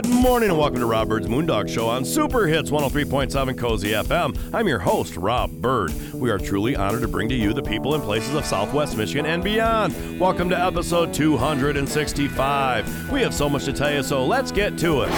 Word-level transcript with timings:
Good 0.00 0.08
morning 0.08 0.48
and 0.48 0.58
welcome 0.58 0.80
to 0.80 0.86
Rob 0.86 1.10
Byrd's 1.10 1.26
Moondog 1.26 1.68
Show 1.68 1.86
on 1.86 2.06
Super 2.06 2.46
Hits 2.46 2.70
103.7 2.70 3.58
Cozy 3.58 3.90
FM. 3.90 4.34
I'm 4.54 4.66
your 4.66 4.78
host, 4.78 5.14
Rob 5.18 5.50
Byrd. 5.50 5.92
We 6.14 6.30
are 6.30 6.38
truly 6.38 6.74
honored 6.74 7.02
to 7.02 7.08
bring 7.08 7.28
to 7.28 7.34
you 7.34 7.52
the 7.52 7.62
people 7.62 7.94
and 7.94 8.02
places 8.02 8.34
of 8.34 8.46
Southwest 8.46 8.96
Michigan 8.96 9.26
and 9.26 9.44
beyond. 9.44 10.18
Welcome 10.18 10.48
to 10.48 10.58
episode 10.58 11.12
265. 11.12 13.12
We 13.12 13.20
have 13.20 13.34
so 13.34 13.50
much 13.50 13.66
to 13.66 13.74
tell 13.74 13.92
you, 13.92 14.02
so 14.02 14.24
let's 14.24 14.50
get 14.50 14.78
to 14.78 15.02
it. 15.02 15.10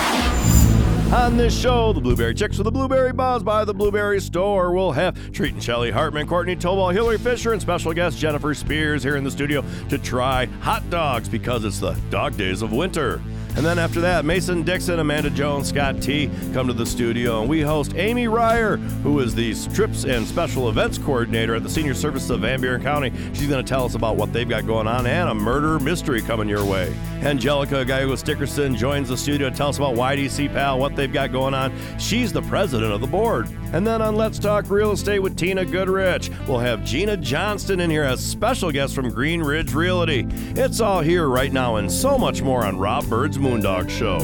On 1.13 1.37
this 1.37 1.57
show, 1.57 1.93
the 1.93 2.01
Blueberry 2.01 2.35
Chicks 2.35 2.59
with 2.59 2.65
the 2.65 2.73
Blueberry 2.73 3.13
Buzz 3.13 3.45
by 3.45 3.65
the 3.65 3.75
Blueberry 3.75 4.21
Store. 4.21 4.75
We'll 4.75 4.91
have 4.91 5.31
Treat 5.31 5.53
and 5.53 5.63
Shelly 5.63 5.93
Hartmann, 5.93 6.27
Courtney 6.27 6.57
Tolbolt, 6.57 6.93
Hillary 6.93 7.19
Fisher, 7.19 7.53
and 7.53 7.63
special 7.63 7.93
guest 7.93 8.19
Jennifer 8.19 8.53
Spears 8.53 9.05
here 9.05 9.15
in 9.15 9.23
the 9.23 9.31
studio 9.31 9.63
to 9.91 9.99
try 9.99 10.47
hot 10.47 10.91
dogs 10.91 11.29
because 11.29 11.65
it's 11.65 11.79
the 11.79 11.93
dog 12.11 12.37
days 12.37 12.63
of 12.63 12.73
winter. 12.73 13.23
And 13.55 13.67
then 13.67 13.79
after 13.79 14.01
that, 14.01 14.25
Mason 14.25 14.63
Dixon, 14.63 14.99
Amanda 14.99 15.29
Jones, 15.31 15.69
Scott 15.69 16.01
T 16.01 16.31
come 16.53 16.67
to 16.67 16.73
the 16.73 16.87
studio, 16.87 17.41
and 17.41 17.51
we 17.51 17.61
host 17.61 17.95
Amy 17.97 18.25
Reiher, 18.25 18.79
who 19.03 19.21
is 19.21 19.35
the 19.35 19.55
trips 19.75 20.05
and 20.05 20.27
special 20.27 20.71
events 20.71 20.97
coordinator 20.99 21.55
at 21.55 21.63
the 21.63 21.69
Senior 21.69 21.95
Services 21.95 22.31
of 22.31 22.41
Van 22.41 22.61
Buren 22.61 22.83
County. 22.83 23.13
She's 23.35 23.49
going 23.49 23.65
to 23.65 23.69
tell 23.69 23.85
us 23.85 23.95
about 23.95 24.17
what 24.17 24.33
they've 24.33 24.49
got 24.49 24.67
going 24.67 24.87
on 24.87 25.07
and 25.07 25.29
a 25.29 25.35
murder 25.35 25.79
mystery 25.79 26.23
coming 26.23 26.49
your 26.49 26.65
way. 26.65 26.95
Angelica 27.23 27.85
Gallegoes-Dickerson 27.85 28.75
joins 28.75 29.09
the 29.09 29.17
studio 29.17 29.51
to 29.51 29.57
tell 29.57 29.69
us 29.69 29.77
about 29.77 29.95
YDC 29.95 30.53
Pal, 30.53 30.79
what 30.79 30.97
they've 30.97 31.13
got 31.13 31.31
going 31.31 31.55
on. 31.55 31.73
She's 31.99 32.33
the 32.33 32.43
president 32.43 32.93
of 32.93 33.01
the 33.01 33.07
board. 33.07 33.49
And 33.73 33.87
then 33.87 34.03
on 34.03 34.17
Let's 34.17 34.39
Talk 34.39 34.69
Real 34.71 34.93
Estate 34.93 35.21
with 35.21 35.37
Tina 35.37 35.65
Goodrich, 35.65 36.31
we'll 36.49 36.59
have 36.59 36.85
Gina 36.85 37.17
Johnson 37.17 37.81
in 37.81 37.91
here 37.91 38.03
as 38.03 38.21
special 38.25 38.73
guest 38.73 38.95
from 38.95 39.11
Green 39.11 39.41
Ridge 39.41 39.73
Realty. 39.73 40.27
It's 40.57 40.81
all 40.81 41.01
here 41.01 41.29
right 41.29 41.53
now 41.53 41.77
and 41.77 41.91
so 41.91 42.19
much 42.19 42.43
more 42.43 42.65
on 42.65 42.79
Rob 42.79 43.09
Byrd's 43.09 43.39
Moondog 43.43 43.91
Show. 43.91 44.19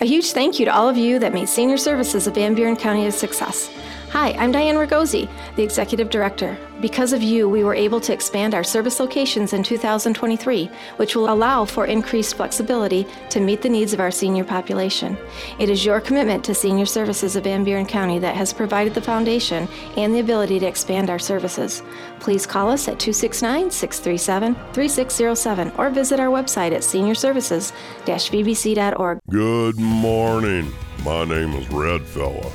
A 0.00 0.04
huge 0.04 0.32
thank 0.32 0.58
you 0.58 0.64
to 0.64 0.74
all 0.74 0.88
of 0.88 0.96
you 0.96 1.20
that 1.20 1.32
made 1.32 1.48
senior 1.48 1.76
services 1.76 2.26
of 2.26 2.34
Van 2.34 2.56
Buren 2.56 2.74
County 2.74 3.06
a 3.06 3.12
success. 3.12 3.70
Hi, 4.12 4.32
I'm 4.32 4.52
Diane 4.52 4.74
Ragosi, 4.74 5.26
the 5.56 5.62
Executive 5.62 6.10
Director. 6.10 6.58
Because 6.82 7.14
of 7.14 7.22
you, 7.22 7.48
we 7.48 7.64
were 7.64 7.74
able 7.74 7.98
to 8.02 8.12
expand 8.12 8.54
our 8.54 8.62
service 8.62 9.00
locations 9.00 9.54
in 9.54 9.62
2023, 9.62 10.70
which 10.96 11.16
will 11.16 11.32
allow 11.32 11.64
for 11.64 11.86
increased 11.86 12.36
flexibility 12.36 13.06
to 13.30 13.40
meet 13.40 13.62
the 13.62 13.70
needs 13.70 13.94
of 13.94 14.00
our 14.00 14.10
senior 14.10 14.44
population. 14.44 15.16
It 15.58 15.70
is 15.70 15.86
your 15.86 15.98
commitment 15.98 16.44
to 16.44 16.54
senior 16.54 16.84
services 16.84 17.36
of 17.36 17.44
Van 17.44 17.64
Buren 17.64 17.86
County 17.86 18.18
that 18.18 18.36
has 18.36 18.52
provided 18.52 18.92
the 18.92 19.00
foundation 19.00 19.66
and 19.96 20.14
the 20.14 20.20
ability 20.20 20.58
to 20.58 20.66
expand 20.66 21.08
our 21.08 21.18
services. 21.18 21.82
Please 22.20 22.44
call 22.44 22.68
us 22.68 22.88
at 22.88 22.98
269 22.98 23.70
637 23.70 24.54
3607 24.74 25.72
or 25.78 25.88
visit 25.88 26.20
our 26.20 26.28
website 26.28 26.72
at 26.72 26.82
seniorservices 26.82 27.72
vbc.org. 28.04 29.20
Good 29.30 29.78
morning. 29.78 30.70
My 31.02 31.24
name 31.24 31.54
is 31.54 31.66
Red 31.70 32.02
Fella. 32.02 32.52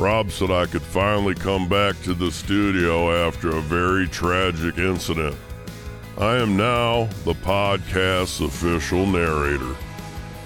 Rob 0.00 0.30
said 0.30 0.50
I 0.50 0.64
could 0.64 0.80
finally 0.80 1.34
come 1.34 1.68
back 1.68 2.00
to 2.04 2.14
the 2.14 2.30
studio 2.30 3.28
after 3.28 3.50
a 3.50 3.60
very 3.60 4.08
tragic 4.08 4.78
incident. 4.78 5.36
I 6.16 6.36
am 6.36 6.56
now 6.56 7.04
the 7.26 7.34
podcast's 7.34 8.40
official 8.40 9.04
narrator. 9.04 9.76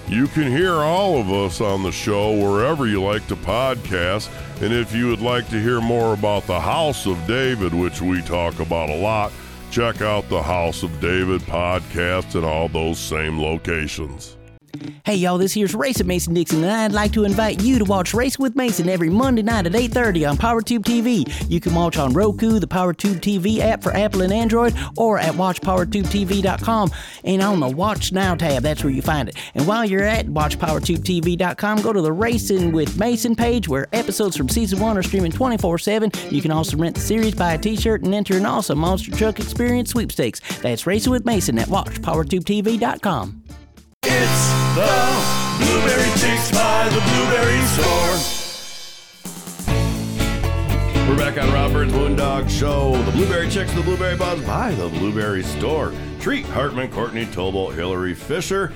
You 0.09 0.27
can 0.27 0.51
hear 0.51 0.73
all 0.73 1.17
of 1.17 1.31
us 1.31 1.61
on 1.61 1.83
the 1.83 1.93
show 1.93 2.37
wherever 2.37 2.85
you 2.85 3.01
like 3.01 3.25
to 3.27 3.37
podcast, 3.37 4.29
and 4.61 4.73
if 4.73 4.93
you 4.93 5.07
would 5.07 5.21
like 5.21 5.47
to 5.47 5.61
hear 5.61 5.79
more 5.79 6.13
about 6.13 6.45
the 6.47 6.59
House 6.59 7.05
of 7.05 7.25
David, 7.25 7.73
which 7.73 8.01
we 8.01 8.21
talk 8.23 8.59
about 8.59 8.89
a 8.89 8.97
lot, 8.97 9.31
check 9.71 10.01
out 10.01 10.27
the 10.27 10.43
House 10.43 10.83
of 10.83 10.99
David 10.99 11.39
podcast 11.43 12.35
in 12.35 12.43
all 12.43 12.67
those 12.67 12.99
same 12.99 13.41
locations. 13.41 14.34
Hey 15.05 15.15
y'all, 15.15 15.37
this 15.37 15.53
here's 15.53 15.75
Racing 15.75 16.07
Mason 16.07 16.33
Dixon, 16.33 16.63
and 16.63 16.71
I'd 16.71 16.91
like 16.91 17.13
to 17.13 17.25
invite 17.25 17.61
you 17.61 17.77
to 17.79 17.85
watch 17.85 18.13
Racing 18.13 18.41
with 18.41 18.55
Mason 18.55 18.89
every 18.89 19.09
Monday 19.09 19.43
night 19.43 19.65
at 19.65 19.73
8:30 19.73 20.29
on 20.29 20.37
PowerTube 20.37 20.83
TV. 20.83 21.25
You 21.49 21.59
can 21.59 21.75
watch 21.75 21.97
on 21.97 22.13
Roku, 22.13 22.59
the 22.59 22.67
PowerTube 22.67 23.21
TV 23.21 23.59
app 23.59 23.83
for 23.83 23.95
Apple 23.95 24.21
and 24.21 24.33
Android, 24.33 24.73
or 24.97 25.19
at 25.19 25.33
WatchPowerTubeTV.com. 25.33 26.91
And 27.23 27.41
on 27.41 27.59
the 27.59 27.69
Watch 27.69 28.11
Now 28.11 28.35
tab, 28.35 28.63
that's 28.63 28.83
where 28.83 28.93
you 28.93 29.01
find 29.01 29.29
it. 29.29 29.35
And 29.53 29.67
while 29.67 29.85
you're 29.85 30.03
at 30.03 30.27
WatchPowerTubeTV.com, 30.27 31.81
go 31.81 31.93
to 31.93 32.01
the 32.01 32.13
Racing 32.13 32.71
with 32.71 32.97
Mason 32.97 33.35
page 33.35 33.67
where 33.67 33.87
episodes 33.93 34.35
from 34.35 34.49
season 34.49 34.79
one 34.79 34.97
are 34.97 35.03
streaming 35.03 35.31
24/7. 35.31 36.11
You 36.31 36.41
can 36.41 36.51
also 36.51 36.77
rent 36.77 36.95
the 36.95 37.01
series, 37.01 37.35
buy 37.35 37.53
a 37.53 37.57
T-shirt, 37.57 38.03
and 38.03 38.13
enter 38.13 38.37
an 38.37 38.45
awesome 38.45 38.79
Monster 38.79 39.11
Truck 39.11 39.39
Experience 39.39 39.91
sweepstakes. 39.91 40.41
That's 40.61 40.87
Racing 40.87 41.11
with 41.11 41.25
Mason 41.25 41.59
at 41.59 41.67
WatchPowerTubeTV.com. 41.67 43.43
It's 44.07 44.49
the 44.75 45.65
Blueberry 45.65 46.09
Chicks 46.19 46.51
by 46.51 46.87
the 46.89 47.01
Blueberry 47.09 47.61
Store. 47.73 48.15
We're 51.09 51.17
back 51.17 51.41
on 51.41 51.51
Rob 51.51 51.73
Byrd's 51.73 51.91
Moondog 51.91 52.47
Show. 52.47 53.01
The 53.03 53.11
Blueberry 53.11 53.49
Chicks, 53.49 53.73
the 53.73 53.81
Blueberry 53.81 54.15
Buzz 54.15 54.39
by 54.41 54.73
the 54.75 54.89
Blueberry 54.89 55.41
Store. 55.41 55.91
Treat 56.19 56.45
Hartmann, 56.45 56.91
Courtney 56.91 57.25
Tolbolt, 57.25 57.73
Hillary 57.73 58.13
Fisher, 58.13 58.73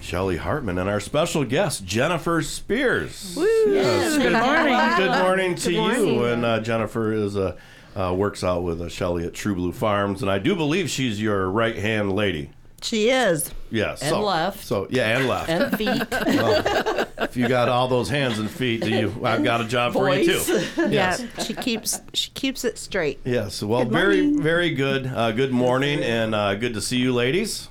Shelly 0.00 0.38
Hartmann, 0.38 0.78
and 0.78 0.88
our 0.88 1.00
special 1.00 1.44
guest, 1.44 1.84
Jennifer 1.84 2.40
Spears. 2.40 3.34
Yes, 3.36 4.16
good 4.16 4.32
morning. 4.32 4.96
Good 4.96 5.22
morning 5.22 5.54
to 5.56 5.72
you. 5.72 6.24
And 6.24 6.42
uh, 6.44 6.60
Jennifer 6.60 7.12
is 7.12 7.36
a. 7.36 7.56
Uh, 7.94 8.14
works 8.14 8.44
out 8.44 8.62
with 8.62 8.80
uh, 8.80 8.88
Shelly 8.88 9.26
at 9.26 9.34
True 9.34 9.56
Blue 9.56 9.72
Farms, 9.72 10.22
and 10.22 10.30
I 10.30 10.38
do 10.38 10.54
believe 10.54 10.88
she's 10.88 11.20
your 11.20 11.50
right 11.50 11.74
hand 11.74 12.12
lady. 12.12 12.50
She 12.82 13.10
is. 13.10 13.50
Yes. 13.70 14.00
And 14.02 14.10
so, 14.10 14.20
left. 14.22 14.64
So 14.64 14.86
yeah, 14.90 15.16
and 15.18 15.28
left. 15.28 15.48
and 15.48 15.76
feet. 15.76 16.02
Well, 16.40 17.06
if 17.18 17.36
you 17.36 17.48
got 17.48 17.68
all 17.68 17.86
those 17.88 18.08
hands 18.08 18.38
and 18.38 18.50
feet, 18.50 18.82
do 18.82 18.90
you? 18.90 19.14
I've 19.24 19.44
got 19.44 19.60
a 19.60 19.64
job 19.64 19.92
for 19.92 20.12
you 20.14 20.40
too. 20.40 20.64
Yes. 20.90 21.20
Yeah, 21.20 21.42
she 21.44 21.54
keeps 21.54 22.00
she 22.14 22.30
keeps 22.30 22.64
it 22.64 22.78
straight. 22.78 23.20
Yes. 23.24 23.62
Well, 23.62 23.84
very, 23.84 24.36
very 24.36 24.70
good. 24.70 25.06
Uh, 25.06 25.32
good 25.32 25.52
morning, 25.52 26.02
and 26.02 26.34
uh, 26.34 26.54
good 26.54 26.74
to 26.74 26.80
see 26.80 26.96
you, 26.96 27.12
ladies. 27.12 27.68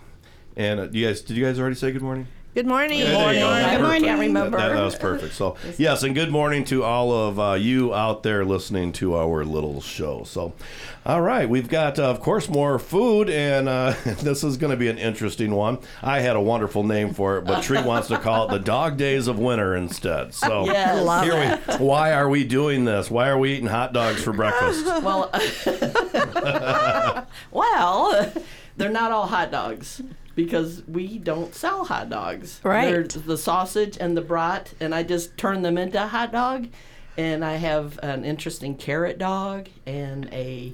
And 0.56 0.80
uh, 0.80 0.88
you 0.92 1.08
guys, 1.08 1.22
did 1.22 1.36
you 1.38 1.46
guys 1.46 1.60
already 1.60 1.76
say 1.76 1.92
good 1.92 2.02
morning? 2.02 2.28
Good 2.60 2.68
morning. 2.68 3.00
There 3.00 3.08
you 3.34 3.40
go. 3.40 3.52
That's 3.52 3.72
Good 3.78 3.82
morning. 3.84 4.02
perfect. 4.02 4.04
Can't 4.04 4.20
remember. 4.20 4.58
That, 4.58 4.74
that 4.74 4.84
was 4.84 4.96
perfect. 4.98 5.34
So 5.34 5.56
yes, 5.78 6.04
and 6.04 6.14
good 6.14 6.30
morning 6.30 6.66
to 6.66 6.84
all 6.84 7.14
of 7.14 7.40
uh, 7.40 7.54
you 7.54 7.96
out 7.96 8.22
there 8.22 8.44
listening 8.44 8.92
to 8.94 9.16
our 9.16 9.46
little 9.46 9.80
show. 9.80 10.26
So, 10.26 10.52
all 11.06 11.22
right, 11.22 11.48
we've 11.48 11.70
got, 11.70 11.98
uh, 11.98 12.10
of 12.10 12.20
course, 12.20 12.50
more 12.50 12.78
food, 12.78 13.30
and 13.30 13.70
uh, 13.70 13.92
this 14.04 14.44
is 14.44 14.58
going 14.58 14.72
to 14.72 14.76
be 14.76 14.90
an 14.90 14.98
interesting 14.98 15.52
one. 15.52 15.78
I 16.04 16.20
had 16.20 16.36
a 16.36 16.42
wonderful 16.42 16.84
name 16.84 17.14
for 17.14 17.38
it, 17.38 17.46
but 17.46 17.64
Treat 17.64 17.86
wants 17.86 18.10
to 18.10 18.18
call 18.18 18.50
it 18.50 18.52
the 18.52 18.60
Dog 18.60 18.98
Days 18.98 19.30
of 19.30 19.40
Winter 19.40 19.78
instead. 19.78 20.34
So 20.34 20.66
Yes. 20.66 21.02
Love 21.02 21.24
here 21.24 21.62
we. 21.70 21.76
Why 21.78 22.12
are 22.12 22.28
we 22.28 22.44
doing 22.44 22.84
this? 22.84 23.10
Why 23.10 23.30
are 23.30 23.40
we 23.40 23.54
eating 23.54 23.68
hot 23.68 23.94
dogs 23.94 24.22
for 24.22 24.34
breakfast? 24.34 24.86
well, 24.86 25.32
well, 27.52 28.34
they're 28.80 28.90
not 28.90 29.12
all 29.12 29.28
hot 29.28 29.52
dogs 29.52 30.02
because 30.36 30.84
we 30.88 31.18
don't 31.18 31.54
sell 31.54 31.86
hot 31.86 32.10
dogs. 32.10 32.62
Right. 32.64 32.90
They're 32.90 33.04
the 33.04 33.38
sausage 33.38 33.98
and 34.00 34.16
the 34.16 34.22
brat, 34.22 34.74
and 34.80 34.96
I 34.96 35.04
just 35.04 35.38
turn 35.38 35.62
them 35.62 35.78
into 35.78 36.02
a 36.02 36.08
hot 36.08 36.32
dog. 36.32 36.68
And 37.18 37.44
I 37.44 37.56
have 37.56 38.00
an 38.02 38.24
interesting 38.24 38.78
carrot 38.78 39.18
dog 39.18 39.68
and 39.86 40.30
a 40.32 40.74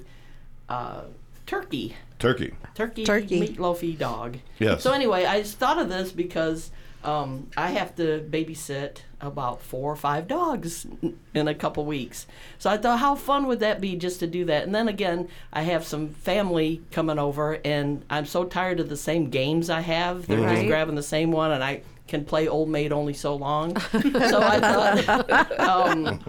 uh, 0.68 1.02
turkey. 1.46 1.96
Turkey. 2.18 2.54
turkey, 2.74 3.04
Turkey. 3.04 3.40
meatloafy 3.40 3.98
dog. 3.98 4.38
Yes. 4.58 4.82
So 4.82 4.92
anyway, 4.92 5.26
I 5.26 5.40
just 5.40 5.58
thought 5.58 5.78
of 5.78 5.88
this 5.88 6.12
because 6.12 6.70
um, 7.04 7.48
I 7.56 7.72
have 7.72 7.94
to 7.96 8.26
babysit 8.30 8.98
about 9.20 9.62
four 9.62 9.90
or 9.92 9.96
five 9.96 10.28
dogs 10.28 10.86
in 11.34 11.48
a 11.48 11.54
couple 11.54 11.84
weeks. 11.86 12.26
So 12.58 12.68
I 12.68 12.76
thought, 12.76 12.98
how 12.98 13.14
fun 13.14 13.46
would 13.46 13.60
that 13.60 13.80
be 13.80 13.96
just 13.96 14.20
to 14.20 14.26
do 14.26 14.44
that? 14.46 14.64
And 14.64 14.74
then 14.74 14.88
again, 14.88 15.28
I 15.52 15.62
have 15.62 15.84
some 15.86 16.10
family 16.10 16.82
coming 16.92 17.18
over, 17.18 17.58
and 17.64 18.04
I'm 18.10 18.26
so 18.26 18.44
tired 18.44 18.78
of 18.80 18.88
the 18.88 18.96
same 18.96 19.30
games 19.30 19.70
I 19.70 19.80
have. 19.80 20.26
They're 20.26 20.48
just 20.48 20.66
grabbing 20.66 20.96
the 20.96 21.02
same 21.02 21.32
one, 21.32 21.50
and 21.50 21.64
I 21.64 21.82
can 22.08 22.24
play 22.24 22.46
old 22.46 22.68
maid 22.68 22.92
only 22.92 23.14
so 23.14 23.34
long. 23.34 23.76
so 23.90 24.40
I 24.40 24.60
thought 24.60 25.58
um, 25.60 26.20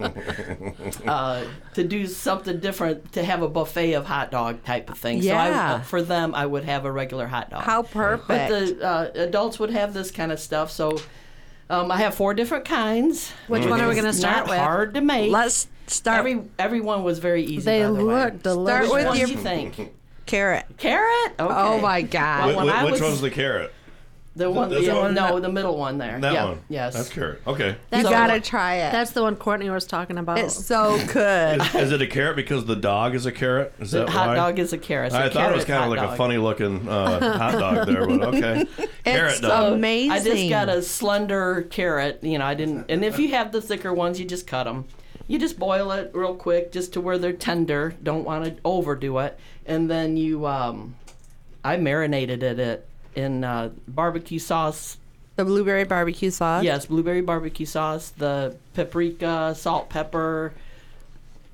uh, 1.06 1.44
to 1.74 1.84
do 1.84 2.06
something 2.06 2.58
different, 2.58 3.12
to 3.12 3.22
have 3.22 3.42
a 3.42 3.48
buffet 3.48 3.92
of 3.92 4.06
hot 4.06 4.30
dog 4.30 4.64
type 4.64 4.90
of 4.90 4.98
thing. 4.98 5.22
So 5.22 5.28
I, 5.30 5.48
Yeah. 5.50 5.74
uh, 5.74 5.80
for 5.82 6.02
them, 6.02 6.34
I 6.34 6.46
would 6.46 6.64
have 6.64 6.84
a 6.84 6.90
regular 6.90 7.26
hot 7.26 7.50
dog. 7.50 7.62
How 7.62 7.82
perfect. 7.82 8.26
But 8.28 8.48
the 8.48 8.84
uh, 8.84 9.10
adults 9.14 9.58
would 9.60 9.70
have 9.70 9.94
this 9.94 10.10
kind 10.10 10.32
of 10.32 10.40
stuff. 10.40 10.70
So 10.70 10.98
um, 11.70 11.90
I 11.90 11.98
have 11.98 12.14
four 12.14 12.34
different 12.34 12.64
kinds. 12.64 13.30
Which 13.48 13.66
one 13.66 13.80
are 13.80 13.88
we 13.88 13.94
going 13.94 14.04
to 14.04 14.10
It's 14.10 14.18
start 14.18 14.36
not 14.46 14.48
with? 14.48 14.58
hard 14.58 14.94
to 14.94 15.00
make. 15.00 15.30
Let's 15.30 15.68
start 15.86 16.18
Every 16.20 16.42
everyone 16.58 17.02
was 17.04 17.18
very 17.18 17.42
easy. 17.44 17.60
They 17.64 17.82
by 17.82 17.88
the 17.88 17.94
way. 18.04 18.24
look 18.24 18.42
delicious. 18.42 18.68
Start 18.68 18.82
Which 18.84 18.92
with 18.92 19.06
one 19.06 19.16
your 19.18 19.26
do 19.26 19.32
you 19.34 19.38
think? 19.38 19.94
carrot. 20.26 20.66
Carrot. 20.78 21.32
Okay. 21.38 21.54
Oh 21.54 21.80
my 21.80 22.02
God. 22.02 22.46
Well, 22.54 22.66
when 22.66 22.74
Wh- 22.74 22.84
which 22.84 22.92
was- 22.92 23.00
one's 23.02 23.20
the 23.20 23.30
carrot? 23.30 23.72
The 24.38 24.48
one, 24.48 24.70
this 24.70 24.86
yeah, 24.86 24.94
one? 24.94 25.14
no, 25.14 25.40
the 25.40 25.48
middle 25.48 25.76
one 25.76 25.98
there. 25.98 26.20
That 26.20 26.32
yeah, 26.32 26.44
one. 26.44 26.60
Yes. 26.68 26.94
That's 26.94 27.08
carrot. 27.08 27.42
Okay. 27.44 27.70
You 27.70 27.76
That's 27.90 28.04
the 28.04 28.10
gotta 28.10 28.40
try 28.40 28.76
it. 28.76 28.92
That's 28.92 29.10
the 29.10 29.22
one 29.22 29.34
Courtney 29.34 29.68
was 29.68 29.84
talking 29.84 30.16
about. 30.16 30.38
it's 30.38 30.64
so 30.64 30.96
good. 31.12 31.60
Is 31.74 31.90
it 31.90 32.00
a 32.00 32.06
carrot 32.06 32.36
because 32.36 32.64
the 32.64 32.76
dog 32.76 33.16
is 33.16 33.26
a 33.26 33.32
carrot? 33.32 33.74
Is 33.80 33.90
that 33.90 34.08
hot 34.08 34.28
why? 34.28 34.34
dog 34.36 34.60
is 34.60 34.72
a 34.72 34.78
carrot. 34.78 35.12
I 35.12 35.26
a 35.26 35.30
thought 35.30 35.50
it 35.50 35.56
was 35.56 35.64
kind 35.64 35.82
of 35.82 35.90
hot 35.90 36.04
like 36.04 36.14
a 36.14 36.16
funny 36.16 36.38
looking 36.38 36.88
uh, 36.88 37.36
hot 37.36 37.52
dog 37.58 37.86
there, 37.88 38.06
but 38.06 38.22
okay. 38.34 38.64
carrot 39.04 39.32
It's 39.32 39.40
dog. 39.40 39.72
amazing. 39.72 40.12
I 40.12 40.22
just 40.22 40.48
got 40.48 40.68
a 40.68 40.82
slender 40.82 41.62
carrot. 41.62 42.22
You 42.22 42.38
know, 42.38 42.46
I 42.46 42.54
didn't. 42.54 42.86
And 42.88 43.04
if 43.04 43.18
you 43.18 43.30
have 43.30 43.50
the 43.50 43.60
thicker 43.60 43.92
ones, 43.92 44.20
you 44.20 44.24
just 44.24 44.46
cut 44.46 44.64
them. 44.64 44.84
You 45.26 45.40
just 45.40 45.58
boil 45.58 45.90
it 45.90 46.12
real 46.14 46.36
quick, 46.36 46.70
just 46.70 46.92
to 46.92 47.00
where 47.00 47.18
they're 47.18 47.32
tender. 47.32 47.94
Don't 48.04 48.24
want 48.24 48.44
to 48.44 48.56
overdo 48.64 49.18
it. 49.18 49.36
And 49.66 49.90
then 49.90 50.16
you, 50.16 50.46
um, 50.46 50.94
I 51.64 51.76
marinated 51.76 52.42
it 52.42 52.58
it 52.60 52.87
in 53.18 53.42
uh, 53.44 53.70
barbecue 53.88 54.38
sauce. 54.38 54.96
the 55.36 55.44
blueberry 55.44 55.84
barbecue 55.84 56.30
sauce. 56.30 56.62
Yes, 56.64 56.86
blueberry 56.86 57.20
barbecue 57.20 57.66
sauce, 57.66 58.10
the 58.10 58.56
paprika, 58.74 59.54
salt, 59.56 59.88
pepper, 59.88 60.52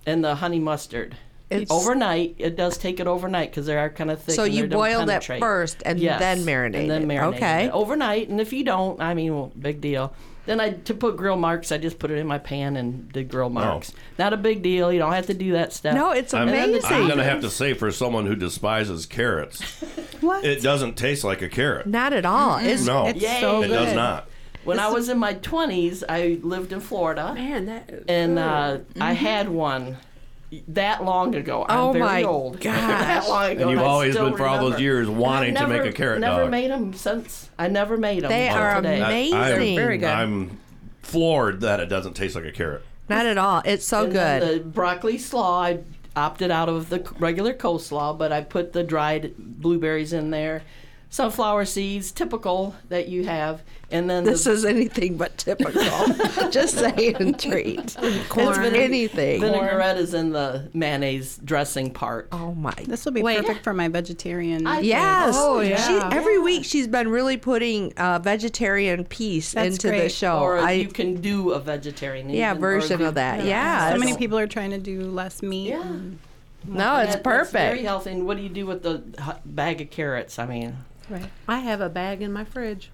and 0.06 0.22
the 0.24 0.36
honey 0.36 0.58
mustard. 0.60 1.16
It's- 1.50 1.70
overnight. 1.70 2.34
It 2.38 2.56
does 2.56 2.76
take 2.78 3.00
it 3.00 3.06
overnight 3.06 3.50
because 3.50 3.66
they 3.66 3.76
are 3.76 3.90
kind 3.90 4.10
of 4.10 4.20
thick. 4.22 4.34
So 4.34 4.44
you 4.44 4.66
boiled 4.66 5.08
it 5.10 5.22
first 5.38 5.82
and 5.84 5.98
Yes, 6.00 6.18
then 6.18 6.38
marinate 6.40 6.80
and 6.80 6.90
then 6.90 7.02
it. 7.02 7.08
marinate 7.14 7.36
Okay. 7.36 7.64
it 7.66 7.70
overnight. 7.72 8.28
And 8.28 8.40
if 8.40 8.52
you 8.52 8.64
don't, 8.64 9.00
I 9.00 9.14
mean, 9.14 9.34
well, 9.34 9.52
big 9.58 9.80
deal. 9.80 10.14
Then 10.46 10.60
I 10.60 10.70
to 10.70 10.94
put 10.94 11.16
grill 11.16 11.36
marks, 11.36 11.72
I 11.72 11.78
just 11.78 11.98
put 11.98 12.10
it 12.10 12.18
in 12.18 12.26
my 12.26 12.38
pan 12.38 12.76
and 12.76 13.10
did 13.12 13.28
grill 13.28 13.48
marks. 13.50 13.92
Not 14.18 14.32
a 14.32 14.36
big 14.36 14.62
deal. 14.62 14.92
You 14.92 14.98
don't 14.98 15.12
have 15.12 15.26
to 15.26 15.34
do 15.34 15.52
that 15.52 15.72
step. 15.72 15.94
No, 15.94 16.10
it's 16.10 16.34
I'm, 16.34 16.48
amazing. 16.48 16.84
I'm 16.84 17.08
gonna 17.08 17.24
have 17.24 17.40
to 17.40 17.50
say, 17.50 17.72
for 17.72 17.90
someone 17.90 18.26
who 18.26 18.36
despises 18.36 19.06
carrots, 19.06 19.62
what? 20.20 20.44
it 20.44 20.62
doesn't 20.62 20.96
taste 20.96 21.24
like 21.24 21.40
a 21.40 21.48
carrot. 21.48 21.86
Not 21.86 22.12
at 22.12 22.26
all. 22.26 22.58
It's, 22.58 22.84
No, 22.84 23.06
It's 23.06 23.20
Yay. 23.22 23.40
so 23.40 23.62
it 23.62 23.68
does 23.68 23.94
not. 23.94 24.28
When 24.64 24.78
I 24.78 24.88
was 24.88 25.10
in 25.10 25.18
my 25.18 25.34
20s, 25.34 26.02
I 26.08 26.38
lived 26.42 26.72
in 26.72 26.80
Florida, 26.80 27.34
Man, 27.34 27.66
that. 27.66 28.04
and 28.08 28.38
uh, 28.38 28.78
I 28.98 29.12
had 29.12 29.48
one 29.50 29.98
that 30.68 31.04
long 31.04 31.34
ago. 31.34 31.64
I'm 31.68 31.78
Oh 31.78 31.92
very 31.92 32.04
my 32.04 32.22
old. 32.24 32.60
gosh. 32.60 32.74
that 32.74 33.28
long 33.28 33.50
ago. 33.52 33.62
And 33.62 33.70
you've 33.70 33.80
I 33.80 33.84
always 33.84 34.12
still 34.14 34.28
been 34.30 34.36
for 34.36 34.46
all 34.46 34.70
those 34.70 34.80
years 34.80 35.08
wanting 35.08 35.56
I've 35.56 35.68
to 35.68 35.68
make 35.68 35.84
a 35.84 35.92
carrot 35.92 36.20
Never 36.20 36.42
dog. 36.42 36.50
Never 36.50 36.50
made 36.50 36.70
them 36.70 36.94
since. 36.94 37.50
I 37.58 37.68
never 37.68 37.96
made 37.96 38.22
them. 38.22 38.30
They 38.30 38.48
are 38.48 38.76
today. 38.76 39.00
amazing. 39.00 39.38
I'm, 39.38 39.76
very 39.76 39.98
good. 39.98 40.08
I'm 40.08 40.58
floored 41.02 41.60
that 41.62 41.80
it 41.80 41.86
doesn't 41.86 42.14
taste 42.14 42.34
like 42.34 42.44
a 42.44 42.52
carrot. 42.52 42.84
Not 43.08 43.26
at 43.26 43.38
all. 43.38 43.62
It's 43.64 43.84
so 43.86 44.04
And 44.04 44.12
good. 44.12 44.42
The 44.42 44.64
broccoli 44.64 45.18
slaw, 45.18 45.62
I 45.62 45.80
opted 46.16 46.50
out 46.50 46.68
of 46.68 46.88
the 46.88 47.00
regular 47.18 47.52
coleslaw, 47.52 48.16
but 48.16 48.32
I 48.32 48.40
put 48.42 48.72
the 48.72 48.82
dried 48.82 49.34
blueberries 49.36 50.12
in 50.12 50.30
there, 50.30 50.62
sunflower 51.14 51.64
seeds, 51.64 52.10
typical 52.10 52.74
that 52.88 53.06
you 53.08 53.22
have, 53.24 53.62
and 53.92 54.10
then 54.10 54.24
This 54.24 54.42
the 54.44 54.50
is 54.50 54.64
anything 54.64 55.16
but 55.16 55.38
typical. 55.38 55.80
Just 56.50 56.76
saying 56.76 57.34
treat. 57.34 57.94
Corn. 58.28 58.64
It's 58.64 58.74
anything. 58.76 59.40
vinaigrette 59.40 59.96
is 59.96 60.12
in 60.12 60.30
the 60.30 60.68
mayonnaise 60.74 61.38
dressing 61.44 61.92
part. 61.92 62.26
Oh 62.32 62.52
my. 62.54 62.74
This 62.84 63.04
will 63.04 63.12
be 63.12 63.22
Wait. 63.22 63.38
perfect 63.38 63.62
for 63.62 63.72
my 63.72 63.86
vegetarian. 63.86 64.66
I- 64.66 64.80
Yes. 64.80 65.36
Oh, 65.38 65.60
yeah. 65.60 65.76
She, 66.10 66.16
every 66.16 66.40
week 66.40 66.64
she's 66.64 66.88
been 66.88 67.06
really 67.08 67.36
putting 67.36 67.92
a 67.96 68.18
vegetarian 68.18 69.04
piece 69.04 69.52
That's 69.52 69.76
into 69.76 69.86
the 69.90 69.96
great. 69.98 70.12
show. 70.12 70.40
or 70.40 70.58
I 70.58 70.72
you 70.72 70.88
can 70.88 71.20
do 71.20 71.52
a 71.52 71.60
vegetarian. 71.60 72.28
yeah 72.28 72.54
version 72.54 73.00
of 73.02 73.14
that. 73.14 73.44
Yeah. 73.44 73.92
so 73.92 73.98
many 73.98 74.16
people 74.16 74.36
are 74.36 74.48
trying 74.48 74.70
to 74.72 74.78
do 74.78 75.02
less 75.02 75.42
meat. 75.44 75.68
Yeah. 75.68 75.82
and- 75.86 76.18
No, 76.66 76.96
it's 76.96 77.14
That- 77.14 77.22
that's 77.22 77.52
very 77.52 77.82
healthy. 77.84 78.10
And 78.10 78.26
what 78.26 78.36
do 78.36 78.42
you 78.42 78.48
do 78.48 78.66
with 78.66 78.82
the 78.82 79.00
bag 79.44 79.80
of 79.80 79.90
carrots? 79.90 80.40
I 80.40 80.46
mean, 80.46 80.76
Right. 81.08 81.30
I 81.48 81.58
have 81.60 81.80
a 81.80 81.88
bag 81.88 82.22
in 82.22 82.32
my 82.32 82.44
fridge. 82.44 82.90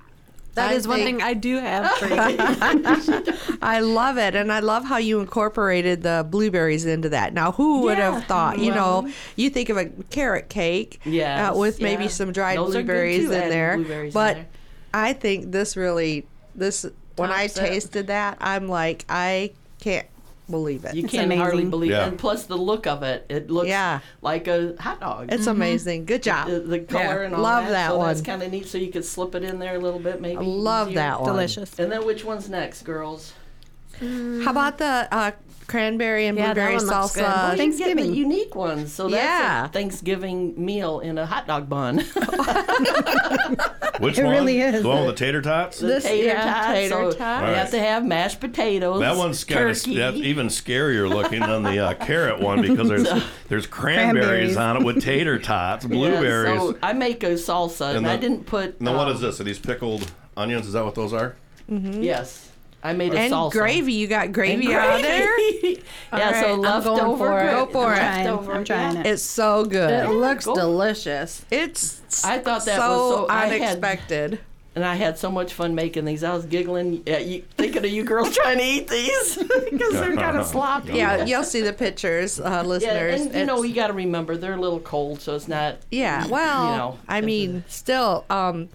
That 0.54 0.70
I 0.70 0.74
is 0.74 0.88
one 0.88 0.98
thing 0.98 1.22
I 1.22 1.34
do 1.34 1.58
have. 1.58 1.90
For 1.98 2.08
you. 2.08 3.56
I 3.62 3.80
love 3.80 4.18
it, 4.18 4.34
and 4.34 4.52
I 4.52 4.58
love 4.60 4.84
how 4.84 4.96
you 4.96 5.20
incorporated 5.20 6.02
the 6.02 6.26
blueberries 6.28 6.84
into 6.86 7.08
that. 7.10 7.32
Now, 7.32 7.52
who 7.52 7.82
would 7.82 7.98
Yeah. 7.98 8.12
have 8.12 8.24
thought? 8.24 8.58
You 8.58 8.72
know, 8.74 9.08
you 9.36 9.48
think 9.50 9.68
of 9.68 9.76
a 9.76 9.86
carrot 10.10 10.48
cake, 10.48 11.00
Yes, 11.04 11.52
uh, 11.52 11.56
with 11.56 11.80
maybe 11.80 12.04
yeah. 12.04 12.10
some 12.10 12.32
dried 12.32 12.58
Those 12.58 12.72
blueberries 12.72 13.26
too, 13.26 13.32
in 13.32 13.48
there. 13.48 13.76
blueberries 13.76 14.12
in 14.12 14.14
but 14.14 14.34
there. 14.34 14.46
I 14.92 15.12
think 15.12 15.52
this 15.52 15.76
really, 15.76 16.26
this 16.56 16.84
when 17.16 17.30
I 17.30 17.46
Tops 17.46 17.58
it. 17.58 17.68
tasted 17.68 18.06
that, 18.08 18.38
I'm 18.40 18.66
like, 18.68 19.04
I 19.08 19.52
can't 19.80 20.06
believe 20.50 20.84
it. 20.84 20.94
you 20.94 21.04
It's 21.04 21.12
can't 21.12 21.32
hardly 21.34 21.52
amazing. 21.62 21.70
believe 21.70 21.90
Yeah. 21.92 22.04
it. 22.04 22.08
And 22.08 22.18
plus 22.18 22.44
the 22.44 22.56
look 22.56 22.86
of 22.86 23.02
it, 23.02 23.26
it 23.28 23.50
looks 23.50 23.68
Yeah. 23.68 24.00
like 24.22 24.46
a 24.48 24.74
hot 24.78 25.00
dog. 25.00 25.32
it's 25.32 25.46
amazing. 25.46 26.04
Good 26.04 26.22
job. 26.22 26.48
the, 26.48 26.60
the 26.60 26.80
color 26.80 27.22
and 27.22 27.34
all 27.34 27.40
Love 27.42 27.64
that. 27.66 27.70
that 27.72 27.88
so 27.90 27.94
That's 27.94 27.98
one. 27.98 28.10
It's 28.12 28.20
kind 28.22 28.42
of 28.42 28.50
neat. 28.50 28.66
So 28.68 28.78
you 28.78 28.90
could 28.90 29.04
slip 29.04 29.34
it 29.34 29.42
in 29.44 29.58
there 29.58 29.76
a 29.76 29.78
little 29.78 30.00
bit, 30.00 30.20
maybe. 30.20 30.38
I 30.38 30.40
love 30.40 30.88
easier. 30.88 31.00
that 31.00 31.20
one. 31.20 31.30
Delicious. 31.30 31.78
And 31.78 31.90
then 31.90 32.04
which 32.04 32.24
one's 32.24 32.48
next, 32.48 32.82
girls? 32.82 33.32
How 34.00 34.50
about 34.50 34.78
the 34.78 35.06
uh, 35.12 35.32
cranberry 35.70 36.26
and 36.26 36.36
Yeah, 36.36 36.48
that 36.48 36.54
blueberry 36.54 36.76
one 36.76 36.86
looks 36.86 37.14
good. 37.14 37.24
salsa? 37.24 37.26
Well, 37.26 37.50
You 37.52 37.56
get 37.56 37.56
the 37.56 37.62
Thanksgiving. 37.62 38.14
unique 38.14 38.54
ones. 38.54 38.92
So 38.92 39.08
that's 39.08 39.22
Yeah. 39.22 39.64
a 39.64 39.68
Thanksgiving 39.68 40.54
meal 40.62 41.00
in 41.00 41.16
a 41.18 41.26
hot 41.26 41.46
dog 41.46 41.68
bun. 41.68 42.00
Which 44.00 44.18
It 44.18 44.24
one? 44.24 44.32
really 44.34 44.60
is. 44.60 44.82
The 44.82 44.88
one 44.88 45.06
with 45.06 45.16
the 45.16 45.24
tater 45.24 45.42
tots? 45.42 45.78
the 45.78 45.86
This- 45.86 46.04
tater 46.04 46.26
yeah, 46.26 46.44
tots. 46.44 46.66
tater 46.74 46.88
so 46.90 47.12
tots. 47.12 47.48
You 47.48 47.54
have 47.54 47.70
to 47.70 47.78
have 47.78 48.04
mashed 48.04 48.40
potatoes. 48.40 49.00
That 49.00 49.16
one's 49.16 49.44
kind 49.44 49.70
of 49.70 50.16
even 50.16 50.46
scarier 50.48 51.08
looking 51.08 51.40
than 51.40 51.62
the 51.62 51.78
uh, 51.78 51.94
carrot 52.06 52.40
one 52.40 52.62
because 52.62 52.88
there's 52.88 53.08
there's 53.48 53.66
cranberries, 53.66 54.54
Cranberries. 54.54 54.56
on 54.56 54.76
it 54.78 54.84
with 54.84 55.02
tater 55.02 55.38
tots, 55.38 55.84
Yeah, 55.84 55.90
blueberries. 55.90 56.60
so 56.60 56.76
I 56.82 56.92
make 56.92 57.22
a 57.22 57.32
salsa, 57.32 57.88
and, 57.90 57.98
And 57.98 58.06
I 58.08 58.16
didn't 58.16 58.46
put. 58.46 58.80
now 58.80 58.96
what 58.96 59.08
um, 59.08 59.14
is 59.14 59.20
this? 59.20 59.40
Are 59.40 59.44
these 59.44 59.58
pickled 59.58 60.10
onions? 60.36 60.66
Is 60.66 60.72
that 60.72 60.84
what 60.84 60.94
those 60.94 61.12
are? 61.12 61.36
Yes, 61.68 62.49
I 62.82 62.92
made 62.94 63.12
a 63.14 63.18
and 63.18 63.32
salsa. 63.32 63.52
gravy. 63.52 63.92
You 63.92 64.06
got 64.06 64.26
And 64.26 64.34
gravy 64.34 64.72
out 64.74 65.02
there. 65.02 65.38
yeah, 65.62 65.76
right, 66.12 66.34
so 66.44 66.52
I'm 66.54 66.60
leftover. 66.60 66.96
going 67.00 67.18
for 67.18 67.40
it. 67.40 67.50
Go 67.50 67.66
for 67.66 67.86
I'm 67.86 67.92
it. 67.92 67.96
Trying, 67.96 68.28
I'm 68.56 68.64
trying 68.64 68.94
yeah. 68.96 69.00
it. 69.02 69.06
It's 69.06 69.22
so 69.22 69.64
good. 69.64 69.90
it 69.90 70.08
looks 70.10 70.46
go. 70.46 70.54
delicious. 70.54 71.44
It's 71.50 72.24
I 72.24 72.38
thought 72.38 72.64
that 72.64 72.76
so 72.78 72.88
was 72.88 73.14
so- 73.16 73.26
I 73.28 73.46
had- 73.46 73.60
unexpected. 73.60 74.40
And 74.72 74.84
I 74.84 74.94
had 74.94 75.18
so 75.18 75.32
much 75.32 75.52
fun 75.52 75.74
making 75.74 76.04
these. 76.04 76.22
I 76.22 76.32
was 76.32 76.46
giggling, 76.46 77.02
yeah, 77.04 77.18
you, 77.18 77.42
thinking 77.56 77.84
of 77.84 77.90
you 77.90 78.04
girls 78.04 78.32
trying 78.36 78.58
to 78.58 78.64
eat 78.64 78.86
these 78.86 79.36
because 79.70 79.94
they're 79.94 80.14
kind 80.14 80.36
of 80.36 80.46
sloppy. 80.46 80.92
Yeah, 80.92 81.24
you'll 81.24 81.42
see 81.42 81.60
the 81.60 81.72
pictures, 81.72 82.38
uh, 82.38 82.44
Yeah, 82.48 82.62
listeners. 82.62 83.20
and 83.20 83.34
you 83.34 83.44
know 83.46 83.64
you 83.64 83.74
got 83.74 83.88
to 83.88 83.92
remember 83.94 84.36
they're 84.36 84.54
a 84.54 84.60
little 84.60 84.78
cold, 84.78 85.20
so 85.20 85.34
it's 85.34 85.48
not. 85.48 85.78
yeah. 85.90 86.24
Well, 86.28 86.70
you 86.70 86.76
know, 86.78 86.98
I 87.08 87.20
mean, 87.20 87.64
still, 87.66 88.24
um, 88.30 88.68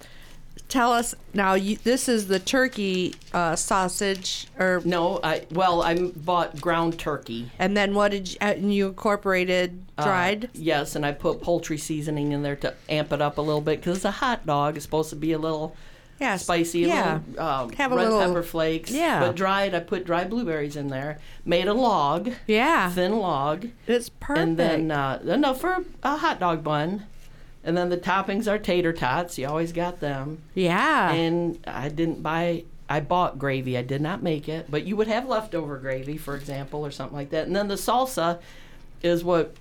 tell 0.68 0.92
us 0.92 1.16
now. 1.34 1.54
You, 1.54 1.78
this 1.78 2.08
is 2.10 2.28
the 2.28 2.40
turkey 2.40 3.16
uh, 3.34 3.56
sausage, 3.56 4.48
or 4.60 4.82
No, 4.86 5.20
I 5.24 5.46
well, 5.52 5.82
I 5.82 6.10
bought 6.16 6.60
ground 6.62 7.00
turkey. 7.00 7.52
and 7.60 7.76
then 7.76 7.94
what 7.96 8.12
did 8.12 8.32
you, 8.34 8.38
uh, 8.42 8.46
and 8.46 8.74
you 8.74 8.88
incorporated 8.88 9.84
Uh, 9.98 10.04
dried? 10.04 10.50
yes, 10.54 10.96
and 10.96 11.06
I 11.06 11.12
put 11.12 11.42
poultry 11.42 11.78
seasoning 11.78 12.32
in 12.32 12.44
there 12.44 12.56
to 12.58 12.74
amp 12.90 13.12
it 13.14 13.22
up 13.22 13.38
a 13.38 13.42
little 13.42 13.62
bit 13.62 13.80
because 13.80 13.98
it's 13.98 14.06
a 14.06 14.12
hot 14.12 14.46
dog. 14.46 14.76
It's 14.76 14.86
supposed 14.86 15.10
to 15.12 15.16
be 15.16 15.32
a 15.32 15.38
little 15.40 15.76
yes, 16.19 16.44
spicy, 16.44 16.86
a 16.86 16.88
Yeah, 16.88 17.19
little 17.28 17.45
um, 17.45 17.69
Have 17.74 17.92
a 17.92 17.95
red 17.95 18.04
little- 18.06 18.19
pepper 18.19 18.44
flakes. 18.44 18.92
yeah. 18.92 19.19
But 19.19 19.36
dried, 19.36 19.74
I 19.76 19.80
put 19.81 20.06
dried 20.06 20.30
blueberries 20.30 20.76
in 20.76 20.88
there. 20.88 21.19
Made 21.45 21.68
a 21.68 21.74
log, 21.74 22.31
yeah. 22.48 22.90
thin 22.92 23.19
log, 23.19 23.68
It's 23.88 24.10
perfect. 24.10 24.40
and 24.40 24.57
then 24.57 24.92
uh, 24.92 25.19
enough 25.26 25.62
for 25.62 25.84
a 26.04 26.18
hot 26.18 26.40
dog 26.40 26.64
bun. 26.64 27.06
And 27.66 27.76
then 27.76 27.90
the 27.90 27.98
toppings 27.98 28.48
are 28.48 28.57
tater 28.60 28.94
tots. 28.94 29.38
You 29.38 29.48
always 29.48 29.74
got 29.74 30.00
them. 30.00 30.42
yeah, 30.54 31.12
And 31.12 31.60
I 31.68 31.90
didn't 31.90 32.22
buy. 32.22 32.64
I 32.88 33.00
bought 33.00 33.40
gravy. 33.40 33.76
I 33.78 33.81
did 33.81 34.02
not 34.02 34.22
make 34.22 34.48
it, 34.48 34.69
but 34.69 34.84
you 34.86 34.95
would 34.95 35.07
have 35.07 35.28
leftover 35.28 35.78
gravy, 35.80 36.18
for 36.18 36.36
example, 36.36 36.86
or 36.86 36.92
something 36.92 37.18
like 37.18 37.31
that. 37.31 37.48
And 37.48 37.56
then 37.56 37.68
the 37.68 37.74
salsa 37.76 38.40
is 39.02 39.24
what 39.24 39.56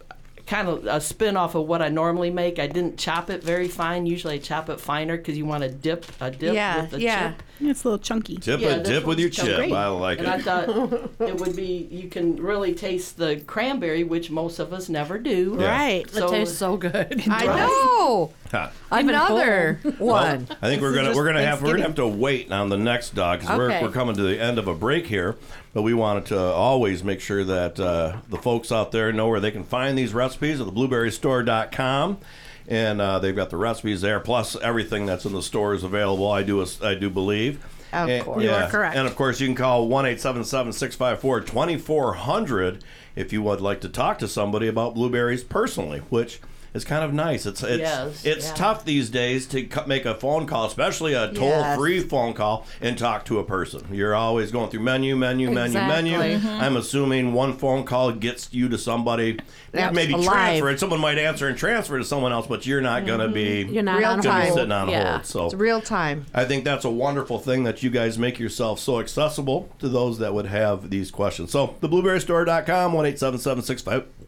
kind 0.46 0.68
of 0.68 0.84
a 0.84 1.00
spin 1.00 1.34
off 1.38 1.54
of 1.54 1.66
what 1.66 1.80
I 1.80 1.88
normally 1.88 2.28
make. 2.30 2.58
I 2.58 2.66
didn't 2.66 2.99
chop 2.99 3.30
it 3.30 3.42
very 3.42 3.66
fine. 3.68 4.04
Usually 4.04 4.34
I 4.34 4.38
chop 4.38 4.68
it 4.68 4.78
finer 4.78 5.16
because 5.16 5.38
you 5.38 5.46
want 5.46 5.62
to 5.62 5.70
dip 5.70 6.04
a 6.20 6.30
dip 6.30 6.52
Yeah, 6.54 6.82
with 6.82 6.90
the 6.90 7.00
yeah. 7.00 7.30
chip. 7.30 7.42
It's 7.61 7.84
a 7.84 7.88
little 7.88 7.99
chunky. 7.99 8.37
Dip 8.37 8.61
Yeah, 8.61 8.76
it, 8.76 8.84
dip 8.84 9.04
with 9.04 9.18
your 9.20 9.30
chip. 9.30 9.56
great. 9.56 9.73
I 9.73 9.87
like 9.88 10.18
And 10.18 10.26
I 10.28 10.37
it. 10.37 10.42
thought 10.42 10.68
it 11.20 11.37
would 11.40 11.54
be. 11.54 11.88
You 11.90 12.08
can 12.08 12.37
really 12.37 12.75
taste 12.75 13.16
the 13.16 13.37
cranberry, 13.46 14.02
which 14.04 14.30
most 14.30 14.58
of 14.58 14.73
us 14.73 14.88
never 14.88 15.18
do. 15.18 15.56
Yeah. 15.61 15.68
right. 15.70 16.06
It 16.16 16.28
tastes 16.28 16.58
so 16.58 16.76
good. 16.76 17.23
I 17.30 17.46
know. 17.46 18.32
Ha. 18.50 18.73
Another 18.90 19.80
one. 19.99 20.49
I 20.62 20.68
think 20.68 20.82
we're 20.82 20.94
gonna 20.94 21.14
we're 21.14 21.26
gonna 21.26 21.44
have 21.44 21.62
we're 21.62 21.73
gonna 21.73 21.84
have 21.84 21.94
to 21.96 22.06
wait 22.06 22.50
on 22.52 22.68
the 22.68 22.76
next 22.76 23.14
dog 23.14 23.40
because 23.40 23.58
Okay. 23.58 23.80
we're 23.80 23.88
we're 23.88 23.92
coming 23.94 24.16
to 24.16 24.23
the 24.23 24.40
end 24.40 24.58
of 24.58 24.66
a 24.68 24.75
break 24.75 25.06
here. 25.06 25.37
But 25.73 25.82
we 25.82 25.94
wanted 25.94 26.26
to 26.26 26.38
always 26.38 27.02
make 27.02 27.20
sure 27.20 27.42
that 27.44 27.80
uh, 27.80 28.18
the 28.28 28.38
folks 28.38 28.70
out 28.70 28.92
there 28.92 29.12
know 29.12 29.28
where 29.28 29.40
they 29.40 29.50
can 29.50 29.64
find 29.64 29.99
these 29.99 30.12
recipes 30.14 30.61
at 30.61 30.66
theblueberrystore.com. 30.68 32.18
And 32.66 33.00
uh, 33.00 33.18
they've 33.18 33.37
got 33.37 33.50
the 33.50 33.56
recipes 33.59 34.00
there, 34.00 34.21
plus 34.21 34.56
everything 34.61 35.04
that's 35.06 35.26
in 35.26 35.33
the 35.33 35.42
store 35.42 35.75
is 35.75 35.85
available. 35.85 36.30
I 36.30 36.42
do, 36.42 36.64
I 36.83 36.94
do 36.94 37.11
believe. 37.11 37.62
Of 37.92 38.09
And- 38.09 38.25
course. 38.25 38.42
You 38.42 38.50
are 38.50 38.61
yeah. 38.61 38.71
correct. 38.71 38.97
And 38.97 39.06
of 39.06 39.14
course, 39.16 39.40
you 39.40 39.47
can 39.47 39.54
call 39.54 39.87
1 39.87 40.04
654 40.18 41.40
2400 41.42 42.83
if 43.16 43.33
you 43.33 43.42
would 43.42 43.61
like 43.61 43.80
to 43.83 43.88
talk 43.88 44.18
to 44.18 44.28
somebody 44.28 44.66
about 44.66 44.94
blueberries 44.94 45.44
personally, 45.44 46.00
which 46.11 46.40
is 46.74 46.84
kind 46.84 47.04
of 47.04 47.14
nice. 47.14 47.46
It's 47.46 47.62
it's 47.62 47.80
Yes, 47.80 48.24
it's 48.24 48.48
yeah. 48.48 48.54
tough 48.54 48.84
these 48.84 49.08
days 49.08 49.46
to 49.46 49.62
cu- 49.62 49.86
make 49.86 50.04
a 50.04 50.14
phone 50.14 50.46
call, 50.46 50.66
especially 50.66 51.14
a 51.14 51.32
toll-free 51.32 52.00
phone 52.00 52.34
call, 52.34 52.66
and 52.80 52.98
talk 52.98 53.24
to 53.26 53.38
a 53.38 53.44
person. 53.44 53.86
You're 53.92 54.14
always 54.14 54.50
going 54.50 54.70
through 54.70 54.80
menu, 54.80 55.14
menu, 55.16 55.50
menu, 55.50 55.78
menu. 55.78 56.20
Exactly. 56.20 56.50
Mm-hmm. 56.50 56.62
I'm 56.62 56.76
assuming 56.76 57.32
one 57.32 57.56
phone 57.56 57.84
call 57.84 58.12
gets 58.12 58.52
you 58.52 58.68
to 58.68 58.76
somebody. 58.76 59.38
That's 59.70 59.94
maybe 59.94 60.14
alive. 60.14 60.26
transfer 60.26 60.70
it. 60.70 60.80
Someone 60.80 61.00
might 61.00 61.18
answer 61.18 61.48
and 61.48 61.56
transfer 61.56 61.98
to 61.98 62.04
someone 62.04 62.32
else, 62.32 62.46
but 62.46 62.66
you're 62.66 62.80
not 62.80 63.06
going 63.06 63.20
to 63.20 63.26
mm-hmm. 63.26 63.68
be. 63.68 63.74
You're 63.74 63.82
not 63.82 63.98
Real 63.98 64.10
on 64.10 64.20
be 64.20 64.28
time. 64.28 64.52
sitting 64.52 64.72
on 64.72 64.88
yeah. 64.88 65.12
hold. 65.12 65.26
So 65.26 65.44
It's 65.46 65.54
real 65.54 65.80
time. 65.80 66.26
I 66.34 66.44
think 66.44 66.64
that's 66.64 66.84
a 66.84 66.90
wonderful 66.90 67.38
thing 67.38 67.64
that 67.64 67.82
you 67.82 67.90
guys 67.90 68.18
make 68.18 68.38
yourself 68.38 68.80
so 68.80 69.00
accessible 69.00 69.68
to 69.78 69.88
those 69.88 70.18
that 70.18 70.34
would 70.34 70.46
have 70.46 70.90
these 70.90 71.10
questions. 71.10 71.52
So, 71.52 71.76
theblueberrystore.com, 71.80 72.92
1 72.92 73.06
877 73.06 73.62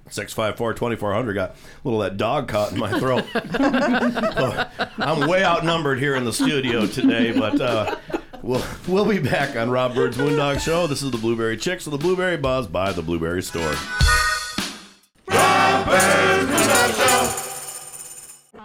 654 0.09 0.75
2400. 0.75 1.35
Got 1.35 1.51
a 1.51 1.55
little 1.85 2.03
of 2.03 2.11
that 2.11 2.17
dog 2.17 2.36
caught 2.43 2.73
in 2.73 2.79
my 2.79 2.99
throat. 2.99 3.25
So, 4.37 4.67
I'm 4.99 5.29
way 5.29 5.45
outnumbered 5.45 5.99
here 5.99 6.15
in 6.17 6.25
the 6.25 6.33
studio 6.33 6.87
today, 6.87 7.33
but 7.33 7.61
uh, 7.61 7.97
we'll, 8.43 8.63
we'll 8.87 9.05
be 9.07 9.19
back 9.19 9.57
on 9.57 9.71
Rob 9.71 9.95
Byrd's 9.95 10.17
Moondog 10.17 10.61
Show. 10.61 10.87
This 10.87 11.03
is 11.03 11.11
the 11.11 11.19
Blueberry 11.19 11.57
Chicks 11.57 11.87
of 11.87 11.93
the 11.93 11.99
Blueberry 11.99 12.37
Buzz 12.37 12.67
by 12.67 12.93
the 12.93 13.03
Blueberry 13.03 13.43
Store. 13.43 13.73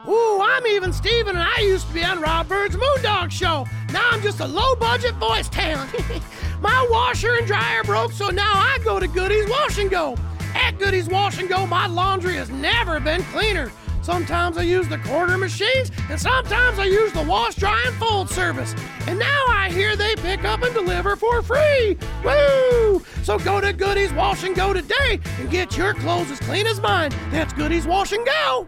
Ooh, 0.07 0.41
I'm 0.41 0.65
even 0.67 0.91
Steven, 0.91 1.35
and 1.35 1.43
I 1.43 1.61
used 1.61 1.87
to 1.87 1.93
be 1.93 2.03
on 2.03 2.19
Rob 2.19 2.47
Byrd's 2.47 2.75
Moondog 2.75 3.31
Show. 3.31 3.65
Now 3.91 4.09
I'm 4.11 4.21
just 4.21 4.39
a 4.39 4.47
low 4.47 4.75
budget 4.75 5.15
voice 5.15 5.47
talent. 5.49 5.91
my 6.61 6.87
washer 6.89 7.35
and 7.35 7.47
dryer 7.47 7.83
broke, 7.83 8.11
so 8.11 8.29
now 8.29 8.51
I 8.53 8.79
go 8.83 8.99
to 8.99 9.07
Goody's 9.07 9.49
Wash 9.49 9.77
and 9.77 9.89
Go. 9.89 10.17
At 10.55 10.77
Goody's 10.79 11.07
Wash 11.07 11.39
and 11.39 11.49
Go, 11.49 11.65
my 11.65 11.87
laundry 11.87 12.35
has 12.35 12.49
never 12.49 12.99
been 12.99 13.23
cleaner. 13.23 13.71
Sometimes 14.01 14.57
I 14.57 14.63
use 14.63 14.87
the 14.87 14.97
quarter 14.99 15.37
machines, 15.37 15.91
and 16.09 16.19
sometimes 16.19 16.79
I 16.79 16.85
use 16.85 17.13
the 17.13 17.21
wash, 17.21 17.55
dry, 17.55 17.83
and 17.85 17.95
fold 17.97 18.29
service. 18.29 18.73
And 19.05 19.19
now 19.19 19.45
I 19.47 19.69
hear 19.71 19.95
they 19.95 20.15
pick 20.15 20.43
up 20.43 20.63
and 20.63 20.73
deliver 20.73 21.15
for 21.15 21.41
free. 21.43 21.97
Woo! 22.23 23.03
So 23.23 23.37
go 23.37 23.61
to 23.61 23.71
Goody's 23.73 24.11
Wash 24.13 24.43
and 24.43 24.55
Go 24.55 24.73
today 24.73 25.19
and 25.39 25.51
get 25.51 25.77
your 25.77 25.93
clothes 25.93 26.31
as 26.31 26.39
clean 26.39 26.65
as 26.65 26.81
mine. 26.81 27.11
That's 27.29 27.53
Goody's 27.53 27.85
Wash 27.85 28.11
and 28.11 28.25
Go. 28.25 28.67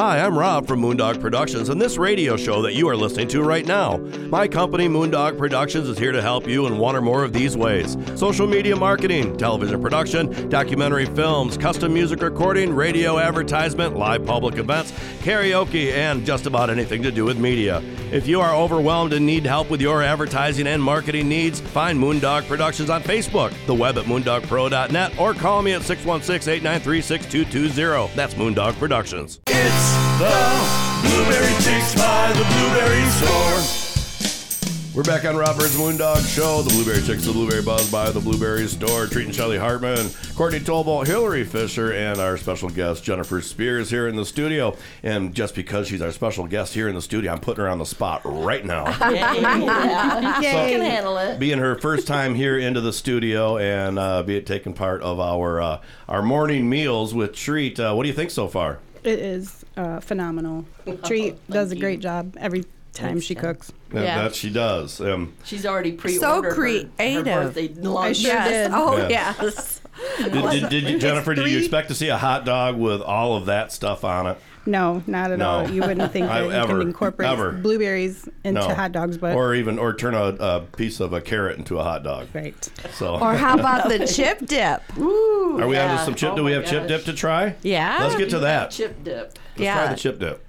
Hi, 0.00 0.24
I'm 0.24 0.38
Rob 0.38 0.66
from 0.66 0.80
Moondog 0.80 1.20
Productions 1.20 1.68
and 1.68 1.78
this 1.78 1.98
radio 1.98 2.34
show 2.34 2.62
that 2.62 2.72
you 2.72 2.88
are 2.88 2.96
listening 2.96 3.28
to 3.28 3.42
right 3.42 3.66
now. 3.66 3.98
My 4.30 4.48
company, 4.48 4.88
Moondog 4.88 5.36
Productions, 5.36 5.90
is 5.90 5.98
here 5.98 6.10
to 6.10 6.22
help 6.22 6.48
you 6.48 6.66
in 6.66 6.78
one 6.78 6.96
or 6.96 7.02
more 7.02 7.22
of 7.22 7.34
these 7.34 7.54
ways 7.54 7.98
social 8.14 8.46
media 8.46 8.74
marketing, 8.74 9.36
television 9.36 9.78
production, 9.82 10.48
documentary 10.48 11.04
films, 11.04 11.58
custom 11.58 11.92
music 11.92 12.22
recording, 12.22 12.74
radio 12.74 13.18
advertisement, 13.18 13.94
live 13.94 14.24
public 14.24 14.56
events, 14.56 14.92
karaoke, 15.20 15.92
and 15.92 16.24
just 16.24 16.46
about 16.46 16.70
anything 16.70 17.02
to 17.02 17.12
do 17.12 17.26
with 17.26 17.38
media. 17.38 17.82
If 18.10 18.26
you 18.26 18.40
are 18.40 18.54
overwhelmed 18.54 19.12
and 19.12 19.26
need 19.26 19.44
help 19.44 19.68
with 19.68 19.82
your 19.82 20.02
advertising 20.02 20.66
and 20.66 20.82
marketing 20.82 21.28
needs, 21.28 21.60
find 21.60 21.98
Moondog 21.98 22.48
Productions 22.48 22.88
on 22.88 23.02
Facebook, 23.02 23.52
the 23.66 23.74
web 23.74 23.98
at 23.98 24.06
moondogpro.net, 24.06 25.18
or 25.18 25.34
call 25.34 25.60
me 25.60 25.74
at 25.74 25.82
616 25.82 26.50
893 26.50 27.02
6220. 27.02 28.16
That's 28.16 28.32
Moondog 28.32 28.78
Productions. 28.78 29.40
It's 29.46 29.89
the 30.20 31.00
Blueberry 31.02 31.54
Chicks 31.62 31.94
by 31.94 32.30
the 32.34 32.44
Blueberry 32.44 33.08
Store. 33.08 34.94
We're 34.94 35.02
back 35.02 35.24
on 35.24 35.34
Rob 35.34 35.56
Byrd's 35.56 35.76
Moondog 35.76 36.28
Show, 36.28 36.60
the 36.60 36.68
Blueberry 36.68 37.00
Chicks, 37.00 37.24
the 37.24 37.32
Blueberry 37.32 37.62
Buzz 37.62 37.90
by 37.90 38.10
the 38.10 38.20
Blueberry 38.20 38.66
Store, 38.66 39.06
treating 39.06 39.32
Shelly 39.32 39.56
Hartmann, 39.56 40.10
Courtney 40.34 40.60
Tolbolt, 40.60 41.06
Hillary 41.06 41.44
Fisher, 41.44 41.94
and 41.94 42.20
our 42.20 42.36
special 42.36 42.68
guest 42.68 43.02
Jennifer 43.02 43.40
Spears 43.40 43.88
here 43.88 44.08
in 44.08 44.16
the 44.16 44.26
studio. 44.26 44.76
And 45.02 45.34
just 45.34 45.54
because 45.54 45.88
she's 45.88 46.02
our 46.02 46.12
special 46.12 46.46
guest 46.46 46.74
here 46.74 46.86
in 46.90 46.94
the 46.94 47.00
studio, 47.00 47.32
I'm 47.32 47.40
putting 47.40 47.64
her 47.64 47.70
on 47.70 47.78
the 47.78 47.86
spot 47.86 48.20
right 48.22 48.66
now. 48.66 48.88
yeah. 49.10 49.32
Yay. 50.40 50.50
can 50.72 50.80
handle 50.82 51.16
it. 51.16 51.38
Being 51.38 51.60
her 51.60 51.76
first 51.76 52.06
time 52.06 52.34
here 52.34 52.58
into 52.58 52.82
the 52.82 52.92
studio 52.92 53.56
and 53.56 53.98
uh, 53.98 54.22
be 54.22 54.38
taking 54.42 54.74
part 54.74 55.00
of 55.00 55.18
our 55.18 55.62
uh, 55.62 55.80
our 56.10 56.20
morning 56.20 56.68
meals 56.68 57.14
with 57.14 57.34
Treat. 57.34 57.80
Uh, 57.80 57.94
what 57.94 58.02
do 58.02 58.10
you 58.10 58.14
think 58.14 58.30
so 58.30 58.48
far? 58.48 58.80
It 59.02 59.18
is 59.18 59.59
uh, 59.80 60.00
phenomenal. 60.00 60.64
Treat 61.04 61.36
does 61.50 61.72
a 61.72 61.76
great 61.76 62.00
job 62.00 62.36
every 62.38 62.64
time 62.92 63.20
she 63.20 63.34
cooks. 63.34 63.72
That, 63.90 64.04
Yeah. 64.04 64.22
that 64.22 64.34
she 64.34 64.50
does. 64.50 65.00
Um, 65.00 65.32
She's 65.44 65.64
already 65.64 65.92
pre-ordered 65.92 66.48
her- 66.50 66.54
creative. 66.54 67.26
Her, 67.26 67.44
birthday 67.44 67.68
lunch. 67.68 68.18
sure 68.18 68.32
yes. 68.32 68.48
did. 68.68 68.70
Oh, 68.76 68.96
Yeah. 69.08 69.34
yes. 69.40 69.80
did, 70.18 70.32
did, 70.32 70.68
did 70.70 70.84
you, 70.84 70.98
Jennifer, 70.98 71.34
did 71.34 71.48
you 71.50 71.58
expect 71.58 71.88
to 71.88 71.94
see 71.94 72.08
a 72.08 72.16
hot 72.18 72.44
dog 72.44 72.76
with 72.78 73.00
all 73.00 73.36
of 73.36 73.46
that 73.46 73.72
stuff 73.72 74.04
on 74.04 74.26
it? 74.26 74.38
No, 74.66 75.02
not 75.06 75.30
at 75.30 75.38
No. 75.38 75.48
all. 75.48 75.70
You 75.70 75.80
wouldn't 75.80 76.12
think 76.12 76.26
I- 76.30 76.40
that 76.40 76.46
you 76.46 76.52
ever, 76.52 76.78
can 76.78 76.88
incorporate 76.88 77.28
ever. 77.30 77.52
blueberries 77.52 78.28
into 78.44 78.60
No. 78.60 78.74
hot 78.74 78.92
dogs, 78.92 79.16
but 79.16 79.34
or 79.34 79.54
even 79.54 79.78
or 79.78 79.94
turn 79.94 80.14
a, 80.14 80.34
a 80.38 80.60
piece 80.76 81.00
of 81.00 81.12
a 81.12 81.20
carrot 81.20 81.56
into 81.58 81.78
a 81.78 81.82
hot 81.82 82.02
dog. 82.02 82.28
right. 82.34 82.70
So 82.92 83.14
Or 83.18 83.34
how 83.34 83.58
about 83.58 83.88
the 83.88 84.06
chip 84.14 84.38
dip? 84.46 84.82
are 84.98 85.66
we 85.66 85.74
yeah. 85.76 85.90
on 85.92 85.98
to 85.98 86.04
some 86.04 86.14
chip? 86.14 86.32
Oh 86.32 86.36
Do 86.36 86.44
we 86.44 86.50
my 86.50 86.58
have 86.58 86.66
chip 86.66 86.88
dip 86.88 87.04
to 87.04 87.12
try? 87.14 87.54
Yeah. 87.62 87.98
Let's 88.02 88.16
get 88.16 88.30
to 88.30 88.40
that. 88.40 88.70
Chip 88.70 89.02
dip. 89.02 89.18
Let's 89.18 89.38
Yeah. 89.56 89.74
try 89.84 89.94
the 89.94 89.98
chip 89.98 90.18
dip. 90.18 90.44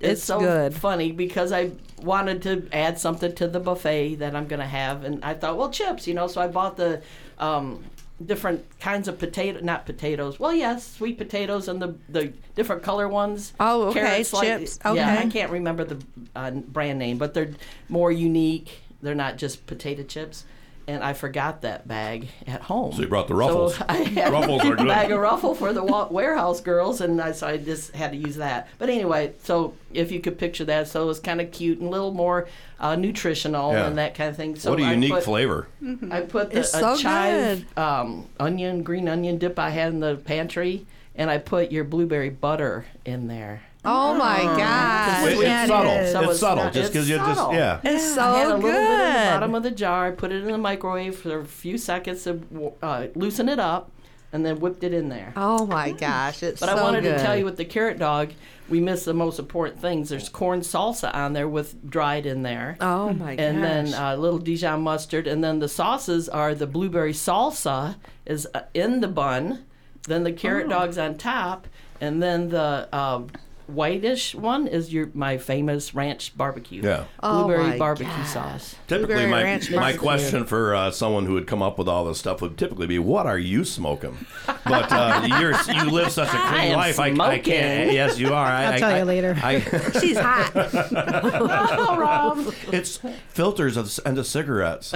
It's, 0.00 0.12
It's 0.14 0.24
so 0.24 0.40
good. 0.40 0.74
funny 0.74 1.12
because 1.12 1.52
I 1.52 1.70
wanted 2.02 2.42
to 2.42 2.66
add 2.72 2.98
something 2.98 3.32
to 3.36 3.46
the 3.46 3.60
buffet 3.60 4.16
that 4.16 4.34
I'm 4.34 4.48
going 4.48 4.58
to 4.58 4.66
have, 4.66 5.04
and 5.04 5.24
I 5.24 5.34
thought, 5.34 5.56
well, 5.56 5.70
chips, 5.70 6.08
you 6.08 6.14
know. 6.14 6.26
So 6.26 6.40
I 6.40 6.48
bought 6.48 6.76
the 6.76 7.00
um, 7.38 7.84
different 8.26 8.64
kinds 8.80 9.08
of 9.08 9.18
potato, 9.18 9.60
not 9.60 9.86
potatoes. 9.86 10.38
Well, 10.40 10.54
yes, 10.54 10.86
sweet 10.86 11.18
potatoes 11.18 11.68
and 11.68 11.80
the 11.80 11.94
the 12.08 12.32
different 12.54 12.82
color 12.82 13.08
ones. 13.08 13.52
Oh, 13.60 13.88
okay, 13.88 14.00
Carrots, 14.00 14.32
like- 14.32 14.46
chips, 14.46 14.78
Yeah, 14.84 15.18
I 15.18 15.28
can't 15.28 15.50
remember 15.50 15.84
the 15.84 15.98
uh, 16.34 16.50
brand 16.50 16.98
name, 16.98 17.18
but 17.18 17.34
they're 17.34 17.50
more 17.88 18.10
unique. 18.12 18.80
They're 19.02 19.14
not 19.14 19.36
just 19.36 19.66
potato 19.66 20.02
chips. 20.04 20.44
And 20.88 21.04
I 21.04 21.12
forgot 21.12 21.62
that 21.62 21.86
bag 21.86 22.28
at 22.46 22.60
home. 22.62 22.92
So 22.92 23.02
you 23.02 23.08
brought 23.08 23.28
the 23.28 23.34
Ruffles. 23.36 23.76
So 23.76 23.84
I 23.88 23.98
had 23.98 24.32
Ruffles 24.32 24.62
are 24.64 24.72
a 24.74 24.76
good. 24.76 24.88
bag 24.88 25.12
of 25.12 25.20
ruffle 25.20 25.54
for 25.54 25.72
the 25.72 25.82
wa- 25.84 26.08
warehouse 26.10 26.60
girls, 26.60 27.00
and 27.00 27.20
I, 27.20 27.32
so 27.32 27.46
I 27.46 27.56
just 27.56 27.92
had 27.92 28.10
to 28.10 28.16
use 28.16 28.36
that. 28.36 28.68
But 28.78 28.90
anyway, 28.90 29.32
so 29.44 29.74
if 29.94 30.10
you 30.10 30.18
could 30.20 30.38
picture 30.38 30.64
that, 30.64 30.88
so 30.88 31.02
it 31.02 31.06
was 31.06 31.20
kind 31.20 31.40
of 31.40 31.52
cute 31.52 31.78
and 31.78 31.86
a 31.86 31.90
little 31.90 32.12
more 32.12 32.48
uh, 32.80 32.96
nutritional 32.96 33.72
Yeah. 33.72 33.86
and 33.86 33.96
that 33.98 34.16
kind 34.16 34.28
of 34.30 34.36
thing. 34.36 34.56
So 34.56 34.70
what 34.72 34.80
a 34.80 34.84
I 34.84 34.92
unique 34.94 35.12
put, 35.12 35.22
flavor. 35.24 35.68
I 36.10 36.22
put 36.22 36.50
the, 36.50 36.58
It's 36.60 36.74
a 36.74 36.78
so 36.80 36.96
chive 36.96 37.78
um, 37.78 38.26
onion, 38.40 38.82
green 38.82 39.08
onion 39.08 39.38
dip 39.38 39.58
I 39.60 39.70
had 39.70 39.92
in 39.92 40.00
the 40.00 40.16
pantry, 40.16 40.84
and 41.14 41.30
I 41.30 41.38
put 41.38 41.70
your 41.70 41.84
blueberry 41.84 42.30
butter 42.30 42.86
in 43.04 43.28
there. 43.28 43.62
Oh 43.84 44.14
my 44.14 44.42
gosh. 44.42 45.26
It- 45.28 45.34
sweet 45.36 45.46
it's 45.48 45.68
subtle. 45.68 46.06
So 46.06 46.20
it's 46.22 46.30
it's 46.32 46.40
subtle. 46.40 46.64
not- 46.64 46.72
just 46.72 46.92
because 46.92 47.08
you 47.08 47.16
just 47.16 47.36
subtle. 47.38 47.54
yeah. 47.54 47.80
It's 47.82 48.14
so 48.14 48.22
I 48.22 48.38
had 48.38 48.46
a 48.50 48.54
good. 48.54 48.62
little 48.64 48.70
bit 48.70 48.76
in 48.76 49.12
the 49.24 49.30
bottom 49.32 49.54
of 49.56 49.62
the 49.64 49.70
jar. 49.72 50.06
I 50.06 50.10
put 50.12 50.30
it 50.32 50.44
in 50.44 50.52
the 50.52 50.58
microwave 50.58 51.16
for 51.16 51.40
a 51.40 51.44
few 51.44 51.76
seconds 51.78 52.22
to 52.24 52.40
uh, 52.82 53.06
loosen 53.14 53.48
it 53.48 53.58
up, 53.58 53.90
and 54.32 54.46
then 54.46 54.60
whipped 54.60 54.84
it 54.84 54.94
in 54.94 55.08
there. 55.08 55.32
oh 55.36 55.66
my 55.66 55.90
gosh. 55.92 56.42
It's 56.42 56.60
But 56.60 56.68
so 56.70 56.76
I 56.76 56.82
wanted 56.82 57.02
good. 57.02 57.18
to 57.18 57.22
tell 57.22 57.36
you 57.36 57.44
with 57.44 57.56
the 57.56 57.64
carrot 57.64 57.98
dog, 57.98 58.30
we 58.68 58.78
missed 58.80 59.04
the 59.04 59.12
most 59.14 59.38
important 59.40 59.80
things. 59.80 60.08
There's 60.10 60.28
corn 60.28 60.60
salsa 60.60 61.12
on 61.14 61.32
there 61.32 61.48
with 61.48 61.90
dried 61.90 62.24
in 62.24 62.42
there. 62.42 62.76
Oh 62.80 63.12
my 63.12 63.34
gosh. 63.34 63.44
and 63.44 63.62
then 63.62 63.92
a 63.94 64.16
little 64.16 64.38
Dijon 64.38 64.80
mustard, 64.82 65.26
and 65.26 65.42
then 65.42 65.58
the 65.58 65.68
sauces 65.68 66.28
are 66.28 66.54
the 66.54 66.66
blueberry 66.68 67.12
salsa 67.12 67.96
is 68.24 68.46
uh, 68.54 68.60
in 68.74 69.00
the 69.00 69.08
bun, 69.08 69.64
then 70.06 70.22
the 70.22 70.30
Oh. 70.30 70.34
carrot 70.34 70.68
dogs 70.68 70.96
on 70.96 71.16
top, 71.18 71.66
and 72.00 72.22
then 72.22 72.48
the 72.48 72.88
um, 72.96 73.26
whitish 73.72 74.34
one 74.34 74.66
is 74.66 74.92
your 74.92 75.10
my 75.14 75.38
famous 75.38 75.94
ranch 75.94 76.36
barbecue. 76.36 76.82
Yeah. 76.82 77.04
Oh 77.22 77.44
blueberry 77.44 77.68
my 77.70 77.78
barbecue 77.78 78.06
gosh. 78.12 78.28
sauce. 78.32 78.76
Typically, 78.88 79.06
Blueberry 79.14 79.30
my, 79.30 79.42
ranch 79.42 79.70
my 79.70 79.76
barbecue. 79.76 80.00
question 80.00 80.44
for 80.46 80.74
uh, 80.74 80.90
someone 80.90 81.26
who 81.26 81.34
would 81.34 81.46
come 81.46 81.62
up 81.62 81.78
with 81.78 81.88
all 81.88 82.04
this 82.04 82.18
stuff 82.18 82.40
would 82.42 82.56
typically 82.58 82.86
be, 82.86 82.98
"What 82.98 83.26
are 83.26 83.38
you 83.38 83.64
smoking?" 83.64 84.26
But 84.46 84.92
uh, 84.92 85.26
you're 85.40 85.52
you 85.74 85.90
live 85.90 86.12
such 86.12 86.28
a 86.28 86.30
clean 86.38 86.72
am 86.72 86.76
life. 86.76 86.98
I, 87.00 87.10
I 87.12 87.38
can't. 87.38 87.92
Yes, 87.92 88.18
you 88.18 88.32
are. 88.34 88.46
I, 88.46 88.64
I'll 88.64 88.72
I- 88.74 88.78
tell 88.78 88.90
I- 88.90 88.98
you 88.98 89.04
later. 89.04 89.36
I, 89.42 89.60
She's 90.00 90.18
hot. 90.18 90.52
oh, 90.54 91.96
Rob. 92.00 92.54
it's 92.72 92.98
filters 93.28 93.76
of, 93.76 93.98
and 94.06 94.16
the 94.16 94.24
cigarettes. 94.24 94.92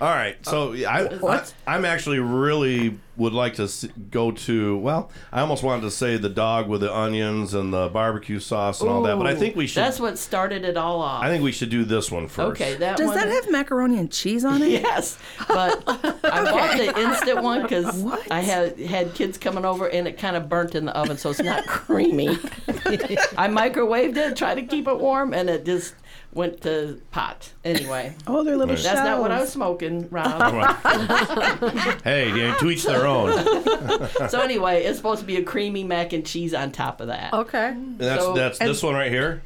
All 0.00 0.08
right, 0.10 0.36
so 0.44 0.72
uh, 0.74 0.76
I, 0.88 1.34
I 1.36 1.44
I'm 1.66 1.84
actually 1.84 2.18
really 2.18 2.98
would 3.16 3.32
like 3.32 3.54
to 3.54 3.62
s- 3.62 3.86
go 4.10 4.30
to. 4.30 4.76
Well, 4.76 5.10
I 5.32 5.40
almost 5.40 5.62
wanted 5.62 5.82
to 5.82 5.90
say 5.90 6.18
the 6.18 6.28
dog 6.28 6.68
with 6.68 6.82
the 6.82 6.94
onions 6.94 7.54
and 7.54 7.72
the 7.72 7.88
barbecue 7.88 8.38
sauce 8.38 8.82
and 8.82 8.90
all 8.90 9.02
that, 9.04 9.16
but 9.16 9.26
I 9.26 9.34
think 9.34 9.56
we 9.56 9.66
should. 9.66 9.82
That's 9.82 9.98
what 9.98 10.18
started 10.18 10.64
it 10.66 10.76
all 10.76 11.00
off. 11.00 11.22
I 11.22 11.28
think 11.28 11.42
we 11.42 11.50
should 11.52 11.70
do 11.70 11.84
this 11.84 12.10
one 12.10 12.28
first. 12.28 12.60
Okay, 12.60 12.74
that 12.76 12.98
Does 12.98 13.06
one. 13.06 13.16
that 13.16 13.28
have 13.28 13.50
macaroni 13.50 13.98
and 13.98 14.12
cheese 14.12 14.44
on 14.44 14.60
it? 14.62 14.82
Yes, 14.82 15.18
but 15.48 15.82
I 15.86 16.44
bought 16.44 16.76
the 16.76 17.00
instant 17.00 17.42
one 17.42 17.62
because 17.62 18.04
I 18.30 18.40
had 18.40 18.78
had 18.78 19.14
kids 19.14 19.38
coming 19.38 19.64
over 19.64 19.88
and 19.88 20.06
it 20.06 20.18
kind 20.18 20.36
of 20.36 20.48
burnt 20.50 20.74
in 20.74 20.84
the 20.84 20.96
oven, 20.96 21.16
so 21.16 21.30
it's 21.30 21.40
not 21.42 21.66
creamy. 21.66 22.28
I 22.68 23.48
microwaved 23.48 24.16
it, 24.18 24.36
tried 24.36 24.56
to 24.56 24.62
keep 24.62 24.86
it 24.88 24.98
warm, 24.98 25.32
and 25.32 25.48
it 25.48 25.64
just 25.64 25.94
went 26.32 26.60
to 26.62 27.00
pot. 27.10 27.52
Anyway, 27.64 28.14
Oh, 28.26 28.42
they're 28.44 28.56
little 28.56 28.74
Right. 28.74 28.82
shells. 28.82 28.94
that's 28.96 29.06
not 29.06 29.20
what 29.20 29.30
I 29.32 29.40
was 29.40 29.50
smoking, 29.50 30.08
Rob. 30.10 30.76
hey, 32.04 32.28
you 32.28 32.36
know, 32.48 32.54
to 32.58 32.70
each 32.70 32.84
their 32.84 33.06
own. 33.06 33.32
so 34.28 34.40
anyway, 34.40 34.84
it's 34.84 34.96
supposed 34.98 35.20
to 35.20 35.26
be 35.26 35.36
a 35.36 35.42
creamy 35.42 35.84
mac 35.84 36.12
and 36.12 36.24
cheese 36.26 36.54
on 36.54 36.72
top 36.72 37.00
of 37.00 37.08
that. 37.08 37.32
Okay. 37.32 37.68
And 37.68 37.98
that's 37.98 38.22
So- 38.22 38.34
that's 38.34 38.58
and- 38.60 38.68
this 38.70 38.82
one 38.82 38.94
right 38.94 39.10
here. 39.10 39.42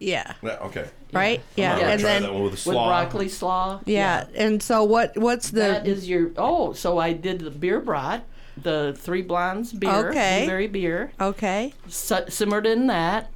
Yeah. 0.00 0.34
Yeah, 0.42 0.58
okay. 0.62 0.86
Right. 1.12 1.40
Yeah. 1.56 1.72
I'm 1.74 1.80
gonna 1.80 1.92
And 1.92 2.00
try 2.00 2.10
then 2.12 2.22
that 2.22 2.32
one 2.32 2.42
with 2.44 2.52
the 2.52 2.54
With 2.56 2.74
slaw. 2.76 2.88
broccoli 2.88 3.28
slaw. 3.28 3.80
yeah. 3.84 4.26
And 4.36 4.62
so 4.62 4.84
what? 4.84 5.16
What's 5.18 5.50
the? 5.50 5.60
That 5.60 5.86
is 5.88 6.08
your 6.08 6.30
oh, 6.36 6.72
so 6.72 6.98
I 6.98 7.14
did 7.14 7.40
the 7.40 7.50
beer 7.50 7.80
brat, 7.80 8.24
the 8.62 8.94
three 8.96 9.22
blondes 9.22 9.72
beer, 9.72 10.10
Okay. 10.10 10.40
blueberry 10.42 10.66
beer, 10.68 11.10
okay. 11.20 11.72
su- 11.88 12.26
simmered 12.28 12.64
in 12.66 12.86
that, 12.88 13.30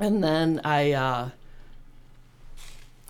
and 0.00 0.24
then 0.24 0.60
I 0.64 0.92
uh, 0.92 1.28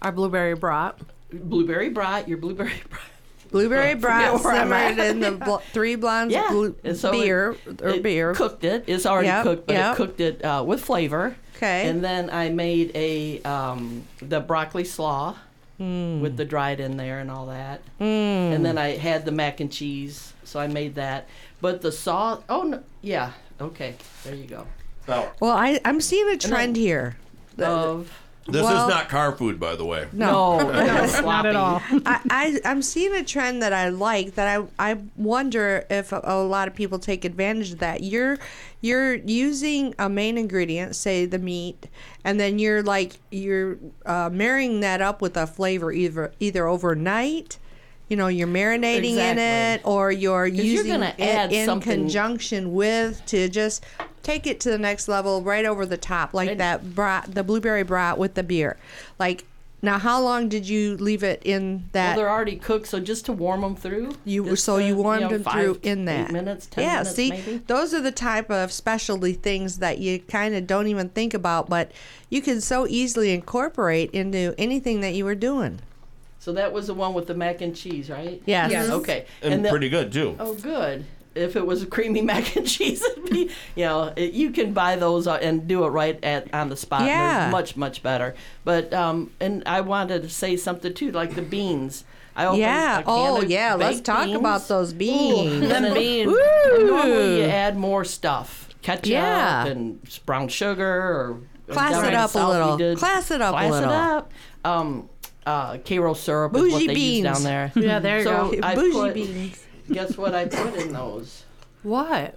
Our 0.03 0.13
blueberry 0.13 0.55
brat. 0.55 0.99
blueberry 1.33 1.89
brat, 1.91 2.29
your 2.29 2.39
blueberry 2.39 2.73
brat. 2.91 3.03
Blueberry 3.51 3.95
brat 3.95 4.41
simmered 4.43 4.99
in 4.99 5.21
the 5.21 5.33
bl- 5.33 5.57
three 5.73 5.97
blondes 5.97 6.35
Yeah, 6.35 6.49
blue- 6.51 6.77
and 6.85 6.97
so 6.97 7.09
it- 7.11 7.13
beer 7.23 7.57
or 7.83 7.89
it 7.89 8.03
beer. 8.03 8.35
Cooked 8.35 8.63
it. 8.65 8.85
It's 8.87 9.07
already 9.07 9.29
Yep, 9.29 9.43
cooked, 9.43 9.67
but 9.67 9.73
yep. 9.73 9.95
it 9.95 9.97
cooked 9.97 10.21
it 10.21 10.45
uh, 10.45 10.63
with 10.67 10.85
flavor. 10.85 11.35
Okay. 11.57 11.89
And 11.89 12.05
then 12.05 12.29
I 12.31 12.51
made 12.51 12.93
a 12.95 13.41
um, 13.43 14.05
the 14.21 14.41
broccoli 14.41 14.85
slaw 14.85 15.37
Hmm. 15.79 16.21
with 16.21 16.37
the 16.37 16.45
dried 16.45 16.81
in 16.81 16.97
there 16.97 17.21
and 17.21 17.31
all 17.31 17.47
that. 17.47 17.81
And 18.01 18.67
then 18.67 18.77
I 18.77 18.97
had 18.97 19.25
the 19.25 19.31
mac 19.31 19.61
and 19.61 19.71
cheese, 19.71 20.33
so 20.43 20.59
I 20.59 20.67
made 20.67 20.97
that. 20.97 21.29
But 21.61 21.83
the 21.83 21.93
sauce, 21.93 22.43
oh 22.49 22.63
no, 22.65 22.83
yeah, 23.01 23.31
okay, 23.61 23.95
there 24.25 24.35
you 24.35 24.47
go. 24.47 24.67
Now, 25.07 25.31
well, 25.41 25.53
I 25.57 25.81
I'm 25.85 26.01
seeing 26.01 26.29
a 26.31 26.37
trend 26.37 26.75
here. 26.77 27.17
Of 27.61 28.13
this 28.49 28.63
Well- 28.63 28.89
is 28.89 28.95
not 28.95 29.09
car 29.09 29.33
food, 29.33 29.61
by 29.61 29.77
the 29.77 29.85
way. 29.85 30.09
no, 30.13 30.59
no, 30.59 30.71
Not 31.23 31.47
at 31.47 31.55
all. 31.57 31.83
I, 32.07 32.21
I 32.31 32.61
I'm 32.65 32.83
seeing 32.83 33.15
a 33.15 33.23
trend 33.25 33.63
that 33.63 33.73
I 33.73 33.91
like 33.91 34.35
that 34.37 34.49
I 34.59 34.91
I 34.93 34.99
wonder 35.17 35.85
if 35.91 36.13
a, 36.13 36.21
a 36.25 36.43
lot 36.43 36.67
of 36.69 36.75
people 36.75 36.99
take 36.99 37.25
advantage 37.25 37.73
of 37.73 37.79
that. 37.81 38.03
You're 38.03 38.39
you're 38.81 39.15
using 39.15 39.95
a 39.99 40.09
main 40.09 40.39
ingredient, 40.39 40.97
say 40.97 41.27
the 41.27 41.39
meat, 41.39 41.87
and 42.25 42.39
then 42.41 42.59
you're 42.59 42.83
like 42.83 43.19
you're 43.31 43.77
uh, 44.07 44.31
marrying 44.33 44.81
that 44.81 45.01
up 45.03 45.21
with 45.21 45.37
a 45.37 45.47
flavor 45.47 45.93
either 45.93 46.33
either 46.41 46.67
overnight. 46.67 47.59
You 48.09 48.17
know, 48.17 48.29
you're 48.29 48.49
marinating 48.49 49.17
in 49.17 49.39
it, 49.39 49.83
or 49.85 50.11
you're 50.11 50.47
you're 50.47 50.65
using 50.65 50.93
gonna 50.93 51.15
it 51.19 51.53
in 51.53 51.67
something- 51.67 51.93
conjunction 51.93 52.73
with 52.73 53.25
to 53.27 53.49
just 53.49 53.85
take 54.23 54.47
it 54.47 54.61
to 54.61 54.71
the 54.71 54.79
next 54.79 55.09
level, 55.09 55.43
right 55.43 55.65
over 55.67 55.85
the 55.87 55.97
top, 55.99 56.33
like 56.35 56.51
And- 56.51 56.61
that 56.61 56.95
brat, 56.95 57.35
the 57.35 57.43
blueberry 57.43 57.83
brat 57.83 58.17
with 58.19 58.35
the 58.35 58.43
beer. 58.43 58.77
Like, 59.19 59.45
now, 59.81 59.97
how 59.99 60.21
long 60.21 60.49
did 60.49 60.69
you 60.69 60.97
leave 60.97 61.23
it 61.23 61.41
in 61.45 61.85
that? 61.93 62.09
Well, 62.09 62.17
they're 62.25 62.31
already 62.31 62.57
cooked, 62.57 62.89
so 62.89 62.99
just 62.99 63.27
to 63.27 63.33
warm 63.33 63.61
them 63.61 63.77
through. 63.77 64.17
You 64.25 64.57
so 64.57 64.79
to, 64.79 64.85
you 64.85 64.97
warmed 64.97 65.23
know, 65.23 65.29
them 65.39 65.45
through 65.45 65.79
in 65.85 66.05
that 66.07 66.33
minutes, 66.33 66.67
ten 66.67 66.83
yeah, 66.83 66.93
minutes, 66.95 67.15
see, 67.15 67.31
maybe. 67.31 67.61
those 67.69 67.95
are 67.95 68.01
the 68.01 68.11
type 68.11 68.51
of 68.51 68.73
specialty 68.73 69.35
things 69.35 69.79
that 69.79 69.99
you 69.99 70.19
kind 70.19 70.57
of 70.57 70.67
don't 70.67 70.89
even 70.89 71.11
think 71.11 71.33
about, 71.33 71.69
but 71.69 71.93
you 72.29 72.43
can 72.43 72.61
so 72.61 72.89
easily 72.89 73.33
incorporate 73.33 74.11
into 74.11 74.53
anything 74.59 75.01
that 75.03 75.15
you 75.15 75.25
were 75.25 75.37
doing. 75.37 75.79
So 76.39 76.53
that 76.53 76.73
was 76.73 76.87
the 76.87 76.95
one 76.95 77.15
with 77.15 77.27
the 77.27 77.35
mac 77.35 77.61
and 77.61 77.75
cheese, 77.77 78.09
right? 78.11 78.41
Yes. 78.47 78.71
Yes. 78.71 78.89
Okay. 78.91 79.27
And, 79.43 79.65
the- 79.65 79.69
pretty 79.71 79.89
good 79.89 80.13
too. 80.13 80.37
Oh, 80.39 80.55
good. 80.55 81.05
If 81.35 81.55
it 81.57 81.65
was 81.67 81.83
a 81.83 81.87
creamy 81.87 82.23
mac 82.33 82.57
and 82.57 82.67
cheese, 82.67 83.03
it'd 83.05 83.25
be, 83.31 83.51
you 83.77 83.85
know, 83.85 84.13
it, 84.17 84.33
you 84.33 84.51
can 84.51 84.73
buy 84.73 84.97
those 84.97 85.27
uh, 85.27 85.35
and 85.35 85.69
do 85.69 85.85
it 85.85 85.89
right 85.89 86.19
at 86.25 86.53
on 86.55 86.69
the 86.69 86.77
spot. 86.77 87.03
Yeah. 87.07 87.49
much 87.51 87.77
much 87.77 88.03
better. 88.03 88.35
But 88.65 88.93
um, 88.95 89.31
and 89.41 89.63
I 89.67 89.81
wanted 89.83 90.23
to 90.23 90.29
say 90.31 90.57
something 90.57 90.95
too, 90.95 91.13
like 91.13 91.35
the 91.35 91.43
beans. 91.43 92.05
I 92.35 92.55
Yeah. 92.57 93.01
a 93.01 93.03
can 93.03 93.05
Oh, 93.09 93.43
of 93.43 93.51
yeah. 93.51 93.75
Let's 93.75 94.01
talk 94.01 94.25
beans. 94.27 94.39
about 94.39 94.67
those 94.69 94.93
beans. 94.93 95.63
And 95.71 95.85
then- 95.85 95.95
beans. 95.95 96.33
and 96.73 96.87
normally 96.87 97.39
you 97.43 97.45
add 97.49 97.77
more 97.77 98.05
stuff, 98.05 98.69
ketchup 98.83 99.07
Yeah. 99.11 99.67
and 99.67 100.01
brown 100.25 100.49
sugar 100.49 100.89
or 100.89 101.41
Class 101.71 102.03
it 102.07 102.15
up 102.15 102.35
a 102.35 102.39
little. 102.49 102.97
Class 102.97 103.31
it 103.31 103.43
up 103.43 103.55
a 103.55 103.69
little. 103.69 103.79
class 103.79 103.83
it 103.83 103.89
up. 103.89 104.33
Um, 104.65 105.09
uh, 105.49 105.79
Karo 105.79 106.15
syrup 106.15 106.55
is 106.55 106.61
what 106.63 106.71
Bougie 106.73 106.87
they 106.89 106.95
beans. 106.95 107.25
use 107.27 107.35
down 107.35 107.43
there. 107.43 107.73
Yeah, 107.77 107.99
there 108.01 108.19
you 108.19 108.25
so 108.25 108.51
go. 108.53 108.59
I 108.63 108.75
Bougie 108.75 108.93
put, 108.93 109.15
beans. 109.15 109.65
Guess 109.91 110.17
what 110.19 110.35
I 110.35 110.45
put 110.47 110.75
in 110.77 110.93
those? 110.93 111.45
What? 111.83 112.35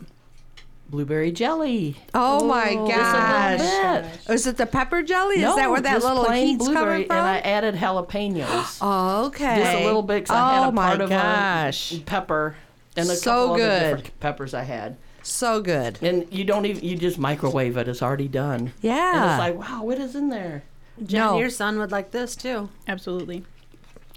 Blueberry 0.90 1.32
jelly. 1.32 1.96
Oh, 2.14 2.46
my 2.48 2.74
Just 2.74 2.92
a 2.92 2.96
gosh. 2.98 3.60
little. 3.60 4.34
Is 4.36 4.48
it 4.48 4.58
the 4.58 4.66
pepper 4.66 5.02
jelly? 5.04 5.36
Is 5.38 5.42
no, 5.44 5.56
that 5.56 5.70
where 5.70 5.80
that 5.82 5.94
just 5.94 6.06
little 6.06 6.26
plain 6.26 6.48
heat's 6.48 6.66
blueberry, 6.66 7.06
coming 7.06 7.08
from? 7.08 7.18
And 7.18 7.28
I 7.28 7.40
added 7.40 7.76
jalapenos. 7.76 8.78
oh, 8.82 9.26
okay. 9.28 9.56
Just 9.64 9.78
a 9.78 9.86
little 9.86 10.02
bit 10.04 10.28
'cause 10.28 10.36
oh 10.36 10.40
I 10.40 10.54
had 10.60 10.70
a 10.70 10.72
my 10.74 10.88
part 10.90 11.02
of 11.02 11.10
gosh. 11.10 11.94
a 11.94 12.00
pepper 12.02 12.56
and 12.98 13.10
a 13.10 13.16
So 13.16 13.32
couple 13.32 13.54
other 13.54 13.58
good. 13.64 13.80
different 13.98 14.20
peppers 14.20 14.54
I 14.54 14.64
had. 14.64 14.98
So 15.24 15.62
good. 15.62 15.98
And 16.02 16.28
you 16.32 16.44
don't 16.44 16.66
even 16.66 16.84
you 16.84 16.98
just 16.98 17.18
microwave 17.18 17.78
it. 17.78 17.88
It's 17.88 18.02
already 18.02 18.28
done. 18.28 18.60
And 18.60 18.72
Yeah. 18.82 19.36
it's 19.36 19.40
like, 19.40 19.70
wow, 19.70 19.84
what 19.84 19.98
is 19.98 20.16
in 20.16 20.30
there? 20.30 20.64
Jen, 21.04 21.20
No. 21.20 21.38
your 21.40 21.50
son 21.50 21.80
would 21.80 21.92
like 21.92 22.12
this 22.12 22.36
too. 22.36 22.70
Absolutely. 22.88 23.44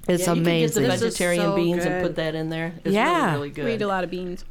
It's 0.07 0.27
yeah, 0.27 0.35
you 0.35 0.41
amazing. 0.43 0.83
Can 0.83 0.91
get 0.91 0.99
the 1.01 1.07
vegetarian 1.07 1.43
so 1.45 1.57
beans 1.57 1.85
and 1.85 2.03
put 2.03 2.17
that 2.17 2.35
in 2.35 2.51
there. 2.51 2.75
It's 2.85 2.95
Yeah. 2.95 3.25
really, 3.27 3.33
really 3.37 3.51
good. 3.51 3.65
We 3.65 3.75
eat 3.75 3.83
a 3.83 3.87
lot 3.87 4.05
of 4.05 4.11
beans. 4.11 4.45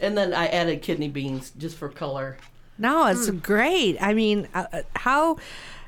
And 0.00 0.16
then 0.18 0.34
I 0.34 0.46
added 0.48 0.82
kidney 0.82 1.08
beans 1.08 1.52
just 1.56 1.76
for 1.76 1.88
color. 1.88 2.36
No, 2.76 3.06
it's 3.06 3.30
great. 3.30 3.96
I 4.00 4.12
mean, 4.12 4.48
uh, 4.52 4.66
uh, 4.72 4.82
how, 4.96 5.38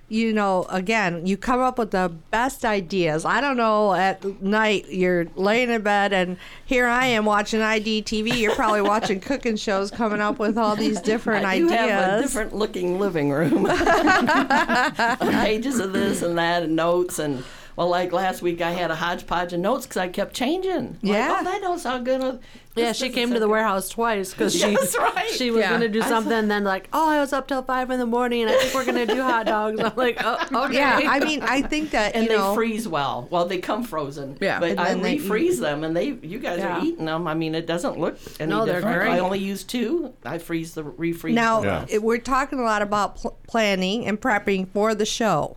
you 0.09 0.33
know, 0.33 0.67
again, 0.71 1.27
you 1.27 1.37
come 1.37 1.61
up 1.61 1.79
with 1.79 1.91
the 1.91 2.13
best 2.31 2.65
ideas. 2.65 3.25
I 3.25 3.41
don't 3.41 3.57
know, 3.57 3.93
at 3.93 4.25
night 4.41 4.87
you're 4.89 5.27
laying 5.35 5.69
in 5.71 5.83
bed 5.83 6.13
and 6.13 6.37
here 6.65 6.87
I 6.87 7.07
am 7.07 7.25
watching 7.25 7.61
IDTV. 7.61 8.39
You're 8.39 8.55
probably 8.55 8.83
watching 8.83 9.21
cooking 9.29 9.57
shows 9.57 9.91
coming 9.91 10.21
up 10.21 10.39
with 10.39 10.57
all 10.57 10.77
these 10.77 11.01
different 11.01 11.45
I 11.45 11.59
do 11.59 11.67
ideas. 11.67 11.91
have 11.91 12.19
a 12.19 12.23
different 12.23 12.55
looking 12.55 13.01
living 13.01 13.31
room. 13.31 13.67
Pages 15.43 15.81
of 15.81 15.93
this 15.93 16.23
and 16.23 16.39
that 16.39 16.63
and 16.63 16.77
notes 16.77 17.19
and 17.19 17.43
well, 17.77 17.89
like 17.89 18.13
last 18.13 18.43
week 18.43 18.61
I 18.63 18.71
had 18.73 18.91
a 18.91 18.95
hodgepodge 18.97 19.53
of 19.53 19.61
notes 19.61 19.85
because 19.87 19.99
I 19.99 20.09
kept 20.09 20.35
changing. 20.35 20.93
Like, 20.93 20.99
Yeah. 21.03 21.37
oh, 21.41 21.45
that 21.45 21.61
don't 21.61 21.79
sound 21.79 22.05
good. 22.07 22.21
Uh, 22.23 22.37
Yeah, 22.75 22.93
she 22.93 23.09
came 23.09 23.29
to 23.33 23.35
the 23.39 23.47
good. 23.47 23.53
warehouse 23.53 23.89
twice 23.89 24.33
because 24.33 24.55
she 24.61 24.75
That's 24.75 24.97
right. 24.99 25.29
she 25.31 25.51
was 25.51 25.61
Yeah. 25.61 25.71
gonna 25.73 25.89
do 25.89 26.03
I 26.03 26.09
something. 26.09 26.31
saw- 26.43 26.47
then 26.49 26.65
like, 26.65 26.89
oh, 26.93 27.09
I 27.09 27.21
was 27.21 27.33
up 27.33 27.49
till 27.49 27.63
five 27.63 27.91
in 27.91 27.99
the 27.99 28.07
morning, 28.07 28.43
and 28.43 28.51
I 28.51 28.57
think 28.59 28.75
we're 28.75 28.85
gonna 28.85 29.07
do 29.07 29.23
hot 29.23 29.47
dogs. 29.47 29.81
I'm 29.81 29.93
like, 29.97 30.19
oh, 30.25 30.39
okay. 30.67 30.75
yeah, 30.75 31.01
I 31.05 31.21
mean, 31.21 31.43
I 31.43 31.63
think 31.63 31.91
that, 31.93 32.15
and 32.15 32.25
you 32.25 32.29
they 32.31 32.37
know, 32.37 32.55
freeze 32.55 32.87
well. 32.89 33.29
Well, 33.31 33.45
they 33.47 33.59
come 33.59 33.83
frozen. 33.83 34.37
Yeah. 34.41 34.61
but 34.61 34.71
And 34.73 34.81
I 34.81 34.85
then 34.95 35.03
they 35.03 35.17
refreeze 35.17 35.61
them, 35.61 35.85
and 35.85 35.97
they 35.97 36.17
you 36.23 36.39
guys 36.39 36.59
Yeah. 36.59 36.79
are 36.81 36.85
eating 36.85 37.05
them. 37.07 37.27
I 37.27 37.35
mean, 37.35 37.55
it 37.55 37.67
doesn't 37.67 37.99
look 37.99 38.19
any 38.41 38.51
No, 38.51 38.65
they're 38.67 38.81
different. 38.81 39.11
I 39.11 39.19
only 39.21 39.39
use 39.39 39.65
two. 39.65 40.13
I 40.25 40.39
freeze 40.39 40.75
the 40.75 40.83
refreeze. 40.85 41.35
Now, 41.35 41.63
Yeah. 41.63 41.85
it- 41.89 42.03
we're 42.03 42.19
talking 42.19 42.59
a 42.59 42.63
lot 42.63 42.83
about 42.83 43.17
pl- 43.17 43.37
planning 43.49 44.07
and 44.07 44.21
prepping 44.21 44.69
for 44.73 44.95
the 44.95 45.07
show. 45.07 45.57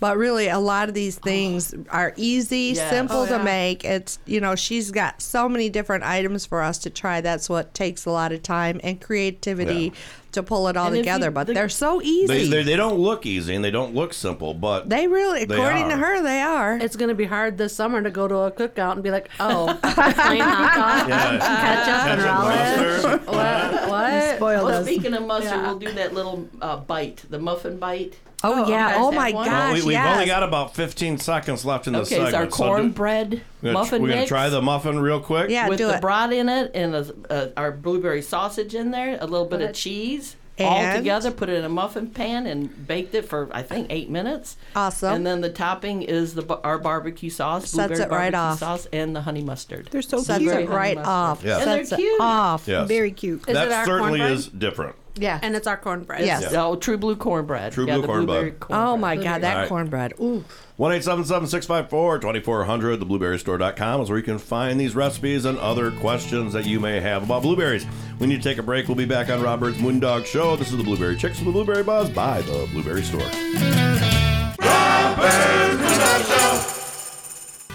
But 0.00 0.16
really, 0.16 0.48
a 0.48 0.58
lot 0.58 0.88
of 0.88 0.94
these 0.94 1.18
things 1.18 1.74
oh. 1.74 1.84
are 1.90 2.12
easy, 2.16 2.72
Yes. 2.74 2.92
Oh, 2.92 2.96
simple 2.96 3.20
Oh, 3.22 3.26
to 3.26 3.32
yeah. 3.32 3.42
make. 3.42 3.84
It's, 3.84 4.18
you 4.26 4.40
know, 4.40 4.54
she's 4.54 4.90
got 4.90 5.22
so 5.22 5.48
many 5.48 5.70
different 5.70 6.04
items 6.04 6.44
for 6.46 6.62
us 6.62 6.78
to 6.80 6.90
try. 6.90 7.20
That's 7.20 7.48
what 7.48 7.72
takes 7.74 8.04
a 8.04 8.10
lot 8.10 8.32
of 8.32 8.42
time 8.42 8.80
and 8.82 9.00
creativity 9.00 9.92
Yeah. 9.94 10.00
To 10.32 10.42
pull 10.42 10.68
it 10.68 10.76
all 10.76 10.88
And 10.88 10.96
together. 10.96 11.26
you- 11.26 11.30
but 11.30 11.46
the- 11.46 11.54
they're 11.54 11.68
so 11.68 12.00
easy. 12.02 12.26
They, 12.26 12.44
They, 12.44 12.48
they, 12.48 12.62
they 12.62 12.76
don't 12.76 12.98
look 12.98 13.26
easy 13.26 13.54
and 13.54 13.64
they 13.64 13.70
don't 13.70 13.94
look 13.94 14.12
simple, 14.14 14.54
but 14.54 14.88
they 14.88 15.06
really, 15.06 15.44
They 15.44 15.54
according 15.54 15.88
to 15.90 15.96
her, 15.96 16.22
they 16.22 16.40
are. 16.40 16.76
It's 16.76 16.96
gonna 16.96 17.14
be 17.14 17.24
hard 17.26 17.58
this 17.58 17.74
summer 17.74 18.02
to 18.02 18.10
go 18.10 18.26
to 18.28 18.36
a 18.36 18.50
cookout 18.50 18.92
and 18.92 19.02
be 19.02 19.10
like, 19.10 19.28
oh, 19.40 19.66
plain 19.82 20.40
hot 20.40 20.76
dog, 20.76 21.08
yeah. 21.08 21.38
ketchup 21.38 22.06
and 22.12 22.22
relish. 22.22 23.02
mustard. 23.02 23.26
What? 23.26 23.88
What? 23.88 24.36
Spoiled 24.36 24.64
well, 24.66 24.78
us. 24.80 24.86
speaking 24.86 25.14
of 25.14 25.22
mustard, 25.26 25.52
Yeah. 25.52 25.66
we'll 25.66 25.78
do 25.78 25.92
that 25.92 26.14
little 26.14 26.48
uh, 26.60 26.76
bite, 26.78 27.24
the 27.30 27.38
muffin 27.38 27.78
bite. 27.78 28.18
oh, 28.44 28.64
you 28.66 28.72
yeah. 28.72 28.92
guys 28.92 28.96
Oh, 29.00 29.12
my 29.12 29.30
one? 29.32 29.44
gosh. 29.46 29.54
Well, 29.54 29.74
we, 29.74 29.82
we've 29.82 29.92
yes. 29.92 30.14
only 30.14 30.26
got 30.26 30.42
about 30.42 30.74
15 30.74 31.18
seconds 31.18 31.64
left 31.64 31.86
in 31.86 31.92
the 31.92 32.00
Okay, 32.00 32.08
segment. 32.16 32.28
it's 32.28 32.34
our 32.36 32.50
so 32.50 32.56
cornbread 32.56 33.42
we're 33.62 33.68
gonna, 33.72 33.78
muffin 33.84 34.02
we're 34.02 34.08
gonna 34.08 34.20
mix 34.22 34.28
try 34.28 34.48
the 34.48 34.60
muffin 34.60 34.98
real 34.98 35.20
quick. 35.20 35.48
Yeah, 35.50 35.68
with 35.68 35.78
do 35.78 35.86
the 35.86 35.96
it. 35.96 36.00
brat 36.00 36.32
in 36.32 36.48
it 36.48 36.70
and 36.74 36.94
a, 36.94 37.14
uh, 37.30 37.48
our 37.56 37.72
blueberry 37.72 38.22
sausage 38.22 38.74
in 38.74 38.90
there, 38.90 39.16
a 39.20 39.26
little 39.26 39.46
bit 39.46 39.60
of 39.60 39.68
What? 39.68 39.74
cheese, 39.76 40.36
all 40.60 40.76
And? 40.78 40.96
together, 40.98 41.30
put 41.30 41.48
it 41.48 41.54
in 41.58 41.64
a 41.64 41.68
muffin 41.68 42.08
pan, 42.08 42.46
and 42.46 42.86
baked 42.86 43.14
it 43.14 43.24
for 43.28 43.48
I 43.52 43.62
think 43.62 43.86
eight 43.90 44.10
minutes. 44.10 44.56
Awesome. 44.76 45.14
And 45.14 45.26
then 45.26 45.40
the 45.40 45.48
topping 45.50 46.02
is 46.02 46.34
the 46.34 46.44
our 46.62 46.78
barbecue 46.78 47.30
sauce, 47.30 47.70
Sets 47.70 47.74
blueberry 47.98 48.00
it 48.02 48.10
right 48.10 48.32
barbecue 48.32 48.38
off. 48.38 48.58
sauce, 48.58 48.88
and 48.92 49.16
the 49.16 49.22
honey 49.22 49.42
mustard. 49.42 49.88
They're 49.90 50.02
so 50.02 50.18
Sets 50.18 50.40
cute. 50.40 50.52
it 50.54 50.68
right 50.68 50.98
off. 50.98 51.42
mustard. 51.44 51.48
Yeah. 51.48 51.58
And 51.58 51.70
they're 51.70 51.84
Sets 51.84 51.92
it 52.00 52.04
cute. 52.04 52.20
off. 52.20 52.68
Yes. 52.68 52.88
Very 52.88 53.12
cute. 53.12 53.48
Is 53.48 53.54
that 53.54 53.68
it 53.68 53.72
our 53.72 53.84
certainly 53.86 54.18
cornbread? 54.18 54.32
is 54.32 54.46
different. 54.48 54.96
Yeah. 55.16 55.38
And 55.42 55.54
it's 55.54 55.66
our 55.66 55.76
cornbread. 55.76 56.24
Yes. 56.24 56.54
Oh, 56.54 56.76
true 56.76 56.96
blue 56.96 57.16
cornbread. 57.16 57.72
True 57.72 57.86
yeah, 57.86 57.98
blue 57.98 58.06
cornbread. 58.06 58.60
cornbread. 58.60 58.88
Oh 58.88 58.96
my 58.96 59.16
God, 59.16 59.42
that 59.42 59.54
All 59.54 59.60
right. 59.60 59.68
cornbread. 59.68 60.14
Ooh. 60.20 60.44
1 60.76 61.02
654 61.02 62.18
2400 62.18 63.00
theblueberrystore.com 63.00 64.00
is 64.00 64.08
where 64.08 64.18
you 64.18 64.24
can 64.24 64.38
find 64.38 64.80
these 64.80 64.94
recipes 64.94 65.44
and 65.44 65.58
other 65.58 65.90
questions 65.90 66.52
that 66.54 66.66
you 66.66 66.80
may 66.80 66.98
have 67.00 67.22
about 67.22 67.42
blueberries. 67.42 67.84
We 68.18 68.26
need 68.26 68.42
to 68.42 68.48
take 68.48 68.58
a 68.58 68.62
break. 68.62 68.88
We'll 68.88 68.96
be 68.96 69.04
back 69.04 69.28
on 69.28 69.42
Rob 69.42 69.60
Byrd's 69.60 69.78
Moondog 69.78 70.24
Show. 70.24 70.56
This 70.56 70.70
is 70.72 70.78
the 70.78 70.84
Blueberry 70.84 71.16
Chicks 71.16 71.38
with 71.38 71.46
the 71.46 71.52
Blueberry 71.52 71.82
Buzz 71.82 72.08
by 72.10 72.40
the 72.42 72.68
Blueberry 72.72 73.02
Store. 73.02 73.20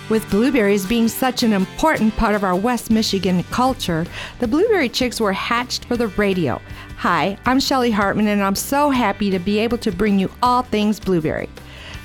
With 0.10 0.30
blueberries 0.30 0.86
being 0.86 1.10
such 1.10 1.43
an 1.43 1.52
important 1.52 2.15
part 2.15 2.34
of 2.34 2.45
our 2.45 2.56
West 2.56 2.89
Michigan 2.89 3.43
culture, 3.52 4.06
the 4.39 4.47
Blueberry 4.47 4.88
Chicks 4.88 5.19
were 5.19 5.34
hatched 5.34 5.84
for 5.84 5.97
the 5.97 6.08
radio. 6.08 6.62
Hi, 7.01 7.38
I'm 7.45 7.60
Shelly 7.60 7.91
Hartmann, 7.91 8.27
and 8.27 8.41
I'm 8.41 8.55
so 8.55 8.89
happy 8.89 9.29
to 9.29 9.38
be 9.38 9.60
able 9.60 9.77
to 9.79 9.91
bring 9.91 10.17
you 10.17 10.31
all 10.41 10.63
things 10.63 10.99
blueberry. 10.99 11.47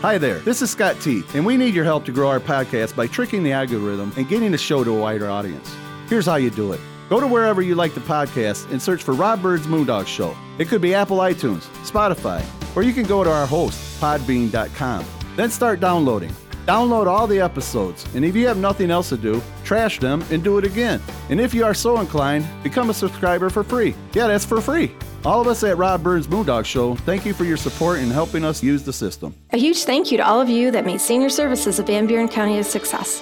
Hi 0.01 0.17
there, 0.17 0.39
this 0.39 0.61
is 0.61 0.69
Scott 0.69 0.97
T, 0.99 1.23
and 1.33 1.45
we 1.45 1.55
need 1.55 1.73
your 1.73 1.85
help 1.85 2.03
to 2.07 2.11
grow 2.11 2.27
our 2.27 2.41
podcast 2.41 2.93
by 2.93 3.07
tricking 3.07 3.41
the 3.41 3.53
algorithm 3.53 4.11
and 4.17 4.27
getting 4.27 4.51
the 4.51 4.57
show 4.57 4.83
to 4.83 4.91
a 4.91 4.99
wider 4.99 5.29
audience. 5.29 5.73
Here's 6.09 6.25
how 6.25 6.35
you 6.35 6.49
do 6.49 6.73
it. 6.73 6.81
Go 7.11 7.19
to 7.19 7.27
wherever 7.27 7.61
you 7.61 7.75
like 7.75 7.93
the 7.93 7.99
podcast 7.99 8.71
and 8.71 8.81
search 8.81 9.03
for 9.03 9.13
Rob 9.13 9.41
Byrd's 9.41 9.67
Moondog 9.67 10.07
Show. 10.07 10.33
It 10.59 10.69
could 10.69 10.79
be 10.79 10.93
Apple 10.93 11.17
iTunes, 11.17 11.63
Spotify, 11.83 12.41
or 12.73 12.83
you 12.83 12.93
can 12.93 13.03
go 13.03 13.21
to 13.21 13.29
our 13.29 13.45
host, 13.45 13.99
podbean.com. 13.99 15.05
Then 15.35 15.49
start 15.49 15.81
downloading. 15.81 16.33
Download 16.65 17.07
all 17.07 17.27
the 17.27 17.41
episodes, 17.41 18.05
and 18.15 18.23
if 18.23 18.33
you 18.33 18.47
have 18.47 18.55
nothing 18.55 18.91
else 18.91 19.09
to 19.09 19.17
do, 19.17 19.41
trash 19.65 19.99
them 19.99 20.23
and 20.31 20.41
do 20.41 20.57
it 20.57 20.63
again. 20.63 21.01
And 21.29 21.41
if 21.41 21.53
you 21.53 21.65
are 21.65 21.73
so 21.73 21.99
inclined, 21.99 22.47
become 22.63 22.89
a 22.89 22.93
subscriber 22.93 23.49
for 23.49 23.65
free. 23.65 23.93
Yeah, 24.13 24.27
that's 24.27 24.45
for 24.45 24.61
free. 24.61 24.95
All 25.25 25.41
of 25.41 25.47
us 25.47 25.65
at 25.65 25.77
Rob 25.77 26.03
Byrd's 26.03 26.27
Moondog 26.27 26.63
Show, 26.63 26.95
thank 26.95 27.25
you 27.25 27.33
for 27.33 27.43
your 27.43 27.57
support 27.57 27.99
in 27.99 28.09
helping 28.09 28.45
us 28.45 28.63
use 28.63 28.83
the 28.83 28.93
system. 28.93 29.35
A 29.51 29.57
huge 29.57 29.83
thank 29.83 30.11
you 30.11 30.17
to 30.17 30.25
all 30.25 30.39
of 30.39 30.47
you 30.47 30.71
that 30.71 30.85
made 30.85 31.01
senior 31.01 31.29
services 31.29 31.77
of 31.77 31.87
Van 31.87 32.07
Buren 32.07 32.29
County 32.29 32.57
a 32.57 32.63
success. 32.63 33.21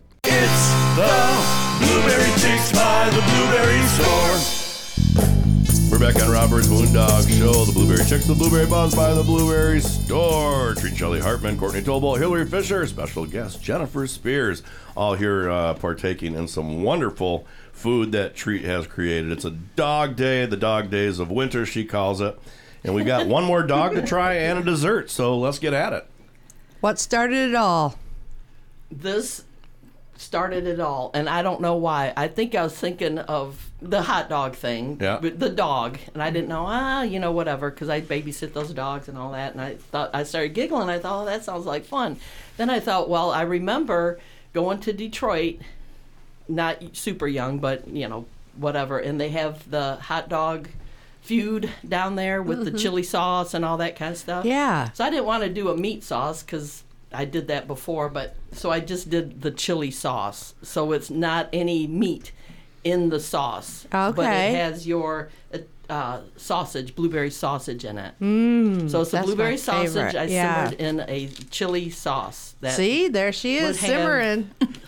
It's 0.23 0.69
the 0.95 1.85
Blueberry 1.85 2.29
Chicks 2.39 2.71
by 2.71 3.09
the 3.09 3.21
Blueberry 3.21 3.81
Store. 3.87 4.37
We're 5.91 5.99
back 5.99 6.21
on 6.23 6.31
Rob 6.31 6.51
Byrd's 6.51 6.67
Moondog 6.67 7.27
Show, 7.39 7.65
the 7.65 7.71
Blueberry 7.71 8.05
Chicks, 8.07 8.27
the 8.27 8.35
Blueberry 8.35 8.67
Buzz 8.67 8.93
by 8.93 9.15
the 9.15 9.23
Blueberry 9.23 9.79
Store. 9.81 10.75
Treat 10.75 10.95
Shelly 10.95 11.19
Hartmann, 11.19 11.57
Courtney 11.57 11.81
Tolbolt, 11.81 12.19
Hillary 12.19 12.45
Fisher, 12.45 12.85
special 12.85 13.25
guest 13.25 13.63
Jennifer 13.63 14.05
Spears, 14.05 14.61
all 14.95 15.15
here 15.15 15.49
uh, 15.49 15.73
partaking 15.73 16.35
in 16.35 16.47
some 16.47 16.83
wonderful 16.83 17.47
food 17.73 18.11
that 18.11 18.35
Treat 18.35 18.63
has 18.63 18.85
created. 18.85 19.31
It's 19.31 19.45
a 19.45 19.51
dog 19.51 20.15
day, 20.15 20.45
the 20.45 20.55
dog 20.57 20.91
days 20.91 21.17
of 21.17 21.31
winter, 21.31 21.65
she 21.65 21.83
calls 21.83 22.21
it. 22.21 22.37
And 22.83 22.93
we 22.93 23.03
got 23.03 23.25
one 23.25 23.43
more 23.43 23.63
dog 23.63 23.95
to 23.95 24.05
try 24.05 24.33
and 24.35 24.59
a 24.59 24.63
dessert, 24.63 25.09
so 25.09 25.37
let's 25.37 25.57
get 25.57 25.73
at 25.73 25.93
it. 25.93 26.07
What 26.79 26.99
started 26.99 27.49
it 27.49 27.55
all? 27.55 27.97
This 28.91 29.45
started 30.21 30.67
it 30.67 30.79
all, 30.79 31.11
and 31.13 31.27
I 31.27 31.41
don't 31.41 31.61
know 31.61 31.75
why. 31.75 32.13
I 32.15 32.27
think 32.27 32.53
I 32.55 32.63
was 32.63 32.73
thinking 32.75 33.17
of 33.17 33.71
the 33.81 34.03
hot 34.03 34.29
dog 34.29 34.55
thing, 34.55 34.97
Yeah. 35.01 35.17
the 35.19 35.49
dog, 35.49 35.97
and 36.13 36.21
I 36.21 36.29
didn't 36.29 36.47
know, 36.49 36.65
ah, 36.67 37.01
you 37.01 37.19
know, 37.19 37.31
whatever, 37.31 37.69
because 37.71 37.89
I 37.89 38.01
babysit 38.01 38.53
those 38.53 38.71
dogs 38.73 39.07
and 39.07 39.17
all 39.17 39.31
that, 39.31 39.53
and 39.53 39.61
I 39.61 39.75
thought 39.75 40.11
I 40.13 40.23
started 40.23 40.53
giggling. 40.53 40.89
I 40.89 40.99
thought, 40.99 41.23
oh, 41.23 41.25
that 41.25 41.43
sounds 41.43 41.65
like 41.65 41.85
fun. 41.85 42.17
Then 42.57 42.69
I 42.69 42.79
thought, 42.79 43.09
well, 43.09 43.31
I 43.31 43.41
remember 43.41 44.19
going 44.53 44.79
to 44.81 44.93
Detroit, 44.93 45.55
not 46.47 46.77
super 46.93 47.27
young, 47.27 47.57
but 47.59 47.87
you 47.87 48.07
know, 48.07 48.25
whatever, 48.55 48.99
and 48.99 49.19
they 49.19 49.29
have 49.29 49.69
the 49.71 49.95
hot 49.95 50.29
dog 50.29 50.69
feud 51.21 51.69
down 51.87 52.15
there 52.15 52.41
with 52.41 52.65
the 52.65 52.71
Mhm. 52.71 52.79
chili 52.79 53.03
sauce 53.03 53.53
and 53.53 53.63
all 53.63 53.77
that 53.77 53.95
kind 53.95 54.11
of 54.11 54.17
stuff. 54.17 54.43
Yeah. 54.45 54.89
So 54.93 55.03
I 55.05 55.09
didn't 55.09 55.25
want 55.25 55.43
to 55.43 55.49
do 55.49 55.69
a 55.69 55.77
meat 55.77 56.03
sauce 56.03 56.41
because 56.43 56.83
I 57.13 57.25
did 57.25 57.47
that 57.49 57.67
before, 57.67 58.09
but 58.09 58.35
so 58.51 58.71
I 58.71 58.79
just 58.79 59.09
did 59.09 59.41
the 59.41 59.51
chili 59.51 59.91
sauce. 59.91 60.53
So 60.61 60.91
it's 60.91 61.09
not 61.09 61.49
any 61.51 61.87
meat 61.87 62.31
in 62.83 63.09
the 63.09 63.19
sauce. 63.19 63.87
But 63.91 64.17
it 64.19 64.55
has 64.55 64.87
your 64.87 65.29
uh, 65.53 65.59
uh, 65.89 66.21
sausage, 66.37 66.95
blueberry 66.95 67.29
sausage 67.29 67.83
in 67.83 67.97
it. 67.97 68.13
Mmm. 68.21 68.89
So 68.89 69.01
it's 69.01 69.13
a 69.13 69.21
blueberry 69.21 69.57
sausage 69.57 69.93
favorite. 69.93 70.15
I 70.15 70.23
yeah. 70.25 70.69
simmered 70.69 70.81
in 70.81 70.99
a 71.07 71.27
chili 71.49 71.89
sauce. 71.89 72.55
That 72.61 72.73
See, 72.73 73.09
there 73.09 73.33
she 73.33 73.57
is 73.57 73.79
simmering. 73.79 74.49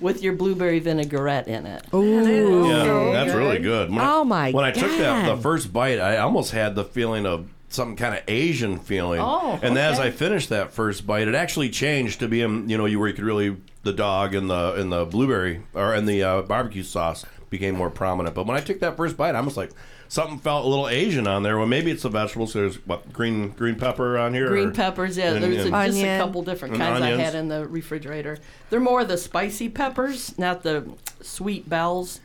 with 0.00 0.22
your 0.22 0.32
blueberry 0.32 0.78
vinaigrette 0.78 1.48
in 1.48 1.66
it. 1.66 1.84
Ooh. 1.92 2.66
Yeah, 2.66 3.12
that's 3.12 3.34
really 3.34 3.58
good. 3.58 3.90
When 3.90 4.00
Oh, 4.00 4.24
my 4.24 4.52
When 4.52 4.64
I 4.64 4.70
took 4.70 4.90
that 4.98 5.26
the 5.26 5.40
first 5.40 5.72
bite, 5.72 5.98
I 5.98 6.16
almost 6.18 6.52
had 6.52 6.74
the 6.74 6.84
feeling 6.84 7.26
of 7.26 7.48
some 7.70 7.96
kind 7.96 8.14
of 8.14 8.22
Asian 8.28 8.78
feeling. 8.78 9.20
Oh, 9.20 9.58
and 9.62 9.78
as. 9.78 9.98
I 9.98 10.10
finished 10.10 10.48
that 10.50 10.72
first 10.72 11.06
bite, 11.06 11.28
it 11.28 11.34
actually 11.34 11.70
changed 11.70 12.20
to 12.20 12.28
being 12.28 12.68
you 12.68 12.76
know 12.76 12.86
you 12.86 12.98
where 12.98 13.08
you 13.08 13.14
could 13.14 13.24
really 13.24 13.56
the 13.82 13.92
dog 13.92 14.34
and 14.34 14.50
the 14.50 14.74
and 14.74 14.92
the 14.92 15.04
blueberry 15.04 15.62
or 15.74 15.94
and 15.94 16.08
the 16.08 16.22
uh, 16.22 16.42
barbecue 16.42 16.82
sauce 16.82 17.24
became 17.48 17.74
more 17.74 17.90
prominent. 17.90 18.34
But 18.34 18.46
when 18.46 18.56
I 18.56 18.60
took 18.60 18.80
that 18.80 18.96
first 18.96 19.16
bite, 19.16 19.34
I 19.34 19.40
was 19.40 19.56
like 19.56 19.70
something 20.08 20.38
felt 20.38 20.64
a 20.64 20.68
little 20.68 20.88
Asian 20.88 21.26
on 21.26 21.42
there. 21.42 21.56
Well, 21.58 21.66
maybe 21.66 21.90
it's 21.90 22.02
the 22.02 22.08
vegetables. 22.08 22.52
There's 22.52 22.76
what 22.86 23.12
green 23.12 23.50
green 23.50 23.76
pepper 23.76 24.18
on 24.18 24.34
here. 24.34 24.48
Green 24.48 24.68
or- 24.68 24.72
peppers, 24.72 25.16
yeah. 25.16 25.32
and- 25.34 25.42
There's 25.42 25.66
a, 25.66 25.70
just 25.70 25.98
a 25.98 26.18
couple 26.18 26.42
different 26.42 26.76
kinds 26.76 27.00
I 27.02 27.10
had 27.10 27.34
in 27.34 27.48
the 27.48 27.66
refrigerator. 27.66 28.38
They're 28.68 28.80
more 28.80 29.04
the 29.04 29.16
spicy 29.18 29.68
peppers, 29.68 30.36
not 30.38 30.62
the 30.62 30.90
sweet 31.20 31.68
bells, 31.68 32.20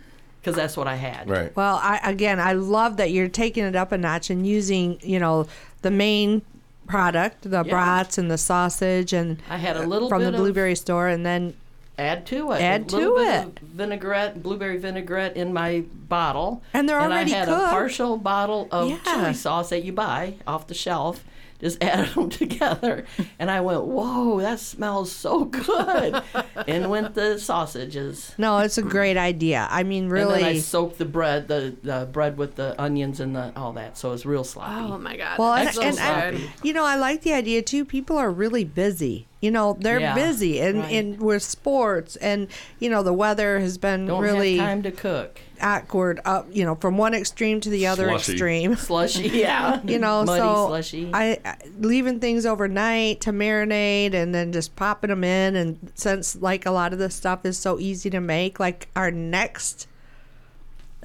because 0.46 0.56
that's 0.56 0.78
what 0.78 0.88
I 0.88 0.96
had. 0.96 1.28
right. 1.28 1.56
Well, 1.56 1.80
I 1.82 2.00
again, 2.04 2.40
I 2.40 2.54
love 2.54 2.98
that 2.98 3.10
you're 3.12 3.28
taking 3.28 3.64
it 3.64 3.76
up 3.76 3.92
a 3.92 3.98
notch 3.98 4.30
and 4.30 4.46
using, 4.46 5.00
you 5.02 5.20
know, 5.20 5.48
the 5.82 5.90
main 5.90 6.44
product, 6.88 7.50
the 7.50 7.64
Yeah. 7.66 7.72
brats 7.72 8.20
and 8.20 8.30
the 8.30 8.38
sausage, 8.38 9.12
and 9.12 9.40
I 9.50 9.58
had 9.58 9.76
a 9.76 9.88
little 9.88 10.08
from 10.08 10.20
bit 10.20 10.26
the 10.26 10.38
of- 10.38 10.38
blueberry 10.38 10.76
store, 10.76 11.08
and 11.08 11.26
then 11.26 11.56
Add 11.98 12.26
to 12.28 12.52
it. 12.52 12.62
Add 12.62 12.92
a 12.92 12.96
little 12.98 13.16
to 13.18 13.24
bit 13.24 13.34
it. 13.34 13.62
Of 13.64 13.68
vinaigrette, 13.70 14.44
blueberry 14.44 14.78
vinaigrette 14.78 15.36
in 15.38 15.54
my 15.54 15.84
bottle. 16.10 16.62
And 16.74 16.88
they're 16.90 17.00
already 17.00 17.32
And 17.32 17.36
I 17.36 17.38
had 17.40 17.48
cooked. 17.48 17.68
a 17.68 17.70
partial 17.70 18.18
bottle 18.18 18.68
of 18.70 18.90
Yeah. 18.90 18.98
chili 19.06 19.34
sauce 19.34 19.70
that 19.70 19.84
you 19.86 19.94
buy 19.94 20.34
off 20.46 20.68
the 20.68 20.74
shelf. 20.74 21.24
Just 21.60 21.82
added 21.82 22.10
them 22.15 22.30
together, 22.30 23.06
and 23.39 23.50
I 23.50 23.62
went, 23.62 23.86
"Whoa, 23.86 24.41
that 24.41 24.60
smells 24.60 25.12
so 25.12 25.46
good!" 25.46 26.22
and 26.68 26.89
went 26.89 27.15
the 27.15 27.39
sausages. 27.39 28.34
no, 28.38 28.58
it's 28.60 28.78
a 28.78 28.82
great 28.82 29.15
idea. 29.15 29.68
I 29.72 29.84
mean, 29.84 30.10
really. 30.10 30.34
And 30.34 30.36
then 30.36 30.44
I 30.44 30.48
really. 30.50 30.60
soaked 30.60 30.98
the 30.98 31.06
bread, 31.06 31.48
the, 31.48 31.76
the 31.82 32.10
bread 32.12 32.38
with 32.38 32.56
the 32.56 32.80
onions 32.82 33.20
and 33.22 33.36
the 33.36 33.54
all 33.56 33.72
that, 33.74 33.98
so 33.98 34.12
it's 34.12 34.26
real 34.26 34.44
sloppy. 34.44 34.76
Oh 34.91 34.98
my 34.98 35.15
god. 35.15 35.39
Well, 35.39 35.54
and, 35.54 35.74
so 35.74 35.82
and, 35.82 35.98
and 35.98 36.38
good. 36.38 36.50
you 36.62 36.74
know, 36.74 36.84
I 36.84 36.96
like 36.98 37.22
the 37.22 37.32
idea 37.34 37.62
too. 37.62 37.86
People 37.86 38.18
are 38.18 38.32
really 38.32 38.65
busy. 38.65 39.28
You 39.39 39.52
know, 39.52 39.78
they're 39.80 40.00
Yeah, 40.00 40.15
busy, 40.15 40.60
and 40.60 40.80
right. 40.80 40.91
and 40.91 41.22
with 41.22 41.41
sports, 41.44 42.15
and 42.18 42.48
you 42.80 42.89
know, 42.89 43.02
the 43.02 43.13
weather 43.13 43.60
has 43.60 43.78
been 43.78 44.08
Don't 44.08 44.22
really 44.22 44.58
have 44.58 44.68
time 44.68 44.84
to 44.84 44.91
cook. 44.91 45.39
Awkward. 45.62 46.20
Up, 46.26 46.48
you 46.52 46.65
know, 46.65 46.76
from 46.76 46.98
one 46.98 47.13
extreme 47.13 47.62
to 47.62 47.70
the 47.70 47.88
other 47.88 48.10
Slushy. 48.10 48.32
extreme. 48.34 48.76
Slushy, 48.76 49.30
yeah. 49.30 49.82
you 49.86 50.00
know, 50.00 50.24
Muddy, 50.24 50.39
so 50.39 50.68
slushy. 50.68 51.10
I, 51.13 51.39
I 51.44 51.58
leaving 51.80 52.20
things 52.20 52.46
overnight 52.46 53.22
to 53.22 53.32
marinate 53.32 54.13
and 54.13 54.34
then 54.34 54.52
just 54.52 54.76
popping 54.76 55.10
them 55.10 55.24
in. 55.24 55.56
And 55.56 55.91
since 55.96 56.36
like 56.36 56.65
a 56.65 56.72
lot 56.72 56.94
of 56.94 57.00
this 57.00 57.15
stuff 57.15 57.46
is 57.46 57.58
so 57.58 57.80
easy 57.80 58.10
to 58.10 58.20
make, 58.20 58.60
like 58.60 58.89
our 58.96 59.12
next 59.12 59.88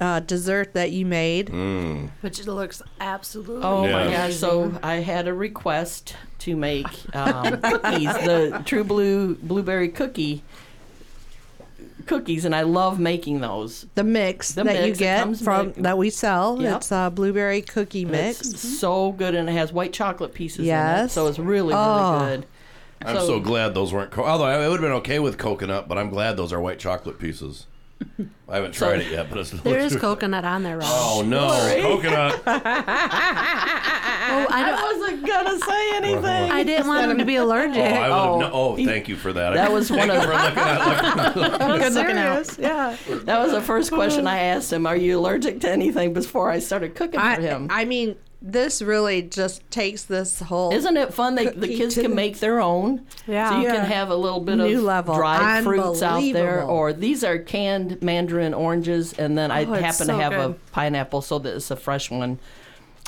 uh, 0.01 0.19
dessert 0.19 0.73
that 0.73 0.91
you 0.91 1.05
made. 1.05 1.47
Mm. 1.47 2.09
Which 2.21 2.45
looks 2.47 2.81
absolutely. 2.99 3.63
Oh 3.63 3.83
my 3.83 4.11
gosh! 4.11 4.35
So 4.35 4.77
I 4.81 4.95
had 4.95 5.27
a 5.27 5.33
request 5.33 6.15
to 6.39 6.55
make 6.55 6.87
um, 7.15 7.61
cookies, 7.61 8.13
the 8.13 8.63
True 8.65 8.83
Blue 8.83 9.35
blueberry 9.35 9.89
cookie 9.89 10.43
cookies, 12.01 12.45
and 12.45 12.55
I 12.55 12.61
love 12.63 12.99
making 12.99 13.41
those. 13.41 13.85
The 13.95 14.03
mix 14.03 14.51
The 14.53 14.63
that 14.63 14.75
you 14.75 14.81
mix, 14.87 14.97
it 14.97 14.99
get 14.99 15.19
comes 15.23 15.41
from 15.41 15.67
mixed. 15.67 15.83
that 15.83 15.97
we 15.97 16.09
sell. 16.09 16.61
Yep. 16.61 16.77
It's 16.77 16.91
a 16.91 17.11
blueberry 17.13 17.61
cookie 17.61 18.05
mix. 18.05 18.41
It's 18.41 18.59
so 18.79 19.11
good, 19.11 19.35
and 19.35 19.47
it 19.49 19.53
has 19.53 19.71
white 19.73 19.93
chocolate 19.93 20.33
pieces 20.33 20.59
in 20.59 20.65
it, 20.65 20.67
Yes. 20.67 21.13
so 21.13 21.27
it's 21.27 21.39
really 21.39 21.73
really 21.73 21.73
Oh. 21.75 22.19
good. 22.19 22.45
I'm 23.03 23.15
so, 23.17 23.39
glad 23.39 23.73
those 23.73 23.91
weren't. 23.91 24.11
Co- 24.11 24.23
Although 24.25 24.43
I 24.45 24.59
would 24.67 24.73
have 24.79 24.81
been 24.81 24.91
okay 24.99 25.17
with 25.19 25.37
coconut, 25.39 25.87
but 25.87 25.97
I'm 25.97 26.09
glad 26.11 26.37
those 26.37 26.53
are 26.53 26.61
white 26.61 26.77
chocolate 26.77 27.17
pieces. 27.17 27.65
I 28.49 28.55
haven't 28.55 28.75
So- 28.75 28.87
tried 28.87 29.01
it 29.01 29.11
yet, 29.11 29.27
but 29.29 29.39
it's 29.39 29.51
There 29.51 29.79
is 29.79 29.95
coconut 29.95 30.43
on 30.45 30.63
there, 30.63 30.77
Rob. 30.77 30.87
Oh 30.89 31.23
no, 31.25 31.49
coconut! 31.81 32.41
Oh, 34.33 34.45
I, 34.49 34.63
don't, 34.65 34.99
wasn't 34.99 35.27
gonna 35.27 35.59
say 35.59 35.95
anything. 35.95 36.51
I 36.51 36.63
didn't 36.63 36.87
want 36.87 37.09
him 37.11 37.17
to 37.17 37.25
be 37.25 37.35
allergic. 37.35 37.81
Oh, 37.83 37.83
I. 37.95 38.09
Oh, 38.09 38.39
No- 38.39 38.51
oh, 38.53 38.75
thank 38.77 39.09
you 39.09 39.15
for 39.17 39.33
that. 39.33 39.55
That 39.55 39.71
was 39.71 39.91
one 39.91 40.09
of- 40.09 40.23
for 40.23 40.29
looking 40.31 40.57
at. 40.57 41.35
Looking, 41.35 41.79
Good 41.79 41.93
looking 41.93 42.17
out. 42.17 42.57
Yeah. 42.57 42.95
That 43.23 43.39
was 43.43 43.51
the 43.51 43.61
first 43.61 43.91
question 43.91 44.27
I 44.27 44.39
asked 44.39 44.71
him. 44.71 44.85
Are 44.85 44.95
you 44.95 45.19
allergic 45.19 45.59
to 45.61 45.69
anything 45.69 46.13
before 46.13 46.49
I 46.49 46.59
started 46.59 46.95
cooking 46.95 47.19
for 47.19 47.41
him? 47.41 47.67
I 47.69 47.83
mean, 47.83 48.15
this 48.41 48.81
really 48.81 49.21
just 49.21 49.69
takes 49.69 50.03
this 50.03 50.39
whole. 50.39 50.73
Isn't 50.73 50.97
it 50.97 51.13
fun? 51.13 51.35
They, 51.35 51.47
the 51.47 51.67
kids 51.67 51.95
can 51.95 52.15
make 52.15 52.39
their 52.39 52.59
own. 52.59 53.05
Yeah. 53.27 53.49
So 53.49 53.57
you 53.57 53.63
Yeah. 53.63 53.75
can 53.75 53.85
have 53.85 54.09
a 54.09 54.15
little 54.15 54.39
bit 54.39 54.55
New 54.55 54.79
of 54.79 54.83
level. 54.83 55.15
dried 55.15 55.63
fruits 55.63 56.01
out 56.01 56.21
there, 56.33 56.63
or 56.63 56.91
these 56.93 57.23
are 57.23 57.37
canned 57.37 58.01
mandarin 58.01 58.53
oranges, 58.53 59.13
and 59.13 59.37
then 59.37 59.51
I 59.51 59.65
Oh, 59.65 59.73
happen 59.73 59.93
so 59.93 60.05
to 60.07 60.13
have 60.13 60.33
a 60.33 60.55
pineapple 60.71 61.21
so 61.21 61.37
that 61.39 61.55
it's 61.55 61.69
a 61.71 61.75
fresh 61.75 62.09
one. 62.09 62.39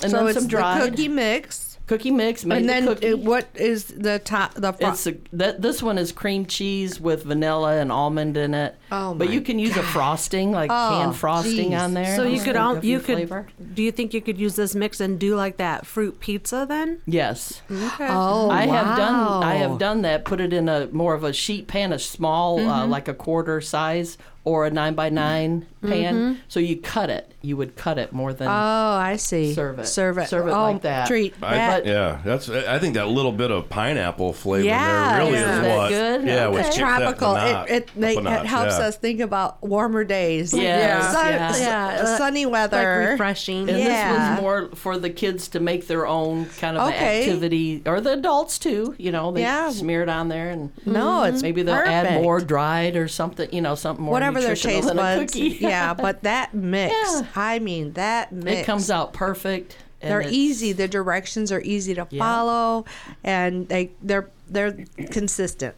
And 0.01 0.11
so 0.11 0.17
then 0.17 0.27
it's 0.27 0.39
some 0.39 0.47
dried 0.47 0.81
the 0.83 0.89
cookie 0.91 1.07
mix, 1.07 1.72
cookie 1.87 2.11
mix. 2.11 2.45
Made 2.45 2.57
and 2.59 2.69
then 2.69 2.85
cookie. 2.87 3.07
it- 3.07 3.19
what 3.19 3.47
is 3.55 3.85
the 3.85 4.19
top? 4.19 4.53
The 4.55 4.73
fro- 4.73 4.89
It's 4.91 5.05
a, 5.07 5.15
that 5.33 5.61
this 5.61 5.83
one 5.83 5.97
is 5.97 6.11
cream 6.11 6.45
cheese 6.45 6.99
with 6.99 7.23
vanilla 7.23 7.77
and 7.77 7.91
almond 7.91 8.37
in 8.37 8.53
it. 8.53 8.75
Oh 8.91 9.13
but 9.13 9.29
you 9.31 9.41
can 9.41 9.59
use 9.59 9.75
a 9.75 9.83
frosting, 9.83 10.51
like 10.51 10.69
Oh, 10.71 10.99
canned 11.01 11.15
frosting 11.15 11.71
geez. 11.71 11.81
on 11.81 11.93
there. 11.93 12.15
So 12.15 12.23
you 12.23 12.39
could 12.41 12.55
all 12.55 12.83
you 12.83 12.99
could. 12.99 13.15
flavor. 13.17 13.47
Do 13.73 13.81
you 13.83 13.91
think 13.91 14.13
you 14.13 14.21
could 14.21 14.37
use 14.37 14.55
this 14.55 14.75
mix 14.75 14.99
and 14.99 15.19
do 15.19 15.35
like 15.35 15.57
that 15.57 15.85
fruit 15.85 16.19
pizza 16.19 16.65
then? 16.67 17.01
Yes. 17.05 17.61
Okay. 17.71 18.07
oh, 18.09 18.49
I 18.49 18.65
have 18.67 18.97
done 18.97 19.43
I 19.43 19.55
have 19.55 19.77
done 19.77 20.01
that. 20.03 20.25
Put 20.25 20.39
it 20.41 20.53
in 20.53 20.69
a 20.69 20.87
more 20.91 21.13
of 21.13 21.23
a 21.23 21.33
sheet 21.33 21.67
pan, 21.67 21.91
a 21.93 21.99
small 21.99 22.59
Mm-hmm. 22.59 22.69
uh, 22.69 22.87
like 22.87 23.07
a 23.07 23.13
quarter 23.13 23.59
size 23.61 24.17
or 24.45 24.65
a 24.65 24.69
nine 24.71 24.93
by 24.93 25.09
9 25.09 25.65
pan. 25.81 26.15
Mm-hmm. 26.15 26.39
So 26.49 26.59
you 26.59 26.77
cut 26.77 27.09
it. 27.09 27.29
You 27.41 27.57
would 27.57 27.75
cut 27.75 27.97
it 27.97 28.13
more 28.13 28.33
than 28.33 28.47
Oh, 28.47 28.51
I 28.51 29.17
see. 29.17 29.53
Serve 29.53 29.79
it. 29.79 29.85
Serve 29.85 30.17
it. 30.17 30.27
Serve 30.29 30.47
it 30.47 30.51
oh, 30.51 30.63
like 30.63 30.81
that. 30.83 31.07
Treat. 31.07 31.33
I, 31.41 31.55
that, 31.55 31.85
yeah, 31.85 32.21
that's. 32.23 32.49
I 32.49 32.79
think 32.79 32.93
that 32.93 33.07
little 33.09 33.33
bit 33.33 33.51
of 33.51 33.67
pineapple 33.69 34.31
flavor 34.31 34.65
Yeah. 34.65 35.17
there 35.17 35.25
really 35.25 35.37
Is 35.37 35.41
is 35.43 35.47
that 35.61 35.77
what. 35.77 35.89
good? 35.89 36.23
Yeah, 36.25 36.45
Okay. 36.47 36.59
it's 36.59 36.67
kicks 36.69 36.77
that 36.77 36.97
tropical. 36.99 37.33
knot- 37.33 37.69
it 37.69 37.73
it, 37.73 37.89
up 37.89 37.95
make, 37.97 38.17
a 38.17 38.21
it 38.41 38.45
helps 38.45 38.77
yeah. 38.79 38.85
us 38.87 38.97
think 38.97 39.19
about 39.19 39.61
warmer 39.61 40.05
days. 40.05 40.53
Yes, 40.53 41.11
Sun- 41.13 41.25
yes. 41.27 41.59
Yeah, 41.59 41.91
s- 41.95 42.01
uh, 42.01 42.17
sunny 42.17 42.45
Like 42.45 42.53
weather. 42.71 43.07
refreshing. 43.11 43.69
And 43.69 43.77
Yeah. 43.79 43.85
this 44.13 44.19
was 44.33 44.41
more 44.41 44.69
for 44.75 44.97
the 44.97 45.09
kids 45.09 45.49
to 45.49 45.59
make 45.59 45.87
their 45.87 46.07
own 46.07 46.45
kind 46.59 46.77
of 46.77 46.87
Okay. 46.89 47.21
activity, 47.23 47.81
or 47.85 47.99
the 47.99 48.13
adults 48.13 48.57
too. 48.57 48.95
You 48.97 49.11
know, 49.11 49.31
they 49.33 49.41
Yeah. 49.41 49.69
smear 49.71 50.03
it 50.03 50.09
on 50.09 50.29
there, 50.29 50.49
and 50.49 50.71
no, 50.85 51.23
it's 51.23 51.41
maybe 51.41 51.61
they'll 51.63 51.75
add 51.75 52.21
more 52.23 52.39
dried 52.39 52.95
or 52.95 53.09
something. 53.09 53.49
You 53.51 53.59
know, 53.61 53.75
something 53.75 54.03
more 54.05 54.13
Whatever 54.13 54.32
their 54.41 54.55
taste 54.55 54.93
buds. 54.95 55.33
cookie. 55.33 55.49
yeah, 55.61 55.93
but 55.93 56.23
that 56.23 56.53
mix. 56.53 56.93
Yeah. 56.93 57.27
I 57.35 57.59
mean, 57.59 57.93
that 57.93 58.31
mix. 58.31 58.61
it 58.61 58.65
comes 58.65 58.89
out 58.91 59.13
perfect. 59.13 59.77
and 60.01 60.11
They're 60.11 60.21
easy. 60.29 60.71
The 60.73 60.87
directions 60.87 61.51
are 61.51 61.61
easy 61.61 61.93
to 61.95 62.07
Yeah. 62.09 62.19
follow, 62.19 62.85
and 63.23 63.67
they 63.69 63.91
they're 64.01 64.29
they're 64.49 64.77
consistent. 65.11 65.75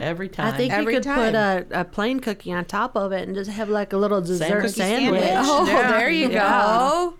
every 0.00 0.28
time. 0.28 0.54
I 0.54 0.56
think 0.56 0.72
Every 0.72 0.94
you 0.94 1.00
could 1.00 1.04
time. 1.04 1.16
put 1.18 1.34
a, 1.34 1.80
a 1.80 1.84
plain 1.84 2.20
cookie 2.20 2.52
on 2.52 2.64
top 2.64 2.96
of 2.96 3.10
it 3.12 3.26
and 3.26 3.34
just 3.36 3.50
have 3.50 3.68
like 3.68 3.92
a 3.92 3.96
little 3.96 4.20
dessert 4.20 4.68
sandwich. 4.70 5.20
sandwich. 5.22 5.22
Oh, 5.36 5.64
there 5.66 6.08
you 6.10 6.30
Yeah. 6.30 6.48
go. 6.48 7.14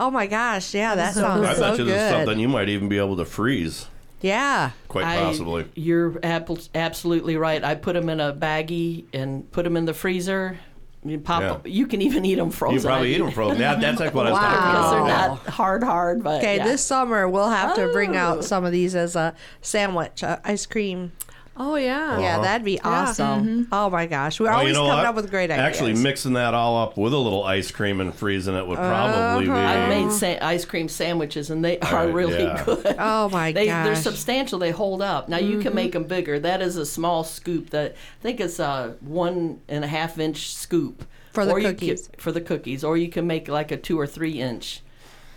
Oh 0.00 0.10
my 0.12 0.26
gosh, 0.28 0.74
yeah, 0.74 0.94
that 0.94 1.14
sounds 1.14 1.44
I 1.46 1.54
so 1.54 1.60
bet 1.60 1.78
you 1.78 1.84
this 1.84 2.00
is 2.02 2.10
something 2.10 2.38
you 2.38 2.48
might 2.48 2.68
even 2.68 2.88
be 2.88 2.98
able 2.98 3.16
to 3.16 3.24
freeze, 3.24 3.86
Yeah. 4.20 4.70
quite 4.88 5.04
I- 5.04 5.16
possibly. 5.22 5.66
You're 5.74 6.18
apple- 6.22 6.58
absolutely 6.74 7.36
right. 7.36 7.62
I 7.62 7.74
put 7.74 7.94
them 7.94 8.08
in 8.08 8.20
a 8.20 8.32
baggie 8.32 9.04
and 9.12 9.50
put 9.52 9.64
them 9.64 9.76
in 9.76 9.84
the 9.84 9.94
freezer. 9.94 10.58
You 11.04 11.18
pop. 11.20 11.64
Yeah. 11.64 11.72
You 11.72 11.86
can 11.86 12.02
even 12.02 12.24
eat 12.24 12.34
them 12.34 12.50
frozen. 12.50 12.78
You 12.78 12.82
probably 12.84 13.14
eat 13.14 13.18
them 13.18 13.30
frozen. 13.30 13.60
Yeah, 13.60 13.76
that's 13.76 14.00
like 14.00 14.14
what 14.14 14.26
I 14.26 14.30
was 14.32 14.38
talking 14.40 14.58
Wow. 14.58 14.72
because 14.72 14.92
about. 14.92 15.06
they're 15.06 15.28
not 15.46 15.46
hard, 15.54 15.82
hard. 15.84 16.24
But 16.24 16.38
Okay, 16.38 16.56
yeah. 16.56 16.64
this 16.64 16.84
summer 16.84 17.28
we'll 17.28 17.48
have 17.48 17.76
to 17.76 17.86
bring 17.92 18.16
Oh. 18.16 18.18
out 18.20 18.44
some 18.44 18.64
of 18.64 18.72
these 18.72 18.96
as 18.96 19.14
a 19.14 19.34
sandwich, 19.62 20.24
uh, 20.24 20.38
ice 20.44 20.66
cream. 20.66 21.12
Oh 21.60 21.74
yeah. 21.74 22.18
Yeah, 22.20 22.34
uh-huh. 22.34 22.42
that'd 22.42 22.64
be 22.64 22.80
awesome. 22.80 23.44
Mm-hmm. 23.46 23.62
Oh 23.74 23.90
my 23.90 24.06
gosh, 24.06 24.38
we're 24.38 24.46
Uh-huh. 24.46 24.54
Oh, 24.54 24.58
always 24.60 24.68
you 24.68 24.74
know 24.74 24.86
coming 24.88 24.96
what? 24.98 25.06
up 25.06 25.14
with 25.16 25.30
great 25.30 25.50
ideas. 25.50 25.58
Actually, 25.66 25.94
mixing 25.94 26.34
that 26.34 26.54
all 26.54 26.80
up 26.80 26.96
with 26.96 27.12
a 27.12 27.16
little 27.18 27.42
ice 27.44 27.70
cream 27.70 28.00
and 28.00 28.14
freezing 28.14 28.54
it 28.54 28.66
would 28.66 28.78
probably 28.78 29.48
uh-huh. 29.48 29.56
be. 29.56 29.66
I've 29.66 29.88
made 29.88 30.12
sa- 30.12 30.46
ice 30.46 30.64
cream 30.64 30.88
sandwiches, 30.88 31.50
and 31.50 31.64
they 31.64 31.78
are 31.80 32.06
right, 32.06 32.14
really 32.14 32.42
yeah. 32.44 32.64
good. 32.66 32.94
Oh 32.98 33.28
my 33.30 33.52
They, 33.52 33.66
they're 33.66 33.96
substantial. 33.96 34.58
They 34.58 34.70
hold 34.70 35.02
up. 35.02 35.28
Now 35.28 35.38
you 35.38 35.58
can 35.58 35.68
mm-hmm. 35.68 35.74
make 35.74 35.92
them 35.92 36.04
bigger. 36.04 36.38
That 36.38 36.62
is 36.62 36.76
a 36.76 36.86
small 36.86 37.24
scoop. 37.24 37.70
That 37.70 37.92
I 37.92 38.22
think 38.22 38.38
it's 38.40 38.58
a 38.60 38.94
one 39.00 39.60
and 39.68 39.84
a 39.84 39.88
half 39.88 40.18
inch 40.18 40.54
scoop 40.54 41.04
For 41.32 41.44
the 41.44 41.52
Or 41.52 41.60
cookies. 41.60 42.06
can- 42.08 42.20
for 42.20 42.30
the 42.32 42.40
cookies, 42.40 42.84
or 42.84 42.96
you 42.96 43.08
can 43.08 43.26
make 43.26 43.48
like 43.48 43.72
a 43.72 43.76
two 43.76 43.98
or 43.98 44.06
three 44.06 44.40
inch. 44.40 44.82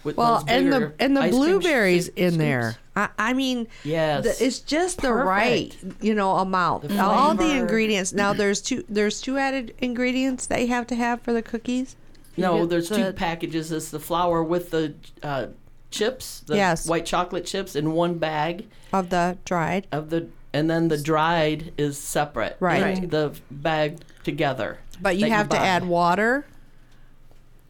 With 0.03 0.17
well, 0.17 0.43
and 0.47 0.73
the 0.73 0.93
and 0.99 1.15
the 1.15 1.27
blueberries 1.29 2.05
scoop- 2.05 2.17
in 2.17 2.29
scoops. 2.31 2.37
there. 2.37 2.75
I, 2.95 3.09
I 3.17 3.33
mean, 3.33 3.67
Yes. 3.83 4.23
the, 4.39 4.45
it's 4.45 4.59
just 4.59 5.01
the 5.01 5.13
right 5.13 5.75
you 6.01 6.13
know 6.13 6.37
amount. 6.37 6.89
The 6.89 6.99
All 7.03 7.33
the 7.35 7.51
ingredients. 7.57 8.11
Now 8.13 8.33
there's 8.33 8.61
two 8.61 8.83
there's 8.89 9.21
two 9.21 9.37
added 9.37 9.73
ingredients 9.79 10.47
they 10.47 10.65
have 10.67 10.87
to 10.87 10.95
have 10.95 11.21
for 11.21 11.31
the 11.33 11.41
cookies. 11.41 11.95
No, 12.37 12.59
get 12.59 12.69
there's 12.69 12.89
two 12.89 13.13
packages. 13.13 13.71
It's 13.71 13.91
the 13.91 13.99
flour 13.99 14.43
with 14.43 14.71
the 14.71 14.93
uh, 15.23 15.47
chips, 15.89 16.41
the 16.47 16.55
Yes. 16.55 16.87
white 16.87 17.05
chocolate 17.05 17.45
chips, 17.45 17.75
in 17.75 17.91
one 17.93 18.15
bag 18.17 18.67
of 18.93 19.09
the 19.09 19.37
dried 19.45 19.87
of 19.91 20.09
the, 20.09 20.27
and 20.53 20.69
then 20.69 20.87
the 20.87 20.97
dried 20.97 21.73
is 21.77 21.97
separate. 21.97 22.57
Right. 22.59 22.97
in 23.03 23.09
The 23.09 23.33
bag 23.51 23.99
together. 24.23 24.79
But 25.01 25.15
you 25.17 25.25
that 25.27 25.31
have 25.31 25.49
to 25.49 25.57
add 25.59 25.85
water. 25.85 26.45